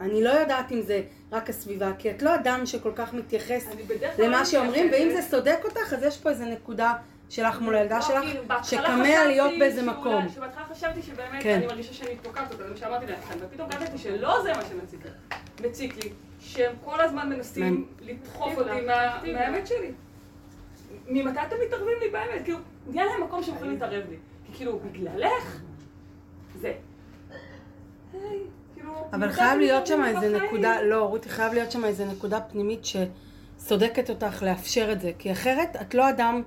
אני 0.00 0.24
לא 0.24 0.30
יודעת 0.30 0.72
אם 0.72 0.80
זה 0.82 1.02
רק 1.32 1.50
הסביבה, 1.50 1.92
כי 1.98 2.10
את 2.10 2.22
לא 2.22 2.34
אדם 2.34 2.66
שכל 2.66 2.92
כך 2.94 3.14
מתייחס 3.14 3.66
למה 4.18 4.38
לא 4.38 4.44
שאומרים. 4.44 4.88
ואם 4.92 5.08
זה 5.16 5.22
סודק 5.22 5.58
אותך, 5.64 5.92
אז 5.92 6.02
יש 6.02 6.18
פה 6.18 6.30
איזה 6.30 6.44
נקודה 6.44 6.92
שלך 7.30 7.60
מול 7.60 7.74
הילדה 7.74 7.96
לא, 7.96 8.02
שלך, 8.02 8.20
כאילו, 8.24 8.42
בהתחלה 8.46 8.64
שכמה 8.64 9.04
חשבתי 9.04 9.26
להיות 9.26 9.50
באיזה 9.58 9.82
מקום. 9.82 10.28
שבהתחלה 10.28 10.64
חשבתי 10.74 11.02
שבאמת 11.02 11.42
כן. 11.42 11.56
אני 11.56 11.66
מרגישה 11.66 11.92
שאני 11.92 12.16
תוקעת 12.22 12.52
אותה, 12.52 12.64
זה 12.64 12.70
מה 12.70 12.76
שאמרתי 12.76 13.06
לכם, 13.06 13.34
ופתאום 13.40 13.70
קלטתי 13.70 13.98
שלא 13.98 14.42
זה 14.42 14.52
מה 14.52 14.62
שמציק 14.64 15.00
לי. 15.04 15.10
מציק 15.68 16.04
לי, 16.04 16.10
שהם 16.40 16.72
כל 16.84 17.00
הזמן 17.00 17.28
מנסים 17.28 17.86
לדחוף 18.00 18.58
אותי 18.58 18.80
מה- 18.86 19.22
מהאמת 19.32 19.66
שלי. 19.66 19.90
ממתי 21.08 21.38
אתם 21.42 21.56
מתערבים 21.66 21.96
לי 22.00 22.08
באמת? 22.10 22.44
כאילו, 22.44 22.58
נהיה 22.86 23.04
להם 23.06 23.22
מקום 23.22 23.42
שהם 23.42 23.54
יכולים 23.54 23.72
להתערב 23.72 24.02
לי. 24.10 24.16
כי 24.46 24.52
כאילו, 24.56 24.78
בגללך? 24.78 25.60
זה. 26.60 26.72
כאילו... 28.74 29.08
אבל 29.12 29.32
חייב 29.32 29.58
להיות 29.58 29.86
שם 29.86 30.04
איזה? 30.04 30.38
נקודה, 30.38 30.82
לא, 30.82 31.04
רותי, 31.04 31.28
חייב 31.28 31.52
להיות 31.52 31.72
שם 31.72 31.84
איזה 31.84 32.04
נקודה 32.04 32.40
פנימית 32.40 32.80
שסודקת 32.84 34.10
אותך 34.10 34.42
לאפשר 34.42 34.92
את 34.92 35.00
זה, 35.00 35.10
כי 35.18 35.32
אחרת 35.32 35.76
את 35.80 35.94
לא 35.94 36.10
אדם 36.10 36.42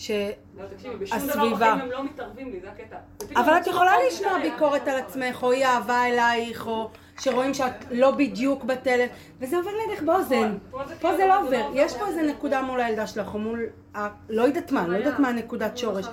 ש... 0.00 0.10
לא, 0.10 0.64
תקשיבי, 0.76 0.96
בשום 0.96 1.18
דבר. 1.18 1.56
בחיים 1.56 1.80
הם 1.80 1.90
לא 1.90 2.04
מתערבים 2.04 2.50
לי, 2.50 2.60
זה 2.60 2.68
הקטע. 2.70 2.96
אבל 3.40 3.52
את 3.56 3.66
יכולה 3.66 3.92
לשמוע. 4.08 4.38
ביקורת 4.42 4.88
על 4.88 4.96
עצמך, 4.98 5.42
או 5.42 5.52
אי 5.52 5.64
אהבה 5.64 6.06
אלייך, 6.06 6.66
או 6.66 6.90
שרואים 7.20 7.54
שאת 7.54 7.72
לא 7.90 8.10
בדיוק 8.10 8.64
בטלף, 8.64 9.10
וזה 9.40 9.56
עובר 9.56 9.70
לידך 9.88 10.02
באוזן. 10.02 10.58
פה 10.70 10.84
זה 10.86 10.94
כאילו, 11.00 11.28
לא 11.28 11.40
עובר. 11.40 11.68
לא. 11.68 11.70
יש 11.74 11.96
פה 11.96 12.06
איזה 12.06 12.22
נקודה 12.22 12.62
מול 12.62 12.80
הילדה 12.80 13.06
שלך, 13.06 13.34
או 13.34 13.38
מול... 13.38 13.66
ה- 13.96 14.08
לא 14.28 14.42
יודעת 14.42 14.72
מה, 14.72 14.86
לא 14.88 14.96
יודעת 14.96 15.18
מה 15.18 15.28
הנקודת 15.28 15.78
שורש, 15.78 16.06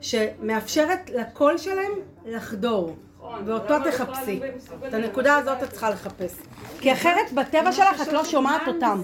שמאפשרת 0.00 1.10
לקול 1.14 1.58
שלהם 1.58 1.92
לחדור. 2.26 2.96
נכון, 3.18 3.42
ואותו 3.46 3.74
תחפשי. 3.84 4.40
את 4.88 4.94
הנקודה 4.94 5.36
הזאת 5.36 5.62
את 5.62 5.70
צריכה 5.70 5.90
לחפש. 5.90 6.34
כי 6.80 6.92
אחרת 6.92 7.32
בטבע 7.34 7.72
שלך 7.72 8.02
את 8.02 8.12
לא 8.12 8.24
שומעת 8.24 8.68
אותם. 8.68 9.00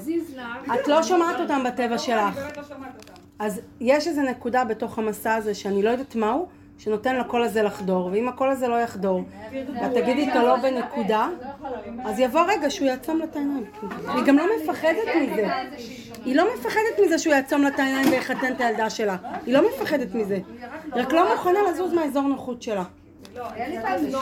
את 0.74 0.88
לא 0.88 1.02
שומעת 1.02 1.40
אותם 1.40 1.64
בטבע 1.66 1.86
אני 1.86 1.98
שלך. 1.98 2.34
אז 3.38 3.60
יש 3.80 4.08
איזו 4.08 4.22
נקודה 4.22 4.64
בתוך 4.64 4.98
המסע 4.98 5.34
הזה 5.34 5.54
שאני 5.54 5.82
לא 5.82 5.90
יודעת 5.90 6.14
מהו, 6.14 6.46
שנותן 6.78 7.16
לקול 7.16 7.42
הזה 7.42 7.62
לחדור, 7.62 8.06
ואם 8.12 8.28
הקול 8.28 8.50
הזה 8.50 8.68
לא 8.68 8.74
יחדור, 8.74 9.22
ואת 9.52 9.92
תגידי 9.94 10.20
איתו 10.20 10.42
לא 10.42 10.56
בנקודה, 10.56 11.28
אז 12.04 12.18
יבוא 12.18 12.40
רגע 12.48 12.70
שהוא 12.70 12.88
יעצום 12.88 13.18
לה 13.18 13.24
את 13.24 13.36
העיניים. 13.36 13.64
היא 14.14 14.24
גם 14.26 14.38
לא 14.38 14.44
מפחדת 14.62 15.08
מזה. 15.22 15.48
היא 16.24 16.36
לא 16.36 16.54
מפחדת 16.54 17.00
מזה 17.04 17.18
שהוא 17.18 17.34
יעצום 17.34 17.62
לה 17.62 17.68
את 17.68 17.78
העיניים 17.78 18.08
ויחתן 18.10 18.52
את 18.52 18.60
הילדה 18.60 18.90
שלה. 18.90 19.16
היא 19.46 19.54
לא 19.54 19.68
מפחדת 19.68 20.14
מזה. 20.14 20.38
רק 20.92 21.12
לא 21.12 21.34
מוכנה 21.34 21.58
לזוז 21.70 21.92
מהאזור 21.92 22.22
נוחות 22.22 22.62
שלה. 22.62 22.84
היה 23.44 23.68
לי 23.68 23.76
פעם 23.82 24.04
מישהו 24.04 24.20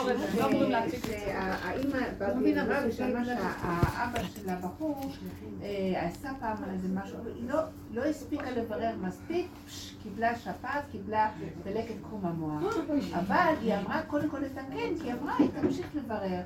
שהאימא 1.07 1.99
בגמרא 2.17 2.79
ושמע 2.87 3.25
שהאבא 3.25 4.23
של 4.23 4.49
הבחור 4.49 5.11
אה, 5.63 6.07
עשה 6.07 6.29
פעם 6.39 6.57
איזה 6.73 6.87
משהו, 6.93 7.17
לא- 7.47 7.59
לא 7.93 8.05
הספיקה 8.05 8.51
לברר 8.51 8.91
מספיק, 9.01 9.47
קיבלה 10.03 10.35
שפעת, 10.35 10.83
קיבלה 10.91 11.29
דלקת 11.63 11.93
קרום 12.09 12.25
המוח. 12.25 12.63
אבל 13.19 13.53
היא 13.61 13.75
אמרה 13.75 14.01
קודם 14.07 14.29
כל 14.29 14.37
לתקן, 14.39 14.65
כי 15.01 15.03
היא 15.03 15.13
אמרה, 15.13 15.35
היא 15.39 15.49
תמשיך 15.61 15.87
לברר. 15.95 16.41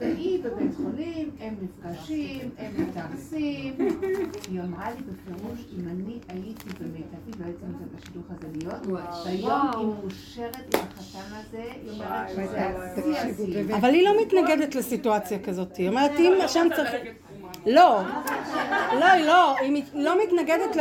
והיא 0.00 0.44
בבית 0.44 0.74
חולים, 0.76 1.30
הם 1.40 1.54
נפגשים, 1.62 2.50
הם 2.58 2.72
מתארסים. 2.78 3.74
היא 4.50 4.60
אמרה 4.60 4.90
לי 4.90 4.96
בפירוש, 4.96 5.60
אם 5.78 5.88
אני 5.88 6.18
הייתי 6.28 6.68
במיטבי, 6.80 7.40
לא 7.40 7.44
הייתי 7.44 7.64
נותנת 7.66 7.88
בשידוך 7.96 8.24
הזה 8.30 8.46
להיות, 8.52 8.86
והיום 9.24 9.70
היא 9.76 9.86
מאושרת 9.86 10.74
עם 10.74 10.80
החתן 10.80 11.34
הזה, 11.34 11.64
היא 11.82 11.90
אומרת 11.90 12.30
שזה 12.30 12.66
השיא 12.66 13.18
השיא. 13.18 13.76
אבל 13.76 13.88
היא 13.88 14.04
לא 14.04 14.10
מתנגדת 14.22 14.74
לסיטואציה 14.74 15.38
כזאת. 15.38 15.76
היא 15.76 15.88
אומרת, 15.88 16.10
אם 16.18 16.32
השם 16.44 16.66
צריך... 16.76 16.90
לא, 17.66 18.00
לא, 19.00 19.04
היא 19.04 19.24
לא, 19.26 19.56
היא 19.58 19.72
מת- 19.72 19.90
לא 19.94 20.22
מתנגדת 20.22 20.76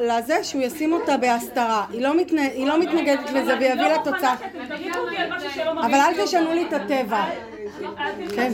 לזה 0.00 0.44
שהוא 0.44 0.62
ישים 0.62 0.92
אותה 0.92 1.16
בהסתרה. 1.16 1.84
היא 1.92 2.02
לא 2.02 2.14
לא 2.68 2.78
מתנגדת 2.80 3.30
לזה 3.30 3.54
ויביא 3.58 3.82
לה 3.86 3.96
תוצאה. 4.04 4.34
אבל 5.84 5.94
אל 5.94 6.24
תשנו 6.24 6.52
לי 6.52 6.66
את. 6.68 6.72
הטבע. 6.72 7.24
כן. 8.36 8.52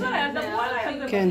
כן. 1.09 1.29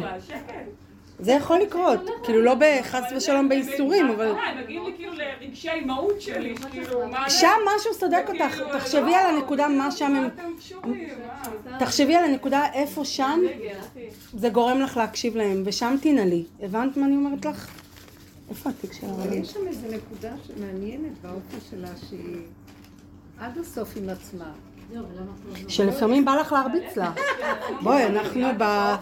זה 1.19 1.31
יכול 1.31 1.59
לקרות. 1.59 2.09
כאילו 2.23 2.41
לא 2.41 2.55
בחס 2.59 3.03
ושלום 3.15 3.49
בייסורים, 3.49 4.09
אבל... 4.09 4.33
מגיעים 4.63 4.85
לי 4.85 4.91
כאילו 4.95 5.13
לרגשי 5.13 5.69
האימהות 5.69 6.21
שלי, 6.21 6.55
כאילו, 6.71 7.07
מה... 7.07 7.29
שם 7.29 7.57
משהו 7.75 7.93
סודק 7.93 8.23
אותך. 8.27 8.55
כאילו, 8.55 8.79
תחשבי 8.79 9.11
לא, 9.11 9.17
על 9.17 9.35
הנקודה 9.35 9.67
מה 9.67 9.91
שם 9.91 10.15
הם... 10.15 10.29
מה? 10.83 11.79
תחשבי 11.79 12.15
על 12.15 12.23
הנקודה 12.23 12.63
איפה 12.73 13.05
שם 13.05 13.39
זה 14.33 14.49
גורם 14.49 14.79
לך 14.79 14.97
להקשיב 14.97 15.35
להם, 15.35 15.63
ושם 15.65 15.95
תנעלי. 16.01 16.43
הבנת 16.61 16.97
מה 16.97 17.05
אני 17.05 17.15
אומרת 17.15 17.45
לך? 17.45 17.71
איפה 18.49 18.69
התיק 18.69 18.93
של 18.93 19.07
אבל 19.07 19.21
הרבי? 19.21 19.35
יש 19.35 19.51
שם 19.51 19.67
איזו 19.67 19.87
נקודה 19.87 20.33
שמעניינת 20.47 21.21
באופי 21.21 21.57
שלה, 21.69 21.89
שהיא 22.09 22.37
עד 23.39 23.57
הסוף 23.57 23.97
עם 23.97 24.09
עצמה. 24.09 24.51
שלפעמים 25.67 26.25
בא 26.25 26.35
לך 26.35 26.51
להרביץ 26.51 26.97
לה. 26.97 27.11
בואי, 27.83 28.05
אנחנו 28.05 28.47
ב... 28.57 28.95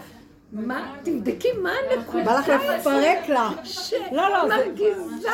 מה, 0.54 0.94
תבדקי 1.02 1.48
מה 1.62 1.70
הנקודה. 1.90 2.24
בא 2.24 2.38
לך 2.38 2.48
לפרק 2.48 3.28
לה. 3.28 3.50
לא, 4.12 4.30
לא, 4.30 4.48
זה... 4.48 4.54
מרגיזה. 4.56 5.28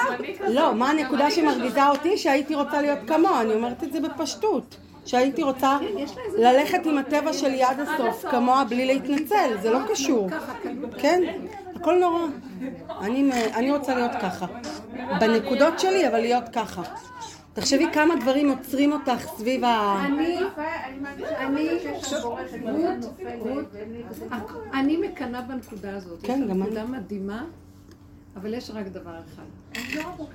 לא, 0.48 0.74
מה 0.74 0.90
הנקודה 0.90 1.30
שמרגיזה 1.30 1.88
אותי? 1.88 2.18
שהייתי 2.18 2.54
רוצה 2.54 2.82
להיות 2.82 2.98
כמוה, 3.06 3.40
אני 3.40 3.54
אומרת 3.54 3.84
את 3.84 3.92
זה 3.92 4.00
בפשטות. 4.00 4.76
שהייתי 5.06 5.42
רוצה 5.42 5.78
ללכת 6.38 6.86
עם 6.86 6.98
הטבע 6.98 7.32
שלי 7.32 7.62
עד 7.62 7.80
הסוף, 7.80 8.26
כמוה 8.30 8.64
בלי 8.64 8.86
להתנצל, 8.86 9.56
זה 9.62 9.70
לא 9.70 9.78
קשור. 9.88 10.28
כן, 10.98 11.22
הכל 11.76 11.98
נורא. 11.98 12.20
אני, 13.00 13.30
אני 13.54 13.70
רוצה 13.70 13.94
להיות 13.94 14.12
ככה. 14.22 14.46
בנקודות 15.20 15.80
שלי, 15.80 16.08
אבל 16.08 16.20
להיות 16.20 16.48
ככה. 16.52 16.82
תחשבי 17.52 17.84
כמה 17.92 18.14
דברים 18.16 18.50
עוצרים 18.50 18.92
אותך 18.92 19.26
סביב 19.36 19.64
ה... 19.64 20.02
אני, 20.06 20.38
אני 21.38 21.64
לא 22.10 22.30
אני 24.74 24.96
מקנאה 24.96 25.42
בנקודה 25.42 25.96
הזאת. 25.96 26.18
כן, 26.22 26.46
גם 26.48 26.62
נקודה 26.62 26.84
מדהימה, 26.84 27.44
אבל 28.36 28.54
יש 28.54 28.70
רק 28.70 28.86
דבר 28.86 29.18
אחד. 29.24 29.42
אני 29.76 29.94
לא. 29.94 30.26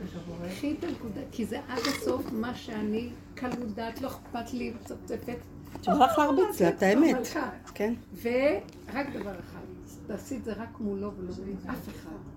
קחי 0.49 0.75
את 0.79 0.83
הנקודה, 0.83 1.21
כי 1.31 1.45
זה 1.45 1.59
עד 1.67 1.79
הסוף 1.79 2.31
מה 2.31 2.55
שאני 2.55 3.09
קלות 3.35 3.75
דעת, 3.75 4.01
לא 4.01 4.07
אכפת 4.07 4.53
לי, 4.53 4.73
מצפצפת. 4.81 5.37
לך 5.87 6.17
להרביץ 6.17 6.61
לה, 6.61 6.69
את 6.69 6.83
האמת. 6.83 7.27
כן. 7.73 7.93
ורק 8.21 9.07
דבר 9.13 9.31
אחד, 9.31 9.65
תעשי 10.07 10.37
את 10.37 10.43
זה 10.43 10.53
רק 10.53 10.79
מולו 10.79 11.11
ולא 11.17 11.33
אף 11.69 11.89
אחד. 11.89 12.34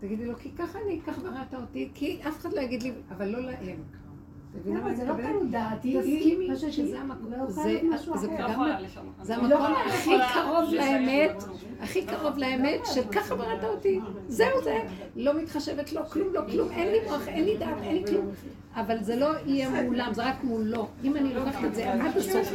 תגידי 0.00 0.24
לו, 0.24 0.36
כי 0.38 0.50
ככה 0.58 0.78
אני, 0.86 1.00
כך 1.06 1.18
בראת 1.18 1.54
אותי, 1.54 1.88
כי 1.94 2.18
אף 2.28 2.38
אחד 2.40 2.52
לא 2.52 2.60
יגיד 2.60 2.82
לי, 2.82 2.92
אבל 3.10 3.28
לא 3.28 3.40
להם. 3.40 3.56
אבל 4.82 4.94
זה 4.94 5.04
לא 5.04 5.14
מתכוונת? 5.14 5.32
קלות 5.32 5.50
דעת, 5.50 5.82
היא- 5.84 5.98
תסכימי 6.00 6.44
היא 6.44 6.54
פשוט 6.56 6.72
שזה 6.72 6.82
היא 6.86 6.96
המקום, 6.96 7.32
לא 7.32 7.46
זה-. 7.50 7.78
לא. 7.82 7.96
זה 9.22 9.34
המקום 9.34 9.50
לא 9.50 9.78
הכי 9.78 10.10
קרוב 10.34 10.74
לאמת. 10.74 11.44
הכי 11.80 12.06
קרוב 12.06 12.38
לאמת, 12.38 12.80
של 12.86 13.02
ככה 13.12 13.34
בראת 13.34 13.64
אותי. 13.64 14.00
זהו 14.28 14.62
זה. 14.64 14.78
לא 15.16 15.34
מתחשבת, 15.42 15.92
לא 15.92 16.02
כלום, 16.12 16.28
לא 16.34 16.40
כלום, 16.52 16.70
אין 16.70 16.88
לי 16.92 16.98
מוח, 17.08 17.28
אין 17.28 17.44
לי 17.44 17.56
דעת, 17.56 17.76
אין 17.82 17.96
לי 17.96 18.06
כלום. 18.06 18.26
אבל 18.74 19.02
זה 19.02 19.16
לא 19.16 19.28
יהיה 19.46 19.82
מולם, 19.82 20.14
זה 20.14 20.26
רק 20.28 20.44
מולו. 20.44 20.88
אם 21.04 21.16
אני 21.16 21.34
לוקחת 21.34 21.64
את 21.64 21.74
זה 21.74 21.92
עד 21.92 22.16
הסוף, 22.16 22.48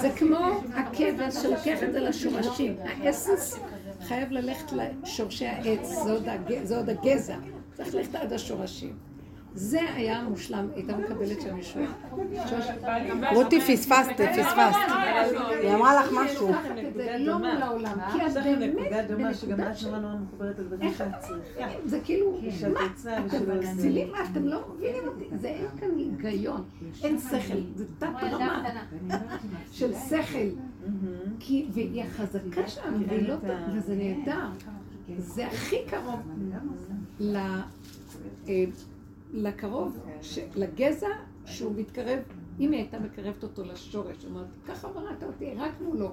זה 0.00 0.10
כמו 0.16 0.38
הכבש 0.74 1.34
שלוקח 1.34 1.82
את 1.82 1.92
זה 1.92 2.00
לשורשים. 2.00 2.74
האסנס 3.02 3.60
חייב 4.08 4.32
ללכת 4.32 4.72
לשורשי 4.72 5.46
העץ, 5.46 5.94
זה 6.64 6.76
עוד 6.76 6.90
הגזע. 6.90 7.36
צריך 7.74 7.94
ללכת 7.94 8.14
עד 8.14 8.32
השורשים. 8.32 8.96
זה 9.54 9.80
היה 9.94 10.22
מושלם, 10.22 10.68
הייתה 10.74 10.96
מקבלת 10.96 11.40
שם 11.40 11.58
ישועה. 11.58 11.86
רותי, 13.34 13.60
פספסת, 13.60 14.12
פספסת. 14.18 14.76
היא 15.62 15.74
אמרה 15.74 16.00
לך 16.00 16.10
משהו. 16.14 16.52
לא 17.18 17.38
מול 17.38 17.62
העולם, 17.62 17.98
כי 18.12 18.26
את 18.26 18.32
באמת 18.44 18.74
נקודה 18.74 19.02
דומה 19.02 19.34
שגם 19.34 19.56
בנקודה 19.56 19.70
את 19.70 19.82
נורא 19.82 19.98
נורא 19.98 20.14
מחוברת 20.14 20.58
לדברים 20.58 20.82
איך 20.82 20.98
שאת 20.98 21.18
צריכה. 21.20 21.68
זה 21.84 22.00
כאילו, 22.04 22.40
מה, 22.72 22.80
אתם 23.26 23.26
יעשה. 23.26 23.54
מגזילים, 23.54 24.12
מה, 24.12 24.18
אתם 24.32 24.46
לא 24.46 24.60
מבינים 24.74 25.02
אותי, 25.06 25.24
זה 25.36 25.48
אין 25.48 25.66
כאן 25.80 25.88
היגיון, 25.96 26.64
אין 27.04 27.18
שכל, 27.18 27.58
זה 27.74 27.84
תת 27.98 28.06
רמה 28.22 28.70
של 29.72 29.92
שכל, 29.94 30.48
כי, 31.40 31.66
והיא 31.72 32.02
החזקה 32.04 32.68
שם, 32.68 32.94
והיא 33.08 33.28
לא, 33.28 33.34
וזה 33.76 33.96
נהדר, 33.96 34.48
זה 35.18 35.46
הכי 35.46 35.76
קרוב 35.86 36.20
אה, 38.48 38.64
לקרוב, 39.32 39.98
ש- 40.22 40.38
לגזע 40.56 41.06
שהוא 41.46 41.72
מתקרב, 41.76 42.18
אם 42.60 42.72
היא 42.72 42.80
הייתה 42.80 42.98
מקרבת 42.98 43.42
אותו 43.42 43.64
לשורש, 43.64 44.24
אומרת, 44.24 44.46
ככה 44.66 44.88
בראת 44.88 45.22
אותי, 45.22 45.54
רק 45.56 45.72
מולו. 45.80 46.12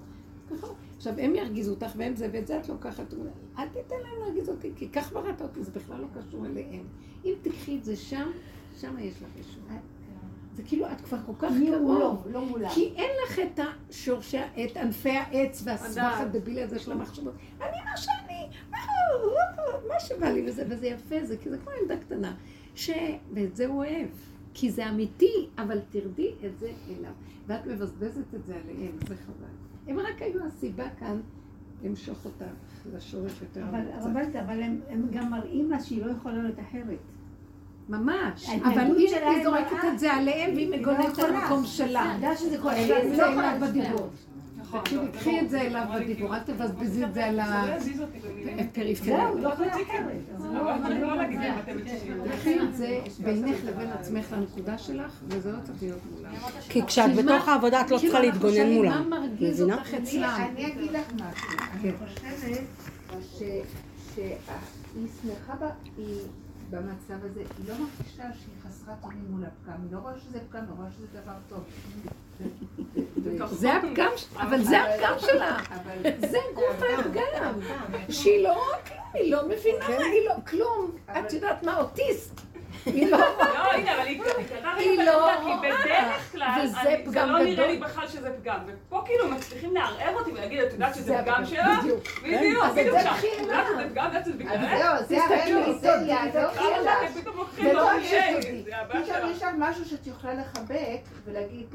ככה. 0.52 0.68
עכשיו, 0.98 1.14
הם 1.20 1.36
ירגיזו 1.36 1.72
אותך 1.72 1.92
והם 1.98 2.16
זה, 2.16 2.30
ואת 2.34 2.48
זה 2.48 2.60
את 2.60 2.70
לוקחת. 2.70 3.14
אל 3.60 3.68
תיתן 3.68 3.96
להם 4.04 4.20
להרגיז 4.26 4.50
אותי, 4.50 4.72
כי 4.76 4.90
כך 4.90 5.14
בראת 5.14 5.42
אותי, 5.42 5.64
זה 5.64 5.72
בכלל 5.72 6.02
לא 6.02 6.08
קשור 6.22 6.46
אליהם. 6.46 6.84
אם 7.26 7.34
תקחי 7.42 7.78
את 7.78 7.84
זה 7.84 7.96
שם, 7.96 8.28
שם 8.80 8.96
יש 9.00 9.14
לך 9.24 9.30
ישועה. 9.40 9.78
זה 10.56 10.64
כאילו, 10.64 10.92
את 10.92 11.02
כבר 11.02 11.18
כל 11.26 11.32
כך 11.40 11.52
מולו, 11.52 12.00
קרוב. 12.00 12.28
לא 12.32 12.46
מולה. 12.46 12.70
כי 12.70 12.94
אין 12.96 13.10
לך 13.26 13.40
את 13.40 13.60
השורשי, 13.90 14.38
את 14.38 14.78
ענפי 14.78 15.10
העץ 15.10 15.62
והסבך 15.66 16.20
הדבילי 16.20 16.64
הזה 16.64 16.80
של 16.80 16.92
המחשבות. 16.92 17.34
אני 17.62 17.78
מה 17.86 17.98
שאני, 17.98 18.48
מה 19.88 20.00
שבא 20.00 20.30
לי 20.30 20.50
וזה, 20.50 20.64
וזה 20.70 20.88
יפה, 20.88 21.16
זה 21.24 21.38
כי 21.38 21.50
זה 21.50 21.58
כמו 21.58 21.72
ילדה 21.82 21.98
קטנה. 21.98 22.36
ש... 22.76 22.90
ואת 23.34 23.56
זה 23.56 23.68
הוא 23.68 23.78
אוהב. 23.78 24.08
כי 24.54 24.72
זה 24.72 24.90
אמיתי, 24.90 25.48
אבל 25.58 25.80
תרדי 25.90 26.32
את 26.46 26.60
זה 26.60 26.72
אליו. 26.90 27.12
ואת 27.48 27.66
מבזבזת 27.66 28.34
את 28.36 28.46
זה 28.46 28.56
עליהם, 28.56 28.98
זה 29.08 29.16
חבל. 29.16 29.56
הם 29.88 30.00
רק 30.00 30.22
היו 30.22 30.46
הסיבה 30.46 30.90
כאן 31.00 31.22
למשוך 31.84 32.26
אותך 32.26 32.46
לשורש 32.94 33.42
יותר 33.42 33.70
אבל. 33.70 33.82
רבלת, 34.02 34.36
אבל 34.36 34.62
הם 34.62 34.82
הם 34.90 35.08
גם 35.12 35.32
מראים 35.32 35.72
לה 35.72 35.80
שהיא 35.80 36.06
לא 36.06 36.12
יכולה 36.12 36.44
להיות 36.44 36.60
אחרת. 36.60 37.00
ממש. 37.90 38.50
אבל 38.64 38.96
היא 38.98 39.10
זורקת 39.44 39.86
את 39.94 40.00
זה 40.00 40.14
עליהם 40.14 40.54
והיא 40.56 40.72
היא 40.74 40.86
לא 40.86 40.94
מגוננת 40.94 41.20
על. 41.20 41.36
המקום 41.36 41.66
שלה. 41.66 42.12
את 42.12 42.16
יודעת 42.16 42.38
שזה 42.40 42.58
כואב 42.58 42.74
קחי 42.74 42.88
לה, 42.90 42.98
את 42.98 43.04
היא 43.04 43.12
זה 43.12 43.18
לא 43.18 43.28
אליו 43.28 43.32
יכולה 43.32 43.58
בדיבור. 43.60 44.10
תקשיבי, 44.82 45.08
קחי 45.14 45.40
את 45.42 45.50
זה 45.50 45.62
אליו 45.62 45.84
בדיבור, 45.96 46.36
אל 46.36 46.40
תבזבזי 46.40 47.04
את 47.06 47.14
זה 47.14 47.26
על 47.26 47.40
הפריפריה. 48.60 49.18
זהו, 49.28 49.38
לא 49.38 49.44
לא- 49.44 49.50
לא 49.60 51.24
מתשיעים. 51.76 52.22
קחי 52.32 52.60
את 52.60 52.76
זה 52.76 52.88
בינך 53.20 53.58
לבין 53.66 53.90
עצמך 53.92 54.26
לנקודה 54.32 54.78
שלך, 54.78 55.12
וזה 55.28 55.52
לא 55.52 55.58
צריך 55.64 55.78
להיות 55.82 56.00
מולם. 56.18 56.32
כי 56.70 56.82
כשאת 56.86 57.16
בתוך 57.16 57.48
העבודה 57.48 57.82
את 57.82 57.92
לא 57.92 57.98
צריכה 57.98 58.20
להתגונן 58.20 58.70
מולם. 58.72 59.10
מה 59.10 59.20
מרגיז? 59.20 59.62
אותך 59.62 59.94
אצלם? 59.94 60.24
אני 60.56 60.68
אגיד 60.68 60.92
לך 60.92 61.14
משהו. 61.14 61.50
אני 61.82 61.92
חושבת 61.94 62.64
ש- 63.22 63.38
שהיא 64.16 64.36
שמחה 65.22 65.54
היא 65.98 66.20
במצב 66.76 67.26
הזה, 67.26 67.40
היא 67.40 67.70
לא 67.70 67.74
מרגישה 67.74 68.24
שהיא 68.40 68.56
חסרת 68.68 69.04
אונים 69.04 69.26
מול 69.30 69.44
הפגם, 69.46 69.76
היא 69.84 69.92
לא 69.92 69.98
רואה 69.98 70.14
שזה 70.20 70.40
פגם, 70.50 70.64
היא 70.68 70.78
רואה 70.78 70.88
שזה 70.92 71.08
דבר 71.22 71.34
טוב. 71.50 71.64
זה 73.52 73.74
הפגם, 73.74 74.10
אבל 74.36 74.64
זה 74.64 74.82
הפגם 74.82 75.14
שלה. 75.20 75.58
זה 76.20 76.38
גוף 76.56 76.82
הפגם. 77.00 77.60
שהיא 78.10 78.44
לא 78.44 78.54
רואה 78.54 78.78
כלום, 78.88 79.00
היא 79.14 79.32
לא 79.32 79.48
מבינה, 79.48 79.88
היא 79.88 80.30
לא 80.30 80.34
כלום. 80.48 80.92
את 81.20 81.34
יודעת 81.34 81.64
מה, 81.64 81.78
אוטיסט. 81.78 82.42
היא 82.86 83.12
לא 83.12 83.18
לא, 83.18 83.72
הנה, 83.74 83.96
אבל 83.96 84.08
היא 84.08 84.22
קטנה 84.22 84.74
לא 84.74 84.80
כי 84.80 84.96
רואה. 85.16 85.58
בדרך 85.60 86.32
כלל, 86.32 86.68
זה 87.06 87.26
לא 87.26 87.40
נראה. 87.40 87.68
לי 87.68 87.78
בכלל 87.78 88.08
שזה 88.08 88.30
פגם. 88.42 88.60
ופה 88.68 89.02
כאילו 89.06 89.28
מצליחים 89.30 89.74
לערער 89.76 90.16
אותי 90.16 90.32
ולהגיד, 90.32 90.60
את 90.60 90.74
יודעת 90.74 90.96
שזה 90.96 91.04
זה 91.04 91.18
פגם 91.26 91.46
שלה? 91.46 91.78
בדיוק. 91.82 92.04
בדיוק, 92.24 92.42
בדיוק 92.42 92.66
זה 92.74 92.82
את 92.82 92.86
יודעת. 92.86 93.18
שזה 93.22 93.90
פגם, 93.90 94.08
את 94.08 94.14
יודעת 94.14 94.26
שזה 94.26 94.34
בגללך? 94.34 94.78
זהו, 94.78 95.08
זה 95.08 95.18
הרמז, 95.24 95.82
זה 95.82 95.88
יעזור 96.08 96.42
לך. 96.42 96.62
ולא 97.58 97.94
לו 97.94 98.00
יש 98.00 98.36
אותי. 98.36 98.64
זה 98.64 98.78
הבעיה 98.78 99.04
פתאום. 99.06 99.32
יש 99.32 99.40
שם 99.40 99.56
משהו 99.60 99.86
שאת 99.86 100.08
יכולה 100.08 100.34
לחבק 100.34 101.02
ולהגיד, 101.26 101.66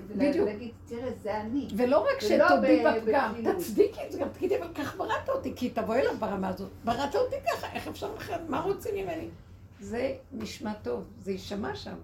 תראה, 0.88 1.10
זה 1.22 1.36
אני. 1.36 1.68
ולא 1.76 1.98
רק 1.98 2.20
שתודי 2.20 2.84
בפגם. 2.84 3.32
תצדיקי 3.56 4.00
את 4.06 4.12
זה, 4.12 4.18
גם 4.18 4.28
תגידי, 4.28 4.58
אבל 4.58 4.68
כך 4.74 4.96
בראת 4.96 5.28
אותי, 5.28 5.52
כי 5.56 5.70
תבואי 5.70 6.00
אליו 6.00 6.12
ברמה 6.18 6.48
הזאת. 6.48 6.70
בראת 6.84 7.14
אותי 7.16 7.36
ככה, 7.52 7.66
איך 7.74 7.88
אפשר 7.88 8.08
אחרת? 8.18 8.40
מה 8.48 8.60
רוצים 8.60 8.94
ממני? 8.94 9.28
זה 9.80 10.12
נשמע 10.32 10.72
טוב, 10.82 11.04
זה 11.22 11.32
יישמע 11.32 11.74
שם, 11.74 11.94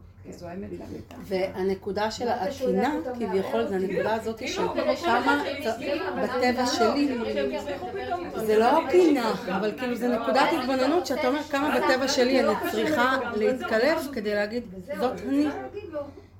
לאמיתה. 0.78 1.14
והנקודה 1.22 2.10
של 2.10 2.28
אותם 2.28 3.00
כביכול, 3.14 3.66
זה? 3.66 3.76
הנקודה 3.76 4.14
הזאת 4.14 4.38
כאילו, 4.38 4.52
של 4.52 4.68
כאילו, 4.74 4.96
כמה 4.96 5.44
כאילו, 5.78 6.04
בטבע 6.22 6.66
שלי, 6.66 7.18
פתאום. 7.24 8.46
זה 8.46 8.58
לא 8.58 8.80
קינה, 8.90 9.32
אבל 9.48 9.78
כאילו 9.78 9.94
זה 9.94 10.08
נקודת 10.08 10.48
התבוננות 10.60 11.06
שאתה 11.06 11.28
אומר 11.28 11.42
כמה 11.42 11.80
בטבע 11.80 12.08
שלי 12.08 12.40
אני 12.40 12.54
צריכה 12.70 13.16
להתקלף 13.36 14.06
כדי 14.12 14.34
להגיד, 14.34 14.62
זאת 14.98 15.20
אני. 15.20 15.46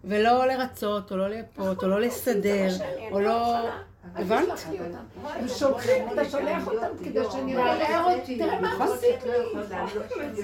ולא 0.05 0.47
לרצות, 0.47 1.13
או 1.13 1.17
לא 1.17 1.29
לייפות, 1.29 1.83
או 1.83 1.89
לא 1.89 2.01
לסדר, 2.01 2.69
או 3.11 3.21
לא... 3.21 3.57
הבנת? 4.15 4.67
הם 5.25 5.49
שולחים, 5.49 6.09
אתה 6.13 6.25
שולח 6.25 6.67
אותם 6.67 7.05
כדי 7.05 7.21
שאני 7.33 7.57
אראה 7.57 8.15
אותי. 8.15 8.39
תראה 8.39 8.61
מה 8.61 8.73
הם 8.73 8.83
עושים 8.83 9.11
לי. 9.25 10.43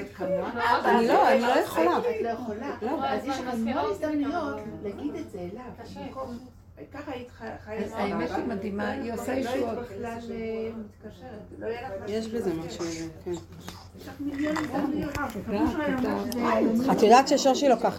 אני 0.84 1.08
לא, 1.08 1.28
אני 1.28 1.40
לא 1.40 1.46
יכולה. 1.46 1.98
את 1.98 2.04
לא 2.22 2.28
יכולה. 2.28 2.76
לא. 2.82 3.04
אז 3.04 3.24
יש 3.24 3.38
לך 3.40 3.48
המון 3.52 3.90
הזדמנויות 3.90 4.56
להגיד 4.82 5.14
את 5.14 5.30
זה 5.30 5.38
אליו. 5.38 6.06
ככה 6.92 7.12
היית 7.12 7.28
חיה 7.64 7.78
אז 7.84 7.92
האמת 7.92 8.30
היא 8.30 8.44
מדהימה, 8.44 8.90
היא 8.90 9.12
עושה 9.12 9.34
לא 9.34 9.40
ישועות. 9.40 9.78
אה. 10.04 10.18
לא. 11.58 11.66
יש 12.06 12.28
בזה 12.28 12.54
משהו, 12.54 12.84
כן. 13.24 13.32
הזדמנויות. 14.30 15.18
את 16.92 17.02
יודעת 17.02 17.28
ששושי 17.28 17.68
לוקחת 17.68 17.90